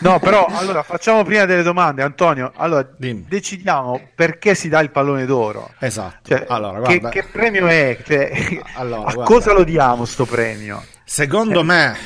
No, 0.00 0.18
però 0.18 0.46
allora 0.46 0.82
facciamo 0.82 1.22
prima 1.22 1.44
delle 1.44 1.62
domande, 1.62 2.02
Antonio. 2.02 2.52
Allora 2.56 2.88
Dimmi. 2.96 3.26
decidiamo 3.28 4.08
perché 4.14 4.54
si 4.54 4.68
dà 4.68 4.80
il 4.80 4.90
pallone 4.90 5.26
d'oro. 5.26 5.70
Esatto. 5.78 6.28
Cioè, 6.28 6.46
allora, 6.48 6.80
che, 6.82 7.00
che, 7.08 7.24
premio 7.24 7.66
è? 7.66 7.98
Cioè, 8.04 8.60
allora, 8.74 9.10
a 9.10 9.14
cosa 9.24 9.52
lo 9.52 9.64
diamo 9.64 10.04
sto 10.04 10.24
premio? 10.24 10.84
Secondo 11.04 11.60
eh. 11.60 11.64
me, 11.64 11.96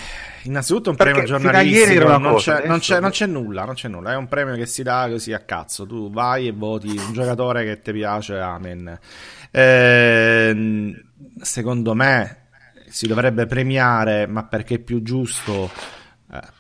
innanzitutto 0.43 0.91
un 0.91 0.97
premio 0.97 1.23
giornalistico. 1.25 2.07
Non, 2.07 2.33
cosa, 2.33 2.61
c'è, 2.61 2.67
non, 2.67 2.79
c'è, 2.79 3.01
non, 3.01 3.11
c'è, 3.11 3.27
nulla, 3.27 3.65
non 3.65 3.75
c'è 3.75 3.89
nulla. 3.89 4.13
È 4.13 4.17
un 4.17 4.29
premio 4.29 4.55
che 4.55 4.67
si 4.67 4.83
dà 4.83 5.07
così 5.09 5.33
a 5.33 5.41
cazzo. 5.41 5.87
Tu 5.87 6.11
vai 6.11 6.49
e 6.49 6.53
voti 6.53 6.89
un 6.89 7.13
giocatore 7.13 7.65
che 7.65 7.81
ti 7.81 7.93
piace, 7.93 8.39
amen. 8.39 8.99
Eh, 9.51 11.03
secondo 11.41 11.95
me 11.95 12.45
si 12.89 13.07
dovrebbe 13.07 13.47
premiare, 13.47 14.27
ma 14.27 14.45
perché 14.45 14.75
è 14.75 14.79
più 14.79 15.03
giusto 15.03 15.71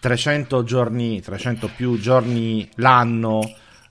300 0.00 0.62
giorni, 0.62 1.20
300 1.20 1.70
più 1.74 1.98
giorni 1.98 2.68
l'anno 2.76 3.40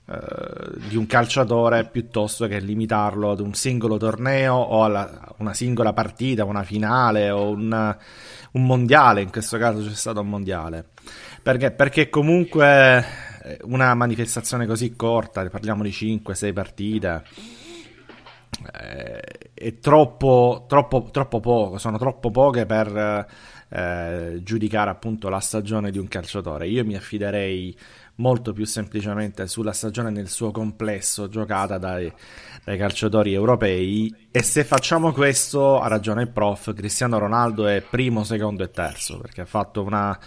eh, 0.08 0.78
di 0.88 0.96
un 0.96 1.06
calciatore 1.06 1.84
piuttosto 1.86 2.46
che 2.46 2.60
limitarlo 2.60 3.32
ad 3.32 3.40
un 3.40 3.54
singolo 3.54 3.96
torneo 3.96 4.54
o 4.54 4.84
a 4.84 5.34
una 5.38 5.52
singola 5.52 5.92
partita, 5.92 6.44
una 6.44 6.62
finale 6.62 7.30
o 7.30 7.50
un, 7.50 7.96
un, 8.52 8.64
mondiale, 8.64 9.22
in 9.22 9.30
questo 9.30 9.58
caso 9.58 9.82
c'è 9.82 9.94
stato 9.94 10.20
un 10.20 10.28
mondiale. 10.28 10.90
Perché? 11.42 11.72
Perché 11.72 12.08
comunque 12.08 13.04
eh, 13.42 13.58
una 13.64 13.94
manifestazione 13.94 14.64
così 14.64 14.94
corta, 14.94 15.44
parliamo 15.48 15.82
di 15.82 15.90
5-6 15.90 16.52
partite, 16.52 17.24
eh, 18.80 19.20
è 19.52 19.78
troppo, 19.80 20.66
troppo, 20.68 21.08
troppo 21.10 21.40
poco, 21.40 21.78
sono 21.78 21.98
troppo 21.98 22.30
poche 22.30 22.64
per 22.64 23.26
eh, 23.68 24.40
giudicare 24.42 24.90
appunto 24.90 25.28
la 25.28 25.40
stagione 25.40 25.90
di 25.90 25.98
un 25.98 26.08
calciatore. 26.08 26.68
Io 26.68 26.84
mi 26.84 26.94
affiderei 26.94 27.76
molto 28.16 28.52
più 28.52 28.64
semplicemente 28.64 29.46
sulla 29.46 29.72
stagione 29.72 30.10
nel 30.10 30.28
suo 30.28 30.50
complesso 30.50 31.28
giocata 31.28 31.78
dai, 31.78 32.10
dai, 32.64 32.78
calciatori 32.78 33.32
europei 33.32 34.14
e 34.30 34.42
se 34.42 34.64
facciamo 34.64 35.12
questo 35.12 35.80
ha 35.80 35.88
ragione 35.88 36.22
il 36.22 36.30
prof 36.30 36.72
Cristiano 36.74 37.18
Ronaldo 37.18 37.66
è 37.66 37.82
primo, 37.82 38.24
secondo 38.24 38.62
e 38.62 38.70
terzo 38.70 39.18
perché 39.18 39.42
ha 39.42 39.46
fatto 39.46 39.82
una, 39.82 40.18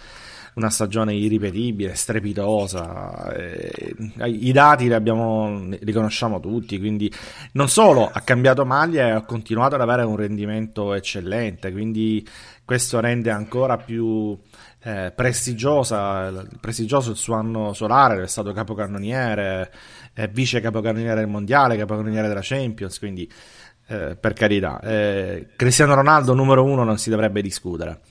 una 0.54 0.70
stagione 0.70 1.14
irripetibile, 1.14 1.94
strepitosa 1.94 3.32
eh, 3.32 3.94
i 4.24 4.52
dati 4.52 4.86
li, 4.86 4.94
abbiamo, 4.94 5.66
li 5.68 5.92
conosciamo 5.92 6.38
tutti 6.38 6.78
quindi 6.78 7.12
non 7.52 7.68
solo 7.68 8.08
ha 8.12 8.20
cambiato 8.20 8.64
maglia 8.64 9.06
e 9.08 9.10
ha 9.10 9.22
continuato 9.22 9.74
ad 9.74 9.80
avere 9.80 10.02
un 10.02 10.16
rendimento 10.16 10.94
eccellente 10.94 11.72
quindi 11.72 12.24
questo 12.70 13.00
rende 13.00 13.32
ancora 13.32 13.78
più 13.78 14.38
eh, 14.84 15.12
prestigiosa, 15.12 16.46
prestigioso 16.60 17.10
il 17.10 17.16
suo 17.16 17.34
anno 17.34 17.72
solare, 17.72 18.22
è 18.22 18.28
stato 18.28 18.52
capocannoniere, 18.52 19.72
è 20.12 20.28
vice 20.28 20.60
capocannoniere 20.60 21.18
del 21.18 21.26
mondiale, 21.26 21.76
capocannoniere 21.76 22.28
della 22.28 22.42
Champions, 22.44 23.00
quindi 23.00 23.28
eh, 23.88 24.14
per 24.14 24.34
carità, 24.34 24.78
eh, 24.82 25.48
Cristiano 25.56 25.94
Ronaldo 25.94 26.32
numero 26.32 26.62
uno 26.62 26.84
non 26.84 26.96
si 26.96 27.10
dovrebbe 27.10 27.42
discutere. 27.42 28.02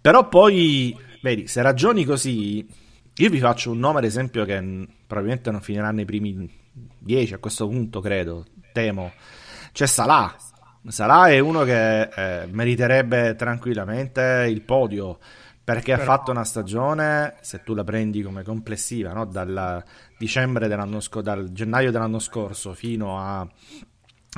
Però 0.00 0.26
poi 0.26 0.96
vedi, 1.20 1.46
se 1.46 1.60
ragioni 1.60 2.06
così, 2.06 2.66
io 3.14 3.28
vi 3.28 3.38
faccio 3.40 3.72
un 3.72 3.78
nome 3.78 3.98
ad 3.98 4.04
esempio 4.04 4.46
che 4.46 4.86
probabilmente 5.06 5.50
non 5.50 5.60
finirà 5.60 5.90
nei 5.90 6.06
primi 6.06 6.50
10 6.98 7.34
a 7.34 7.38
questo 7.38 7.68
punto, 7.68 8.00
credo, 8.00 8.46
temo. 8.72 9.12
C'è 9.72 9.84
Salah. 9.84 10.34
Salah 10.86 11.28
è 11.28 11.38
uno 11.38 11.64
che 11.64 12.02
eh, 12.02 12.46
meriterebbe 12.50 13.34
tranquillamente 13.34 14.46
il 14.48 14.62
podio 14.62 15.18
perché 15.68 15.92
Però... 15.92 16.02
ha 16.02 16.04
fatto 16.04 16.30
una 16.30 16.44
stagione, 16.44 17.34
se 17.42 17.62
tu 17.62 17.74
la 17.74 17.84
prendi 17.84 18.22
come 18.22 18.42
complessiva, 18.42 19.12
no? 19.12 19.26
dal, 19.26 19.84
dicembre 20.16 20.66
dell'anno 20.66 21.00
scorso, 21.00 21.20
dal 21.20 21.52
gennaio 21.52 21.90
dell'anno 21.90 22.18
scorso 22.18 22.72
fino 22.72 23.18
a 23.18 23.46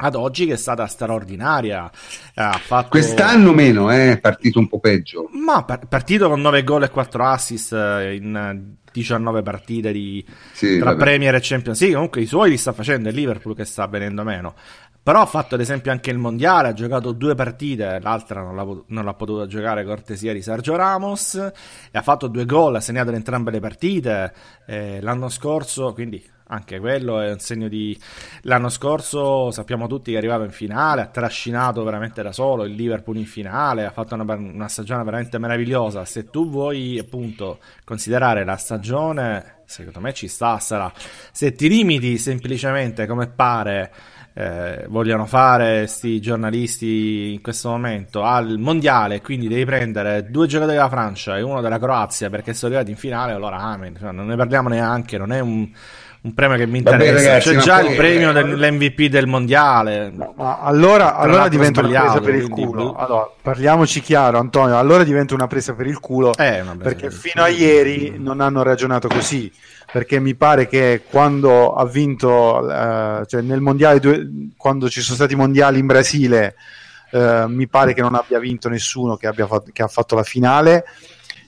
ad 0.03 0.15
oggi 0.15 0.47
che 0.47 0.55
è 0.55 0.57
stata 0.57 0.87
straordinaria. 0.87 1.91
Fatto... 2.35 2.89
Quest'anno 2.89 3.53
meno, 3.53 3.91
è 3.91 4.13
eh, 4.13 4.19
partito 4.19 4.59
un 4.59 4.69
po' 4.69 4.81
peggio. 4.81 5.29
Ma 5.33 5.63
par- 5.65 5.87
partito 5.87 6.29
con 6.29 6.41
9 6.41 6.65
gol 6.65 6.85
e 6.85 6.91
4 6.91 7.25
assist 7.25 7.73
eh, 7.73 8.15
in 8.15 8.75
19 8.93 9.43
partite 9.43 9.93
di... 9.93 10.25
sì, 10.53 10.79
tra 10.79 10.91
vabbè. 10.91 11.03
Premier 11.03 11.35
e 11.35 11.41
Champions 11.41 11.79
League. 11.81 11.97
Comunque 11.97 12.23
i 12.23 12.27
suoi 12.27 12.51
li 12.51 12.57
sta 12.57 12.73
facendo 12.73 13.09
il 13.09 13.15
Liverpool 13.15 13.55
che 13.55 13.65
sta 13.65 13.87
venendo 13.87 14.23
meno. 14.23 14.55
Però 15.11 15.23
ha 15.23 15.27
fatto 15.27 15.57
ad 15.57 15.61
esempio 15.61 15.91
anche 15.91 16.13
il 16.13 16.19
mondiale, 16.19 16.69
ha 16.69 16.73
giocato 16.73 17.11
due 17.11 17.35
partite, 17.35 17.99
l'altra 18.01 18.43
non 18.43 18.55
l'ha, 18.55 18.65
non 18.87 19.05
l'ha 19.05 19.15
potuta 19.15 19.45
giocare 19.49 19.85
cortesia 19.85 20.33
di 20.33 20.41
Sergio 20.41 20.77
Ramos, 20.77 21.35
e 21.35 21.99
ha 21.99 22.03
fatto 22.03 22.29
due 22.29 22.45
gol, 22.47 22.77
ha 22.77 22.81
segnato 22.81 23.09
in 23.09 23.17
entrambe 23.17 23.51
le 23.51 23.59
partite. 23.59 24.33
Eh, 24.65 25.01
l'anno 25.01 25.29
scorso, 25.29 25.93
quindi 25.95 26.25
anche 26.47 26.79
quello 26.79 27.21
è 27.21 27.33
un 27.33 27.41
segno 27.41 27.67
di... 27.67 28.01
L'anno 28.43 28.69
scorso 28.69 29.51
sappiamo 29.51 29.89
tutti 29.89 30.13
che 30.13 30.17
è 30.17 30.21
arrivato 30.21 30.45
in 30.45 30.53
finale, 30.53 31.01
ha 31.01 31.07
trascinato 31.07 31.83
veramente 31.83 32.23
da 32.23 32.31
solo 32.31 32.63
il 32.63 32.75
Liverpool 32.75 33.17
in 33.17 33.27
finale, 33.27 33.87
ha 33.87 33.91
fatto 33.91 34.15
una, 34.15 34.33
una 34.35 34.69
stagione 34.69 35.03
veramente 35.03 35.39
meravigliosa. 35.39 36.05
Se 36.05 36.31
tu 36.31 36.49
vuoi 36.49 37.01
appunto 37.01 37.59
considerare 37.83 38.45
la 38.45 38.55
stagione, 38.55 39.63
secondo 39.65 39.99
me 39.99 40.13
ci 40.13 40.29
sta, 40.29 40.61
sarà. 40.61 40.93
Se 41.33 41.51
ti 41.51 41.69
limiti 41.69 42.17
semplicemente 42.17 43.09
come 43.09 43.27
pare... 43.27 43.93
Eh, 44.33 44.87
vogliono 44.89 45.27
fare 45.27 45.79
questi 45.79 46.21
giornalisti 46.21 47.33
in 47.33 47.43
questo 47.43 47.71
momento 47.71 48.23
al 48.23 48.59
mondiale, 48.59 49.21
quindi 49.21 49.49
devi 49.49 49.65
prendere 49.65 50.31
due 50.31 50.47
giocatori 50.47 50.77
della 50.77 50.89
Francia 50.89 51.37
e 51.37 51.43
uno 51.43 51.61
della 51.61 51.79
Croazia 51.79 52.31
perché 52.31 52.55
sono 52.55 52.73
arrivati 52.73 52.93
in 52.93 52.97
finale, 52.97 53.33
allora 53.33 53.57
amen, 53.57 53.97
cioè, 53.99 54.13
non 54.13 54.27
ne 54.27 54.37
parliamo 54.37 54.69
neanche, 54.69 55.19
non 55.19 55.33
è 55.33 55.41
un, 55.41 55.69
un 56.23 56.35
premio 56.35 56.57
che 56.59 56.67
mi 56.67 56.79
interessa. 56.79 57.13
Vabbè, 57.13 57.25
ragazzi, 57.25 57.51
C'è 57.51 57.57
già 57.57 57.81
il 57.81 57.97
premio 57.97 58.33
dell'MVP 58.33 59.07
del 59.07 59.27
mondiale. 59.27 60.13
Ma 60.37 60.61
allora, 60.61 61.17
allora 61.17 61.49
diventa 61.49 61.81
una 61.81 61.89
presa 61.89 62.21
per 62.21 62.35
il 62.35 62.49
culo. 62.49 62.95
Allora, 62.95 63.31
parliamoci 63.41 64.01
chiaro, 64.01 64.39
Antonio. 64.39 64.79
Allora 64.79 65.03
diventa 65.03 65.33
una 65.33 65.47
presa 65.47 65.75
per 65.75 65.87
il 65.87 65.99
culo 65.99 66.35
eh, 66.37 66.63
perché 66.79 67.11
fino 67.11 67.43
a 67.43 67.49
ieri 67.49 68.17
non 68.19 68.41
hanno 68.41 68.63
ragionato 68.63 69.09
così. 69.09 69.51
Perché 69.93 70.21
mi 70.21 70.35
pare 70.35 70.69
che 70.69 71.03
quando 71.09 71.75
ha 71.75 71.85
vinto, 71.85 72.71
eh, 72.71 73.25
cioè 73.27 73.41
nel 73.41 73.61
mondiale, 73.61 74.01
quando 74.57 74.89
ci 74.89 75.01
sono 75.01 75.17
stati 75.17 75.33
i 75.33 75.37
mondiali 75.37 75.81
in 75.81 75.87
Brasile, 75.87 76.55
eh, 77.11 77.45
mi 77.49 77.67
pare 77.67 77.93
che 77.93 78.01
non 78.01 78.15
abbia 78.15 78.39
vinto 78.39 78.69
nessuno 78.69 79.17
che, 79.17 79.27
abbia 79.27 79.47
fatto, 79.47 79.71
che 79.73 79.83
ha 79.83 79.89
fatto 79.89 80.15
la 80.15 80.23
finale 80.23 80.85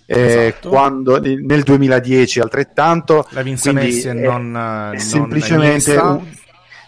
eh, 0.06 0.46
esatto. 0.46 0.68
quando, 0.68 1.20
nel 1.20 1.62
2010 1.62 2.40
altrettanto. 2.40 3.26
La 3.30 3.42
vinse 3.42 3.72
Messi 3.72 4.08
e 4.08 4.12
non, 4.12 4.92
è, 4.94 4.98
semplicemente 4.98 5.96
un, 5.96 6.24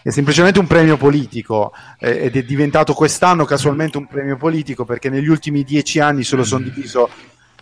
è 0.03 0.09
semplicemente 0.11 0.59
un 0.59 0.67
premio 0.67 0.97
politico 0.97 1.71
eh, 1.99 2.25
ed 2.25 2.35
è 2.35 2.43
diventato 2.43 2.93
quest'anno 2.93 3.45
casualmente 3.45 3.97
un 3.97 4.07
premio 4.07 4.37
politico 4.37 4.85
perché 4.85 5.09
negli 5.09 5.27
ultimi 5.27 5.63
dieci 5.63 5.99
anni 5.99 6.23
se 6.23 6.35
lo 6.35 6.43
sono 6.43 6.65
mm. 6.65 6.69
diviso 6.69 7.09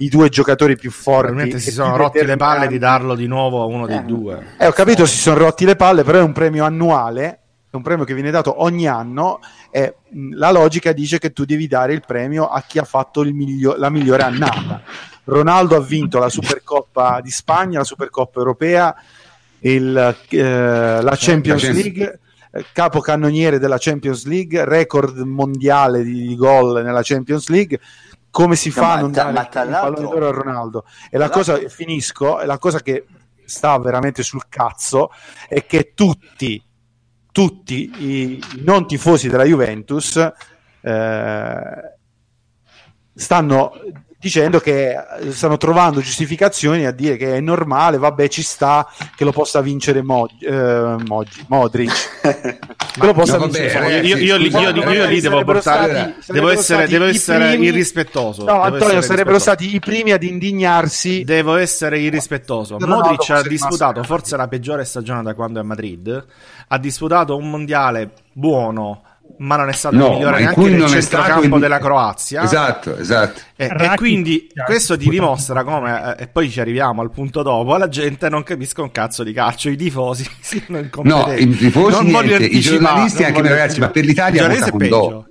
i 0.04 0.10
due 0.10 0.30
giocatori 0.30 0.76
più 0.76 0.92
forti. 0.92 1.60
Si 1.60 1.72
sono 1.72 1.96
rotti 1.96 2.24
le 2.26 2.36
palle 2.36 2.68
di 2.68 2.78
darlo 2.78 3.16
di 3.16 3.28
nuovo 3.28 3.62
a 3.62 3.66
uno 3.66 3.88
dei 3.88 3.98
eh, 3.98 4.04
due. 4.04 4.56
Eh, 4.58 4.68
ho 4.68 4.72
capito, 4.72 5.06
si 5.06 5.18
sono 5.18 5.38
rotti 5.38 5.66
le 5.66 5.76
palle, 5.76 6.04
però 6.04 6.20
è 6.20 6.24
un 6.24 6.34
premio 6.34 6.66
annuale, 6.66 7.40
è 7.70 7.76
un 7.76 7.82
premio 7.82 8.06
che 8.06 8.14
viene 8.14 8.32
dato 8.32 8.62
ogni 8.62 8.88
anno 8.88 9.40
e 9.72 9.96
la 10.34 10.52
logica 10.52 10.92
dice 10.92 11.18
che 11.18 11.34
tu 11.34 11.46
devi 11.46 11.68
dare 11.68 11.94
il 11.94 12.04
premio 12.06 12.48
a 12.48 12.62
chi 12.62 12.78
ha 12.78 12.84
fatto 12.84 13.24
miglio- 13.24 13.76
la 13.78 13.90
migliore 13.90 14.24
annata. 14.24 14.82
Ronaldo 15.26 15.76
ha 15.76 15.82
vinto 15.82 16.20
la 16.20 16.30
Supercoppa 16.30 17.22
di 17.22 17.32
Spagna, 17.32 17.80
la 17.80 17.86
Supercoppa 17.86 18.40
europea, 18.40 18.94
il, 19.60 20.18
eh, 20.30 21.02
la 21.02 21.16
Champions 21.18 21.72
League, 21.72 22.20
eh, 22.52 22.66
capocannoniere 22.74 23.58
della 23.58 23.78
Champions 23.80 24.26
League, 24.26 24.66
record 24.66 25.18
mondiale 25.20 26.04
di, 26.04 26.28
di 26.28 26.36
gol 26.36 26.84
nella 26.84 27.02
Champions 27.02 27.48
League. 27.48 27.80
Come 28.34 28.56
si 28.56 28.72
fa 28.72 28.94
a 28.94 29.02
non 29.02 29.12
dare 29.12 29.30
il 29.30 29.48
pallone 29.52 30.10
d'oro 30.10 30.28
a 30.28 30.32
Ronaldo? 30.32 30.86
E 31.12 31.20
la 31.20 31.30
cosa, 31.30 31.56
finisco, 31.70 32.44
la 32.44 32.58
cosa 32.58 32.82
che 32.82 33.06
sta 33.46 33.78
veramente 33.78 34.24
sul 34.24 34.50
cazzo 34.50 35.12
è 35.48 35.68
che 35.68 35.94
tutti, 35.94 36.60
tutti 37.32 37.92
i 38.00 38.44
non 38.64 38.88
tifosi 38.88 39.30
della 39.30 39.44
Juventus 39.44 40.16
eh, 40.82 41.98
stanno 43.14 43.72
dicendo 44.24 44.62
che 44.62 44.92
eh, 44.92 45.32
stanno 45.34 45.58
trovando 45.58 46.00
giustificazioni 46.00 46.86
a 46.86 46.92
dire 46.92 47.18
che 47.18 47.36
è 47.36 47.40
normale, 47.42 47.98
vabbè, 47.98 48.30
ci 48.30 48.42
sta 48.42 48.88
che 49.18 49.26
lo 49.26 49.34
possa 49.34 49.60
vincere 49.60 50.02
Mod, 50.02 50.30
eh, 50.40 50.96
Mod, 51.06 51.28
Modric. 51.48 52.22
che 52.24 53.06
lo 53.06 53.14
possa 53.14 53.38
no, 53.38 53.48
vincere 53.48 53.80
vabbè, 53.82 54.00
io, 54.00 54.16
io, 54.16 54.38
io, 54.38 54.70
io, 54.70 55.06
lì 55.08 55.20
devo 55.20 55.44
portare, 55.44 56.16
stati, 56.22 56.32
devo 56.32 56.50
essere, 56.52 56.88
devo 56.88 57.04
essere 57.04 57.50
primi, 57.50 57.66
irrispettoso. 57.66 58.46
No, 58.46 58.62
Antonio, 58.62 59.02
sarebbero 59.02 59.40
stati 59.40 59.76
i 59.76 59.80
primi 59.82 60.12
ad 60.12 60.24
indignarsi. 60.24 61.26
Devo 61.26 61.58
essere 61.58 62.00
irrispettoso. 62.00 62.78
Modric 62.80 63.30
ha 63.30 63.42
disputato 63.42 64.04
forse 64.04 64.38
la 64.38 64.48
peggiore 64.48 64.86
stagione 64.86 65.22
da 65.22 65.34
quando 65.34 65.60
è 65.60 65.64
a 65.64 65.66
Madrid. 65.66 66.26
Ha 66.70 66.78
disputato 66.78 67.36
un 67.36 67.50
mondiale 67.50 68.10
buono 68.32 69.04
ma 69.44 69.58
non 69.58 69.70
è 69.70 69.74
stato 69.74 69.96
no, 69.96 70.06
il 70.06 70.12
migliore 70.14 70.40
neanche 70.40 70.70
nel 70.70 70.88
centrocampo 70.88 71.56
in... 71.56 71.60
della 71.60 71.80
Croazia. 71.80 72.44
Esatto, 72.44 72.98
esatto. 72.98 73.42
E, 73.56 73.66
e 73.66 73.92
quindi 73.96 74.48
questo 74.66 74.98
ti 74.98 75.10
dimostra 75.10 75.64
come, 75.64 76.16
eh, 76.18 76.24
e 76.24 76.28
poi 76.28 76.50
ci 76.50 76.60
arriviamo 76.62 77.02
al 77.02 77.12
punto 77.12 77.44
dopo, 77.44 77.76
la 77.76 77.90
gente 77.90 78.30
non 78.30 78.44
capisce 78.44 78.80
un 78.82 78.92
cazzo 78.92 79.24
di 79.24 79.34
calcio, 79.34 79.70
i 79.70 79.76
tifosi 79.76 80.26
sono 80.42 80.90
No, 81.04 81.34
i 81.34 81.50
tifosi 81.50 81.92
non 81.92 82.26
niente, 82.26 82.46
i 82.46 82.60
giornalisti 82.62 83.24
anche 83.24 83.42
ragazzi, 83.42 83.80
ma 83.80 83.90
per 83.90 84.06
l'Italia 84.06 84.48
è 84.48 84.72
peggio, 84.72 85.28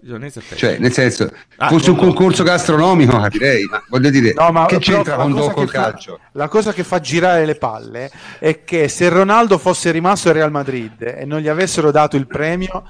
Cioè, 0.55 0.78
nel 0.78 0.93
senso, 0.93 1.30
ah, 1.56 1.68
fosse 1.68 1.90
un 1.90 1.97
concorso 1.97 2.43
gastronomico 2.43 3.16
capirei, 3.18 3.64
ma 3.64 3.82
voglio 3.89 4.10
dire, 4.10 4.34
no, 4.34 4.52
ma 4.52 4.66
che 4.66 4.78
c'entra 4.78 5.16
Condò 5.16 5.51
col 5.51 5.70
calcio? 5.70 6.20
La 6.32 6.48
cosa 6.48 6.72
che 6.72 6.84
fa 6.84 7.01
girare 7.01 7.47
le 7.47 7.55
palle 7.55 8.10
è 8.39 8.62
che 8.64 8.89
se 8.89 9.09
Ronaldo 9.09 9.56
fosse 9.56 9.90
rimasto 9.90 10.28
al 10.28 10.34
Real 10.34 10.51
Madrid 10.51 11.01
e 11.02 11.24
non 11.24 11.40
gli 11.40 11.48
avessero 11.48 11.90
dato 11.90 12.16
il 12.16 12.26
premio, 12.26 12.84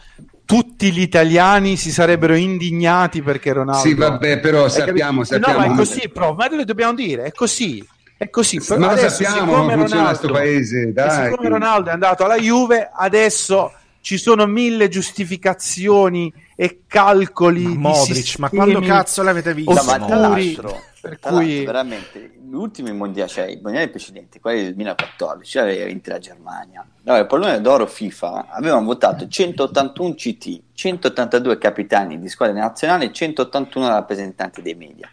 tutti 0.45 0.93
gli 0.93 1.01
italiani 1.01 1.77
si 1.77 1.91
sarebbero 1.91 2.35
indignati 2.35 3.23
perché 3.23 3.53
Ronaldo. 3.53 3.87
Sì, 3.87 3.95
vabbè, 3.95 4.41
però 4.41 4.69
sappiamo, 4.69 5.25
sappiamo. 5.25 5.61
No, 5.61 5.67
ma 5.67 5.73
è 5.73 5.77
così, 5.77 6.09
però, 6.09 6.35
ma 6.35 6.47
noi 6.47 6.65
dobbiamo 6.65 6.95
dire, 6.95 7.25
è 7.25 7.33
così. 7.33 7.87
È 8.17 8.31
così. 8.31 8.61
Ma 8.77 8.91
adesso, 8.91 9.25
sappiamo 9.25 9.53
come 9.53 9.75
funziona 9.75 10.09
questo 10.09 10.31
paese, 10.31 10.93
dai. 10.93 11.31
Siccome 11.31 11.49
Ronaldo 11.49 11.91
è 11.91 11.93
andato 11.93 12.25
alla 12.25 12.39
Juve, 12.39 12.91
adesso 12.95 13.73
ci 14.01 14.19
sono 14.19 14.47
mille 14.47 14.89
giustificazioni 14.89 16.33
e 16.55 16.83
calcoli 16.87 17.65
ma 17.65 17.91
Modric, 17.91 18.39
ma 18.39 18.49
quando 18.49 18.81
cazzo 18.81 19.23
l'avete 19.23 19.55
visto? 19.55 19.73
No, 19.73 19.83
ma 19.83 19.99
tra 19.99 20.17
l'altro, 20.17 20.83
per 21.01 21.19
cui 21.19 21.65
veramente 21.65 22.33
gli 22.53 22.57
ultimi 22.57 22.93
mondiali, 22.93 23.31
cioè 23.31 23.47
i 23.47 23.59
mondiali 23.63 23.89
precedenti, 23.89 24.39
quelli 24.39 24.65
del 24.65 24.75
2014, 24.75 25.59
aveva 25.59 25.87
vinto 25.87 26.11
la 26.11 26.19
Germania. 26.19 26.87
No, 27.05 27.17
il 27.17 27.27
pallone 27.27 27.63
d'oro 27.63 27.87
FIFA 27.87 28.49
avevano 28.51 28.85
votato 28.85 29.27
181 29.27 30.13
CT, 30.13 30.61
182 30.75 31.57
capitani 31.57 32.19
di 32.19 32.29
squadre 32.29 32.61
nazionali 32.61 33.07
e 33.07 33.13
181 33.13 33.89
rappresentanti 33.89 34.61
dei 34.61 34.75
media. 34.75 35.09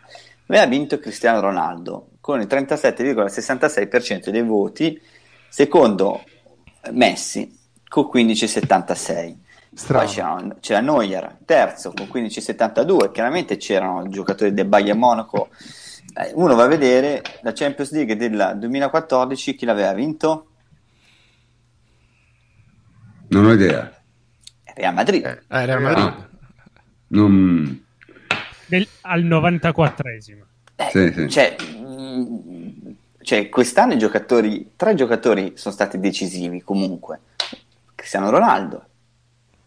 Aveva 0.48 0.66
vinto 0.66 0.99
Cristiano 0.99 1.40
Ronaldo 1.40 2.10
con 2.20 2.41
il 2.41 2.48
37,66% 2.48 4.32
dei 4.32 4.44
voti, 4.44 5.02
secondo 5.48 6.22
Messi 6.91 7.57
con 7.88 8.10
15,76%. 8.14 9.36
Strano. 9.72 10.03
Poi 10.03 10.14
c'era, 10.14 10.48
c'era 10.60 10.80
Neuer, 10.82 11.38
terzo 11.45 11.94
con 11.95 12.07
15,72. 12.11 13.11
Chiaramente 13.11 13.56
c'erano 13.57 14.10
giocatori 14.10 14.52
del 14.52 14.66
Bayern 14.66 14.98
Monaco. 14.98 15.49
Eh, 16.20 16.32
uno 16.34 16.54
va 16.54 16.64
a 16.64 16.68
vedere 16.68 17.22
la 17.44 17.54
Champions 17.54 17.91
League 17.94 18.18
del 18.18 18.58
2014, 18.58 19.56
chi 19.56 19.66
l'aveva 19.66 19.94
vinto? 19.94 20.48
Non 23.30 23.46
ho 23.46 23.54
idea. 23.54 23.90
Real 24.76 24.94
Madrid. 24.94 25.26
Eh, 25.26 25.44
eh 25.48 25.66
Real 25.66 25.82
Madrid. 25.82 26.06
Ah, 26.06 26.28
non... 27.08 27.86
Del, 28.66 28.86
al 29.02 29.24
94esimo. 29.24 30.41
Eh, 30.76 30.90
sì, 30.91 31.14
sì. 31.14 31.30
Cioè, 31.30 31.56
cioè, 33.22 33.48
quest'anno 33.48 33.94
i 33.94 33.98
giocatori, 33.98 34.74
tre 34.76 34.96
giocatori 34.96 35.54
sono 35.56 35.74
stati 35.74 36.00
decisivi 36.00 36.62
comunque. 36.62 37.20
Cristiano 37.96 38.30
Ronaldo, 38.30 38.88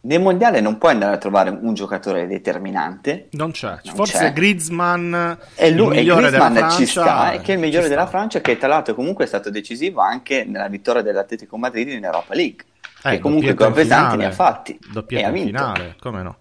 nel 0.05 0.21
mondiale 0.21 0.61
non 0.61 0.79
puoi 0.79 0.93
andare 0.93 1.15
a 1.15 1.19
trovare 1.19 1.51
un 1.51 1.75
giocatore 1.75 2.27
determinante. 2.27 3.29
Non 3.33 3.53
c'è. 3.53 3.79
Non 3.85 3.95
Forse 3.95 4.19
c'è. 4.19 4.33
Griezmann 4.33 5.15
è 5.55 5.67
il 5.67 5.77
migliore 5.77 6.29
Griezmann 6.29 6.55
della 6.55 6.71
ci 6.71 6.87
sta, 6.87 7.33
è 7.33 7.41
che 7.41 7.53
è 7.53 7.55
il 7.55 7.61
migliore 7.61 7.89
della 7.89 8.07
Francia, 8.07 8.41
che 8.41 8.57
tra 8.57 8.69
l'altro 8.69 8.95
comunque 8.95 9.25
è 9.25 9.29
stato 9.29 9.51
decisivo 9.51 10.01
anche 10.01 10.45
nella 10.45 10.69
vittoria 10.69 11.03
dell'Atletico 11.03 11.57
Madrid 11.57 11.89
in 11.89 12.05
Europa 12.05 12.35
League. 12.35 12.65
Eh, 13.05 13.11
che 13.11 13.19
comunque 13.19 13.55
gol 13.55 13.73
pesanti 13.73 14.17
ne 14.17 14.27
ha 14.27 14.33
fatti. 14.33 14.79
Doppietta 14.91 15.29
ha 15.29 15.31
vinto. 15.31 15.47
finale, 15.47 15.97
come 16.01 16.23
no? 16.23 16.37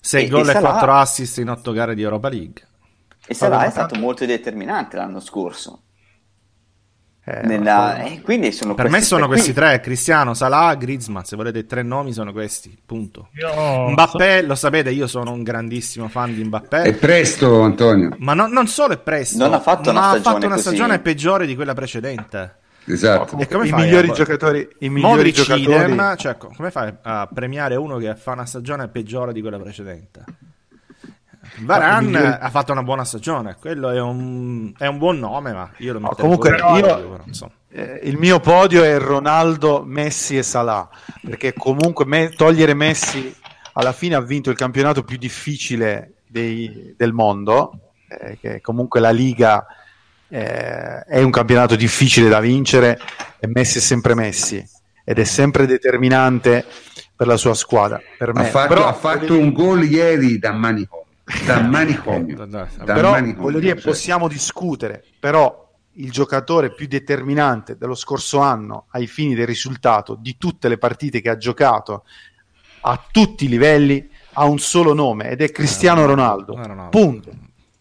6 0.00 0.28
gol 0.28 0.48
e, 0.48 0.52
e 0.52 0.60
4 0.60 0.92
assist 0.92 1.38
in 1.38 1.50
8 1.50 1.72
gare 1.72 1.94
di 1.94 2.02
Europa 2.02 2.28
League. 2.28 2.62
E 3.26 3.34
Salah 3.34 3.64
è 3.64 3.70
stato 3.70 3.94
molto 3.96 4.26
determinante 4.26 4.96
l'anno 4.96 5.20
scorso. 5.20 5.80
Eh, 7.26 7.40
Nella... 7.46 8.02
eh, 8.02 8.20
quindi 8.20 8.52
sono 8.52 8.74
per 8.74 8.90
me 8.90 9.00
sono 9.00 9.20
tre, 9.20 9.28
questi 9.28 9.52
quindi... 9.52 9.70
tre: 9.70 9.80
Cristiano, 9.80 10.34
Salah, 10.34 10.74
Griezmann. 10.74 11.22
Se 11.22 11.36
volete 11.36 11.64
tre 11.64 11.82
nomi, 11.82 12.12
sono 12.12 12.32
questi. 12.32 12.76
Punto. 12.84 13.28
Io 13.36 13.88
Mbappé, 13.88 14.40
so... 14.40 14.46
lo 14.46 14.54
sapete, 14.54 14.90
io 14.90 15.06
sono 15.06 15.32
un 15.32 15.42
grandissimo 15.42 16.08
fan 16.08 16.34
di 16.34 16.44
Mbappé. 16.44 16.82
È 16.82 16.94
presto, 16.94 17.62
Antonio. 17.62 18.14
Ma 18.18 18.34
no, 18.34 18.46
non 18.46 18.66
solo 18.66 18.92
è 18.92 18.98
presto, 18.98 19.38
non 19.38 19.54
ha 19.54 19.60
fatto 19.60 19.88
una, 19.88 20.00
stagione, 20.00 20.18
ha 20.18 20.32
fatto 20.32 20.46
una 20.46 20.56
stagione 20.58 20.98
peggiore 20.98 21.46
di 21.46 21.54
quella 21.54 21.72
precedente. 21.72 22.56
Esatto. 22.86 23.38
E 23.38 23.48
come 23.48 23.64
I 23.64 23.68
fai 23.70 23.82
migliori 23.82 24.12
giocatori, 24.12 24.68
i 24.80 24.90
migliori 24.90 25.14
Modric 25.14 25.34
giocatori... 25.34 25.62
Idem, 25.62 26.16
cioè, 26.16 26.36
come 26.36 26.70
fai 26.70 26.92
a 27.00 27.26
premiare 27.32 27.76
uno 27.76 27.96
che 27.96 28.14
fa 28.14 28.32
una 28.32 28.44
stagione 28.44 28.88
peggiore 28.88 29.32
di 29.32 29.40
quella 29.40 29.58
precedente? 29.58 30.24
Varan 31.58 32.38
ha 32.40 32.50
fatto 32.50 32.72
una 32.72 32.82
buona 32.82 33.04
stagione, 33.04 33.56
quello 33.60 33.90
è 33.90 34.00
un, 34.00 34.72
è 34.76 34.86
un 34.86 34.98
buon 34.98 35.18
nome, 35.18 35.52
ma 35.52 35.70
io 35.78 35.92
lo 35.92 36.00
metto 36.00 36.16
comunque 36.16 36.56
io, 36.56 36.76
io 36.76 37.24
so. 37.30 37.50
eh, 37.70 38.00
il 38.04 38.18
mio 38.18 38.40
podio 38.40 38.82
è 38.82 38.98
Ronaldo, 38.98 39.82
Messi 39.84 40.36
e 40.36 40.42
Salah, 40.42 40.88
perché 41.22 41.52
comunque 41.52 42.04
me, 42.06 42.30
togliere 42.30 42.74
Messi 42.74 43.34
alla 43.74 43.92
fine 43.92 44.16
ha 44.16 44.20
vinto 44.20 44.50
il 44.50 44.56
campionato 44.56 45.04
più 45.04 45.16
difficile 45.16 46.14
dei, 46.26 46.94
del 46.96 47.12
mondo, 47.12 47.92
eh, 48.08 48.38
che 48.40 48.60
comunque 48.60 49.00
la 49.00 49.10
Liga 49.10 49.66
eh, 50.28 51.04
è 51.04 51.22
un 51.22 51.30
campionato 51.30 51.76
difficile 51.76 52.28
da 52.28 52.40
vincere 52.40 52.98
e 53.38 53.46
Messi 53.46 53.78
è 53.78 53.80
sempre 53.80 54.14
Messi 54.14 54.64
ed 55.04 55.18
è 55.18 55.24
sempre 55.24 55.66
determinante 55.66 56.64
per 57.14 57.26
la 57.28 57.36
sua 57.36 57.54
squadra. 57.54 58.00
Per 58.18 58.34
me. 58.34 58.40
Ha 58.40 58.44
fatto, 58.44 58.68
Però, 58.68 58.86
ha 58.86 58.92
fatto 58.92 59.38
un 59.38 59.52
gol 59.52 59.84
ieri 59.84 60.38
da 60.38 60.52
manicomio 60.52 61.03
da 61.46 61.60
manicomio. 61.60 62.46
da 62.46 62.68
però 62.84 63.12
manicomio, 63.12 63.42
voglio 63.42 63.60
dire, 63.60 63.74
cioè. 63.74 63.90
possiamo 63.90 64.28
discutere, 64.28 65.02
però 65.18 65.62
il 65.96 66.10
giocatore 66.10 66.72
più 66.72 66.86
determinante 66.86 67.76
dello 67.76 67.94
scorso 67.94 68.40
anno 68.40 68.86
ai 68.90 69.06
fini 69.06 69.34
del 69.34 69.46
risultato 69.46 70.16
di 70.16 70.36
tutte 70.36 70.68
le 70.68 70.78
partite 70.78 71.20
che 71.20 71.30
ha 71.30 71.36
giocato 71.36 72.04
a 72.80 73.02
tutti 73.10 73.44
i 73.44 73.48
livelli 73.48 74.08
ha 74.32 74.44
un 74.44 74.58
solo 74.58 74.92
nome 74.92 75.30
ed 75.30 75.40
è 75.40 75.50
Cristiano 75.50 76.02
eh, 76.02 76.06
Ronaldo. 76.06 76.54
Ronaldo. 76.56 76.88
Punto. 76.90 77.30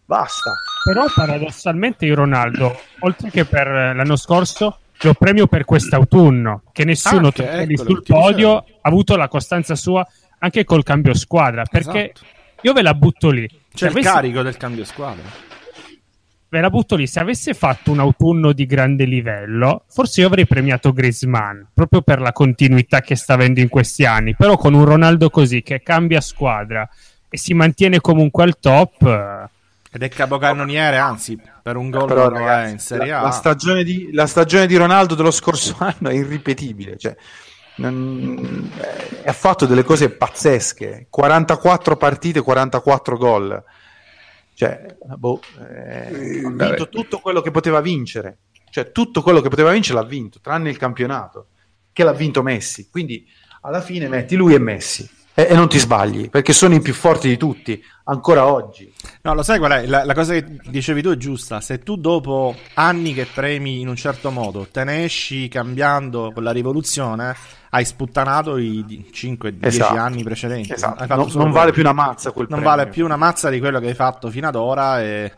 Basta. 0.06 0.54
Però 0.86 1.06
paradossalmente 1.14 2.06
io 2.06 2.16
Ronaldo, 2.16 2.78
oltre 3.00 3.30
che 3.30 3.46
per 3.46 3.68
l'anno 3.68 4.16
scorso, 4.16 4.80
lo 5.02 5.14
premio 5.16 5.48
per 5.48 5.66
quest'autunno, 5.66 6.64
che 6.72 6.86
nessuno 6.86 7.30
ah, 7.36 7.44
ecco, 7.44 7.84
sul 7.84 8.04
podio 8.04 8.58
ha 8.58 8.66
avuto 8.82 9.16
la 9.16 9.28
costanza 9.28 9.76
sua 9.76 10.06
anche 10.40 10.66
col 10.66 10.84
cambio 10.84 11.14
squadra, 11.14 11.64
perché 11.64 12.12
esatto 12.12 12.42
io 12.64 12.74
ve 12.74 12.82
la 12.82 12.94
butto 12.94 13.30
lì. 13.30 13.48
C'è 13.74 13.88
avessi... 13.88 14.08
il 14.08 14.14
carico 14.14 14.42
del 14.42 14.58
cambio 14.58 14.86
squadra. 14.86 15.24
Ve 16.48 16.62
la 16.62 16.70
butto 16.70 16.96
lì. 16.96 17.08
Se 17.08 17.20
avesse 17.20 17.54
fatto 17.54 17.92
un 17.92 18.00
autunno 18.00 18.54
di 18.54 18.66
grande 18.66 19.04
livello, 19.04 19.84
forse 19.90 20.22
io 20.22 20.28
avrei 20.28 20.48
premiato 20.48 20.94
Griezmann, 20.94 21.62
proprio 21.74 22.02
per 22.02 22.22
la 22.22 22.32
continuità 22.32 23.02
che 23.02 23.16
sta 23.16 23.34
avendo 23.34 23.60
in 23.60 23.68
questi 23.68 24.06
anni. 24.06 24.34
Però 24.36 24.56
con 24.56 24.74
un 24.74 24.86
Ronaldo 24.86 25.30
così, 25.30 25.62
che 25.62 25.82
cambia 25.82 26.22
squadra 26.22 26.88
e 27.30 27.38
si 27.38 27.54
mantiene 27.54 28.00
comunque 28.00 28.44
al 28.44 28.58
top... 28.60 29.50
Ed 29.96 30.02
è 30.02 30.10
capocannoniere, 30.10 30.98
anzi, 30.98 31.40
per 31.62 31.76
un 31.76 31.90
gol 31.90 32.08
Però, 32.08 32.30
ragazzi, 32.30 32.72
in 32.72 32.80
Serie 32.80 33.12
A. 33.12 33.18
La, 33.18 33.24
la, 33.24 33.32
stagione 33.32 33.84
di, 33.84 34.10
la 34.12 34.26
stagione 34.26 34.68
di 34.68 34.76
Ronaldo 34.76 35.16
dello 35.16 35.32
scorso 35.32 35.76
anno 35.82 36.10
è 36.10 36.14
irripetibile. 36.14 36.98
Cioè, 36.98 37.16
ha 37.78 39.34
fatto 39.34 39.66
delle 39.66 39.84
cose 39.84 40.10
pazzesche. 40.10 41.08
44 41.10 41.98
partite 41.98 42.42
44 42.42 43.18
gol. 43.18 43.64
Cioè 44.56 44.96
boh, 45.16 45.42
eh, 45.60 46.44
ha 46.46 46.50
vinto 46.50 46.90
tutto 46.90 47.20
quello 47.20 47.42
che 47.42 47.52
poteva 47.52 47.82
vincere. 47.82 48.38
Cioè 48.70 48.92
tutto 48.92 49.22
quello 49.22 49.42
che 49.42 49.50
poteva 49.50 49.72
vincere 49.72 50.00
l'ha 50.00 50.06
vinto 50.06 50.40
tranne 50.40 50.70
il 50.70 50.78
campionato 50.78 51.48
che 51.92 52.04
l'ha 52.04 52.14
vinto 52.14 52.42
Messi. 52.44 52.90
Quindi 52.90 53.28
alla 53.62 53.82
fine 53.82 54.08
metti 54.08 54.36
lui 54.36 54.54
e 54.54 54.60
Messi 54.60 55.10
e, 55.34 55.48
e 55.50 55.56
non 55.56 55.68
ti 55.68 55.80
sbagli 55.80 56.30
perché 56.30 56.54
sono 56.54 56.76
i 56.76 56.82
più 56.82 56.94
forti 56.94 57.28
di 57.28 57.38
tutti 57.38 57.84
ancora 58.06 58.46
oggi 58.46 58.92
no 59.22 59.34
lo 59.34 59.44
sai 59.44 59.58
qual 59.58 59.72
è 59.72 59.86
la, 59.86 60.04
la 60.04 60.14
cosa 60.14 60.34
che 60.34 60.46
dicevi 60.66 61.02
tu 61.02 61.10
è 61.10 61.18
giusta 61.18 61.62
se 61.62 61.80
tu 61.80 61.96
dopo 61.96 62.56
anni 62.76 63.14
che 63.14 63.28
premi 63.34 63.80
in 63.82 63.88
un 63.88 63.96
certo 63.96 64.30
modo 64.32 64.68
te 64.72 64.84
ne 64.84 65.06
esci 65.06 65.48
cambiando 65.48 66.32
con 66.34 66.44
la 66.44 66.52
rivoluzione 66.52 67.36
hai 67.74 67.86
sputtanato 67.86 68.58
i 68.58 69.06
5-10 69.12 69.56
esatto. 69.62 70.00
anni 70.00 70.24
precedenti. 70.24 70.74
Esatto. 70.74 71.16
Non, 71.16 71.28
non 71.34 71.52
vale 71.52 71.72
più 71.72 71.82
una 71.82 71.92
mazza 71.92 72.32
quel 72.32 72.46
Non 72.48 72.60
premio. 72.60 72.78
vale 72.78 72.92
più 72.92 73.04
una 73.04 73.16
mazza 73.16 73.50
di 73.50 73.60
quello 73.60 73.80
che 73.80 73.88
hai 73.88 73.94
fatto 73.96 74.30
fino 74.30 74.48
ad 74.48 74.56
ora 74.56 75.02
e 75.02 75.32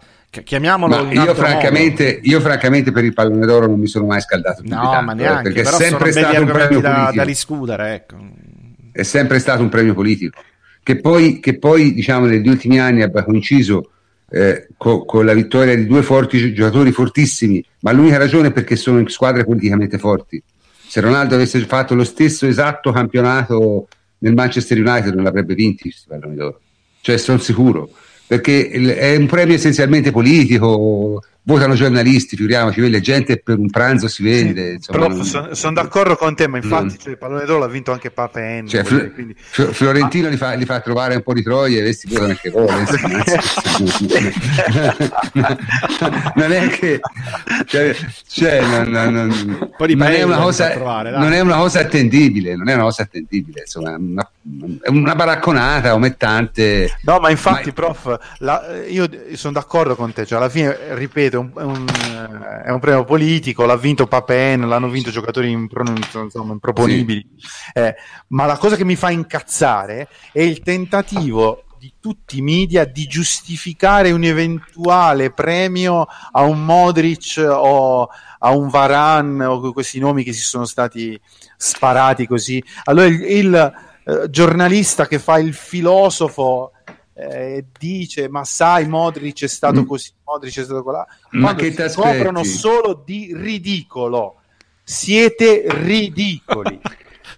chiamiamolo 0.44 1.12
io 1.12 1.34
francamente, 1.34 2.20
io 2.22 2.42
francamente 2.42 2.92
per 2.92 3.06
il 3.06 3.14
pallone 3.14 3.46
d'oro 3.46 3.68
non 3.68 3.80
mi 3.80 3.88
sono 3.88 4.06
mai 4.06 4.20
scaldato 4.20 4.64
più 4.64 4.70
no 4.70 4.82
tanto, 4.82 5.06
ma 5.06 5.14
neanche 5.14 5.54
perché 5.54 5.62
è 5.62 5.72
sempre 5.72 6.12
stato 6.12 6.42
un 6.42 6.48
premio 6.48 6.82
da, 6.82 7.12
da 7.14 7.24
riscuotere 7.24 7.94
ecco. 7.94 8.18
È 8.96 9.04
sempre 9.04 9.40
stato 9.40 9.62
un 9.62 9.70
premio 9.70 9.94
politico 9.94 10.42
che 10.82 11.00
poi, 11.00 11.40
che 11.40 11.58
poi 11.58 11.94
diciamo 11.94 12.26
negli 12.26 12.48
ultimi 12.48 12.80
anni 12.80 13.02
abbia 13.02 13.24
coinciso 13.24 13.92
eh, 14.30 14.68
con, 14.78 15.06
con 15.06 15.26
la 15.26 15.34
vittoria 15.34 15.76
di 15.76 15.86
due 15.86 16.02
forti 16.02 16.54
giocatori 16.54 16.92
fortissimi 16.92 17.64
ma 17.82 17.92
l'unica 17.92 18.18
ragione 18.18 18.48
è 18.48 18.52
perché 18.52 18.76
sono 18.76 19.00
in 19.00 19.08
squadre 19.08 19.44
politicamente 19.44 19.98
forti. 19.98 20.42
Se 20.88 21.02
Ronaldo 21.02 21.36
avesse 21.36 21.60
fatto 21.62 21.96
lo 21.96 22.04
stesso 22.04 22.48
esatto 22.48 22.92
campionato 22.92 23.88
nel 24.20 24.34
Manchester 24.34 24.78
United 24.80 25.14
non 25.14 25.24
l'avrebbe 25.24 25.56
vinto 25.56 25.84
questi 25.84 26.06
palloni 26.08 26.36
d'oro 26.36 26.60
cioè 27.06 27.18
sono 27.18 27.38
sicuro. 27.38 27.92
Perché 28.26 28.68
è 28.68 29.16
un 29.16 29.28
premio 29.28 29.54
essenzialmente 29.54 30.10
politico 30.10 31.22
votano 31.46 31.76
giornalisti, 31.76 32.36
figuriamoci, 32.36 32.90
la 32.90 33.00
gente 33.00 33.38
per 33.38 33.60
un 33.60 33.70
pranzo 33.70 34.08
si 34.08 34.24
vende. 34.24 34.78
Sì, 34.80 34.92
insomma, 34.92 35.24
sono, 35.24 35.54
sono 35.54 35.74
d'accordo 35.74 36.16
con 36.16 36.36
te, 36.36 36.48
ma 36.48 36.58
infatti 36.58 36.96
mm. 36.96 36.98
cioè, 36.98 37.12
il 37.12 37.18
pallone 37.18 37.46
d'oro 37.46 37.60
l'ha 37.60 37.68
vinto 37.68 37.92
anche 37.92 38.10
Papa 38.10 38.40
N. 38.40 38.68
Cioè, 38.68 38.84
Fl- 38.84 39.14
quindi... 39.14 39.36
Florentino 39.38 40.28
ah. 40.28 40.32
li, 40.32 40.38
fa, 40.38 40.54
li, 40.54 40.66
fa, 40.66 40.80
trovare 40.82 41.16
un 41.16 41.22
po' 41.22 41.34
di 41.34 41.44
troie 41.44 41.80
e 41.80 41.84
questi 41.84 42.08
votano 42.10 42.30
anche 42.30 42.50
loro. 42.50 42.74
non 46.36 46.52
è 46.52 46.68
che 46.70 47.00
cioè, 47.66 47.96
cioè 48.28 48.62
non, 48.62 48.90
non, 48.90 49.14
non, 49.14 49.68
non, 49.78 50.12
è 50.12 50.24
una 50.24 50.38
cosa, 50.38 50.70
trovare, 50.72 51.12
non 51.12 51.32
è 51.32 51.40
una 51.40 51.58
cosa 51.58 51.82
attendibile, 51.82 52.56
non 52.56 52.70
è 52.70 52.74
una 52.74 52.84
cosa 52.84 53.04
attendibile, 53.04 53.62
insomma, 53.62 53.96
una, 53.96 54.30
una 54.88 55.16
baracconata 55.16 55.94
omettante. 55.94 56.98
No, 57.02 57.20
ma 57.20 57.30
infatti, 57.30 57.68
ma... 57.68 57.74
prof, 57.74 58.18
la, 58.40 58.84
io 58.88 59.08
sono 59.34 59.54
d'accordo 59.54 59.96
con 59.96 60.12
te, 60.14 60.26
cioè 60.26 60.38
alla 60.38 60.50
fine, 60.50 60.76
ripeto, 60.94 61.35
è 61.36 61.40
un, 61.40 61.52
è 61.56 61.64
un, 61.64 61.86
è 62.66 62.70
un 62.70 62.80
premio 62.80 63.03
politico, 63.03 63.66
l'ha 63.66 63.78
vinto 63.78 64.07
Papen, 64.07 64.68
l'hanno 64.68 64.90
vinto 64.90 65.12
giocatori 65.12 65.52
impro, 65.52 65.84
insomma, 66.22 66.53
improponibili. 66.53 67.28
Sì. 67.38 67.48
Eh, 67.74 67.95
ma 68.30 68.45
la 68.45 68.57
cosa 68.57 68.76
che 68.76 68.86
mi 68.86 68.95
fa 68.95 69.10
incazzare 69.10 70.07
è 70.32 70.41
il 70.41 70.62
tentativo 70.62 71.64
di 71.78 71.94
tutti 71.99 72.40
i 72.40 72.41
media 72.41 72.84
di 72.86 73.06
giustificare 73.06 74.10
un 74.10 74.24
eventuale 74.24 75.32
premio 75.32 76.07
a 76.32 76.41
un 76.41 76.66
Modric 76.66 77.45
o 77.48 78.10
a 78.40 78.49
un 78.49 78.70
Varan 78.70 79.40
o 79.41 79.72
questi 79.72 79.99
nomi 79.99 80.24
che 80.24 80.34
si 80.34 80.41
sono 80.41 80.66
stati 80.66 81.20
sparati 81.57 82.26
così. 82.26 82.64
Allora 82.86 83.06
il, 83.06 83.22
il 83.22 83.74
eh, 84.03 84.30
giornalista 84.30 85.07
che 85.07 85.20
fa 85.20 85.38
il 85.38 85.53
filosofo 85.53 86.72
eh, 87.18 87.64
dice 87.80 88.28
ma 88.28 88.44
sai 88.44 88.88
Modric 88.88 89.44
è 89.44 89.48
stato 89.48 89.82
mm. 89.82 89.86
così, 89.86 90.12
Modric 90.26 90.60
è 90.60 90.64
stato 90.64 90.84
colà, 90.84 91.06
ma 91.32 91.56
che 91.56 91.72
si 91.72 91.90
scoprono 91.90 92.44
solo 92.44 93.02
di 93.06 93.34
ridicolo. 93.34 94.42
Siete 94.84 95.64
ridicoli. 95.68 96.80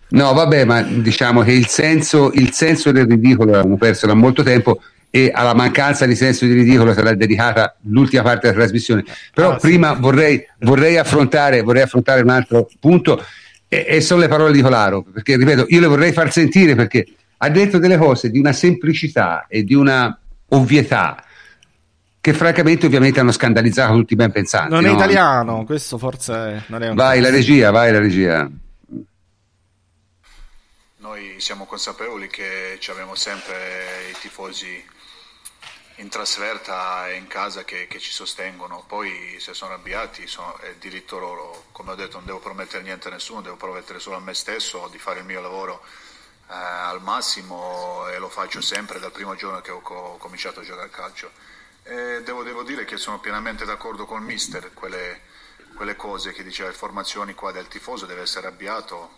no, 0.09 0.33
vabbè, 0.33 0.65
ma 0.65 0.81
diciamo 0.81 1.43
che 1.43 1.53
il 1.53 1.67
senso, 1.67 2.31
il 2.33 2.51
senso 2.51 2.91
del 2.91 3.07
ridicolo 3.07 3.51
l'abbiamo 3.51 3.77
perso 3.77 4.05
da 4.05 4.15
molto 4.15 4.43
tempo 4.43 4.81
e 5.09 5.31
alla 5.33 5.53
mancanza 5.53 6.05
di 6.05 6.15
senso 6.15 6.45
di 6.45 6.53
ridicolo 6.53 6.93
sarà 6.93 7.13
dedicata 7.13 7.77
l'ultima 7.83 8.23
parte 8.23 8.47
della 8.47 8.59
trasmissione. 8.59 9.05
Però 9.33 9.51
ah, 9.51 9.55
prima 9.55 9.93
sì. 9.93 10.01
vorrei, 10.01 10.45
vorrei, 10.59 10.97
affrontare, 10.97 11.61
vorrei, 11.61 11.83
affrontare, 11.83 12.21
un 12.21 12.29
altro 12.29 12.67
punto 12.79 13.23
e, 13.67 13.85
e 13.87 14.01
sono 14.01 14.21
le 14.21 14.27
parole 14.27 14.51
di 14.51 14.61
Colaro, 14.61 15.03
perché 15.03 15.37
ripeto, 15.37 15.67
io 15.69 15.79
le 15.79 15.87
vorrei 15.87 16.11
far 16.11 16.31
sentire 16.31 16.75
perché 16.75 17.05
ha 17.37 17.49
detto 17.49 17.77
delle 17.77 17.97
cose 17.97 18.29
di 18.29 18.39
una 18.39 18.53
semplicità 18.53 19.45
e 19.47 19.63
di 19.63 19.73
una 19.73 20.17
ovvietà 20.49 21.23
che 22.19 22.33
francamente 22.33 22.85
ovviamente 22.85 23.19
hanno 23.19 23.31
scandalizzato 23.31 23.93
tutti 23.93 24.13
i 24.13 24.15
ben 24.17 24.31
pensanti. 24.31 24.71
Non 24.71 24.85
è 24.85 24.89
no? 24.89 24.95
italiano, 24.95 25.63
questo 25.63 25.97
forse 25.97 26.65
non 26.67 26.83
è 26.83 26.89
un 26.89 26.95
Vai 26.95 27.21
la 27.21 27.29
regia, 27.29 27.71
vai 27.71 27.91
la 27.91 27.99
regia. 27.99 28.49
noi 30.97 31.39
siamo 31.39 31.65
consapevoli 31.65 32.27
che 32.27 32.79
abbiamo 32.89 33.15
sempre 33.15 34.09
i 34.11 34.15
tifosi 34.19 34.85
in 35.99 36.09
trasferta 36.09 37.07
e 37.09 37.15
in 37.15 37.27
casa 37.27 37.63
che, 37.63 37.87
che, 37.87 37.99
ci 37.99 38.11
sostengono. 38.11 38.83
Poi 38.85 39.37
se 39.39 39.53
sono 39.53 39.71
arrabbiati 39.71 40.27
sono, 40.27 40.57
è 40.59 40.75
diritto 40.79 41.17
loro, 41.17 41.65
come 41.71 41.91
ho 41.91 41.95
detto 41.95 42.17
non 42.17 42.25
devo 42.25 42.39
promettere 42.39 42.83
niente 42.83 43.07
a 43.07 43.11
nessuno, 43.11 43.41
devo 43.41 43.55
promettere 43.55 43.99
solo 43.99 44.17
a 44.17 44.19
me 44.19 44.33
stesso 44.33 44.89
di 44.91 44.97
fare 44.97 45.19
il 45.19 45.25
mio 45.25 45.41
lavoro 45.41 45.81
eh, 46.49 46.53
al 46.53 47.01
massimo 47.01 48.07
e 48.07 48.17
lo 48.17 48.29
faccio 48.29 48.61
sempre 48.61 48.99
dal 48.99 49.11
primo 49.11 49.35
giorno 49.35 49.61
che 49.61 49.71
ho, 49.71 49.81
ho 49.83 50.17
cominciato 50.17 50.61
a 50.61 50.63
giocare 50.63 50.87
a 50.87 50.91
calcio. 50.91 51.31
Devo, 51.83 52.43
devo, 52.43 52.63
dire 52.63 52.83
che 52.83 52.97
sono 52.97 53.19
pienamente 53.19 53.63
d'accordo 53.63 54.05
con 54.05 54.19
il 54.19 54.25
mister, 54.25 54.73
quelle, 54.73 55.21
quelle 55.73 55.95
cose 55.95 56.33
che 56.33 56.43
diceva, 56.43 56.67
le 56.67 56.75
formazioni 56.75 57.33
qua 57.33 57.53
del 57.53 57.69
tifoso 57.69 58.05
deve 58.05 58.23
essere 58.23 58.47
arrabbiato, 58.47 59.11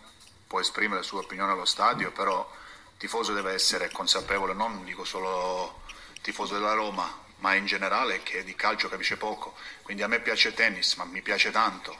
può 0.46 0.60
esprimere 0.60 0.98
la 0.98 1.06
sua 1.06 1.22
opinione 1.22 1.54
allo 1.54 1.66
stadio, 1.66 2.12
però 2.12 2.48
il 2.92 2.98
tifoso 3.00 3.34
deve 3.34 3.54
essere 3.54 3.90
consapevole, 3.90 4.54
non 4.54 4.84
dico 4.84 5.04
solo 5.04 5.82
tifoso 6.22 6.54
della 6.54 6.74
Roma, 6.74 7.12
ma 7.38 7.56
in 7.56 7.66
generale 7.66 8.22
che 8.22 8.44
di 8.44 8.56
calcio 8.56 8.88
capisce 8.88 9.18
poco. 9.18 9.56
Quindi 9.82 10.04
a 10.04 10.08
me 10.08 10.20
piace 10.20 10.54
tennis, 10.54 10.96
ma 10.96 11.06
mi 11.06 11.22
piace 11.22 11.50
tanto, 11.52 11.98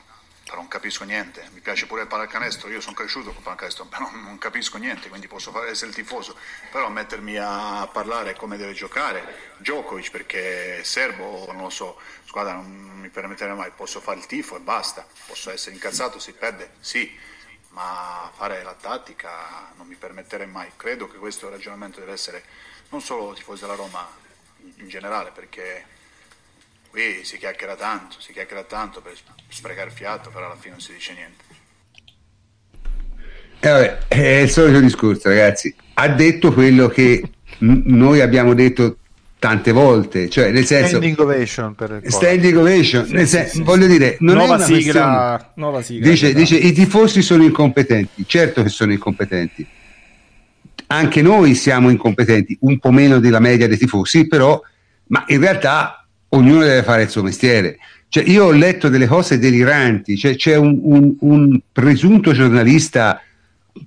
non 0.56 0.68
capisco 0.68 1.04
niente. 1.04 1.48
Mi 1.54 1.60
piace 1.60 1.86
pure 1.86 2.02
il 2.02 2.08
pallacanestro, 2.08 2.70
io 2.70 2.82
sono 2.82 2.96
cresciuto 2.96 3.32
con 3.32 3.44
pallacanestro, 3.44 3.86
però 3.90 4.10
non 4.12 4.38
capisco 4.38 4.78
niente, 4.78 5.10
quindi 5.10 5.28
posso 5.28 5.52
fare 5.52 5.70
essere 5.70 5.90
il 5.90 5.96
tifoso. 5.96 6.36
Però 6.72 6.90
mettermi 6.90 7.38
a 7.38 7.88
parlare 7.92 8.36
come 8.36 8.58
deve 8.58 8.74
giocare 8.74 9.54
Djokovic 9.58 10.12
perché 10.12 10.84
serbo, 10.84 11.46
non 11.52 11.64
lo 11.64 11.70
so, 11.70 12.00
squadra 12.26 12.54
non 12.54 13.00
mi 13.00 13.10
permetterei 13.10 13.56
mai, 13.56 13.72
posso 13.76 14.00
fare 14.00 14.20
il 14.20 14.26
tifo 14.26 14.56
e 14.56 14.60
basta. 14.60 15.06
Posso 15.28 15.52
essere 15.52 15.76
incazzato, 15.76 16.20
si 16.20 16.34
perde, 16.34 16.72
sì, 16.80 17.18
ma 17.70 18.32
fare 18.36 18.64
la 18.64 18.74
tattica 18.74 19.72
non 19.76 19.88
mi 19.88 19.96
permetterei 19.96 20.48
mai. 20.48 20.72
Credo 20.76 21.08
che 21.08 21.18
questo 21.18 21.50
ragionamento 21.50 22.00
deve 22.00 22.14
essere 22.14 22.44
non 22.90 23.02
solo 23.02 23.34
tifosi 23.34 23.62
della 23.62 23.76
Roma 23.76 24.08
in 24.78 24.88
generale, 24.88 25.32
perché 25.32 25.98
qui 26.90 27.22
si 27.24 27.38
chiacchiera 27.38 27.76
tanto, 27.76 28.16
si 28.20 28.32
chiacchiera 28.32 28.64
tanto 28.64 29.02
per 29.02 29.14
sprecare 29.48 29.90
fiato, 29.90 30.30
però 30.30 30.46
alla 30.46 30.56
fine 30.56 30.72
non 30.72 30.82
si 30.82 30.94
dice 30.94 31.14
niente. 31.14 31.44
Eh 33.62 33.70
vabbè, 33.70 34.08
è 34.08 34.40
il 34.42 34.50
solito 34.50 34.80
discorso, 34.80 35.30
ragazzi. 35.30 35.74
Ha 35.96 36.08
detto 36.10 36.54
quello 36.54 36.88
che 36.88 37.22
n- 37.60 37.82
noi 37.86 38.22
abbiamo 38.22 38.54
detto 38.54 38.98
tante 39.38 39.72
volte, 39.72 40.30
cioè 40.30 40.52
nel 40.52 40.66
senso 40.66 40.98
standing 40.98 41.20
ovation 41.20 41.74
per 41.76 42.02
il 42.04 42.12
standing 42.12 42.58
ovation, 42.58 43.06
sì, 43.06 43.26
sen- 43.26 43.48
sì, 43.48 43.56
sì, 43.58 43.64
voglio 43.64 43.88
dire, 43.88 44.18
non 44.20 44.36
nuova 44.36 44.54
è 44.54 44.58
una 44.58 44.66
sigla, 44.66 45.52
nuova 45.56 45.82
sigla 45.82 46.10
dice, 46.10 46.34
dice 46.34 46.58
i 46.58 46.74
tifosi 46.74 47.22
sono 47.22 47.44
incompetenti, 47.44 48.26
certo 48.28 48.64
che 48.64 48.70
sono 48.70 48.92
incompetenti 48.92 49.66
anche 50.92 51.22
noi 51.22 51.54
siamo 51.54 51.90
incompetenti, 51.90 52.58
un 52.62 52.80
po' 52.80 52.92
meno 52.92 53.20
della 53.20 53.40
media 53.40 53.68
dei 53.68 53.78
tifosi, 53.78 54.28
però, 54.28 54.60
ma 55.08 55.24
in 55.28 55.40
realtà 55.40 55.99
ognuno 56.30 56.62
deve 56.62 56.84
fare 56.84 57.04
il 57.04 57.10
suo 57.10 57.24
mestiere. 57.24 57.78
Cioè, 58.08 58.24
io 58.24 58.46
ho 58.46 58.52
letto 58.52 58.90
delle 58.90 59.06
cose 59.06 59.38
deliranti, 59.38 60.18
cioè, 60.18 60.36
c'è 60.36 60.56
un, 60.56 60.80
un, 60.82 61.16
un, 61.20 61.60
presunto 61.72 62.32
giornalista, 62.32 63.22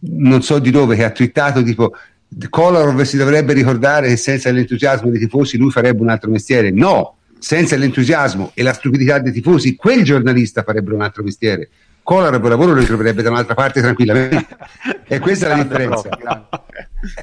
non 0.01 0.43
so 0.43 0.61
di 0.61 0.71
dove, 0.71 0.95
che 0.95 1.05
ha 1.05 1.11
twittato 1.11 1.63
tipo 1.63 1.93
Kolarov 2.49 3.03
si 3.03 3.17
dovrebbe 3.17 3.53
ricordare 3.53 4.09
che 4.09 4.17
senza 4.17 4.51
l'entusiasmo 4.51 5.11
dei 5.11 5.19
tifosi 5.19 5.59
lui 5.59 5.71
farebbe 5.71 6.03
un 6.03 6.09
altro 6.09 6.31
mestiere. 6.31 6.71
No, 6.71 7.17
senza 7.39 7.77
l'entusiasmo 7.77 8.53
e 8.55 8.63
la 8.63 8.73
stupidità 8.73 9.19
dei 9.19 9.33
tifosi, 9.33 9.75
quel 9.75 10.03
giornalista 10.03 10.63
farebbe 10.63 10.95
un 10.95 11.03
altro 11.03 11.23
mestiere. 11.23 11.69
Kolarov 12.03 12.45
lavoro 12.47 12.73
lo 12.73 12.81
ritroverebbe 12.81 13.23
da 13.23 13.31
un'altra 13.31 13.55
parte 13.55 13.81
tranquillamente. 13.81 14.47
e 15.07 15.19
questa 15.19 15.47
è 15.47 15.49
la 15.49 15.63
differenza. 15.63 16.09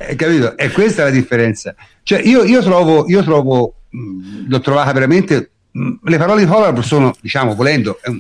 Eh, 0.08 0.16
capito? 0.16 0.58
E 0.58 0.72
questa 0.72 1.02
è 1.02 1.06
la 1.06 1.12
differenza. 1.12 1.76
Cioè, 2.04 2.20
io, 2.20 2.44
io 2.44 2.62
trovo, 2.62 3.06
io 3.08 3.24
trovo 3.24 3.79
l'ho 3.91 4.60
trovata 4.60 4.91
veramente. 4.91 5.52
Le 5.72 6.18
parole 6.18 6.44
di 6.44 6.48
Kolarov 6.48 6.80
sono, 6.82 7.14
diciamo, 7.22 7.56
volendo. 7.56 7.99
È, 8.02 8.10
un, 8.10 8.20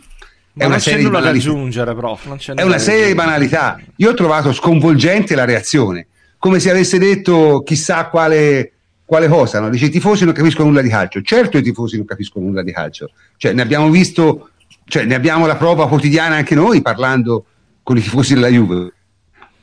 è 0.55 0.65
una 0.65 0.79
serie. 0.79 1.03
Non 1.03 2.37
c'è 2.37 2.53
è 2.53 2.63
una 2.63 2.77
serie 2.77 3.07
di 3.07 3.15
banalità. 3.15 3.79
Io 3.97 4.09
ho 4.09 4.13
trovato 4.13 4.53
sconvolgente 4.53 5.35
la 5.35 5.45
reazione, 5.45 6.07
come 6.37 6.59
se 6.59 6.69
avesse 6.69 6.97
detto 6.99 7.63
chissà 7.63 8.07
quale, 8.07 8.71
quale 9.05 9.27
cosa. 9.27 9.59
No? 9.59 9.69
Dice 9.69 9.85
i 9.85 9.89
tifosi 9.89 10.25
non 10.25 10.33
capiscono 10.33 10.69
nulla 10.69 10.81
di 10.81 10.89
calcio. 10.89 11.21
Certo, 11.21 11.57
i 11.57 11.63
tifosi 11.63 11.97
non 11.97 12.05
capiscono 12.05 12.45
nulla 12.45 12.63
di 12.63 12.71
calcio. 12.71 13.11
Cioè, 13.37 13.53
ne 13.53 13.61
abbiamo 13.61 13.89
visto 13.89 14.49
cioè 14.89 15.05
ne 15.05 15.15
abbiamo 15.15 15.45
la 15.45 15.55
prova 15.55 15.87
quotidiana 15.87 16.35
anche 16.35 16.55
noi 16.55 16.81
parlando 16.81 17.45
con 17.83 17.95
i 17.95 18.01
tifosi 18.01 18.33
della 18.33 18.47
Juve. 18.47 18.91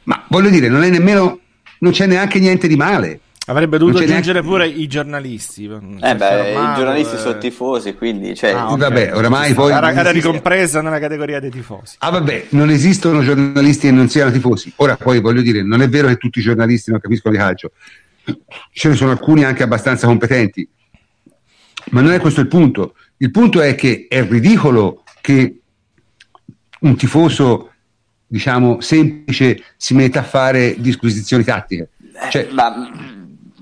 Ma 0.04 0.24
voglio 0.28 0.48
dire, 0.50 0.68
non 0.68 0.84
è 0.84 0.88
nemmeno, 0.88 1.40
non 1.80 1.92
c'è 1.92 2.06
neanche 2.06 2.38
niente 2.38 2.68
di 2.68 2.76
male. 2.76 3.20
Avrebbe 3.48 3.78
dovuto 3.78 3.98
aggiungere 3.98 4.40
neanche... 4.40 4.48
pure 4.48 4.66
i 4.66 4.88
giornalisti. 4.88 5.64
Eh 5.66 6.16
beh, 6.16 6.50
i 6.50 6.74
giornalisti 6.74 7.14
eh... 7.14 7.18
sono 7.18 7.38
tifosi, 7.38 7.94
quindi... 7.94 8.34
Cioè... 8.34 8.50
Ah, 8.50 8.72
okay. 8.72 8.78
Vabbè, 8.78 9.14
oramai 9.14 9.54
poi... 9.54 9.72
Era, 9.72 9.92
era 9.92 10.10
ricompresa 10.10 10.82
nella 10.82 10.98
categoria 10.98 11.38
dei 11.38 11.50
tifosi. 11.50 11.96
Ah 11.98 12.10
vabbè, 12.10 12.46
non 12.50 12.70
esistono 12.70 13.22
giornalisti 13.22 13.86
che 13.86 13.92
non 13.92 14.08
siano 14.08 14.32
tifosi. 14.32 14.72
Ora 14.76 14.96
poi 14.96 15.20
voglio 15.20 15.42
dire, 15.42 15.62
non 15.62 15.80
è 15.80 15.88
vero 15.88 16.08
che 16.08 16.16
tutti 16.16 16.40
i 16.40 16.42
giornalisti 16.42 16.90
non 16.90 16.98
capiscono 16.98 17.34
di 17.34 17.40
calcio. 17.40 17.70
Ce 18.72 18.88
ne 18.88 18.94
sono 18.96 19.12
alcuni 19.12 19.44
anche 19.44 19.62
abbastanza 19.62 20.08
competenti. 20.08 20.68
Ma 21.90 22.00
non 22.00 22.10
è 22.10 22.18
questo 22.18 22.40
il 22.40 22.48
punto. 22.48 22.94
Il 23.18 23.30
punto 23.30 23.60
è 23.60 23.76
che 23.76 24.06
è 24.08 24.26
ridicolo 24.26 25.04
che 25.20 25.60
un 26.80 26.96
tifoso 26.96 27.70
diciamo 28.26 28.80
semplice 28.80 29.62
si 29.76 29.94
metta 29.94 30.18
a 30.18 30.24
fare 30.24 30.74
disquisizioni 30.78 31.44
tattiche. 31.44 31.90
Cioè, 32.30 32.48
eh, 32.50 32.52
ma, 32.52 32.90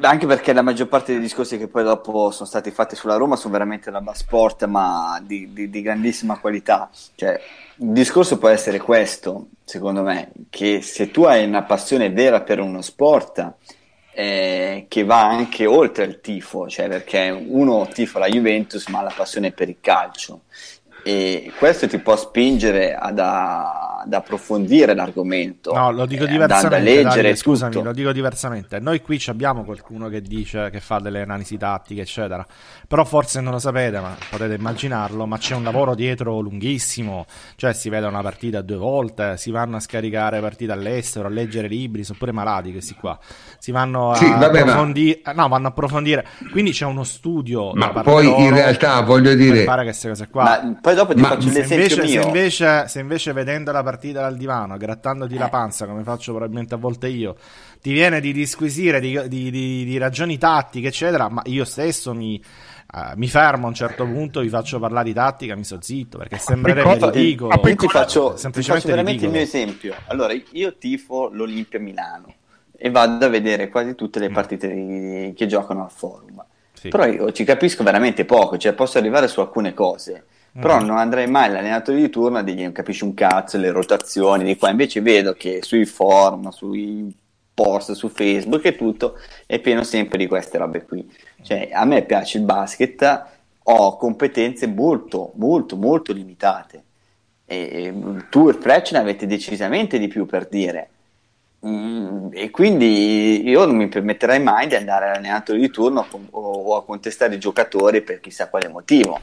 anche 0.08 0.26
perché 0.26 0.52
la 0.52 0.62
maggior 0.62 0.88
parte 0.88 1.12
dei 1.12 1.20
discorsi 1.20 1.58
che 1.58 1.68
poi 1.68 1.82
dopo 1.82 2.30
sono 2.30 2.48
stati 2.48 2.70
fatti 2.70 2.96
sulla 2.96 3.16
Roma 3.16 3.36
sono 3.36 3.52
veramente 3.52 3.90
la 3.90 4.02
sport, 4.12 4.64
ma 4.66 5.20
di, 5.22 5.52
di, 5.52 5.70
di 5.70 5.82
grandissima 5.82 6.38
qualità. 6.38 6.90
Cioè, 7.14 7.40
il 7.76 7.92
discorso 7.92 8.38
può 8.38 8.48
essere 8.48 8.78
questo, 8.78 9.48
secondo 9.64 10.02
me, 10.02 10.30
che 10.50 10.80
se 10.82 11.10
tu 11.10 11.24
hai 11.24 11.44
una 11.44 11.62
passione 11.62 12.10
vera 12.10 12.42
per 12.42 12.60
uno 12.60 12.82
sport 12.82 13.52
eh, 14.12 14.86
che 14.88 15.04
va 15.04 15.26
anche 15.26 15.66
oltre 15.66 16.04
il 16.04 16.20
tifo, 16.20 16.68
cioè 16.68 16.88
perché 16.88 17.30
uno 17.30 17.88
tifa 17.92 18.18
la 18.18 18.28
Juventus 18.28 18.86
ma 18.88 19.00
ha 19.00 19.02
la 19.02 19.12
passione 19.14 19.52
per 19.52 19.68
il 19.68 19.78
calcio 19.80 20.42
e 21.06 21.52
questo 21.58 21.86
ti 21.86 21.98
può 21.98 22.16
spingere 22.16 22.94
ad, 22.94 23.18
a, 23.18 23.93
ad 24.04 24.12
approfondire 24.12 24.94
l'argomento. 24.94 25.72
No, 25.72 25.90
lo 25.90 26.06
dico 26.06 26.24
eh, 26.24 26.28
diversamente. 26.28 26.80
leggere 26.80 27.22
Davide, 27.22 27.36
scusami, 27.36 27.72
tutto. 27.72 27.84
lo 27.84 27.92
dico 27.92 28.12
diversamente. 28.12 28.78
Noi 28.78 29.00
qui 29.00 29.22
abbiamo 29.26 29.64
qualcuno 29.64 30.08
che 30.08 30.20
dice 30.20 30.68
che 30.70 30.80
fa 30.80 30.98
delle 30.98 31.22
analisi 31.22 31.56
tattiche, 31.56 32.02
eccetera. 32.02 32.46
Però 32.86 33.04
forse 33.04 33.40
non 33.40 33.52
lo 33.52 33.58
sapete, 33.58 33.98
ma 34.00 34.14
potete 34.28 34.54
immaginarlo. 34.54 35.26
Ma 35.26 35.38
c'è 35.38 35.54
un 35.54 35.64
lavoro 35.64 35.94
dietro 35.94 36.40
lunghissimo. 36.40 37.24
Cioè, 37.56 37.72
si 37.72 37.88
vede 37.88 38.06
una 38.06 38.20
partita 38.20 38.60
due 38.60 38.76
volte, 38.76 39.36
si 39.38 39.50
vanno 39.50 39.76
a 39.76 39.80
scaricare 39.80 40.40
partite 40.40 40.72
all'estero, 40.72 41.28
a 41.28 41.30
leggere 41.30 41.66
libri. 41.66 42.04
Sono 42.04 42.18
pure 42.18 42.32
malati 42.32 42.70
questi 42.72 42.94
qua. 42.94 43.18
Si 43.58 43.72
vanno 43.72 44.10
a 44.10 44.16
sì, 44.16 44.28
vabbè, 44.28 44.60
approfondire. 44.60 45.20
Ma... 45.24 45.32
No, 45.32 45.48
vanno 45.48 45.68
a 45.68 45.70
approfondire. 45.70 46.26
Quindi 46.50 46.72
c'è 46.72 46.84
uno 46.84 47.04
studio. 47.04 47.72
Ma 47.72 47.88
poi 47.88 48.26
in 48.26 48.52
realtà 48.52 49.00
voglio 49.00 49.34
dire. 49.34 49.64
Pare 49.64 49.84
queste 49.84 50.08
cose 50.08 50.28
qua. 50.28 50.42
Ma 50.44 50.78
poi 50.80 50.94
dopo 50.94 51.14
ti 51.14 51.20
Ma 51.22 51.28
faccio 51.28 51.46
l'esempio 51.48 51.76
invece, 51.76 52.02
mio. 52.02 52.20
Se 52.20 52.26
invece, 52.26 52.88
se 52.88 53.00
invece 53.00 53.32
vedendo 53.32 53.72
la 53.72 53.82
partita 53.82 53.92
dal 53.96 54.36
divano, 54.36 54.76
grattandoti 54.76 55.34
eh. 55.34 55.38
la 55.38 55.48
panza, 55.48 55.86
come 55.86 56.02
faccio 56.02 56.32
probabilmente 56.32 56.74
a 56.74 56.78
volte 56.78 57.08
io, 57.08 57.36
ti 57.80 57.92
viene 57.92 58.20
di 58.20 58.32
disquisire 58.32 59.00
di, 59.00 59.20
di, 59.28 59.50
di, 59.50 59.84
di 59.84 59.98
ragioni 59.98 60.38
tattiche, 60.38 60.88
eccetera, 60.88 61.28
ma 61.28 61.42
io 61.46 61.64
stesso 61.64 62.14
mi... 62.14 62.42
Uh, 62.94 63.18
mi 63.18 63.26
fermo 63.26 63.64
a 63.64 63.68
un 63.70 63.74
certo 63.74 64.04
punto, 64.04 64.38
vi 64.38 64.48
faccio 64.48 64.78
parlare 64.78 65.06
di 65.06 65.14
tattica, 65.14 65.56
mi 65.56 65.64
sto 65.64 65.80
zitto 65.80 66.16
perché 66.16 66.38
sembrerebbe 66.38 67.10
ridicolo. 67.10 67.48
Ma 67.48 67.74
ti 67.74 67.88
faccio, 67.88 68.34
ti 68.34 68.62
faccio 68.62 68.86
veramente 68.86 69.26
ridicolo. 69.26 69.26
il 69.26 69.30
mio 69.32 69.40
esempio. 69.40 69.94
Allora, 70.06 70.32
io 70.52 70.76
tifo 70.76 71.28
l'Olimpia 71.32 71.80
Milano 71.80 72.32
e 72.76 72.90
vado 72.90 73.24
a 73.24 73.28
vedere 73.28 73.68
quasi 73.68 73.96
tutte 73.96 74.20
le 74.20 74.30
mm. 74.30 74.32
partite 74.32 75.32
che 75.34 75.46
giocano 75.46 75.82
al 75.82 75.90
forum. 75.90 76.44
Sì. 76.72 76.88
Però 76.90 77.06
io 77.06 77.32
ci 77.32 77.42
capisco 77.42 77.82
veramente 77.82 78.24
poco, 78.24 78.58
cioè 78.58 78.74
posso 78.74 78.98
arrivare 78.98 79.26
su 79.26 79.40
alcune 79.40 79.74
cose 79.74 80.26
però 80.58 80.80
mm. 80.80 80.86
non 80.86 80.98
andrei 80.98 81.26
mai 81.26 81.46
all'allenatore 81.46 81.98
di 81.98 82.10
turno 82.10 82.38
a 82.38 82.42
dirgli 82.42 82.62
non 82.62 82.72
capisci 82.72 83.04
un 83.04 83.14
cazzo 83.14 83.58
le 83.58 83.70
rotazioni 83.70 84.44
di 84.44 84.56
qua 84.56 84.70
invece 84.70 85.00
vedo 85.00 85.34
che 85.34 85.60
sui 85.62 85.84
forum 85.84 86.50
sui 86.50 87.14
post 87.52 87.92
su 87.92 88.08
Facebook 88.08 88.64
e 88.64 88.76
tutto 88.76 89.18
è 89.46 89.58
pieno 89.58 89.82
sempre 89.82 90.18
di 90.18 90.26
queste 90.26 90.58
robe 90.58 90.84
qui 90.84 91.08
cioè 91.42 91.70
a 91.72 91.84
me 91.84 92.02
piace 92.02 92.38
il 92.38 92.44
basket 92.44 93.24
ho 93.62 93.96
competenze 93.96 94.66
molto 94.66 95.32
molto 95.36 95.76
molto 95.76 96.12
limitate 96.12 96.82
e 97.46 97.92
tu 98.30 98.48
e 98.48 98.54
Fletch 98.54 98.92
ne 98.92 98.98
avete 98.98 99.26
decisamente 99.26 99.98
di 99.98 100.08
più 100.08 100.24
per 100.26 100.46
dire 100.46 100.88
Mm, 101.66 102.28
e 102.32 102.50
quindi 102.50 103.48
io 103.48 103.64
non 103.64 103.76
mi 103.76 103.88
permetterei 103.88 104.38
mai 104.38 104.66
di 104.66 104.74
andare 104.74 105.06
all'allenatore 105.06 105.58
di 105.58 105.70
turno 105.70 106.06
o, 106.10 106.40
o 106.40 106.76
a 106.76 106.84
contestare 106.84 107.36
i 107.36 107.38
giocatori 107.38 108.02
per 108.02 108.20
chissà 108.20 108.48
quale 108.50 108.68
motivo. 108.68 109.18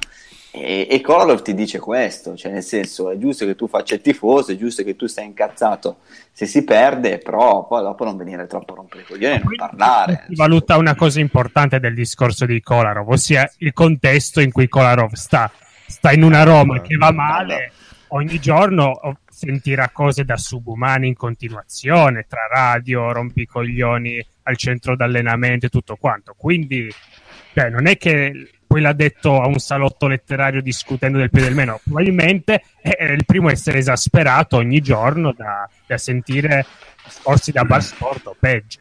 E, 0.54 0.86
e 0.90 1.00
Kolarov 1.00 1.42
ti 1.44 1.54
dice 1.54 1.80
questo, 1.80 2.36
cioè 2.36 2.52
nel 2.52 2.64
senso 2.64 3.10
è 3.10 3.18
giusto 3.18 3.46
che 3.46 3.56
tu 3.56 3.68
faccia 3.68 3.96
il 3.96 4.02
tifoso, 4.02 4.52
è 4.52 4.58
giusto 4.58 4.84
che 4.84 4.98
tu 4.98 5.08
stai 5.08 5.26
incazzato 5.26 6.00
se 6.34 6.46
si 6.46 6.66
perde, 6.66 7.20
però 7.20 7.66
poi 7.66 7.82
dopo 7.82 8.04
non 8.04 8.18
venire 8.18 8.48
troppo 8.48 8.74
a 8.74 8.76
rompere 8.76 9.04
i 9.04 9.06
coglioni 9.06 9.36
e 9.36 9.42
non 9.42 9.56
parlare. 9.56 10.26
Valuta 10.30 10.78
una 10.78 10.94
cosa 10.96 11.22
importante 11.22 11.80
del 11.80 11.94
discorso 11.94 12.46
di 12.46 12.60
Kolarov, 12.62 13.08
ossia 13.08 13.50
il 13.60 13.72
contesto 13.72 14.42
in 14.42 14.52
cui 14.52 14.68
Kolarov 14.68 15.14
sta. 15.14 15.50
Sta 15.88 16.12
in 16.12 16.24
una 16.24 16.44
Roma 16.44 16.82
che 16.82 16.96
va 16.96 17.12
male, 17.12 17.72
ogni 18.10 18.40
giorno 18.40 19.18
sentirà 19.30 19.90
cose 19.90 20.26
da 20.26 20.38
subumani 20.38 21.08
in 21.08 21.16
continuazione, 21.16 22.26
tra 22.28 22.48
radio, 22.52 23.12
rompicoglioni 23.12 24.26
al 24.44 24.58
centro 24.58 24.96
d'allenamento 24.96 25.66
e 25.66 25.70
tutto 25.70 25.96
quanto. 25.96 26.34
Quindi 26.38 26.90
cioè, 27.54 27.70
non 27.70 27.88
è 27.88 27.98
che 27.98 28.50
poi 28.72 28.80
l'ha 28.80 28.94
detto 28.94 29.42
a 29.42 29.48
un 29.48 29.60
salotto 29.60 30.08
letterario 30.08 30.62
discutendo 30.62 31.18
del 31.18 31.30
più 31.30 31.42
del 31.42 31.54
meno, 31.54 31.82
probabilmente 31.84 32.64
è 32.82 33.04
il 33.04 33.26
primo 33.26 33.50
a 33.50 33.52
essere 33.52 33.80
esasperato 33.80 34.56
ogni 34.56 34.80
giorno 34.80 35.34
da, 35.36 35.70
da 35.86 35.98
sentire 35.98 36.66
discorsi 37.04 37.52
da 37.52 37.66
bar 37.66 37.84
sport 37.84 38.28
o 38.28 38.36
peggio. 38.40 38.80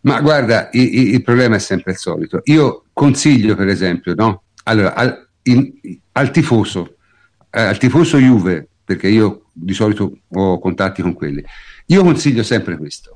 Ma 0.00 0.20
guarda, 0.20 0.68
il, 0.72 1.14
il, 1.14 1.22
problema 1.22 1.56
è 1.56 1.58
sempre 1.58 1.92
il 1.92 1.96
solito. 1.96 2.42
Io 2.44 2.84
consiglio, 2.92 3.56
per 3.56 3.68
esempio, 3.68 4.12
no? 4.14 4.42
allora, 4.64 4.92
al, 4.92 5.28
in, 5.44 5.72
al 6.12 6.30
tifoso, 6.30 6.96
eh, 7.48 7.62
al 7.62 7.78
tifoso 7.78 8.18
Juve, 8.18 8.68
perché 8.84 9.08
io 9.08 9.46
di 9.50 9.72
solito 9.72 10.18
ho 10.28 10.58
contatti 10.58 11.00
con 11.00 11.14
quelli, 11.14 11.42
io 11.86 12.02
consiglio 12.02 12.42
sempre 12.42 12.76
questo 12.76 13.15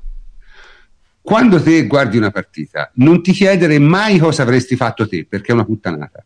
quando 1.21 1.61
te 1.61 1.85
guardi 1.85 2.17
una 2.17 2.31
partita, 2.31 2.91
non 2.95 3.21
ti 3.21 3.31
chiedere 3.31 3.77
mai 3.79 4.17
cosa 4.17 4.41
avresti 4.41 4.75
fatto 4.75 5.07
te, 5.07 5.25
perché 5.27 5.51
è 5.51 5.53
una 5.53 5.65
puttanata. 5.65 6.25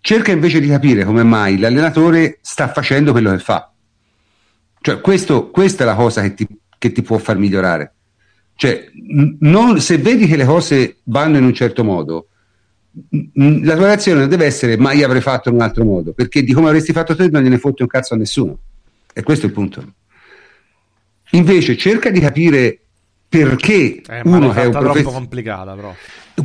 Cerca 0.00 0.32
invece 0.32 0.60
di 0.60 0.68
capire 0.68 1.04
come 1.04 1.22
mai 1.22 1.58
l'allenatore 1.58 2.38
sta 2.40 2.68
facendo 2.68 3.12
quello 3.12 3.30
che 3.32 3.38
fa. 3.38 3.70
Cioè, 4.80 5.00
questo, 5.00 5.50
questa 5.50 5.82
è 5.82 5.86
la 5.86 5.94
cosa 5.94 6.22
che 6.22 6.32
ti, 6.32 6.48
che 6.78 6.92
ti 6.92 7.02
può 7.02 7.18
far 7.18 7.36
migliorare. 7.36 7.94
Cioè, 8.54 8.90
non, 9.40 9.80
se 9.80 9.98
vedi 9.98 10.26
che 10.26 10.36
le 10.36 10.46
cose 10.46 10.98
vanno 11.04 11.36
in 11.36 11.44
un 11.44 11.52
certo 11.52 11.84
modo, 11.84 12.28
la 13.34 13.76
tua 13.76 13.86
reazione 13.86 14.20
non 14.20 14.28
deve 14.28 14.46
essere 14.46 14.76
ma 14.76 14.92
io 14.92 15.06
avrei 15.06 15.20
fatto 15.20 15.50
in 15.50 15.56
un 15.56 15.60
altro 15.60 15.84
modo, 15.84 16.12
perché 16.12 16.42
di 16.42 16.52
come 16.52 16.68
avresti 16.68 16.92
fatto 16.92 17.14
te 17.14 17.28
non 17.28 17.42
gliene 17.42 17.58
fotte 17.58 17.82
un 17.82 17.88
cazzo 17.88 18.14
a 18.14 18.16
nessuno. 18.16 18.58
E 19.12 19.22
questo 19.22 19.44
è 19.44 19.48
il 19.48 19.54
punto. 19.54 19.94
Invece 21.32 21.76
cerca 21.76 22.10
di 22.10 22.20
capire 22.20 22.80
perché 23.30 24.02
eh, 24.08 24.22
uno, 24.24 24.52
è 24.52 24.68
profe- 24.70 25.04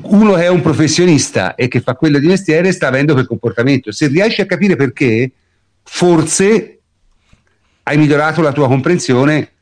uno, 0.03 0.33
che 0.35 0.43
è 0.43 0.49
un 0.49 0.61
professionista 0.61 1.55
e 1.55 1.67
che 1.67 1.81
fa 1.81 1.95
quello 1.95 2.19
di 2.19 2.27
mestiere 2.27 2.71
sta 2.71 2.87
avendo 2.87 3.13
quel 3.13 3.25
comportamento. 3.25 3.91
Se 3.91 4.05
riesci 4.05 4.41
a 4.41 4.45
capire 4.45 4.75
perché, 4.75 5.31
forse 5.81 6.79
hai 7.81 7.97
migliorato 7.97 8.43
la 8.43 8.51
tua 8.51 8.67
comprensione 8.67 9.53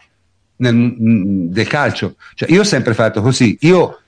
nel, 0.57 0.75
mm, 0.75 1.47
del 1.47 1.67
calcio. 1.67 2.17
Cioè, 2.33 2.51
io 2.51 2.59
ho 2.59 2.65
sempre 2.65 2.93
fatto 2.93 3.21
così. 3.21 3.57
Io 3.61 4.01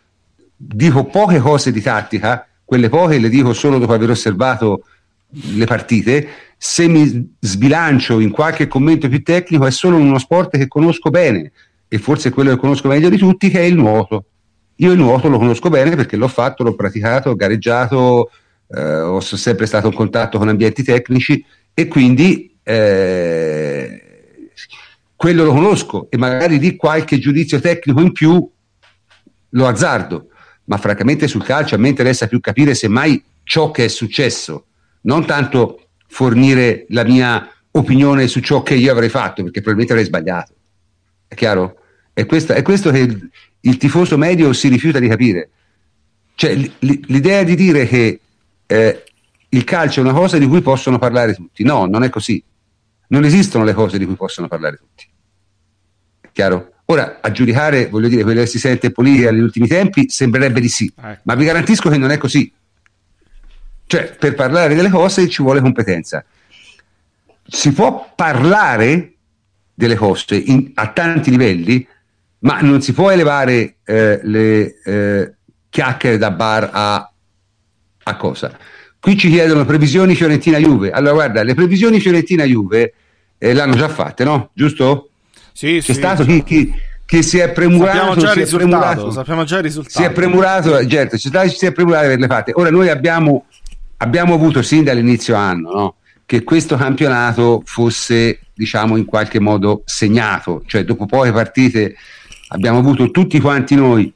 dico 0.53 1.05
poche 1.05 1.39
cose 1.39 1.71
di 1.71 1.81
tattica, 1.81 2.45
quelle 2.65 2.89
poche 2.89 3.17
le 3.17 3.29
dico 3.29 3.53
solo 3.53 3.79
dopo 3.79 3.93
aver 3.93 4.09
osservato 4.09 4.83
le 5.29 5.65
partite. 5.65 6.27
Se 6.57 6.85
mi 6.89 7.35
sbilancio 7.39 8.19
in 8.19 8.31
qualche 8.31 8.67
commento 8.67 9.07
più 9.07 9.23
tecnico, 9.23 9.65
è 9.65 9.71
solo 9.71 9.95
uno 9.95 10.19
sport 10.19 10.57
che 10.57 10.67
conosco 10.67 11.09
bene 11.09 11.53
e 11.87 11.97
forse 11.97 12.29
quello 12.29 12.51
che 12.51 12.57
conosco 12.57 12.87
meglio 12.87 13.09
di 13.09 13.17
tutti, 13.17 13.49
che 13.49 13.59
è 13.59 13.63
il 13.63 13.75
nuoto. 13.75 14.25
Io 14.77 14.91
il 14.91 14.97
nuoto 14.97 15.29
lo 15.29 15.37
conosco 15.37 15.69
bene 15.69 15.95
perché 15.95 16.17
l'ho 16.17 16.27
fatto, 16.27 16.63
l'ho 16.63 16.75
praticato, 16.75 17.29
ho 17.29 17.35
gareggiato, 17.35 18.29
eh, 18.67 18.99
ho 18.99 19.19
sempre 19.21 19.65
stato 19.65 19.87
in 19.87 19.93
contatto 19.93 20.37
con 20.37 20.49
ambienti 20.49 20.83
tecnici 20.83 21.43
e 21.73 21.87
quindi 21.87 22.57
eh, 22.63 24.01
quello 25.15 25.43
lo 25.43 25.53
conosco 25.53 26.07
e 26.09 26.17
magari 26.17 26.59
di 26.59 26.75
qualche 26.75 27.19
giudizio 27.19 27.59
tecnico 27.59 28.01
in 28.01 28.11
più 28.11 28.49
lo 29.49 29.67
azzardo, 29.67 30.27
ma 30.65 30.77
francamente 30.77 31.27
sul 31.27 31.43
calcio 31.43 31.75
a 31.75 31.77
me 31.77 31.87
interessa 31.87 32.27
più 32.27 32.39
capire 32.41 32.73
semmai 32.73 33.23
ciò 33.43 33.71
che 33.71 33.85
è 33.85 33.87
successo, 33.87 34.65
non 35.01 35.25
tanto 35.25 35.87
fornire 36.07 36.85
la 36.89 37.03
mia 37.03 37.49
opinione 37.71 38.27
su 38.27 38.39
ciò 38.41 38.63
che 38.63 38.75
io 38.75 38.91
avrei 38.91 39.09
fatto, 39.09 39.43
perché 39.43 39.61
probabilmente 39.61 39.93
avrei 39.93 40.05
sbagliato. 40.05 40.54
È 41.35 41.37
chiaro? 41.37 41.75
È, 42.13 42.25
questa, 42.25 42.53
è 42.53 42.61
questo 42.61 42.91
che 42.91 42.99
il, 42.99 43.29
il, 43.59 43.75
tifoso 43.75 44.17
medio 44.17 44.53
si 44.53 44.69
rifiuta 44.69 44.99
di 44.99 45.09
capire. 45.09 45.49
Cioè, 46.33 46.55
l'idea 46.79 47.43
di 47.43 47.55
dire 47.55 47.85
che 47.85 48.21
eh, 48.65 49.03
il 49.49 49.63
calcio 49.65 49.99
è 49.99 50.03
una 50.03 50.13
cosa 50.13 50.37
di 50.37 50.47
cui 50.47 50.61
possono 50.61 50.97
parlare 50.97 51.35
tutti. 51.35 51.63
No, 51.65 51.85
non 51.87 52.03
è 52.03 52.09
così. 52.09 52.41
Non 53.07 53.25
esistono 53.25 53.65
le 53.65 53.73
cose 53.73 53.97
di 53.97 54.05
cui 54.05 54.15
possono 54.15 54.47
parlare 54.47 54.77
tutti. 54.77 55.05
È 56.21 56.29
chiaro? 56.31 56.75
Ora, 56.85 57.19
a 57.21 57.31
giudicare, 57.31 57.89
voglio 57.89 58.07
dire, 58.07 58.23
quello 58.23 58.39
che 58.39 58.47
si 58.47 58.57
sente 58.57 58.85
in 58.87 58.93
politica 58.93 59.31
negli 59.31 59.41
ultimi 59.41 59.67
tempi, 59.67 60.07
sembrerebbe 60.07 60.61
di 60.61 60.69
sì, 60.69 60.89
ecco. 60.95 61.21
ma 61.23 61.35
vi 61.35 61.43
garantisco 61.43 61.89
che 61.89 61.97
non 61.97 62.11
è 62.11 62.17
così. 62.17 62.49
Cioè, 63.87 64.15
per 64.15 64.35
parlare 64.35 64.73
delle 64.73 64.89
cose 64.89 65.27
ci 65.27 65.43
vuole 65.43 65.59
competenza. 65.59 66.23
Si 67.45 67.73
può 67.73 68.13
parlare 68.15 69.14
delle 69.75 69.95
cose 69.95 70.35
in, 70.37 70.71
a 70.73 70.87
tanti 70.91 71.29
livelli, 71.29 71.85
ma 72.39 72.61
non 72.61 72.81
si 72.81 72.93
può 72.93 73.11
elevare 73.11 73.75
eh, 73.83 74.19
le 74.23 74.81
eh, 74.83 75.33
chiacchiere 75.69 76.17
da 76.17 76.31
bar 76.31 76.69
a, 76.71 77.11
a 78.03 78.15
cosa. 78.15 78.57
Qui 78.99 79.17
ci 79.17 79.29
chiedono 79.29 79.65
previsioni 79.65 80.15
Fiorentina-Juve. 80.15 80.91
Allora, 80.91 81.13
guarda, 81.13 81.43
le 81.43 81.53
previsioni 81.53 81.99
Fiorentina-Juve 81.99 82.93
eh, 83.37 83.53
l'hanno 83.53 83.75
già 83.75 83.89
fatte, 83.89 84.23
no? 84.23 84.49
Giusto? 84.53 85.09
Sì, 85.51 85.75
C'è 85.75 85.81
sì. 85.81 85.93
stato 85.93 86.23
chi, 86.23 86.43
chi, 86.43 86.73
chi, 87.05 87.21
si 87.21 87.37
è 87.37 87.51
premurato. 87.51 87.97
Sappiamo 87.97 88.15
già, 88.15 88.31
il 88.31 88.37
risultato, 88.37 89.11
sappiamo 89.11 89.43
già 89.43 89.57
il 89.57 89.63
risultato. 89.63 89.99
Si 89.99 90.03
è 90.03 90.11
premurato, 90.11 90.87
certo, 90.87 91.17
si 91.17 91.29
è 91.29 91.71
premurato 91.71 92.05
di 92.07 92.13
averle 92.13 92.27
fatte. 92.27 92.51
Ora, 92.55 92.71
noi 92.71 92.89
abbiamo, 92.89 93.45
abbiamo 93.97 94.33
avuto 94.33 94.61
sin 94.61 94.83
dall'inizio 94.83 95.35
anno, 95.35 95.71
no? 95.71 95.95
Che 96.25 96.43
questo 96.43 96.75
campionato 96.75 97.61
fosse 97.65 98.39
diciamo 98.53 98.97
in 98.97 99.05
qualche 99.05 99.39
modo 99.39 99.83
segnato, 99.85 100.63
cioè 100.65 100.83
dopo 100.83 101.05
poche 101.05 101.31
partite 101.31 101.95
abbiamo 102.49 102.79
avuto 102.79 103.11
tutti 103.11 103.39
quanti 103.39 103.75
noi, 103.75 104.11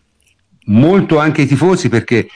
molto 0.65 1.19
anche 1.19 1.43
i 1.43 1.47
tifosi 1.47 1.89
perché 1.89 2.27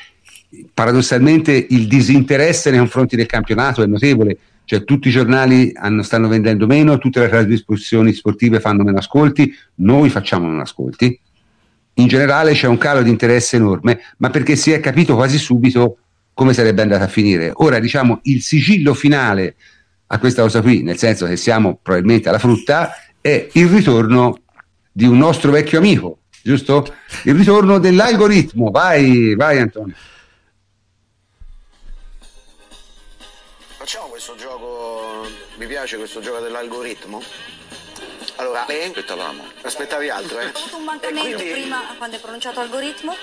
paradossalmente 0.73 1.67
il 1.69 1.87
disinteresse 1.87 2.69
nei 2.69 2.79
confronti 2.79 3.15
del 3.15 3.25
campionato 3.25 3.81
è 3.81 3.87
notevole, 3.87 4.37
cioè 4.65 4.83
tutti 4.83 5.07
i 5.07 5.11
giornali 5.11 5.71
hanno, 5.75 6.03
stanno 6.03 6.27
vendendo 6.27 6.67
meno, 6.67 6.97
tutte 6.97 7.19
le 7.19 7.29
trasmissioni 7.29 8.13
sportive 8.13 8.59
fanno 8.59 8.83
meno 8.83 8.99
ascolti, 8.99 9.53
noi 9.75 10.09
facciamo 10.09 10.47
meno 10.47 10.61
ascolti. 10.61 11.19
In 11.95 12.07
generale 12.07 12.53
c'è 12.53 12.67
un 12.67 12.77
calo 12.77 13.01
di 13.03 13.09
interesse 13.09 13.57
enorme, 13.57 13.99
ma 14.17 14.29
perché 14.29 14.55
si 14.55 14.71
è 14.71 14.79
capito 14.79 15.15
quasi 15.15 15.37
subito 15.37 15.97
come 16.33 16.53
sarebbe 16.53 16.81
andata 16.81 17.05
a 17.05 17.07
finire. 17.07 17.51
Ora, 17.55 17.79
diciamo, 17.79 18.19
il 18.23 18.41
sigillo 18.41 18.93
finale 18.93 19.55
a 20.07 20.19
questa 20.19 20.41
cosa 20.41 20.61
qui, 20.61 20.83
nel 20.83 20.97
senso 20.97 21.25
che 21.25 21.37
siamo 21.37 21.79
probabilmente 21.81 22.29
alla 22.29 22.39
frutta, 22.39 22.95
è 23.19 23.49
il 23.53 23.67
ritorno 23.67 24.39
di 24.91 25.05
un 25.05 25.17
nostro 25.17 25.51
vecchio 25.51 25.79
amico, 25.79 26.19
giusto? 26.41 26.85
Il 27.23 27.35
ritorno 27.35 27.79
dell'algoritmo. 27.79 28.69
Vai, 28.69 29.35
vai 29.35 29.59
Antonio. 29.59 29.95
Facciamo 33.77 34.07
questo 34.07 34.35
gioco, 34.37 35.27
mi 35.57 35.67
piace 35.67 35.97
questo 35.97 36.21
gioco 36.21 36.39
dell'algoritmo? 36.39 37.21
Allora? 38.37 38.65
Aspettavamo. 38.65 39.43
Aspettavi 39.61 40.09
altro, 40.09 40.39
eh? 40.39 40.45
Ho 40.45 40.49
avuto 40.49 40.77
un 40.77 40.83
mancamento 40.83 41.35
quindi... 41.35 41.51
prima 41.51 41.81
quando 41.97 42.15
hai 42.15 42.21
pronunciato 42.21 42.59
algoritmo? 42.59 43.15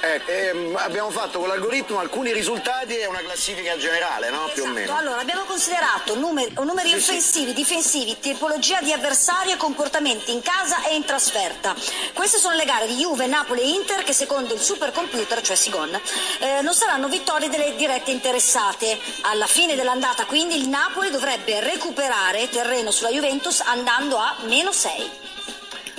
Eh, 0.00 0.20
ehm, 0.26 0.76
abbiamo 0.76 1.10
fatto 1.10 1.38
con 1.38 1.48
l'algoritmo 1.48 1.98
alcuni 1.98 2.32
risultati 2.32 2.96
e 2.98 3.06
una 3.06 3.20
classifica 3.20 3.76
generale, 3.76 4.30
no? 4.30 4.44
Esatto. 4.44 4.52
Più 4.52 4.62
o 4.64 4.66
meno. 4.66 4.96
Allora, 4.96 5.20
abbiamo 5.20 5.44
considerato 5.44 6.14
numeri, 6.16 6.52
numeri 6.54 6.88
sì, 6.90 6.94
offensivi, 6.96 7.48
sì. 7.48 7.54
difensivi, 7.54 8.18
tipologia 8.18 8.80
di 8.82 8.92
avversario 8.92 9.54
e 9.54 9.56
comportamenti 9.56 10.32
in 10.32 10.42
casa 10.42 10.84
e 10.84 10.94
in 10.94 11.04
trasferta. 11.04 11.74
Queste 12.12 12.38
sono 12.38 12.54
le 12.54 12.64
gare 12.64 12.86
di 12.86 12.96
Juve, 12.96 13.26
Napoli 13.26 13.62
e 13.62 13.68
Inter 13.68 14.02
che 14.02 14.12
secondo 14.12 14.54
il 14.54 14.60
supercomputer, 14.60 15.40
cioè 15.40 15.56
Sigon, 15.56 15.98
eh, 16.40 16.60
non 16.62 16.74
saranno 16.74 17.08
vittorie 17.08 17.48
delle 17.48 17.74
dirette 17.76 18.10
interessate. 18.10 18.98
Alla 19.22 19.46
fine 19.46 19.76
dell'andata 19.76 20.24
quindi 20.26 20.56
il 20.56 20.68
Napoli 20.68 21.10
dovrebbe 21.10 21.60
recuperare 21.60 22.48
terreno 22.48 22.90
sulla 22.90 23.10
Juventus 23.10 23.60
andando 23.60 24.16
a 24.16 24.36
meno 24.44 24.72
6. 24.72 25.35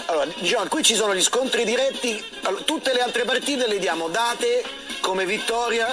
Allora, 0.10 0.26
diciamo, 0.36 0.68
qui 0.70 0.84
ci 0.84 0.96
sono 0.96 1.14
gli 1.14 1.22
scontri 1.22 1.66
diretti, 1.66 2.24
allora, 2.44 2.64
tutte 2.64 2.94
le 2.94 3.02
altre 3.02 3.26
partite 3.26 3.68
le 3.68 3.78
diamo 3.78 4.08
date 4.08 4.64
come 5.02 5.26
vittoria. 5.26 5.88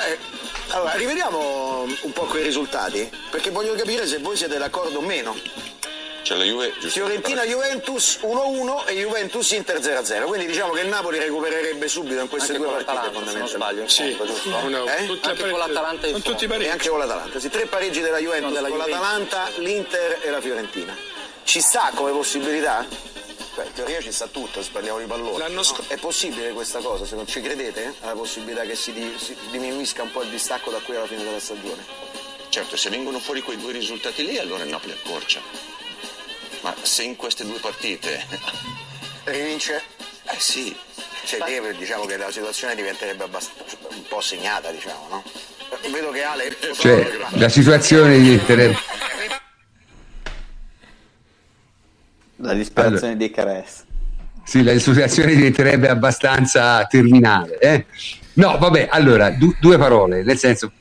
Allora, 0.68 0.92
rivediamo 0.94 1.82
un 2.00 2.12
po' 2.12 2.22
quei 2.22 2.42
risultati, 2.44 3.10
perché 3.30 3.50
voglio 3.50 3.74
capire 3.74 4.06
se 4.06 4.18
voi 4.18 4.36
siete 4.36 4.56
d'accordo 4.56 4.98
o 4.98 5.02
meno. 5.02 5.36
Cioè 6.22 6.38
la 6.38 6.44
Juve, 6.44 6.72
Fiorentina-Juventus 6.80 8.20
1-1 8.22 8.86
e 8.86 8.94
Juventus-Inter 8.94 9.78
0-0. 9.80 10.24
Quindi 10.24 10.46
diciamo 10.46 10.72
che 10.72 10.80
il 10.80 10.88
Napoli 10.88 11.18
recupererebbe 11.18 11.86
subito 11.86 12.18
in 12.20 12.28
queste 12.28 12.52
Anche 12.54 12.64
due 12.64 12.72
partite 12.82 12.96
se 12.96 13.02
non 13.02 13.12
fondamentalmente. 13.12 13.56
sbaglio. 13.56 13.88
Sì, 13.88 14.02
Ecco, 14.12 14.86
Eh? 14.86 15.06
tutte 15.06 15.28
Anche 15.28 15.50
con 15.50 15.58
l'Atalanta 15.58 16.06
in 16.06 16.22
tutti. 16.22 16.44
E 16.46 16.68
anche 16.70 16.88
con 16.88 16.98
l'Atalanta. 16.98 17.38
Sì, 17.38 17.50
tre 17.50 17.66
pareggi 17.66 18.00
della 18.00 18.18
Juventus, 18.18 18.48
No, 18.48 18.54
della 18.54 18.68
con 18.68 18.78
Juventus. 18.78 19.00
l'Atalanta, 19.02 19.48
l'Inter 19.58 20.18
e 20.22 20.30
la 20.30 20.40
Fiorentina. 20.40 20.96
Ci 21.44 21.60
sta 21.60 21.90
come 21.94 22.10
possibilità? 22.12 22.86
Beh, 23.54 23.64
in 23.66 23.72
teoria 23.72 24.00
ci 24.00 24.10
sta 24.10 24.26
tutto, 24.26 24.62
se 24.62 24.70
parliamo 24.72 24.98
di 24.98 25.04
pallone. 25.06 25.38
L'anno 25.38 25.54
no? 25.56 25.62
sc- 25.62 25.86
È 25.86 25.96
possibile 25.96 26.50
questa 26.52 26.80
cosa? 26.80 27.04
Se 27.04 27.14
non 27.14 27.26
ci 27.26 27.40
credete, 27.40 27.94
alla 28.00 28.14
possibilità 28.14 28.62
che 28.62 28.74
si, 28.74 28.92
di- 28.92 29.14
si 29.16 29.36
diminuisca 29.50 30.02
un 30.02 30.10
po' 30.10 30.22
il 30.22 30.30
distacco 30.30 30.70
da 30.70 30.78
qui 30.78 30.96
alla 30.96 31.06
fine 31.06 31.22
della 31.22 31.38
stagione? 31.38 31.84
Certo, 32.48 32.76
se 32.76 32.90
vengono 32.90 33.20
fuori 33.20 33.42
quei 33.42 33.56
due 33.56 33.72
risultati 33.72 34.24
lì, 34.24 34.38
allora 34.38 34.64
il 34.64 34.70
Napoli 34.70 34.92
accorcia. 34.92 35.40
Ma 36.62 36.74
se 36.82 37.02
in 37.04 37.16
queste 37.16 37.44
due 37.44 37.58
partite... 37.58 38.26
Rivince? 39.24 39.82
Eh 40.24 40.38
sì, 40.38 40.76
Cioè, 41.24 41.40
deve, 41.44 41.74
diciamo 41.76 42.04
che 42.06 42.16
la 42.16 42.30
situazione 42.30 42.74
diventerebbe 42.74 43.24
abbast- 43.24 43.50
un 43.90 44.02
po' 44.06 44.20
segnata, 44.20 44.70
diciamo, 44.70 45.06
no? 45.08 45.22
Vedo 45.90 46.10
che 46.10 46.22
Ale... 46.22 46.56
Cioè, 46.76 47.18
la 47.36 47.48
situazione 47.48 48.18
diventerebbe... 48.18 48.76
La 52.44 52.54
disperazione 52.54 53.16
dei 53.16 53.30
Caress. 53.30 53.84
Sì, 54.44 54.62
la 54.62 54.78
situazione 54.78 55.34
diventerebbe 55.34 55.88
abbastanza 55.88 56.84
terminale. 56.84 57.58
eh? 57.58 57.86
No, 58.34 58.58
vabbè, 58.58 58.88
allora, 58.90 59.30
du- 59.30 59.54
due 59.58 59.78
parole, 59.78 60.22
nel 60.22 60.36
senso, 60.36 60.72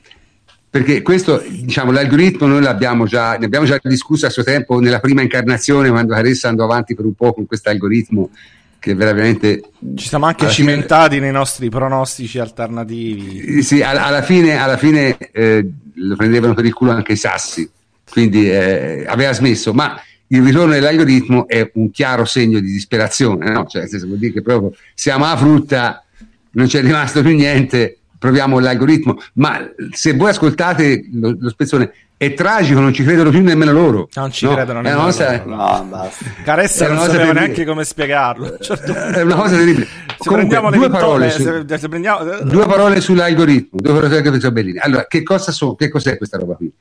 perché 0.69 1.01
questo, 1.01 1.41
diciamo, 1.47 1.91
l'algoritmo 1.91 2.45
noi 2.47 2.61
l'abbiamo 2.61 3.05
già, 3.05 3.37
ne 3.37 3.45
abbiamo 3.45 3.65
già 3.65 3.79
discusso 3.81 4.25
a 4.25 4.29
suo 4.29 4.43
tempo 4.43 4.79
nella 4.79 4.99
prima 4.99 5.21
incarnazione, 5.21 5.89
quando 5.89 6.13
Caressa 6.13 6.49
andò 6.49 6.63
avanti 6.65 6.93
per 6.95 7.05
un 7.05 7.13
po' 7.13 7.31
con 7.33 7.45
questo 7.45 7.69
algoritmo 7.69 8.31
che 8.79 8.95
veramente... 8.95 9.61
Ci 9.95 10.07
siamo 10.09 10.25
anche 10.25 10.43
alla 10.43 10.51
fine- 10.51 10.71
cimentati 10.71 11.19
nei 11.19 11.31
nostri 11.31 11.69
pronostici 11.69 12.39
alternativi. 12.39 13.59
Eh, 13.59 13.61
Sì, 13.61 13.81
al- 13.81 13.95
alla 13.97 14.23
fine, 14.23 14.57
alla 14.57 14.75
fine 14.75 15.15
eh, 15.31 15.65
lo 15.93 16.15
prendevano 16.17 16.53
per 16.53 16.65
il 16.65 16.73
culo 16.73 16.91
anche 16.91 17.13
i 17.13 17.17
sassi, 17.17 17.69
quindi 18.11 18.49
eh, 18.51 19.05
aveva 19.07 19.31
smesso, 19.31 19.73
ma 19.73 19.97
il 20.35 20.41
ritorno 20.43 20.73
dell'algoritmo 20.73 21.47
è 21.47 21.69
un 21.75 21.91
chiaro 21.91 22.25
segno 22.25 22.59
di 22.59 22.71
disperazione, 22.71 23.51
no? 23.51 23.65
cioè, 23.67 23.81
nel 23.81 23.89
senso, 23.89 24.07
vuol 24.07 24.17
dire 24.19 24.33
che 24.33 24.41
proprio 24.41 24.73
siamo 24.93 25.25
a 25.25 25.35
frutta, 25.37 26.03
non 26.51 26.67
c'è 26.67 26.81
rimasto 26.81 27.21
più 27.21 27.35
niente, 27.35 27.99
proviamo 28.17 28.57
l'algoritmo, 28.59 29.17
ma 29.33 29.59
se 29.91 30.13
voi 30.13 30.29
ascoltate 30.29 31.07
lo, 31.13 31.35
lo 31.37 31.49
spezzone 31.49 31.93
è 32.15 32.33
tragico, 32.35 32.79
non 32.79 32.93
ci 32.93 33.03
credono 33.03 33.31
più 33.31 33.41
nemmeno 33.41 33.73
loro. 33.73 34.07
Non 34.13 34.31
ci 34.31 34.45
no? 34.45 34.53
credono 34.53 34.79
È 34.79 34.81
una 34.81 34.89
nemmeno 34.91 35.05
cosa- 35.07 35.43
loro. 35.43 35.55
No, 35.55 35.85
basta. 35.89 36.25
Caressa 36.43 36.85
È 36.85 36.87
non 36.87 36.97
una 36.97 37.05
cosa 37.05 37.11
sapeva 37.17 37.33
terribile. 37.33 37.47
neanche 37.47 37.65
come 37.65 37.83
spiegarlo. 37.83 38.45
un 38.45 38.57
certo. 38.61 38.93
È 38.93 39.21
una 39.23 39.35
cosa 39.35 39.55
terribile. 39.57 39.85
Se 39.85 40.29
Comunque, 40.29 40.35
prendiamo 40.35 40.69
le 40.69 40.77
due 40.77 40.87
vittorie, 40.87 41.27
parole 41.27 41.31
su- 41.31 41.65
se, 41.67 41.77
se 41.77 41.89
prendiamo... 41.89 42.23
Due 42.43 42.65
parole 42.65 43.01
sull'algoritmo, 43.01 43.79
due 43.81 43.91
parole 43.91 44.07
sull'algoritmo 44.07 44.51
Bellini. 44.51 44.77
Allora, 44.77 45.05
che 45.05 45.21
cosa 45.21 45.51
so, 45.51 45.75
che 45.75 45.89
cos'è 45.89 46.15
questa 46.17 46.37
roba 46.37 46.55
qui? 46.55 46.71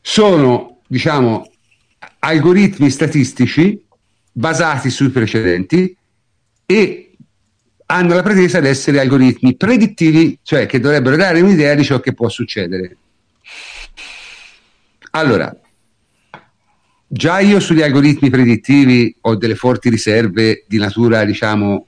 Sono, 0.00 0.78
diciamo, 0.86 1.48
algoritmi 2.18 2.90
statistici 2.90 3.82
basati 4.32 4.90
sui 4.90 5.10
precedenti 5.10 5.96
e 6.66 7.10
hanno 7.86 8.14
la 8.14 8.22
pretesa 8.22 8.60
di 8.60 8.68
essere 8.68 9.00
algoritmi 9.00 9.56
predittivi, 9.56 10.38
cioè 10.42 10.66
che 10.66 10.80
dovrebbero 10.80 11.16
dare 11.16 11.40
un'idea 11.40 11.74
di 11.74 11.84
ciò 11.84 12.00
che 12.00 12.12
può 12.12 12.28
succedere. 12.28 12.96
Allora, 15.10 15.56
già 17.06 17.38
io 17.38 17.60
sugli 17.60 17.82
algoritmi 17.82 18.28
predittivi 18.28 19.16
ho 19.22 19.36
delle 19.36 19.54
forti 19.54 19.88
riserve 19.88 20.64
di 20.66 20.78
natura, 20.78 21.24
diciamo, 21.24 21.86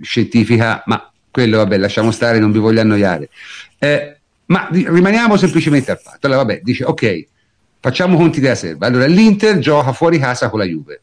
scientifica, 0.00 0.82
ma 0.86 1.12
quello, 1.30 1.58
vabbè, 1.58 1.76
lasciamo 1.78 2.12
stare, 2.12 2.38
non 2.38 2.52
vi 2.52 2.60
voglio 2.60 2.80
annoiare. 2.80 3.28
Eh, 3.78 4.16
ma 4.46 4.68
rimaniamo 4.70 5.36
semplicemente 5.36 5.90
al 5.90 5.98
fatto. 5.98 6.26
Allora, 6.26 6.44
vabbè, 6.44 6.60
dice, 6.62 6.84
ok, 6.84 7.26
facciamo 7.84 8.16
conti 8.16 8.40
della 8.40 8.54
serva. 8.54 8.86
Allora, 8.86 9.04
l'Inter 9.04 9.58
gioca 9.58 9.92
fuori 9.92 10.18
casa 10.18 10.48
con 10.48 10.58
la 10.58 10.64
Juve. 10.64 11.02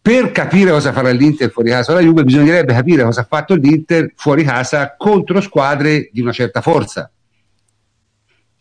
Per 0.00 0.30
capire 0.30 0.70
cosa 0.70 0.92
farà 0.92 1.10
l'Inter 1.10 1.50
fuori 1.50 1.70
casa 1.70 1.92
con 1.92 2.00
la 2.00 2.06
Juve, 2.06 2.22
bisognerebbe 2.22 2.72
capire 2.72 3.02
cosa 3.02 3.22
ha 3.22 3.26
fatto 3.28 3.56
l'Inter 3.56 4.12
fuori 4.14 4.44
casa 4.44 4.94
contro 4.96 5.40
squadre 5.40 6.08
di 6.12 6.20
una 6.20 6.30
certa 6.30 6.60
forza 6.60 7.10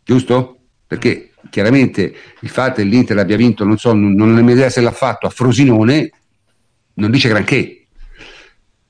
giusto? 0.03 0.61
Perché 0.88 1.31
chiaramente 1.51 2.15
il 2.39 2.49
fatto 2.49 2.76
che 2.76 2.84
l'Inter 2.84 3.19
abbia 3.19 3.38
vinto, 3.38 3.63
non 3.63 3.77
so, 3.77 3.93
non, 3.93 4.19
ho 4.19 4.51
idea 4.51 4.72
se 4.72 4.81
l'ha 4.81 4.91
fatto 4.91 5.27
a 5.27 5.30
Frosinone, 5.30 6.11
non 6.95 7.11
dice 7.11 7.30
granché. 7.30 7.85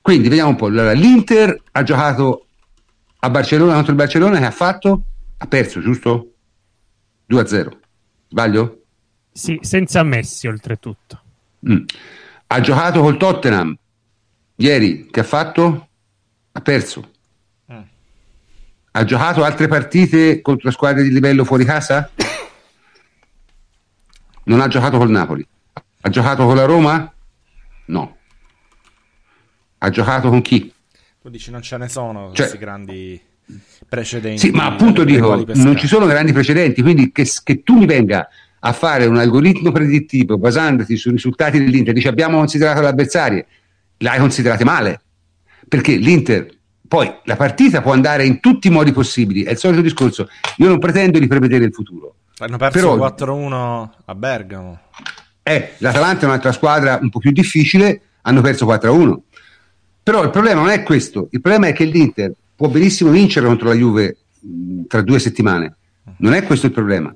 Quindi 0.00 0.28
vediamo 0.28 0.50
un 0.50 0.56
po'. 0.56 0.66
Allora, 0.66 0.92
L'Inter 0.92 1.54
ha 1.72 1.82
giocato 1.82 2.46
a 3.18 3.28
Barcellona 3.28 3.74
contro 3.74 3.90
il 3.90 3.98
Barcellona 3.98 4.38
che 4.38 4.44
ha 4.46 4.50
fatto? 4.50 5.02
Ha 5.36 5.46
perso, 5.46 5.80
giusto? 5.80 6.35
2-0. 7.28 7.78
Sbaglio? 8.28 8.82
Sì, 9.32 9.58
senza 9.62 10.02
Messi 10.02 10.46
oltretutto. 10.46 11.20
Mm. 11.68 11.84
Ha 12.48 12.60
giocato 12.60 13.00
col 13.00 13.16
Tottenham 13.16 13.76
ieri, 14.56 15.08
che 15.10 15.20
ha 15.20 15.24
fatto? 15.24 15.88
Ha 16.52 16.60
perso. 16.60 17.10
Ha 18.96 19.04
giocato 19.04 19.44
altre 19.44 19.68
partite 19.68 20.40
contro 20.40 20.70
squadre 20.70 21.02
di 21.02 21.10
livello 21.12 21.44
fuori 21.44 21.66
casa? 21.66 22.10
Non 24.44 24.60
ha 24.62 24.68
giocato 24.68 24.96
col 24.96 25.10
Napoli. 25.10 25.46
Ha 26.00 26.08
giocato 26.08 26.46
con 26.46 26.56
la 26.56 26.64
Roma? 26.64 27.12
No. 27.86 28.16
Ha 29.78 29.90
giocato 29.90 30.30
con 30.30 30.40
chi? 30.40 30.72
Tu 31.20 31.28
dici 31.28 31.50
non 31.50 31.60
ce 31.60 31.76
ne 31.76 31.88
sono 31.88 32.28
Cioè- 32.28 32.34
questi 32.36 32.56
grandi 32.56 33.20
precedenti. 33.88 34.38
Sì, 34.38 34.50
ma 34.50 34.66
appunto 34.66 35.04
dai 35.04 35.14
dico, 35.14 35.44
non 35.54 35.76
ci 35.76 35.86
sono 35.86 36.06
grandi 36.06 36.32
precedenti, 36.32 36.82
quindi 36.82 37.12
che, 37.12 37.28
che 37.42 37.62
tu 37.62 37.76
mi 37.78 37.86
venga 37.86 38.28
a 38.60 38.72
fare 38.72 39.06
un 39.06 39.16
algoritmo 39.16 39.70
predittivo 39.70 40.38
basandoti 40.38 40.96
sui 40.96 41.12
risultati 41.12 41.58
dell'Inter, 41.58 41.94
dici 41.94 42.08
abbiamo 42.08 42.38
considerato 42.38 42.80
l'avversario, 42.80 43.44
l'hai 43.98 44.18
considerate 44.18 44.64
male, 44.64 45.00
perché 45.68 45.94
l'Inter, 45.96 46.48
poi 46.88 47.12
la 47.24 47.36
partita 47.36 47.80
può 47.80 47.92
andare 47.92 48.24
in 48.24 48.40
tutti 48.40 48.68
i 48.68 48.70
modi 48.70 48.92
possibili, 48.92 49.44
è 49.44 49.52
il 49.52 49.58
solito 49.58 49.82
discorso, 49.82 50.28
io 50.56 50.68
non 50.68 50.78
pretendo 50.78 51.18
di 51.18 51.26
prevedere 51.26 51.64
il 51.64 51.72
futuro, 51.72 52.14
Hanno 52.38 52.56
perso 52.56 52.78
però- 52.78 52.96
4-1 52.96 53.90
a 54.04 54.14
Bergamo. 54.14 54.80
Eh, 55.42 55.74
l'Atalanta 55.78 56.22
è 56.22 56.24
un'altra 56.24 56.50
squadra 56.50 56.98
un 57.00 57.08
po' 57.08 57.20
più 57.20 57.30
difficile, 57.30 58.00
hanno 58.22 58.40
perso 58.40 58.66
4-1. 58.66 59.16
Però 60.02 60.22
il 60.24 60.30
problema 60.30 60.60
non 60.60 60.70
è 60.70 60.82
questo, 60.82 61.28
il 61.30 61.40
problema 61.40 61.68
è 61.68 61.72
che 61.72 61.84
l'Inter 61.84 62.32
può 62.56 62.68
benissimo 62.68 63.10
vincere 63.10 63.46
contro 63.46 63.68
la 63.68 63.74
Juve 63.74 64.16
mh, 64.40 64.86
tra 64.88 65.02
due 65.02 65.18
settimane. 65.18 65.76
Non 66.18 66.32
è 66.32 66.42
questo 66.42 66.66
il 66.66 66.72
problema. 66.72 67.14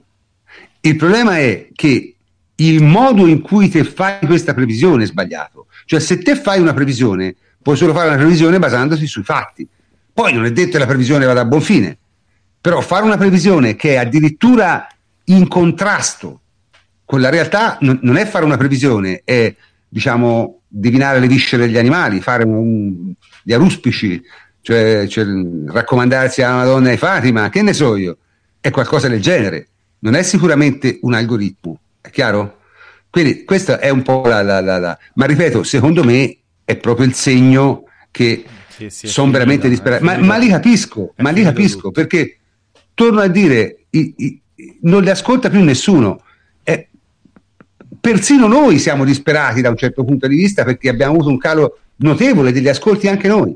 Il 0.83 0.97
problema 0.97 1.39
è 1.39 1.69
che 1.75 2.15
il 2.55 2.83
modo 2.83 3.27
in 3.27 3.41
cui 3.41 3.69
te 3.69 3.85
fai 3.85 4.19
questa 4.27 4.55
previsione 4.55 5.05
è 5.05 5.07
sbagliato. 5.07 5.67
Cioè, 5.87 5.99
se 5.99 6.19
te 6.19 6.37
fai 6.37 6.61
una 6.61 6.75
previsione, 6.75 7.35
puoi 7.63 7.77
solo 7.77 7.95
fare 7.95 8.09
una 8.09 8.17
previsione 8.17 8.59
basandosi 8.59 9.07
sui 9.07 9.23
fatti. 9.23 9.67
Poi 10.13 10.33
non 10.33 10.45
è 10.45 10.53
detto 10.53 10.73
che 10.73 10.79
la 10.79 10.87
previsione 10.87 11.25
vada 11.25 11.41
a 11.41 11.45
buon 11.47 11.63
fine, 11.63 11.97
però 12.61 12.81
fare 12.81 13.05
una 13.05 13.17
previsione 13.17 13.77
che 13.77 13.95
è 13.95 13.97
addirittura 13.97 14.87
in 15.25 15.49
contrasto 15.49 16.41
con 17.05 17.21
la 17.21 17.31
realtà 17.31 17.79
non, 17.81 17.99
non 18.03 18.17
è 18.17 18.27
fare 18.27 18.45
una 18.45 18.57
previsione, 18.57 19.23
è 19.25 19.55
diciamo 19.89 20.61
divinare 20.69 21.19
le 21.21 21.27
viscere 21.27 21.67
degli 21.67 21.79
animali, 21.79 22.21
fare 22.21 22.45
un- 22.45 23.13
gli 23.43 23.53
aruspici, 23.53 24.23
cioè, 24.63 25.07
cioè, 25.09 25.25
raccomandarsi 25.67 26.43
alla 26.43 26.57
Madonna 26.57 26.91
di 26.91 26.97
Fatima, 26.97 27.49
che 27.49 27.63
ne 27.63 27.73
so 27.73 27.97
io, 27.97 28.17
è 28.61 28.71
qualcosa 28.71 29.09
del 29.09 29.21
genere, 29.21 29.69
non 30.01 30.15
è 30.15 30.23
sicuramente 30.23 30.99
un 31.03 31.15
algoritmo, 31.15 31.79
è 32.01 32.11
chiaro? 32.11 32.59
Quindi 33.11 33.45
questa 33.45 33.79
è 33.81 33.89
un 33.91 34.03
po' 34.03 34.23
la, 34.27 34.43
la- 34.43 34.61
la- 34.61 34.79
la- 34.79 34.99
ma 35.15 35.27
ripeto, 35.27 35.63
secondo 35.63 36.05
me 36.05 36.37
è 36.65 36.77
proprio 36.77 37.07
il 37.07 37.15
segno 37.15 37.85
che 38.11 38.45
Sì, 38.69 38.89
sì, 38.91 39.07
sono 39.09 39.31
veramente 39.33 39.69
disperati. 39.69 40.05
Ma, 40.05 40.17
ma 40.19 40.37
li 40.37 40.49
capisco, 40.49 41.13
ma 41.17 41.31
li 41.31 41.43
capisco 41.43 41.91
perché 41.91 42.39
torno 42.95 43.21
a 43.21 43.27
dire, 43.27 43.85
i- 43.91 44.15
i- 44.17 44.41
non 44.83 45.03
li 45.03 45.11
ascolta 45.11 45.51
più 45.51 45.63
nessuno. 45.63 46.23
Eh, 46.63 46.89
persino 48.01 48.47
noi 48.47 48.79
siamo 48.79 49.05
disperati 49.05 49.61
da 49.61 49.71
un 49.71 49.77
certo 49.77 50.05
punto 50.05 50.27
di 50.29 50.37
vista 50.37 50.65
perché 50.65 50.89
abbiamo 50.89 51.15
avuto 51.15 51.29
un 51.29 51.39
calo 51.39 51.79
notevole 51.97 52.53
degli 52.53 52.69
ascolti 52.69 53.09
anche 53.09 53.29
noi. 53.29 53.55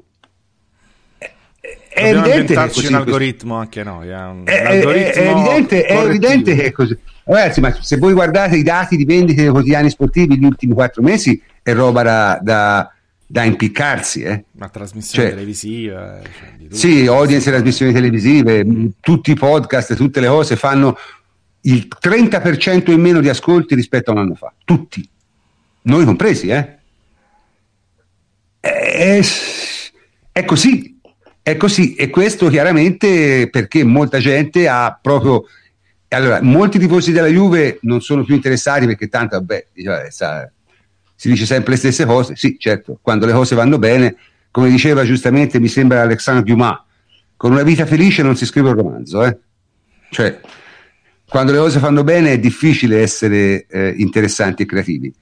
È, 1.94 2.08
evidente 2.12 2.54
che 2.54 2.66
così. 2.68 2.86
un 2.88 2.94
algoritmo 2.94 3.54
anche 3.56 3.82
noi. 3.84 4.08
eh, 4.10 4.14
un 4.24 4.42
è, 4.44 4.62
è- 4.62 5.12
è 5.12 5.30
evidente, 5.30 5.84
è 5.84 5.96
evidente 6.04 6.54
che 6.56 6.64
è 6.64 6.72
così. 6.72 6.98
Ragazzi, 7.24 7.60
ma 7.60 7.72
se 7.80 7.96
voi 7.98 8.12
guardate 8.12 8.56
i 8.56 8.62
dati 8.62 8.96
di 8.96 9.04
vendite 9.04 9.42
dei 9.42 9.50
quotidiani 9.50 9.88
sportivi 9.90 10.34
negli 10.34 10.44
ultimi 10.44 10.74
quattro 10.74 11.02
mesi, 11.02 11.40
è 11.62 11.72
roba 11.72 12.02
da, 12.02 12.38
da- 12.42 12.92
da 13.26 13.42
impiccarsi. 13.44 14.22
Eh. 14.22 14.44
Una 14.56 14.68
trasmissione 14.68 15.28
Cioè- 15.28 15.34
televisiva. 15.34 16.20
cioè, 16.22 16.52
di 16.56 16.64
tutto. 16.64 16.76
Sì, 16.76 17.06
audience 17.06 17.48
e 17.48 17.52
trasmissioni 17.52 17.92
televisive, 17.92 18.64
mh, 18.64 18.90
tutti 19.00 19.30
i 19.30 19.34
podcast, 19.34 19.94
tutte 19.94 20.20
le 20.20 20.26
cose 20.28 20.56
fanno 20.56 20.98
il 21.62 21.86
30% 21.98 22.90
in 22.90 23.00
meno 23.00 23.20
di 23.20 23.28
ascolti 23.30 23.74
rispetto 23.74 24.10
a 24.10 24.14
un 24.14 24.20
anno 24.20 24.34
fa, 24.34 24.52
tutti, 24.64 25.08
noi 25.82 26.04
compresi, 26.04 26.48
eh? 26.48 26.76
È, 28.60 29.20
è 30.32 30.44
così, 30.44 30.93
è 31.44 31.58
così, 31.58 31.94
e 31.94 32.08
questo 32.08 32.48
chiaramente 32.48 33.50
perché 33.50 33.84
molta 33.84 34.18
gente 34.18 34.66
ha 34.66 34.98
proprio. 35.00 35.44
Allora, 36.08 36.40
molti 36.40 36.78
tifosi 36.78 37.12
della 37.12 37.26
Juve 37.26 37.80
non 37.82 38.00
sono 38.00 38.24
più 38.24 38.34
interessati 38.34 38.86
perché 38.86 39.08
tanto, 39.08 39.36
vabbè, 39.36 39.66
si 41.14 41.28
dice 41.28 41.44
sempre 41.44 41.72
le 41.72 41.78
stesse 41.78 42.06
cose. 42.06 42.34
Sì, 42.34 42.56
certo, 42.58 42.98
quando 43.02 43.26
le 43.26 43.32
cose 43.32 43.54
vanno 43.54 43.78
bene, 43.78 44.16
come 44.50 44.70
diceva 44.70 45.04
giustamente, 45.04 45.60
mi 45.60 45.68
sembra 45.68 46.00
Alexandre 46.00 46.44
Dumas, 46.44 46.80
con 47.36 47.52
una 47.52 47.62
vita 47.62 47.84
felice 47.84 48.22
non 48.22 48.36
si 48.36 48.46
scrive 48.46 48.70
un 48.70 48.76
romanzo, 48.76 49.22
eh? 49.22 49.36
Cioè, 50.08 50.40
quando 51.28 51.52
le 51.52 51.58
cose 51.58 51.78
fanno 51.78 52.04
bene 52.04 52.32
è 52.32 52.38
difficile 52.38 53.02
essere 53.02 53.66
eh, 53.68 53.94
interessanti 53.98 54.62
e 54.62 54.66
creativi. 54.66 55.12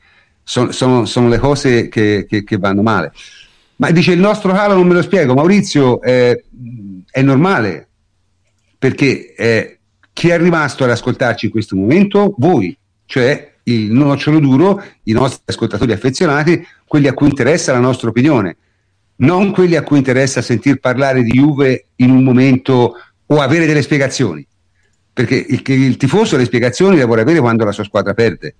Son, 0.45 0.73
sono, 0.73 1.05
sono, 1.05 1.27
le 1.29 1.39
cose 1.39 1.89
che, 1.89 2.27
che, 2.29 2.45
che, 2.45 2.59
vanno 2.59 2.83
male. 2.83 3.13
Ma 3.83 3.91
dice 3.91 4.13
il 4.13 4.21
nostro 4.21 4.53
calo 4.53 4.75
non 4.75 4.87
me 4.87 4.95
lo 4.95 5.03
spiego, 5.03 5.35
Maurizio, 5.35 6.01
eh, 6.03 6.45
è 7.11 7.21
normale, 7.21 7.89
perché 8.79 9.35
eh, 9.35 9.79
chi 10.13 10.29
è 10.29 10.39
rimasto 10.39 10.85
ad 10.85 10.91
ascoltarci 10.91 11.47
in 11.47 11.51
questo 11.51 11.75
momento? 11.75 12.33
Voi, 12.39 12.79
cioè 13.07 13.55
il 13.65 13.91
nocciolo 13.91 14.39
duro, 14.39 14.81
i 15.03 15.11
nostri 15.11 15.43
ascoltatori 15.47 15.91
affezionati, 15.91 16.65
quelli 16.87 17.09
a 17.09 17.13
cui 17.13 17.27
interessa 17.27 17.73
la 17.73 17.81
nostra 17.81 18.09
opinione, 18.11 18.57
non 19.17 19.51
quelli 19.51 19.75
a 19.75 19.83
cui 19.83 19.99
interessa 19.99 20.43
sentir 20.43 20.79
parlare 20.79 21.25
di 21.25 21.33
Juve 21.33 21.87
in 21.97 22.11
un 22.11 22.23
momento 22.23 22.95
o 23.27 23.41
avere 23.41 23.67
delle 23.67 23.83
spiegazioni 23.83 24.47
perché 25.13 25.35
il, 25.35 25.61
il, 25.67 25.97
tifoso 25.97 26.37
le 26.37 26.45
spiegazioni 26.45 26.97
le 26.97 27.05
vuole 27.05 27.23
avere 27.23 27.41
quando 27.41 27.65
la 27.65 27.73
sua 27.73 27.85
squadra 27.85 28.15
perde, 28.15 28.55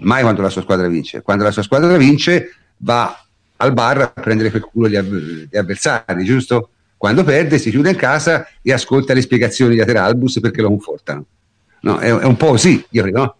mai 0.00 0.20
quando 0.20 0.42
la 0.42 0.50
sua 0.50 0.62
squadra 0.62 0.86
vince. 0.86 1.22
Quando 1.22 1.44
la 1.44 1.50
sua 1.50 1.62
squadra 1.62 1.96
vince 1.96 2.50
va 2.76 3.25
al 3.56 3.72
bar 3.72 4.00
a 4.00 4.08
prendere 4.08 4.50
per 4.50 4.60
culo 4.60 4.88
gli, 4.88 4.96
av- 4.96 5.48
gli 5.50 5.56
avversari, 5.56 6.24
giusto? 6.24 6.70
Quando 6.96 7.24
perde 7.24 7.58
si 7.58 7.70
chiude 7.70 7.90
in 7.90 7.96
casa 7.96 8.48
e 8.62 8.72
ascolta 8.72 9.12
le 9.12 9.20
spiegazioni 9.20 9.74
di 9.74 9.80
Ateralbus 9.80 10.40
perché 10.40 10.62
lo 10.62 10.68
confortano. 10.68 11.26
No, 11.82 11.98
è, 11.98 12.06
è 12.08 12.24
un 12.24 12.36
po' 12.36 12.48
così, 12.48 12.84
io 12.90 13.02
credo, 13.02 13.18
no? 13.18 13.36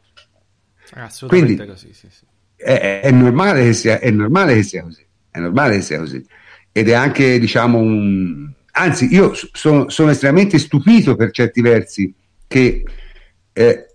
Assolutamente 0.95 1.57
Quindi, 1.57 1.73
così, 1.73 1.93
sì, 1.93 2.09
sì. 2.11 2.25
È, 2.55 3.01
è, 3.03 3.11
normale 3.11 3.65
che 3.65 3.73
sia, 3.73 3.99
è 3.99 4.11
normale 4.11 4.55
che 4.55 4.63
sia 4.63 4.83
così, 4.83 5.05
è 5.31 5.39
normale 5.41 5.77
che 5.77 5.83
sia 5.83 5.99
così. 5.99 6.25
Ed 6.73 6.89
è 6.89 6.93
anche, 6.93 7.39
diciamo, 7.39 7.79
un... 7.79 8.51
Anzi, 8.73 9.13
io 9.13 9.33
sono, 9.35 9.89
sono 9.89 10.11
estremamente 10.11 10.59
stupito 10.59 11.17
per 11.17 11.31
certi 11.31 11.63
versi 11.63 12.13
che 12.47 12.85
eh, 13.53 13.87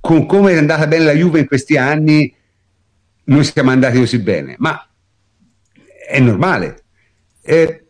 con 0.00 0.26
come 0.26 0.52
è 0.52 0.56
andata 0.56 0.86
bene 0.86 1.04
la 1.04 1.12
Juve 1.12 1.40
in 1.40 1.46
questi 1.46 1.76
anni 1.76 2.32
noi 3.24 3.44
siamo 3.44 3.70
andati 3.70 3.98
così 3.98 4.18
bene, 4.18 4.54
ma 4.58 4.84
è 6.06 6.20
normale. 6.20 6.82
Eh, 7.42 7.86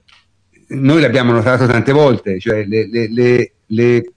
noi 0.69 1.01
l'abbiamo 1.01 1.33
notato 1.33 1.67
tante 1.67 1.93
volte, 1.93 2.39
cioè 2.39 2.65
le, 2.65 2.89
le, 2.89 3.53
le, 3.67 4.13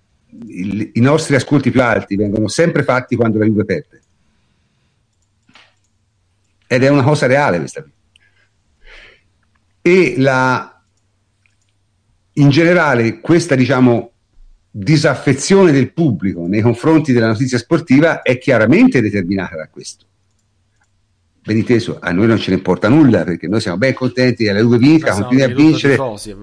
i 0.93 0.99
nostri 0.99 1.35
ascolti 1.35 1.71
più 1.71 1.81
alti 1.81 2.15
vengono 2.15 2.47
sempre 2.47 2.83
fatti 2.83 3.15
quando 3.15 3.37
la 3.37 3.45
Juve 3.45 3.65
perde. 3.65 4.01
Ed 6.67 6.83
è 6.83 6.89
una 6.89 7.03
cosa 7.03 7.27
reale 7.27 7.59
questa. 7.59 7.85
E 9.81 10.15
la, 10.17 10.83
in 12.33 12.49
generale 12.49 13.19
questa 13.19 13.55
diciamo 13.55 14.11
disaffezione 14.71 15.71
del 15.71 15.93
pubblico 15.93 16.47
nei 16.47 16.61
confronti 16.61 17.13
della 17.13 17.27
notizia 17.27 17.57
sportiva 17.57 18.23
è 18.23 18.37
chiaramente 18.37 19.01
determinata 19.01 19.55
da 19.55 19.67
questo. 19.69 20.05
Ben 21.45 21.57
inteso, 21.57 21.99
a 22.01 22.11
noi 22.11 22.27
non 22.27 22.39
ce 22.39 22.49
ne 22.49 22.57
importa 22.57 22.89
nulla 22.89 23.23
perché 23.23 23.47
noi 23.47 23.61
siamo 23.61 23.77
ben 23.77 23.93
contenti 23.93 24.43
che 24.43 24.51
la 24.51 24.59
Juve 24.59 24.77
vinca, 24.79 25.13
continui 25.13 25.43
a 25.43 25.47
vincere. 25.47 25.93
Tifosi, 25.93 26.35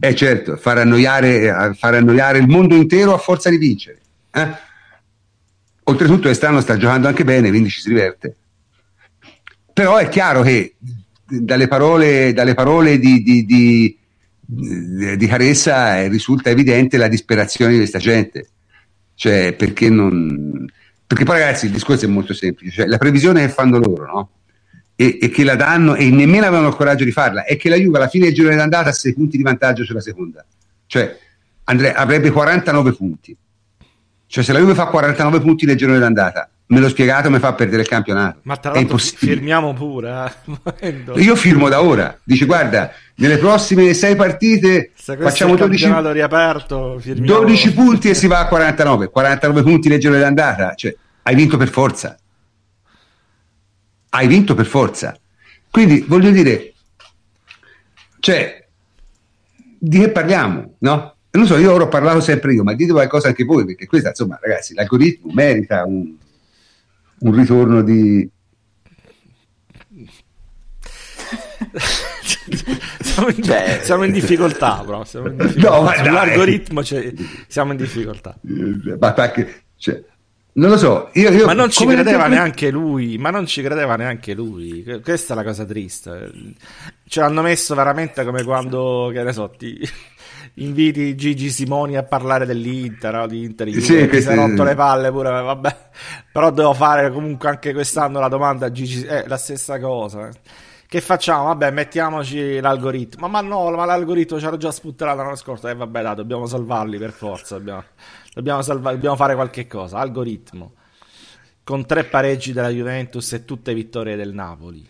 eh 0.00 0.14
certo, 0.14 0.56
far 0.56 0.78
annoiare, 0.78 1.74
far 1.76 1.94
annoiare, 1.94 2.38
il 2.38 2.48
mondo 2.48 2.74
intero 2.74 3.12
a 3.12 3.18
forza 3.18 3.50
di 3.50 3.58
vincere. 3.58 4.00
Eh? 4.32 4.48
Oltretutto 5.84 6.22
quest'anno 6.22 6.60
sta 6.60 6.76
giocando 6.76 7.06
anche 7.06 7.24
bene, 7.24 7.50
quindi 7.50 7.68
ci 7.68 7.80
si 7.80 7.88
diverte. 7.90 8.36
Però 9.72 9.96
è 9.96 10.08
chiaro 10.08 10.40
che 10.40 10.76
dalle 11.26 11.68
parole, 11.68 12.32
dalle 12.32 12.54
parole 12.54 12.98
di, 12.98 13.22
di, 13.22 13.44
di 13.44 13.98
di 14.46 15.26
Caressa 15.26 16.00
eh, 16.00 16.08
risulta 16.08 16.50
evidente 16.50 16.98
la 16.98 17.08
disperazione 17.08 17.72
di 17.72 17.78
questa 17.78 17.98
gente. 17.98 18.48
Cioè, 19.14 19.54
perché 19.54 19.88
non. 19.88 20.66
Perché 21.06 21.24
poi, 21.24 21.38
ragazzi, 21.38 21.66
il 21.66 21.72
discorso 21.72 22.04
è 22.04 22.08
molto 22.08 22.32
semplice: 22.32 22.72
cioè, 22.74 22.86
la 22.86 22.98
previsione 22.98 23.46
che 23.46 23.52
fanno 23.52 23.78
loro, 23.78 24.06
no? 24.06 24.30
E, 24.96 25.18
e, 25.20 25.28
che 25.28 25.44
la 25.44 25.56
danno, 25.56 25.94
e 25.94 26.08
nemmeno 26.10 26.46
avevano 26.46 26.68
il 26.68 26.74
coraggio 26.74 27.04
di 27.04 27.12
farla, 27.12 27.44
è 27.44 27.56
che 27.56 27.68
la 27.68 27.76
Juve 27.76 27.96
alla 27.98 28.08
fine 28.08 28.26
del 28.26 28.34
girone 28.34 28.56
d'andata 28.56 28.90
ha 28.90 28.92
6 28.92 29.14
punti 29.14 29.36
di 29.36 29.42
vantaggio 29.42 29.84
sulla 29.84 30.00
seconda. 30.00 30.44
Cioè, 30.86 31.18
andre, 31.64 31.92
avrebbe 31.92 32.30
49 32.30 32.92
punti. 32.92 33.36
Cioè, 34.26 34.44
se 34.44 34.52
la 34.52 34.60
Juve 34.60 34.74
fa 34.74 34.86
49 34.86 35.40
punti 35.40 35.66
nel 35.66 35.76
girone 35.76 35.98
d'andata 35.98 36.48
me 36.66 36.80
l'ho 36.80 36.88
spiegato, 36.88 37.30
mi 37.30 37.38
fa 37.38 37.52
perdere 37.52 37.82
il 37.82 37.88
campionato. 37.88 38.40
Ma 38.42 38.56
tra 38.56 38.72
l'altro 38.72 38.96
firmiamo 38.96 39.74
pure. 39.74 40.32
Eh? 40.80 41.04
Io 41.20 41.36
firmo 41.36 41.68
da 41.68 41.82
ora. 41.82 42.18
Dice, 42.22 42.46
guarda, 42.46 42.92
nelle 43.16 43.36
prossime 43.36 43.92
sei 43.92 44.16
partite 44.16 44.92
facciamo 44.94 45.56
12, 45.56 45.92
riaperto, 46.12 47.00
12 47.04 47.72
punti 47.74 48.10
e 48.10 48.14
si 48.14 48.26
va 48.26 48.40
a 48.40 48.48
49. 48.48 49.10
49 49.10 49.62
punti 49.62 49.88
nel 49.88 50.00
giro 50.00 50.18
d'andata. 50.18 50.74
Cioè, 50.74 50.94
hai 51.22 51.34
vinto 51.34 51.56
per 51.56 51.68
forza. 51.68 52.16
Hai 54.10 54.26
vinto 54.26 54.54
per 54.54 54.66
forza. 54.66 55.16
Quindi, 55.70 56.04
voglio 56.06 56.30
dire, 56.30 56.72
cioè, 58.20 58.64
di 59.78 59.98
che 59.98 60.08
parliamo, 60.10 60.76
no? 60.78 61.14
Non 61.30 61.46
so, 61.46 61.58
io 61.58 61.72
ora 61.72 61.84
ho 61.84 61.88
parlato 61.88 62.20
sempre 62.20 62.54
io, 62.54 62.62
ma 62.62 62.74
dite 62.74 62.92
qualcosa 62.92 63.26
anche 63.26 63.42
voi, 63.42 63.64
perché 63.64 63.86
questa, 63.86 64.10
insomma, 64.10 64.38
ragazzi, 64.40 64.72
l'algoritmo 64.72 65.32
merita 65.32 65.84
un, 65.84 66.14
un 67.24 67.34
ritorno 67.34 67.82
di... 67.82 68.30
siamo, 73.00 73.28
in, 73.28 73.42
cioè... 73.42 73.80
siamo, 73.82 74.04
in, 74.04 74.12
difficoltà, 74.12 74.82
bro. 74.84 75.04
Siamo 75.04 75.28
in 75.28 75.36
difficoltà. 75.36 75.80
No, 75.80 75.92
Sull'algoritmo 76.04 76.84
cioè, 76.84 77.12
siamo 77.48 77.72
in 77.72 77.78
difficoltà. 77.78 78.38
Ma 78.98 79.12
perché, 79.14 79.64
cioè, 79.76 80.02
non 80.52 80.70
lo 80.70 80.76
so. 80.76 81.08
Io, 81.14 81.30
io, 81.30 81.46
ma 81.46 81.54
non 81.54 81.70
ci 81.70 81.86
credeva 81.86 82.26
neanche 82.26 82.70
lui. 82.70 83.16
Ma 83.16 83.30
non 83.30 83.46
ci 83.46 83.62
credeva 83.62 83.96
neanche 83.96 84.34
lui. 84.34 84.84
Questa 85.02 85.32
è 85.32 85.36
la 85.36 85.44
cosa 85.44 85.64
triste. 85.64 86.30
Ce 87.08 87.20
l'hanno 87.20 87.40
messo 87.40 87.74
veramente 87.74 88.22
come 88.24 88.44
quando, 88.44 89.10
che 89.12 89.22
ne 89.22 89.32
so, 89.32 89.48
ti 89.50 89.80
inviti 90.54 91.16
Gigi 91.16 91.50
Simoni 91.50 91.96
a 91.96 92.02
parlare 92.02 92.46
dell'Inter, 92.46 93.14
no? 93.14 93.26
di 93.26 93.42
Inter, 93.42 93.70
sì, 93.72 93.80
si 93.80 94.28
è 94.28 94.34
rotto 94.34 94.62
le 94.62 94.74
palle 94.74 95.10
pure, 95.10 95.30
vabbè. 95.30 95.76
Però 96.32 96.50
devo 96.50 96.74
fare 96.74 97.10
comunque 97.10 97.48
anche 97.48 97.72
quest'anno 97.72 98.20
la 98.20 98.28
domanda 98.28 98.66
a 98.66 98.70
Gigi, 98.70 99.04
è 99.04 99.18
eh, 99.18 99.28
la 99.28 99.36
stessa 99.36 99.80
cosa. 99.80 100.30
Che 100.86 101.00
facciamo? 101.00 101.44
Vabbè, 101.46 101.70
mettiamoci 101.72 102.60
l'algoritmo. 102.60 103.26
Ma 103.26 103.40
no, 103.40 103.70
ma 103.70 103.84
l'algoritmo 103.84 104.38
ci 104.38 104.44
c'era 104.44 104.56
già 104.56 104.70
sputtato 104.70 105.16
l'anno 105.16 105.34
scorso. 105.34 105.66
E 105.66 105.72
eh, 105.72 105.74
vabbè, 105.74 106.02
dai, 106.02 106.14
dobbiamo 106.14 106.46
salvarli 106.46 106.98
per 106.98 107.10
forza. 107.10 107.56
Dobbiamo, 107.56 107.82
dobbiamo, 108.32 108.62
salva- 108.62 108.92
dobbiamo 108.92 109.16
fare 109.16 109.34
qualche 109.34 109.66
cosa. 109.66 109.98
Algoritmo. 109.98 110.74
Con 111.64 111.84
tre 111.86 112.04
pareggi 112.04 112.52
della 112.52 112.68
Juventus 112.68 113.32
e 113.32 113.44
tutte 113.44 113.74
vittorie 113.74 114.14
del 114.14 114.32
Napoli. 114.32 114.86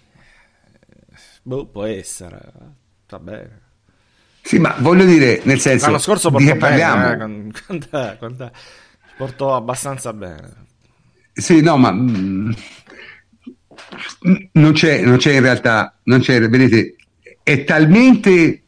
Boh, 1.42 1.66
può 1.66 1.84
essere. 1.84 2.52
Va 3.08 3.18
bene. 3.18 3.63
Sì, 4.46 4.58
ma 4.58 4.76
voglio 4.78 5.06
dire, 5.06 5.40
nel 5.44 5.58
senso, 5.58 5.86
l'anno 5.86 5.98
scorso 5.98 6.28
di 6.28 6.44
che 6.44 6.56
parliamo? 6.56 7.16
Bene, 7.16 7.48
eh, 7.48 7.62
quant'è, 7.66 8.18
quant'è? 8.18 8.50
Portò 9.16 9.56
abbastanza 9.56 10.12
bene. 10.12 10.66
Sì, 11.32 11.62
no, 11.62 11.78
ma 11.78 11.90
mh, 11.90 12.54
mm, 14.28 14.34
non, 14.52 14.72
c'è, 14.72 15.00
non 15.00 15.16
c'è 15.16 15.32
in 15.32 15.40
realtà, 15.40 15.96
non 16.02 16.20
c'è, 16.20 16.46
vedete, 16.46 16.94
è 17.42 17.64
talmente, 17.64 18.64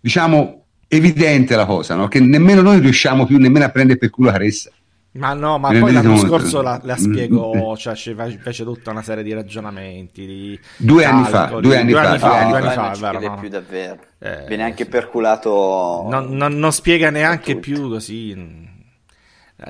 diciamo, 0.00 0.64
evidente 0.88 1.54
la 1.54 1.66
cosa, 1.66 1.94
no? 1.94 2.08
che 2.08 2.18
nemmeno 2.18 2.62
noi 2.62 2.80
riusciamo 2.80 3.26
più 3.26 3.36
nemmeno 3.36 3.66
a 3.66 3.70
prendere 3.70 3.98
per 3.98 4.08
culo 4.08 4.30
Caressa. 4.30 4.70
Ma 5.12 5.32
no, 5.32 5.58
ma 5.58 5.70
poi 5.70 5.92
l'anno 5.92 6.16
scorso 6.18 6.62
la, 6.62 6.78
la 6.84 6.96
spiegò, 6.96 7.74
cioè 7.76 7.96
fece 7.96 8.62
tutta 8.62 8.92
una 8.92 9.02
serie 9.02 9.24
di 9.24 9.32
ragionamenti. 9.32 10.24
Di 10.24 10.60
due 10.76 11.04
anni 11.04 11.24
fa, 11.24 11.46
due 11.46 11.78
anni 11.78 11.92
fa, 11.92 12.16
due 12.16 12.58
anni 12.58 12.68
fa, 12.70 12.92
non 12.92 13.00
vero, 13.00 13.20
no? 13.20 13.40
più 13.40 13.48
davvero. 13.48 13.98
Eh, 14.20 14.44
Viene 14.46 14.62
anche 14.62 14.86
perculato. 14.86 16.06
Non, 16.08 16.28
non, 16.36 16.56
non 16.56 16.72
spiega 16.72 17.10
neanche 17.10 17.56
più 17.56 17.88
così. 17.88 18.68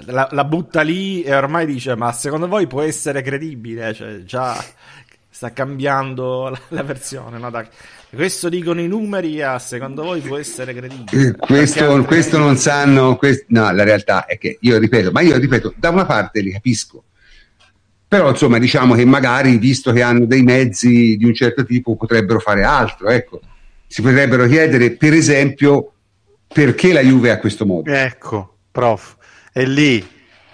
La, 0.04 0.28
la, 0.30 0.44
butta 0.44 0.82
lì 0.82 1.22
e 1.22 1.34
ormai 1.34 1.64
dice: 1.64 1.96
Ma 1.96 2.12
secondo 2.12 2.46
voi 2.46 2.66
può 2.66 2.82
essere 2.82 3.22
credibile? 3.22 3.94
Cioè, 3.94 4.22
già 4.24 4.62
sta 5.30 5.52
cambiando 5.54 6.50
la, 6.50 6.60
la 6.68 6.82
versione. 6.82 7.38
No? 7.38 7.48
Da, 7.48 7.66
questo 8.14 8.48
dicono 8.48 8.80
i 8.80 8.88
numeri, 8.88 9.40
ah, 9.42 9.58
secondo 9.58 10.02
voi 10.02 10.20
può 10.20 10.36
essere 10.36 10.74
credibile? 10.74 11.28
Eh, 11.28 11.36
questo, 11.36 12.04
questo 12.04 12.38
non 12.38 12.56
sanno, 12.56 13.16
quest... 13.16 13.44
no, 13.48 13.70
la 13.72 13.84
realtà 13.84 14.26
è 14.26 14.38
che 14.38 14.58
io 14.60 14.78
ripeto, 14.78 15.10
ma 15.12 15.20
io 15.20 15.36
ripeto, 15.38 15.74
da 15.76 15.90
una 15.90 16.06
parte 16.06 16.40
li 16.40 16.50
capisco, 16.52 17.04
però 18.06 18.30
insomma 18.30 18.58
diciamo 18.58 18.94
che 18.94 19.04
magari, 19.04 19.56
visto 19.58 19.92
che 19.92 20.02
hanno 20.02 20.26
dei 20.26 20.42
mezzi 20.42 21.16
di 21.16 21.24
un 21.24 21.34
certo 21.34 21.64
tipo, 21.64 21.96
potrebbero 21.96 22.40
fare 22.40 22.64
altro, 22.64 23.08
ecco. 23.08 23.40
Si 23.86 24.02
potrebbero 24.02 24.46
chiedere, 24.46 24.92
per 24.92 25.12
esempio, 25.14 25.92
perché 26.46 26.92
la 26.92 27.00
Juve 27.00 27.30
ha 27.30 27.38
questo 27.38 27.66
modo. 27.66 27.90
Ecco, 27.90 28.58
prof, 28.70 29.16
è 29.52 29.64
lì, 29.64 30.04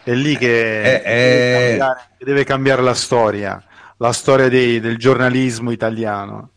è 0.03 0.13
lì 0.13 0.37
che, 0.39 0.83
Eh, 0.83 1.03
eh. 1.05 1.05
deve, 1.05 1.69
cambiare, 1.69 2.01
che 2.17 2.25
deve 2.25 2.45
cambiare 2.45 2.83
la 2.83 2.95
storia, 2.95 3.65
la 3.99 4.13
storia 4.13 4.49
dei- 4.49 4.81
del 4.81 4.97
giornalismo 4.97 5.71
italiano. 5.71 6.53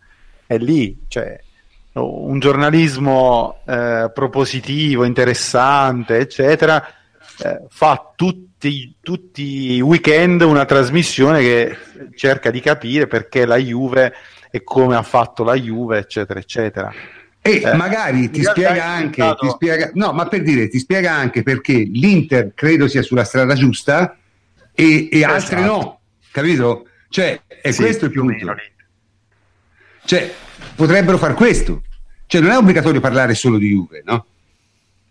È 0.50 0.58
lì, 0.58 0.98
cioè 1.08 1.40
un 1.92 2.40
giornalismo 2.40 3.60
eh, 3.68 4.10
propositivo, 4.12 5.04
interessante, 5.04 6.18
eccetera, 6.18 6.84
eh, 7.44 7.66
fa 7.70 8.14
tutti, 8.16 8.96
tutti 9.00 9.74
i 9.74 9.82
weekend 9.82 10.42
una 10.42 10.66
trasmissione 10.66 11.40
che 11.42 11.78
cerca 12.16 12.50
di 12.50 12.62
capire 12.62 13.06
perché 13.06 13.46
la 13.46 13.58
Juve 13.58 14.12
e 14.50 14.64
come 14.64 14.96
ha 14.96 15.04
fatto 15.04 15.44
la 15.44 15.54
Juve, 15.54 16.00
eccetera, 16.00 16.40
eccetera. 16.40 16.92
E 17.44 17.62
Eh, 17.64 17.76
magari 17.76 18.32
ti 18.32 18.44
spiega 18.44 18.84
anche, 18.86 19.36
ti 19.40 19.50
spiega, 19.50 19.92
no, 19.94 20.14
ma 20.14 20.28
per 20.28 20.42
dire, 20.42 20.68
ti 20.68 20.80
spiega 20.80 21.14
anche 21.14 21.44
perché 21.44 21.74
l'Inter 21.74 22.54
credo 22.56 22.88
sia 22.88 23.04
sulla 23.04 23.24
strada 23.24 23.54
giusta 23.54 24.18
e, 24.74 25.10
e 25.12 25.24
altre 25.24 25.60
Esatto. 25.60 25.72
no, 25.76 26.00
capito? 26.32 26.88
Cioè, 27.08 27.40
è 27.62 27.70
Sì, 27.70 27.84
questo 27.84 28.06
il 28.06 28.12
più 28.12 28.22
o 28.22 28.26
punto. 28.26 28.46
meno. 28.46 28.58
Cioè, 30.10 30.34
potrebbero 30.73 31.19
far 31.19 31.36
questo. 31.36 31.84
Cioè, 32.26 32.41
non 32.41 32.49
è 32.49 32.57
obbligatorio 32.57 32.99
parlare 32.99 33.36
solo 33.36 33.60
di 33.60 33.69
Juve, 33.69 34.02
no? 34.03 34.26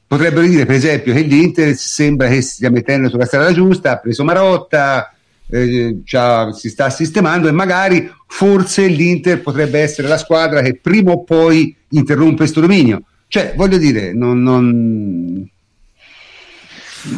Potrebbero 0.08 0.44
dire, 0.44 0.66
per 0.66 0.74
esempio, 0.74 1.12
che 1.14 1.20
l'Inter 1.20 1.76
sembra 1.76 2.26
che 2.26 2.40
stia 2.40 2.68
mettendo 2.68 3.08
sulla 3.08 3.24
strada 3.24 3.52
giusta, 3.52 3.92
ha 3.92 3.98
preso 3.98 4.24
Marotta, 4.24 5.14
eh, 5.48 5.98
si 6.52 6.68
sta 6.68 6.90
sistemando 6.90 7.46
e 7.46 7.52
magari 7.52 8.12
forse 8.26 8.88
l'Inter 8.88 9.40
potrebbe 9.40 9.78
essere 9.78 10.08
la 10.08 10.18
squadra 10.18 10.62
che 10.62 10.74
prima 10.74 11.12
o 11.12 11.22
poi 11.22 11.76
interrompe 11.90 12.38
questo 12.38 12.60
dominio. 12.60 13.02
Cioè, 13.28 13.52
voglio 13.54 13.78
dire, 13.78 14.12
non... 14.12 14.42
non... 14.42 15.48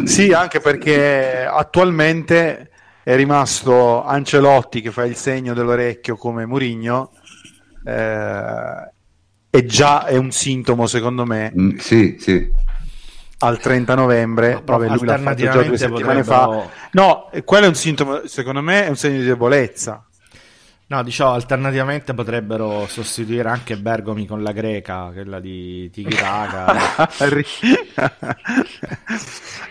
Sì, 0.05 0.33
anche 0.33 0.61
perché 0.61 1.47
attualmente 1.51 2.69
è 3.03 3.17
rimasto 3.17 4.05
Ancelotti 4.05 4.83
che 4.83 4.91
fa 4.91 5.07
il 5.07 5.17
segno 5.17 5.55
dell'orecchio 5.55 6.17
come 6.17 6.45
Murigno 6.45 7.13
eh, 7.85 8.91
e 9.51 9.67
già 9.67 10.07
è 10.07 10.17
un 10.17 10.31
sintomo 10.31 10.87
secondo 10.87 11.25
me 11.25 11.53
Mm, 11.59 11.77
sì, 11.79 12.17
sì. 12.19 12.49
al 13.39 13.59
30 13.59 13.95
novembre 13.95 14.63
vabbè, 14.65 14.89
lui 14.89 15.07
l'ha 15.07 15.19
fatto 15.19 15.43
già 15.43 15.63
due 15.63 15.77
settimane 15.77 16.23
potrebbero- 16.23 16.61
fa 16.63 16.69
no, 16.93 17.31
quello 17.45 17.65
è 17.65 17.69
un 17.69 17.75
sintomo 17.75 18.27
secondo 18.27 18.61
me 18.61 18.87
è 18.87 18.89
un 18.89 18.97
segno 18.97 19.19
di 19.19 19.25
debolezza 19.27 20.05
No, 20.91 21.05
diciamo, 21.05 21.35
alternativamente 21.35 22.15
potrebbero 22.15 22.89
sostituire 22.89 23.49
anche 23.49 23.77
Bergomi 23.77 24.27
con 24.27 24.43
la 24.43 24.51
greca, 24.51 25.11
quella 25.13 25.39
di 25.39 25.89
Tigitaka. 25.89 27.07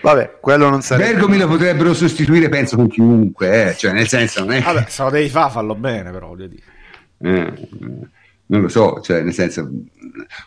vabbè, 0.02 0.38
quello 0.40 0.69
non 0.69 0.81
sarebbe 0.81 1.11
Bergomi 1.11 1.38
lo 1.38 1.48
potrebbero 1.48 1.94
sostituire, 1.94 2.48
penso, 2.48 2.77
con 2.77 2.88
chiunque, 2.88 3.72
eh. 3.72 3.76
cioè, 3.76 3.91
nel 3.91 4.07
senso, 4.07 4.45
non 4.45 4.53
è... 4.53 4.61
Vabbè, 4.61 4.86
se 4.88 5.03
lo 5.03 5.10
devi 5.10 5.27
fare, 5.27 5.52
fallo 5.52 5.76
bene, 5.76 6.10
però, 6.10 6.27
voglio 6.27 6.48
dire. 6.48 6.64
Eh, 7.22 7.54
non 8.46 8.62
lo 8.62 8.68
so, 8.68 9.02
cioè, 9.02 9.22
nel 9.22 9.34
senso. 9.34 9.70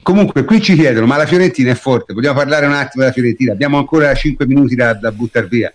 Comunque, 0.02 0.44
qui 0.44 0.60
ci 0.60 0.74
chiedono: 0.74 1.06
ma 1.06 1.16
la 1.16 1.26
Fiorentina 1.26 1.70
è 1.70 1.74
forte? 1.74 2.12
Vogliamo 2.12 2.36
parlare 2.36 2.66
un 2.66 2.72
attimo 2.72 3.02
della 3.02 3.14
Fiorentina? 3.14 3.52
Abbiamo 3.52 3.78
ancora 3.78 4.12
5 4.14 4.46
minuti 4.46 4.74
da, 4.74 4.94
da 4.94 5.12
buttare 5.12 5.46
via. 5.46 5.72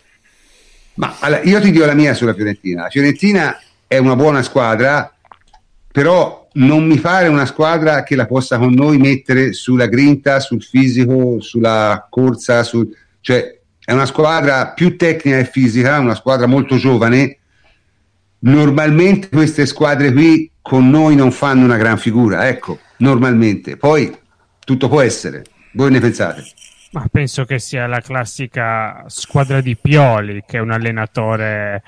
Ma 0.96 1.16
allora, 1.20 1.42
io 1.44 1.62
ti 1.62 1.72
dico 1.72 1.86
la 1.86 1.94
mia 1.94 2.14
sulla 2.14 2.34
Fiorentina. 2.34 2.84
La 2.84 2.90
Fiorentina 2.90 3.60
è 3.88 3.98
una 3.98 4.16
buona 4.16 4.42
squadra, 4.42 5.14
però 5.92 6.48
non 6.54 6.86
mi 6.86 7.00
pare 7.00 7.28
una 7.28 7.46
squadra 7.46 8.04
che 8.04 8.16
la 8.16 8.26
possa 8.26 8.58
con 8.58 8.74
noi 8.74 8.98
mettere 8.98 9.54
sulla 9.54 9.86
grinta, 9.86 10.40
sul 10.40 10.62
fisico, 10.62 11.40
sulla 11.40 12.08
corsa, 12.10 12.64
sul- 12.64 12.90
cioè 13.22 13.60
è 13.84 13.94
una 13.94 14.06
squadra 14.06 14.74
più 14.74 14.98
tecnica 14.98 15.38
e 15.38 15.46
fisica, 15.46 16.00
una 16.00 16.16
squadra 16.16 16.48
molto 16.48 16.76
giovane. 16.78 17.38
Normalmente 18.40 19.30
queste 19.30 19.66
squadre 19.66 20.12
qui 20.12 20.52
con 20.68 20.90
noi 20.90 21.16
non 21.16 21.32
fanno 21.32 21.64
una 21.64 21.78
gran 21.78 21.98
figura, 21.98 22.50
ecco, 22.50 22.80
normalmente. 22.98 23.78
Poi 23.78 24.14
tutto 24.66 24.90
può 24.90 25.00
essere. 25.00 25.44
Voi 25.72 25.92
ne 25.92 26.02
pensate? 26.02 26.44
Ma 26.92 27.08
penso 27.10 27.46
che 27.46 27.58
sia 27.58 27.88
la 27.88 28.02
classica 28.02 29.06
squadra 29.08 29.62
di 29.62 29.78
Pioli, 29.78 30.44
che 30.46 30.58
è 30.58 30.60
un 30.60 30.72
allenatore 30.72 31.82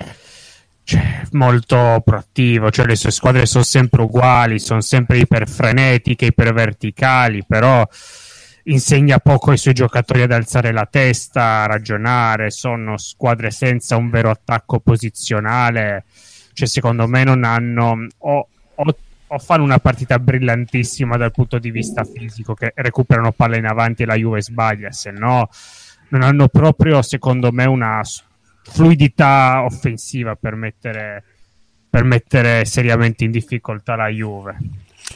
cioè, 0.85 1.23
molto 1.31 2.01
proattivo, 2.06 2.72
cioè 2.72 2.85
le 2.85 2.95
sue 2.95 3.11
squadre 3.11 3.45
sono 3.45 3.65
sempre 3.65 4.01
uguali, 4.01 4.60
sono 4.60 4.80
sempre 4.80 5.18
iperfrenetiche, 5.18 6.27
iperverticali, 6.27 7.43
però 7.45 7.85
insegna 8.64 9.19
poco 9.19 9.51
ai 9.51 9.57
suoi 9.57 9.73
giocatori 9.73 10.22
ad 10.22 10.31
alzare 10.31 10.72
la 10.72 10.88
testa, 10.89 11.64
a 11.64 11.65
ragionare, 11.65 12.49
sono 12.49 12.97
squadre 12.97 13.51
senza 13.51 13.97
un 13.97 14.10
vero 14.10 14.30
attacco 14.30 14.80
posizionale, 14.80 16.06
cioè 16.53 16.68
secondo 16.68 17.07
me 17.07 17.26
non 17.26 17.43
hanno 17.43 18.07
o, 18.19 18.47
fanno 19.38 19.64
una 19.64 19.80
partita 19.80 20.18
brillantissima 20.18 21.18
dal 21.18 21.31
punto 21.31 21.60
di 21.60 21.69
vista 21.69 22.03
fisico 22.03 22.53
che 22.53 22.72
recuperano 22.76 23.31
palla 23.31 23.57
in 23.57 23.65
avanti 23.65 24.03
e 24.03 24.06
la 24.06 24.15
Juve 24.15 24.41
sbaglia, 24.41 24.91
se 24.91 25.11
no 25.11 25.49
non 26.10 26.23
hanno 26.23 26.47
proprio 26.47 27.01
secondo 27.03 27.51
me 27.51 27.65
una 27.65 28.01
fluidità 28.64 29.64
offensiva 29.64 30.35
per 30.35 30.56
mettere, 30.56 31.23
per 31.89 32.03
mettere 32.03 32.65
seriamente 32.65 33.23
in 33.23 33.31
difficoltà 33.31 33.95
la 33.95 34.07
Juve. 34.07 34.57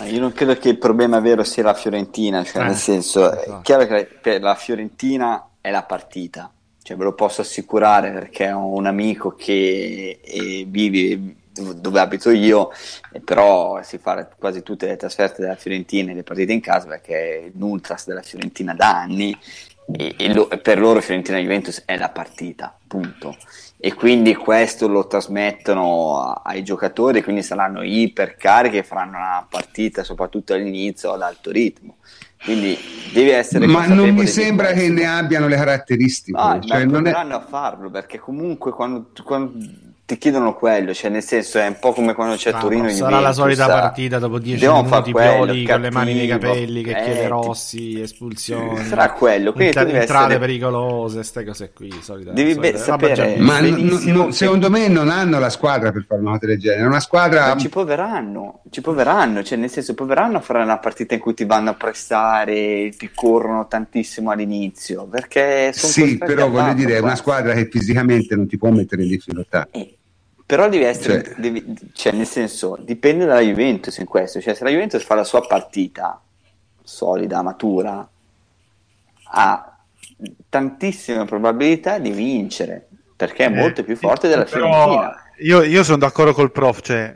Io 0.06 0.20
non 0.20 0.32
credo 0.34 0.56
che 0.58 0.70
il 0.70 0.78
problema 0.78 1.20
vero 1.20 1.44
sia 1.44 1.64
la 1.64 1.74
Fiorentina, 1.74 2.44
cioè 2.44 2.64
Eh, 2.64 2.66
nel 2.66 2.76
senso, 2.76 3.32
esatto. 3.32 3.60
è 3.60 3.62
chiaro 3.62 3.86
che 3.86 4.08
per 4.22 4.42
la 4.42 4.56
Fiorentina 4.56 5.50
è 5.62 5.70
la 5.72 5.84
partita, 5.84 6.52
cioè 6.82 6.98
ve 6.98 7.04
lo 7.04 7.14
posso 7.14 7.42
assicurare 7.42 8.12
perché 8.12 8.52
ho 8.52 8.76
un 8.76 8.88
amico 8.88 9.36
che 9.36 10.20
eh, 10.24 10.66
vive 10.68 11.36
dove 11.54 12.00
abito 12.00 12.32
io, 12.32 12.72
e 13.12 13.20
però 13.20 13.82
si 13.84 13.98
fa 13.98 14.28
quasi 14.38 14.64
tutte 14.64 14.88
le 14.88 14.98
trasferte 14.98 15.42
della 15.42 15.56
Fiorentina 15.56 16.12
e 16.12 16.16
le 16.16 16.24
partite 16.24 16.52
in 16.54 16.62
casa 16.62 16.88
perché 16.88 17.46
è 17.46 17.52
l'ultras 17.56 18.06
della 18.08 18.22
Fiorentina 18.22 18.74
da 18.74 19.00
anni 19.02 19.38
e, 19.92 20.16
e 20.18 20.34
lo- 20.34 20.50
e 20.50 20.58
per 20.58 20.80
loro 20.80 21.02
Fiorentina 21.02 21.38
Juventus 21.38 21.84
è 21.86 21.98
la 21.98 22.10
partita, 22.10 22.76
punto. 22.88 23.36
E 23.78 23.94
quindi 23.94 24.34
questo 24.34 24.88
lo 24.88 25.08
trasmettono 25.08 26.22
ai 26.22 26.64
giocatori, 26.64 27.22
quindi 27.22 27.44
saranno 27.44 27.84
ipercarichi 27.84 28.78
e 28.78 28.84
faranno 28.84 29.18
una 29.18 29.46
partita 29.48 30.04
soprattutto 30.04 30.54
all'inizio 30.54 31.12
ad 31.12 31.22
alto 31.22 31.52
ritmo. 31.52 31.98
Quindi 32.44 32.78
devi 33.14 33.30
essere 33.30 33.66
Ma 33.68 33.86
non 33.88 34.10
mi 34.10 34.28
sembra 34.28 34.72
che 34.72 34.90
ne 34.90 35.06
abbiano 35.06 35.48
le 35.48 35.56
caratteristiche. 35.56 36.38
Ah, 36.38 36.60
cioè, 36.62 36.86
ma 36.86 37.00
non 37.00 37.08
è- 37.08 37.12
a 37.14 37.40
farlo 37.42 37.90
perché 37.90 38.20
comunque 38.20 38.72
quando, 38.72 39.12
quando 39.24 39.54
ti 40.06 40.18
chiedono 40.18 40.54
quello, 40.54 40.94
cioè 40.94 41.10
nel 41.10 41.24
senso 41.24 41.60
è 41.60 41.66
un 41.68 41.78
po' 41.80 41.94
come 41.94 42.14
quando 42.14 42.36
c'è 42.36 42.52
No, 42.52 42.60
Torino 42.60 42.90
sarà 42.90 42.94
Juventus, 42.94 43.22
la 43.24 43.32
solita 43.34 43.66
sa- 43.68 43.72
partita 43.80 44.20
dopo 44.20 44.38
10 44.38 44.60
devono 44.60 44.84
minuti 44.84 45.12
quello, 45.14 45.32
Pioli 45.46 45.66
con 45.66 45.82
le 45.82 45.92
mani 45.92 46.14
nei 46.14 46.28
capelli 46.28 46.84
che 46.84 46.92
eh, 46.92 47.04
chiede 47.04 47.28
Rossi, 47.30 48.02
espulsioni, 48.02 48.84
Sarà 48.84 49.12
quello, 49.14 49.54
quindi 49.54 49.74
devi 49.74 49.92
entrate 49.94 50.24
essere- 50.26 50.40
pericolose, 50.40 51.16
queste 51.16 51.46
cose 51.46 51.72
qui. 51.74 51.92
Solita, 52.02 52.32
Devi 52.32 52.54
solita- 52.54 52.72
be- 52.74 52.78
sapere- 52.84 53.14
già- 53.14 53.34
Ma 53.42 53.60
n- 53.62 54.00
n- 54.28 54.32
secondo 54.34 54.70
me 54.70 54.90
non 54.90 55.10
hanno 55.10 55.40
la 55.40 55.50
squadra 55.50 55.92
per 55.94 56.04
fare 56.06 56.20
una 56.20 56.32
cosa 56.32 56.46
del 56.48 56.60
genere. 56.60 56.82
È 56.82 56.86
una 56.86 57.00
squadra. 57.00 57.48
Ma 57.48 57.58
ci 57.58 57.70
proveranno, 57.70 58.62
ci 58.72 58.82
proveranno, 58.82 59.42
cioè 59.42 59.58
nel 59.58 59.70
senso 59.70 59.94
proveranno 59.94 60.38
a 60.38 60.42
fare 60.42 60.62
una 60.64 60.80
partita 60.80 61.14
in 61.14 61.22
cui 61.22 61.34
ti 61.34 61.46
vanno 61.46 61.70
a 61.70 61.74
prestare, 61.76 62.90
ti 62.98 63.10
corrono 63.16 63.68
tantissimo 63.68 64.32
all'inizio, 64.32 65.06
perché 65.06 65.72
sono 65.74 65.92
Sì, 66.08 66.18
però 66.18 66.50
voglio 66.50 66.74
dire, 66.74 66.96
è 66.96 67.00
una 67.00 67.08
qua. 67.12 67.16
squadra 67.16 67.54
che 67.54 67.70
fisicamente 67.72 68.36
non 68.36 68.48
ti 68.48 68.58
può 68.58 68.70
mettere 68.70 69.04
in 69.04 69.08
difficoltà. 69.10 69.68
Eh, 69.72 69.98
però 70.46 70.68
devi 70.70 70.84
essere, 70.84 71.24
Cioè- 71.24 71.36
devi- 71.38 71.76
cioè 71.94 72.12
nel 72.14 72.28
senso, 72.28 72.78
dipende 72.80 73.26
dalla 73.26 73.40
Juventus 73.42 73.98
in 73.98 74.06
questo, 74.06 74.40
cioè 74.42 74.54
se 74.54 74.64
la 74.64 74.70
Juventus 74.70 75.04
fa 75.04 75.16
la 75.16 75.24
sua 75.24 75.42
partita 75.46 76.22
solida, 76.84 77.42
matura, 77.42 78.08
ha 79.36 79.78
tantissime 80.50 81.26
probabilità 81.26 81.98
di 81.98 82.12
vincere, 82.12 82.88
perché 83.16 83.46
è 83.46 83.48
Eh, 83.48 83.56
molto 83.56 83.84
più 83.84 83.96
forte 83.96 84.28
della 84.28 84.44
Però 84.44 84.68
Fiorentina. 84.70 85.18
Io, 85.40 85.64
io 85.64 85.84
sono 85.84 85.98
d'accordo 85.98 86.34
col 86.34 86.52
prof, 86.52 86.82
cioè, 86.82 87.14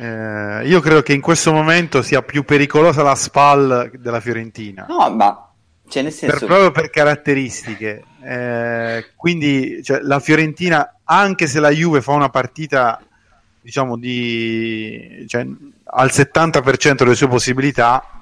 eh, 0.00 0.66
io 0.66 0.80
credo 0.80 1.02
che 1.02 1.12
in 1.12 1.20
questo 1.20 1.52
momento 1.52 2.02
sia 2.02 2.20
più 2.22 2.42
pericolosa 2.44 3.02
la 3.02 3.14
SPAL 3.14 3.92
della 3.98 4.20
Fiorentina. 4.20 4.84
No, 4.88 5.08
ma 5.14 5.48
cioè 5.88 6.02
nel 6.02 6.12
per- 6.12 6.30
senso, 6.30 6.46
proprio 6.46 6.70
per 6.72 6.90
caratteristiche. 6.90 8.02
Eh, 8.24 9.06
quindi 9.16 9.82
cioè, 9.82 10.00
la 10.00 10.18
Fiorentina, 10.18 10.96
anche 11.18 11.46
se 11.46 11.60
la 11.60 11.70
Juve 11.70 12.02
fa 12.02 12.12
una 12.12 12.30
partita 12.30 13.00
diciamo 13.60 13.96
di 13.96 15.24
cioè, 15.28 15.46
al 15.84 16.08
70% 16.08 16.94
delle 16.96 17.14
sue 17.14 17.28
possibilità 17.28 18.12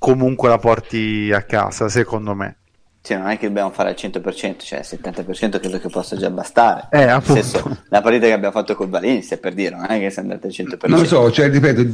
comunque 0.00 0.48
la 0.48 0.58
porti 0.58 1.30
a 1.30 1.42
casa, 1.42 1.88
secondo 1.90 2.34
me. 2.34 2.56
Cioè, 3.02 3.18
non 3.18 3.28
è 3.28 3.38
che 3.38 3.46
dobbiamo 3.46 3.70
fare 3.70 3.90
al 3.90 3.94
100%, 3.96 4.58
cioè 4.58 4.80
il 4.80 4.86
70% 4.88 5.58
credo 5.58 5.78
che 5.78 5.88
possa 5.88 6.16
già 6.16 6.30
bastare. 6.30 6.88
Eh, 6.90 7.04
appunto. 7.04 7.42
Senso, 7.42 7.84
la 7.88 8.00
partita 8.00 8.26
che 8.26 8.32
abbiamo 8.32 8.52
fatto 8.52 8.74
con 8.74 8.90
Valencia, 8.90 9.36
per 9.36 9.54
dire, 9.54 9.76
non 9.76 9.86
è 9.90 9.98
che 9.98 10.10
siamo 10.10 10.32
andati 10.32 10.46
al 10.46 10.66
100%. 10.66 10.88
Non 10.88 11.00
lo 11.00 11.04
so, 11.04 11.30
cioè, 11.30 11.50
ripeto, 11.50 11.86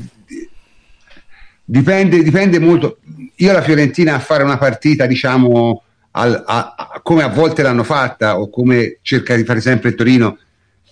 dipende, 1.65 2.23
dipende 2.23 2.59
molto. 2.59 2.99
Io 3.37 3.53
la 3.53 3.63
Fiorentina 3.63 4.15
a 4.15 4.21
fare 4.21 4.43
una 4.43 4.57
partita, 4.57 5.07
diciamo, 5.07 5.83
al, 6.13 6.45
a, 6.47 6.75
a, 6.77 6.96
come 7.07 7.23
a 7.23 7.29
volte 7.29 7.63
l'hanno 7.63 7.85
fatta 7.85 8.41
o 8.41 8.51
come 8.51 8.99
cerca 9.01 9.37
di 9.37 9.45
fare 9.45 9.61
sempre 9.61 9.91
il 9.91 9.95
Torino, 9.95 10.39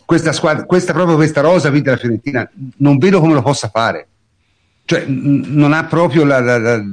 questa 0.04 0.30
squadra, 0.30 0.64
questa, 0.64 0.92
proprio 0.92 1.16
questa 1.16 1.40
rosa 1.40 1.70
qui 1.70 1.82
della 1.82 1.96
Fiorentina, 1.96 2.48
non 2.76 2.98
vedo 2.98 3.18
come 3.18 3.34
lo 3.34 3.42
possa 3.42 3.68
fare. 3.68 4.06
Cioè, 4.84 5.06
n- 5.06 5.42
non 5.48 5.72
ha 5.72 5.82
proprio 5.86 6.24
la, 6.24 6.38
la, 6.38 6.58
la 6.58 6.84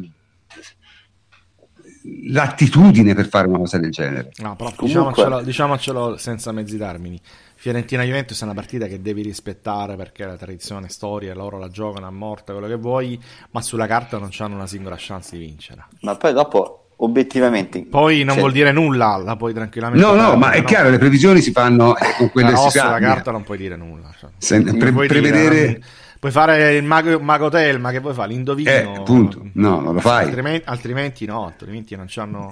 l'attitudine 2.30 3.14
per 3.14 3.28
fare 3.28 3.48
una 3.48 3.60
cosa 3.60 3.78
del 3.78 3.92
genere. 3.92 4.32
No, 4.38 4.56
però 4.56 4.74
diciamocelo, 4.76 5.42
diciamocelo 5.44 6.18
senza 6.18 6.52
mezzi 6.52 6.80
termini. 6.80 7.22
Fiorentina-Juventus 7.58 8.42
è 8.42 8.44
una 8.46 8.56
partita 8.56 8.88
che 8.88 9.04
devi 9.04 9.22
rispettare 9.22 9.96
perché 9.98 10.26
la 10.26 10.36
tradizione, 10.36 10.90
storia, 10.90 11.36
loro 11.36 11.60
la 11.60 11.70
giocano 11.70 12.08
a 12.08 12.12
morte, 12.12 12.54
quello 12.54 12.68
che 12.68 12.76
vuoi, 12.76 13.22
ma 13.52 13.62
sulla 13.62 13.86
carta 13.86 14.18
non 14.18 14.32
hanno 14.36 14.56
una 14.56 14.66
singola 14.66 14.96
chance 14.98 15.38
di 15.38 15.46
vincere. 15.46 15.86
Ma 16.00 16.16
poi 16.16 16.34
dopo, 16.34 16.81
obiettivamente... 17.04 17.86
Poi 17.86 18.20
non 18.20 18.34
cioè... 18.34 18.40
vuol 18.40 18.52
dire 18.52 18.72
nulla, 18.72 19.18
la 19.18 19.36
puoi 19.36 19.54
tranquillamente... 19.54 20.06
No, 20.06 20.14
no, 20.14 20.36
ma 20.36 20.52
è 20.52 20.60
no. 20.60 20.66
chiaro, 20.66 20.90
le 20.90 20.98
previsioni 20.98 21.42
si 21.42 21.52
fanno 21.52 21.98
eh, 21.98 22.16
con 22.18 22.32
quelle 22.32 22.56
si 22.56 22.70
Sulla 22.70 23.00
carta 23.00 23.32
non 23.32 23.44
puoi 23.44 23.58
dire 23.58 23.76
nulla. 23.76 24.14
Cioè, 24.18 24.30
Se, 24.38 24.62
pre- 24.62 24.92
prevedere... 24.92 25.68
Dire, 25.68 25.82
Puoi 26.22 26.32
fare 26.32 26.76
il 26.76 26.84
mago, 26.84 27.20
mago 27.20 27.50
Telma, 27.50 27.90
che 27.90 27.98
vuoi 27.98 28.14
fare? 28.14 28.30
L'indovino? 28.30 28.70
Eh, 28.70 28.84
appunto, 28.84 29.50
no, 29.54 29.80
non 29.80 29.96
lo 29.96 30.00
fai. 30.02 30.26
Altrimenti, 30.26 30.62
altrimenti 30.68 31.26
no, 31.26 31.48
altrimenti 31.48 31.96
non 31.96 32.06
hanno 32.14 32.52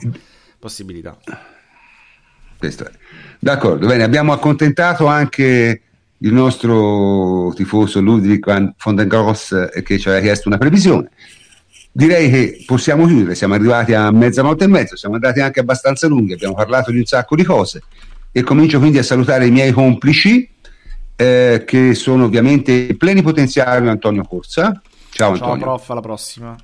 possibilità. 0.58 1.16
Questo 2.58 2.86
è. 2.86 2.92
D'accordo, 3.38 3.86
bene, 3.86 4.02
abbiamo 4.02 4.34
accontentato 4.34 5.06
anche 5.06 5.82
il 6.18 6.34
nostro 6.34 7.54
tifoso 7.54 8.02
Ludwig 8.02 8.44
van 8.44 8.96
den 8.96 9.08
Gross 9.08 9.52
eh, 9.52 9.84
che 9.84 10.00
ci 10.00 10.08
aveva 10.08 10.24
chiesto 10.24 10.48
una 10.48 10.58
previsione. 10.58 11.12
Direi 11.92 12.30
che 12.30 12.64
possiamo 12.66 13.06
chiudere, 13.08 13.36
siamo 13.36 13.56
arrivati 13.56 13.94
a 13.94 14.12
mezza 14.12 14.44
volta 14.44 14.64
e 14.64 14.68
mezzo, 14.68 14.96
siamo 14.96 15.16
andati 15.16 15.40
anche 15.42 15.60
abbastanza 15.60 16.08
lunghi, 16.08 16.34
abbiamo 16.34 16.54
parlato 16.54 16.92
di 16.92 17.00
un 17.00 17.06
sacco 17.06 17.36
di 17.36 17.44
cose 17.44 17.82
e 18.32 18.44
comincio 18.44 18.78
quindi 18.80 19.00
a 19.00 19.04
salutare 19.04 19.48
i 19.48 19.52
miei 19.52 19.72
complici 19.72 20.48
eh, 21.16 21.64
che 21.66 21.96
sono 21.96 22.26
ovviamente 22.26 22.72
il 22.72 22.98
plenipotenziario 22.98 23.90
Antonio 23.90 24.24
Corsa. 24.24 24.82
Ciao 25.10 25.32
Antonio. 25.32 25.56
Ciao 25.56 25.64
prof, 25.64 25.90
alla 25.90 26.02
prossima. 26.02 26.56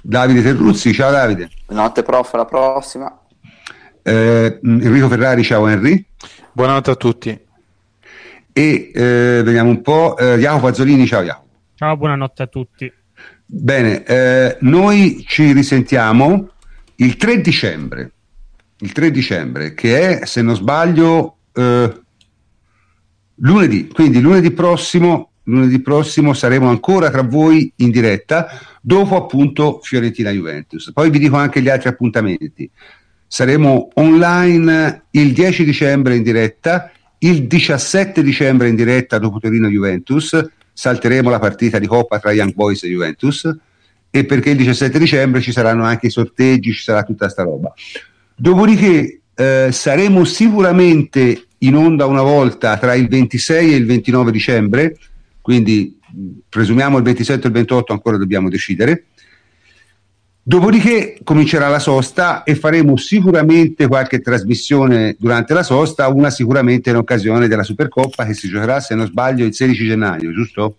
Davide 0.00 0.42
Terruzzi, 0.42 0.92
ciao 0.92 1.10
Davide. 1.10 1.50
Buonanotte 1.66 2.02
prof, 2.02 2.34
alla 2.34 2.44
prossima. 2.44 3.18
Eh, 4.02 4.60
Enrico 4.62 5.08
Ferrari, 5.08 5.42
ciao 5.42 5.66
Henry. 5.66 6.04
Buonanotte 6.52 6.90
a 6.90 6.94
tutti. 6.94 7.40
E 8.52 8.90
eh, 8.94 9.40
vediamo 9.42 9.70
un 9.70 9.80
po', 9.80 10.16
eh, 10.18 10.36
Jacopo 10.38 10.68
Azzolini, 10.68 11.06
ciao 11.06 11.22
Jacopo. 11.22 11.48
Ciao, 11.74 11.96
buonanotte 11.96 12.42
a 12.42 12.46
tutti. 12.46 12.92
Bene, 13.46 14.04
eh, 14.04 14.56
noi 14.60 15.24
ci 15.26 15.52
risentiamo 15.52 16.50
il 16.96 17.16
3 17.16 17.40
dicembre, 17.40 18.12
il 18.78 18.92
3 18.92 19.10
dicembre, 19.10 19.74
che 19.74 20.20
è, 20.20 20.26
se 20.26 20.42
non 20.42 20.56
sbaglio, 20.56 21.36
eh, 21.52 22.02
lunedì, 23.36 23.88
quindi 23.88 24.20
lunedì 24.20 24.50
prossimo, 24.50 25.30
lunedì 25.44 25.80
prossimo 25.80 26.32
saremo 26.32 26.68
ancora 26.68 27.10
tra 27.10 27.22
voi 27.22 27.70
in 27.76 27.90
diretta, 27.90 28.48
dopo 28.80 29.16
appunto 29.16 29.80
Fiorentina 29.82 30.30
Juventus. 30.30 30.92
Poi 30.92 31.10
vi 31.10 31.18
dico 31.18 31.36
anche 31.36 31.60
gli 31.60 31.68
altri 31.68 31.90
appuntamenti. 31.90 32.70
Saremo 33.26 33.88
online 33.94 35.04
il 35.10 35.32
10 35.32 35.64
dicembre 35.64 36.16
in 36.16 36.22
diretta, 36.22 36.90
il 37.18 37.46
17 37.46 38.22
dicembre 38.22 38.68
in 38.68 38.74
diretta 38.74 39.18
dopo 39.18 39.38
Torino 39.38 39.68
Juventus, 39.68 40.40
salteremo 40.74 41.30
la 41.30 41.38
partita 41.38 41.78
di 41.78 41.86
Coppa 41.86 42.18
tra 42.18 42.32
Young 42.32 42.52
Boys 42.52 42.82
e 42.82 42.88
Juventus 42.88 43.50
e 44.10 44.24
perché 44.26 44.50
il 44.50 44.58
17 44.58 44.98
dicembre 44.98 45.40
ci 45.40 45.52
saranno 45.52 45.84
anche 45.84 46.08
i 46.08 46.10
sorteggi, 46.10 46.72
ci 46.72 46.82
sarà 46.82 47.02
tutta 47.02 47.28
sta 47.28 47.42
roba. 47.42 47.72
Dopodiché 48.36 49.20
eh, 49.34 49.68
saremo 49.72 50.24
sicuramente 50.24 51.46
in 51.58 51.76
onda 51.76 52.06
una 52.06 52.22
volta 52.22 52.76
tra 52.76 52.94
il 52.94 53.08
26 53.08 53.72
e 53.72 53.76
il 53.76 53.86
29 53.86 54.30
dicembre, 54.30 54.96
quindi 55.40 55.98
presumiamo 56.48 56.98
il 56.98 57.02
27 57.02 57.44
e 57.44 57.46
il 57.48 57.52
28 57.54 57.92
ancora 57.92 58.16
dobbiamo 58.16 58.48
decidere. 58.48 59.06
Dopodiché 60.46 61.18
comincerà 61.24 61.68
la 61.68 61.78
sosta 61.78 62.42
e 62.42 62.54
faremo 62.54 62.98
sicuramente 62.98 63.86
qualche 63.86 64.20
trasmissione 64.20 65.16
durante 65.18 65.54
la 65.54 65.62
sosta, 65.62 66.06
una 66.08 66.28
sicuramente 66.28 66.90
in 66.90 66.96
occasione 66.96 67.48
della 67.48 67.62
Supercoppa 67.62 68.26
che 68.26 68.34
si 68.34 68.48
giocherà, 68.48 68.78
se 68.80 68.94
non 68.94 69.06
sbaglio, 69.06 69.46
il 69.46 69.54
16 69.54 69.86
gennaio, 69.86 70.34
giusto? 70.34 70.76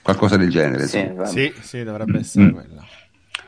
Qualcosa 0.00 0.38
del 0.38 0.48
genere. 0.48 0.86
Sì, 0.86 1.06
sì, 1.26 1.52
sì, 1.60 1.82
dovrebbe 1.82 2.20
essere 2.20 2.46
mm. 2.46 2.50
quella. 2.50 2.86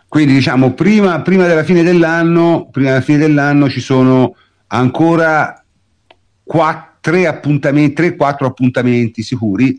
Quindi 0.07 0.35
diciamo, 0.35 0.75
prima, 0.75 1.23
prima, 1.23 1.47
della 1.47 1.65
fine 1.65 1.83
dell'anno, 1.83 2.69
prima 2.71 2.91
della 2.91 3.01
fine 3.01 3.19
dell'anno 3.19 3.71
ci 3.71 3.81
sono 3.81 4.37
ancora 4.67 5.65
3 7.01 7.27
appuntamenti, 7.27 8.03
3-4 8.03 8.45
appuntamenti 8.45 9.23
sicuri 9.23 9.75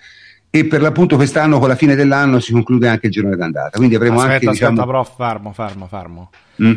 e 0.60 0.66
per 0.66 0.82
l'appunto 0.82 1.16
quest'anno 1.16 1.60
con 1.60 1.68
la 1.68 1.76
fine 1.76 1.96
dell'anno 1.96 2.40
si 2.40 2.52
conclude 2.52 2.88
anche 2.88 3.08
il 3.08 3.12
girone 3.12 3.36
d'andata. 3.36 3.78
Quindi 3.78 3.96
avremo 3.96 4.20
aspetta, 4.20 4.34
anche 4.34 4.48
aspetta, 4.50 4.70
diciamo... 4.72 4.88
prof, 4.88 5.16
fermo, 5.16 5.54
fermo, 5.54 5.88
fermo. 5.88 6.30
Mm. 6.62 6.76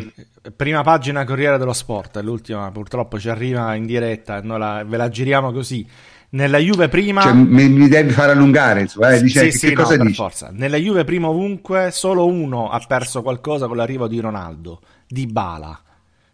Prima 0.55 0.81
pagina 0.81 1.23
Corriere 1.23 1.57
dello 1.57 1.73
Sport, 1.73 2.17
l'ultima 2.23 2.69
purtroppo 2.71 3.19
ci 3.19 3.29
arriva 3.29 3.75
in 3.75 3.85
diretta 3.85 4.37
e 4.37 4.41
noi 4.41 4.59
la, 4.59 4.83
ve 4.85 4.97
la 4.97 5.09
giriamo 5.09 5.51
così. 5.51 5.87
Nella 6.29 6.57
Juve 6.59 6.87
prima... 6.87 7.21
Cioè, 7.21 7.33
mi, 7.33 7.67
mi, 7.67 7.87
devi 7.87 8.11
far 8.11 8.29
allungare, 8.29 8.81
insomma, 8.81 9.11
eh, 9.11 9.21
dice, 9.21 9.39
sì, 9.39 9.45
che, 9.45 9.51
sì, 9.51 9.67
che 9.67 9.73
cosa 9.73 9.97
no, 9.97 10.03
dici? 10.03 10.15
Forza. 10.15 10.49
Nella 10.51 10.77
Juve 10.77 11.03
prima 11.03 11.27
ovunque 11.27 11.89
solo 11.91 12.25
uno 12.25 12.69
ha 12.69 12.79
perso 12.87 13.21
qualcosa 13.21 13.67
con 13.67 13.75
l'arrivo 13.75 14.07
di 14.07 14.19
Ronaldo, 14.19 14.81
di 15.07 15.27
Bala. 15.27 15.79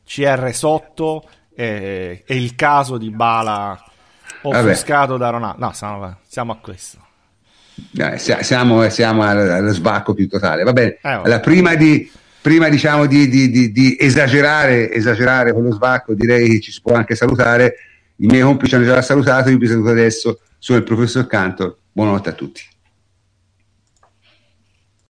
CR 0.05 0.49
sotto 0.53 1.27
e, 1.53 2.23
e 2.25 2.35
il 2.35 2.55
caso 2.55 2.97
di 2.97 3.09
Bala 3.09 3.77
offuscato 4.43 5.17
Vabbè. 5.17 5.19
da 5.19 5.29
Ronaldo. 5.31 5.65
No, 5.65 5.73
siamo, 5.73 6.17
siamo 6.27 6.51
a 6.51 6.57
questo. 6.61 7.06
Siamo, 8.17 8.89
siamo 8.89 9.23
allo 9.23 9.71
sbacco 9.71 10.13
più 10.13 10.27
totale. 10.27 10.63
Va 10.63 10.73
bene, 10.73 10.91
eh, 10.93 10.99
allora, 11.01 11.39
prima 11.39 11.75
di, 11.75 12.09
prima 12.41 12.69
diciamo 12.69 13.05
di, 13.05 13.27
di, 13.27 13.49
di, 13.49 13.71
di, 13.71 13.97
esagerare, 13.99 14.91
esagerare 14.91 15.53
con 15.53 15.63
lo 15.63 15.71
sbacco, 15.71 16.13
direi 16.13 16.49
che 16.49 16.59
ci 16.59 16.71
si 16.71 16.81
può 16.81 16.93
anche 16.93 17.15
salutare. 17.15 17.75
I 18.17 18.25
miei 18.27 18.41
complici 18.41 18.75
hanno 18.75 18.85
già 18.85 19.01
salutato, 19.01 19.49
io 19.49 19.57
vi 19.57 19.67
saluto 19.67 19.89
adesso. 19.89 20.39
Sono 20.57 20.79
il 20.79 20.83
professor 20.83 21.27
Cantor. 21.27 21.77
Buonanotte 21.91 22.29
a 22.29 22.33
tutti. 22.33 22.61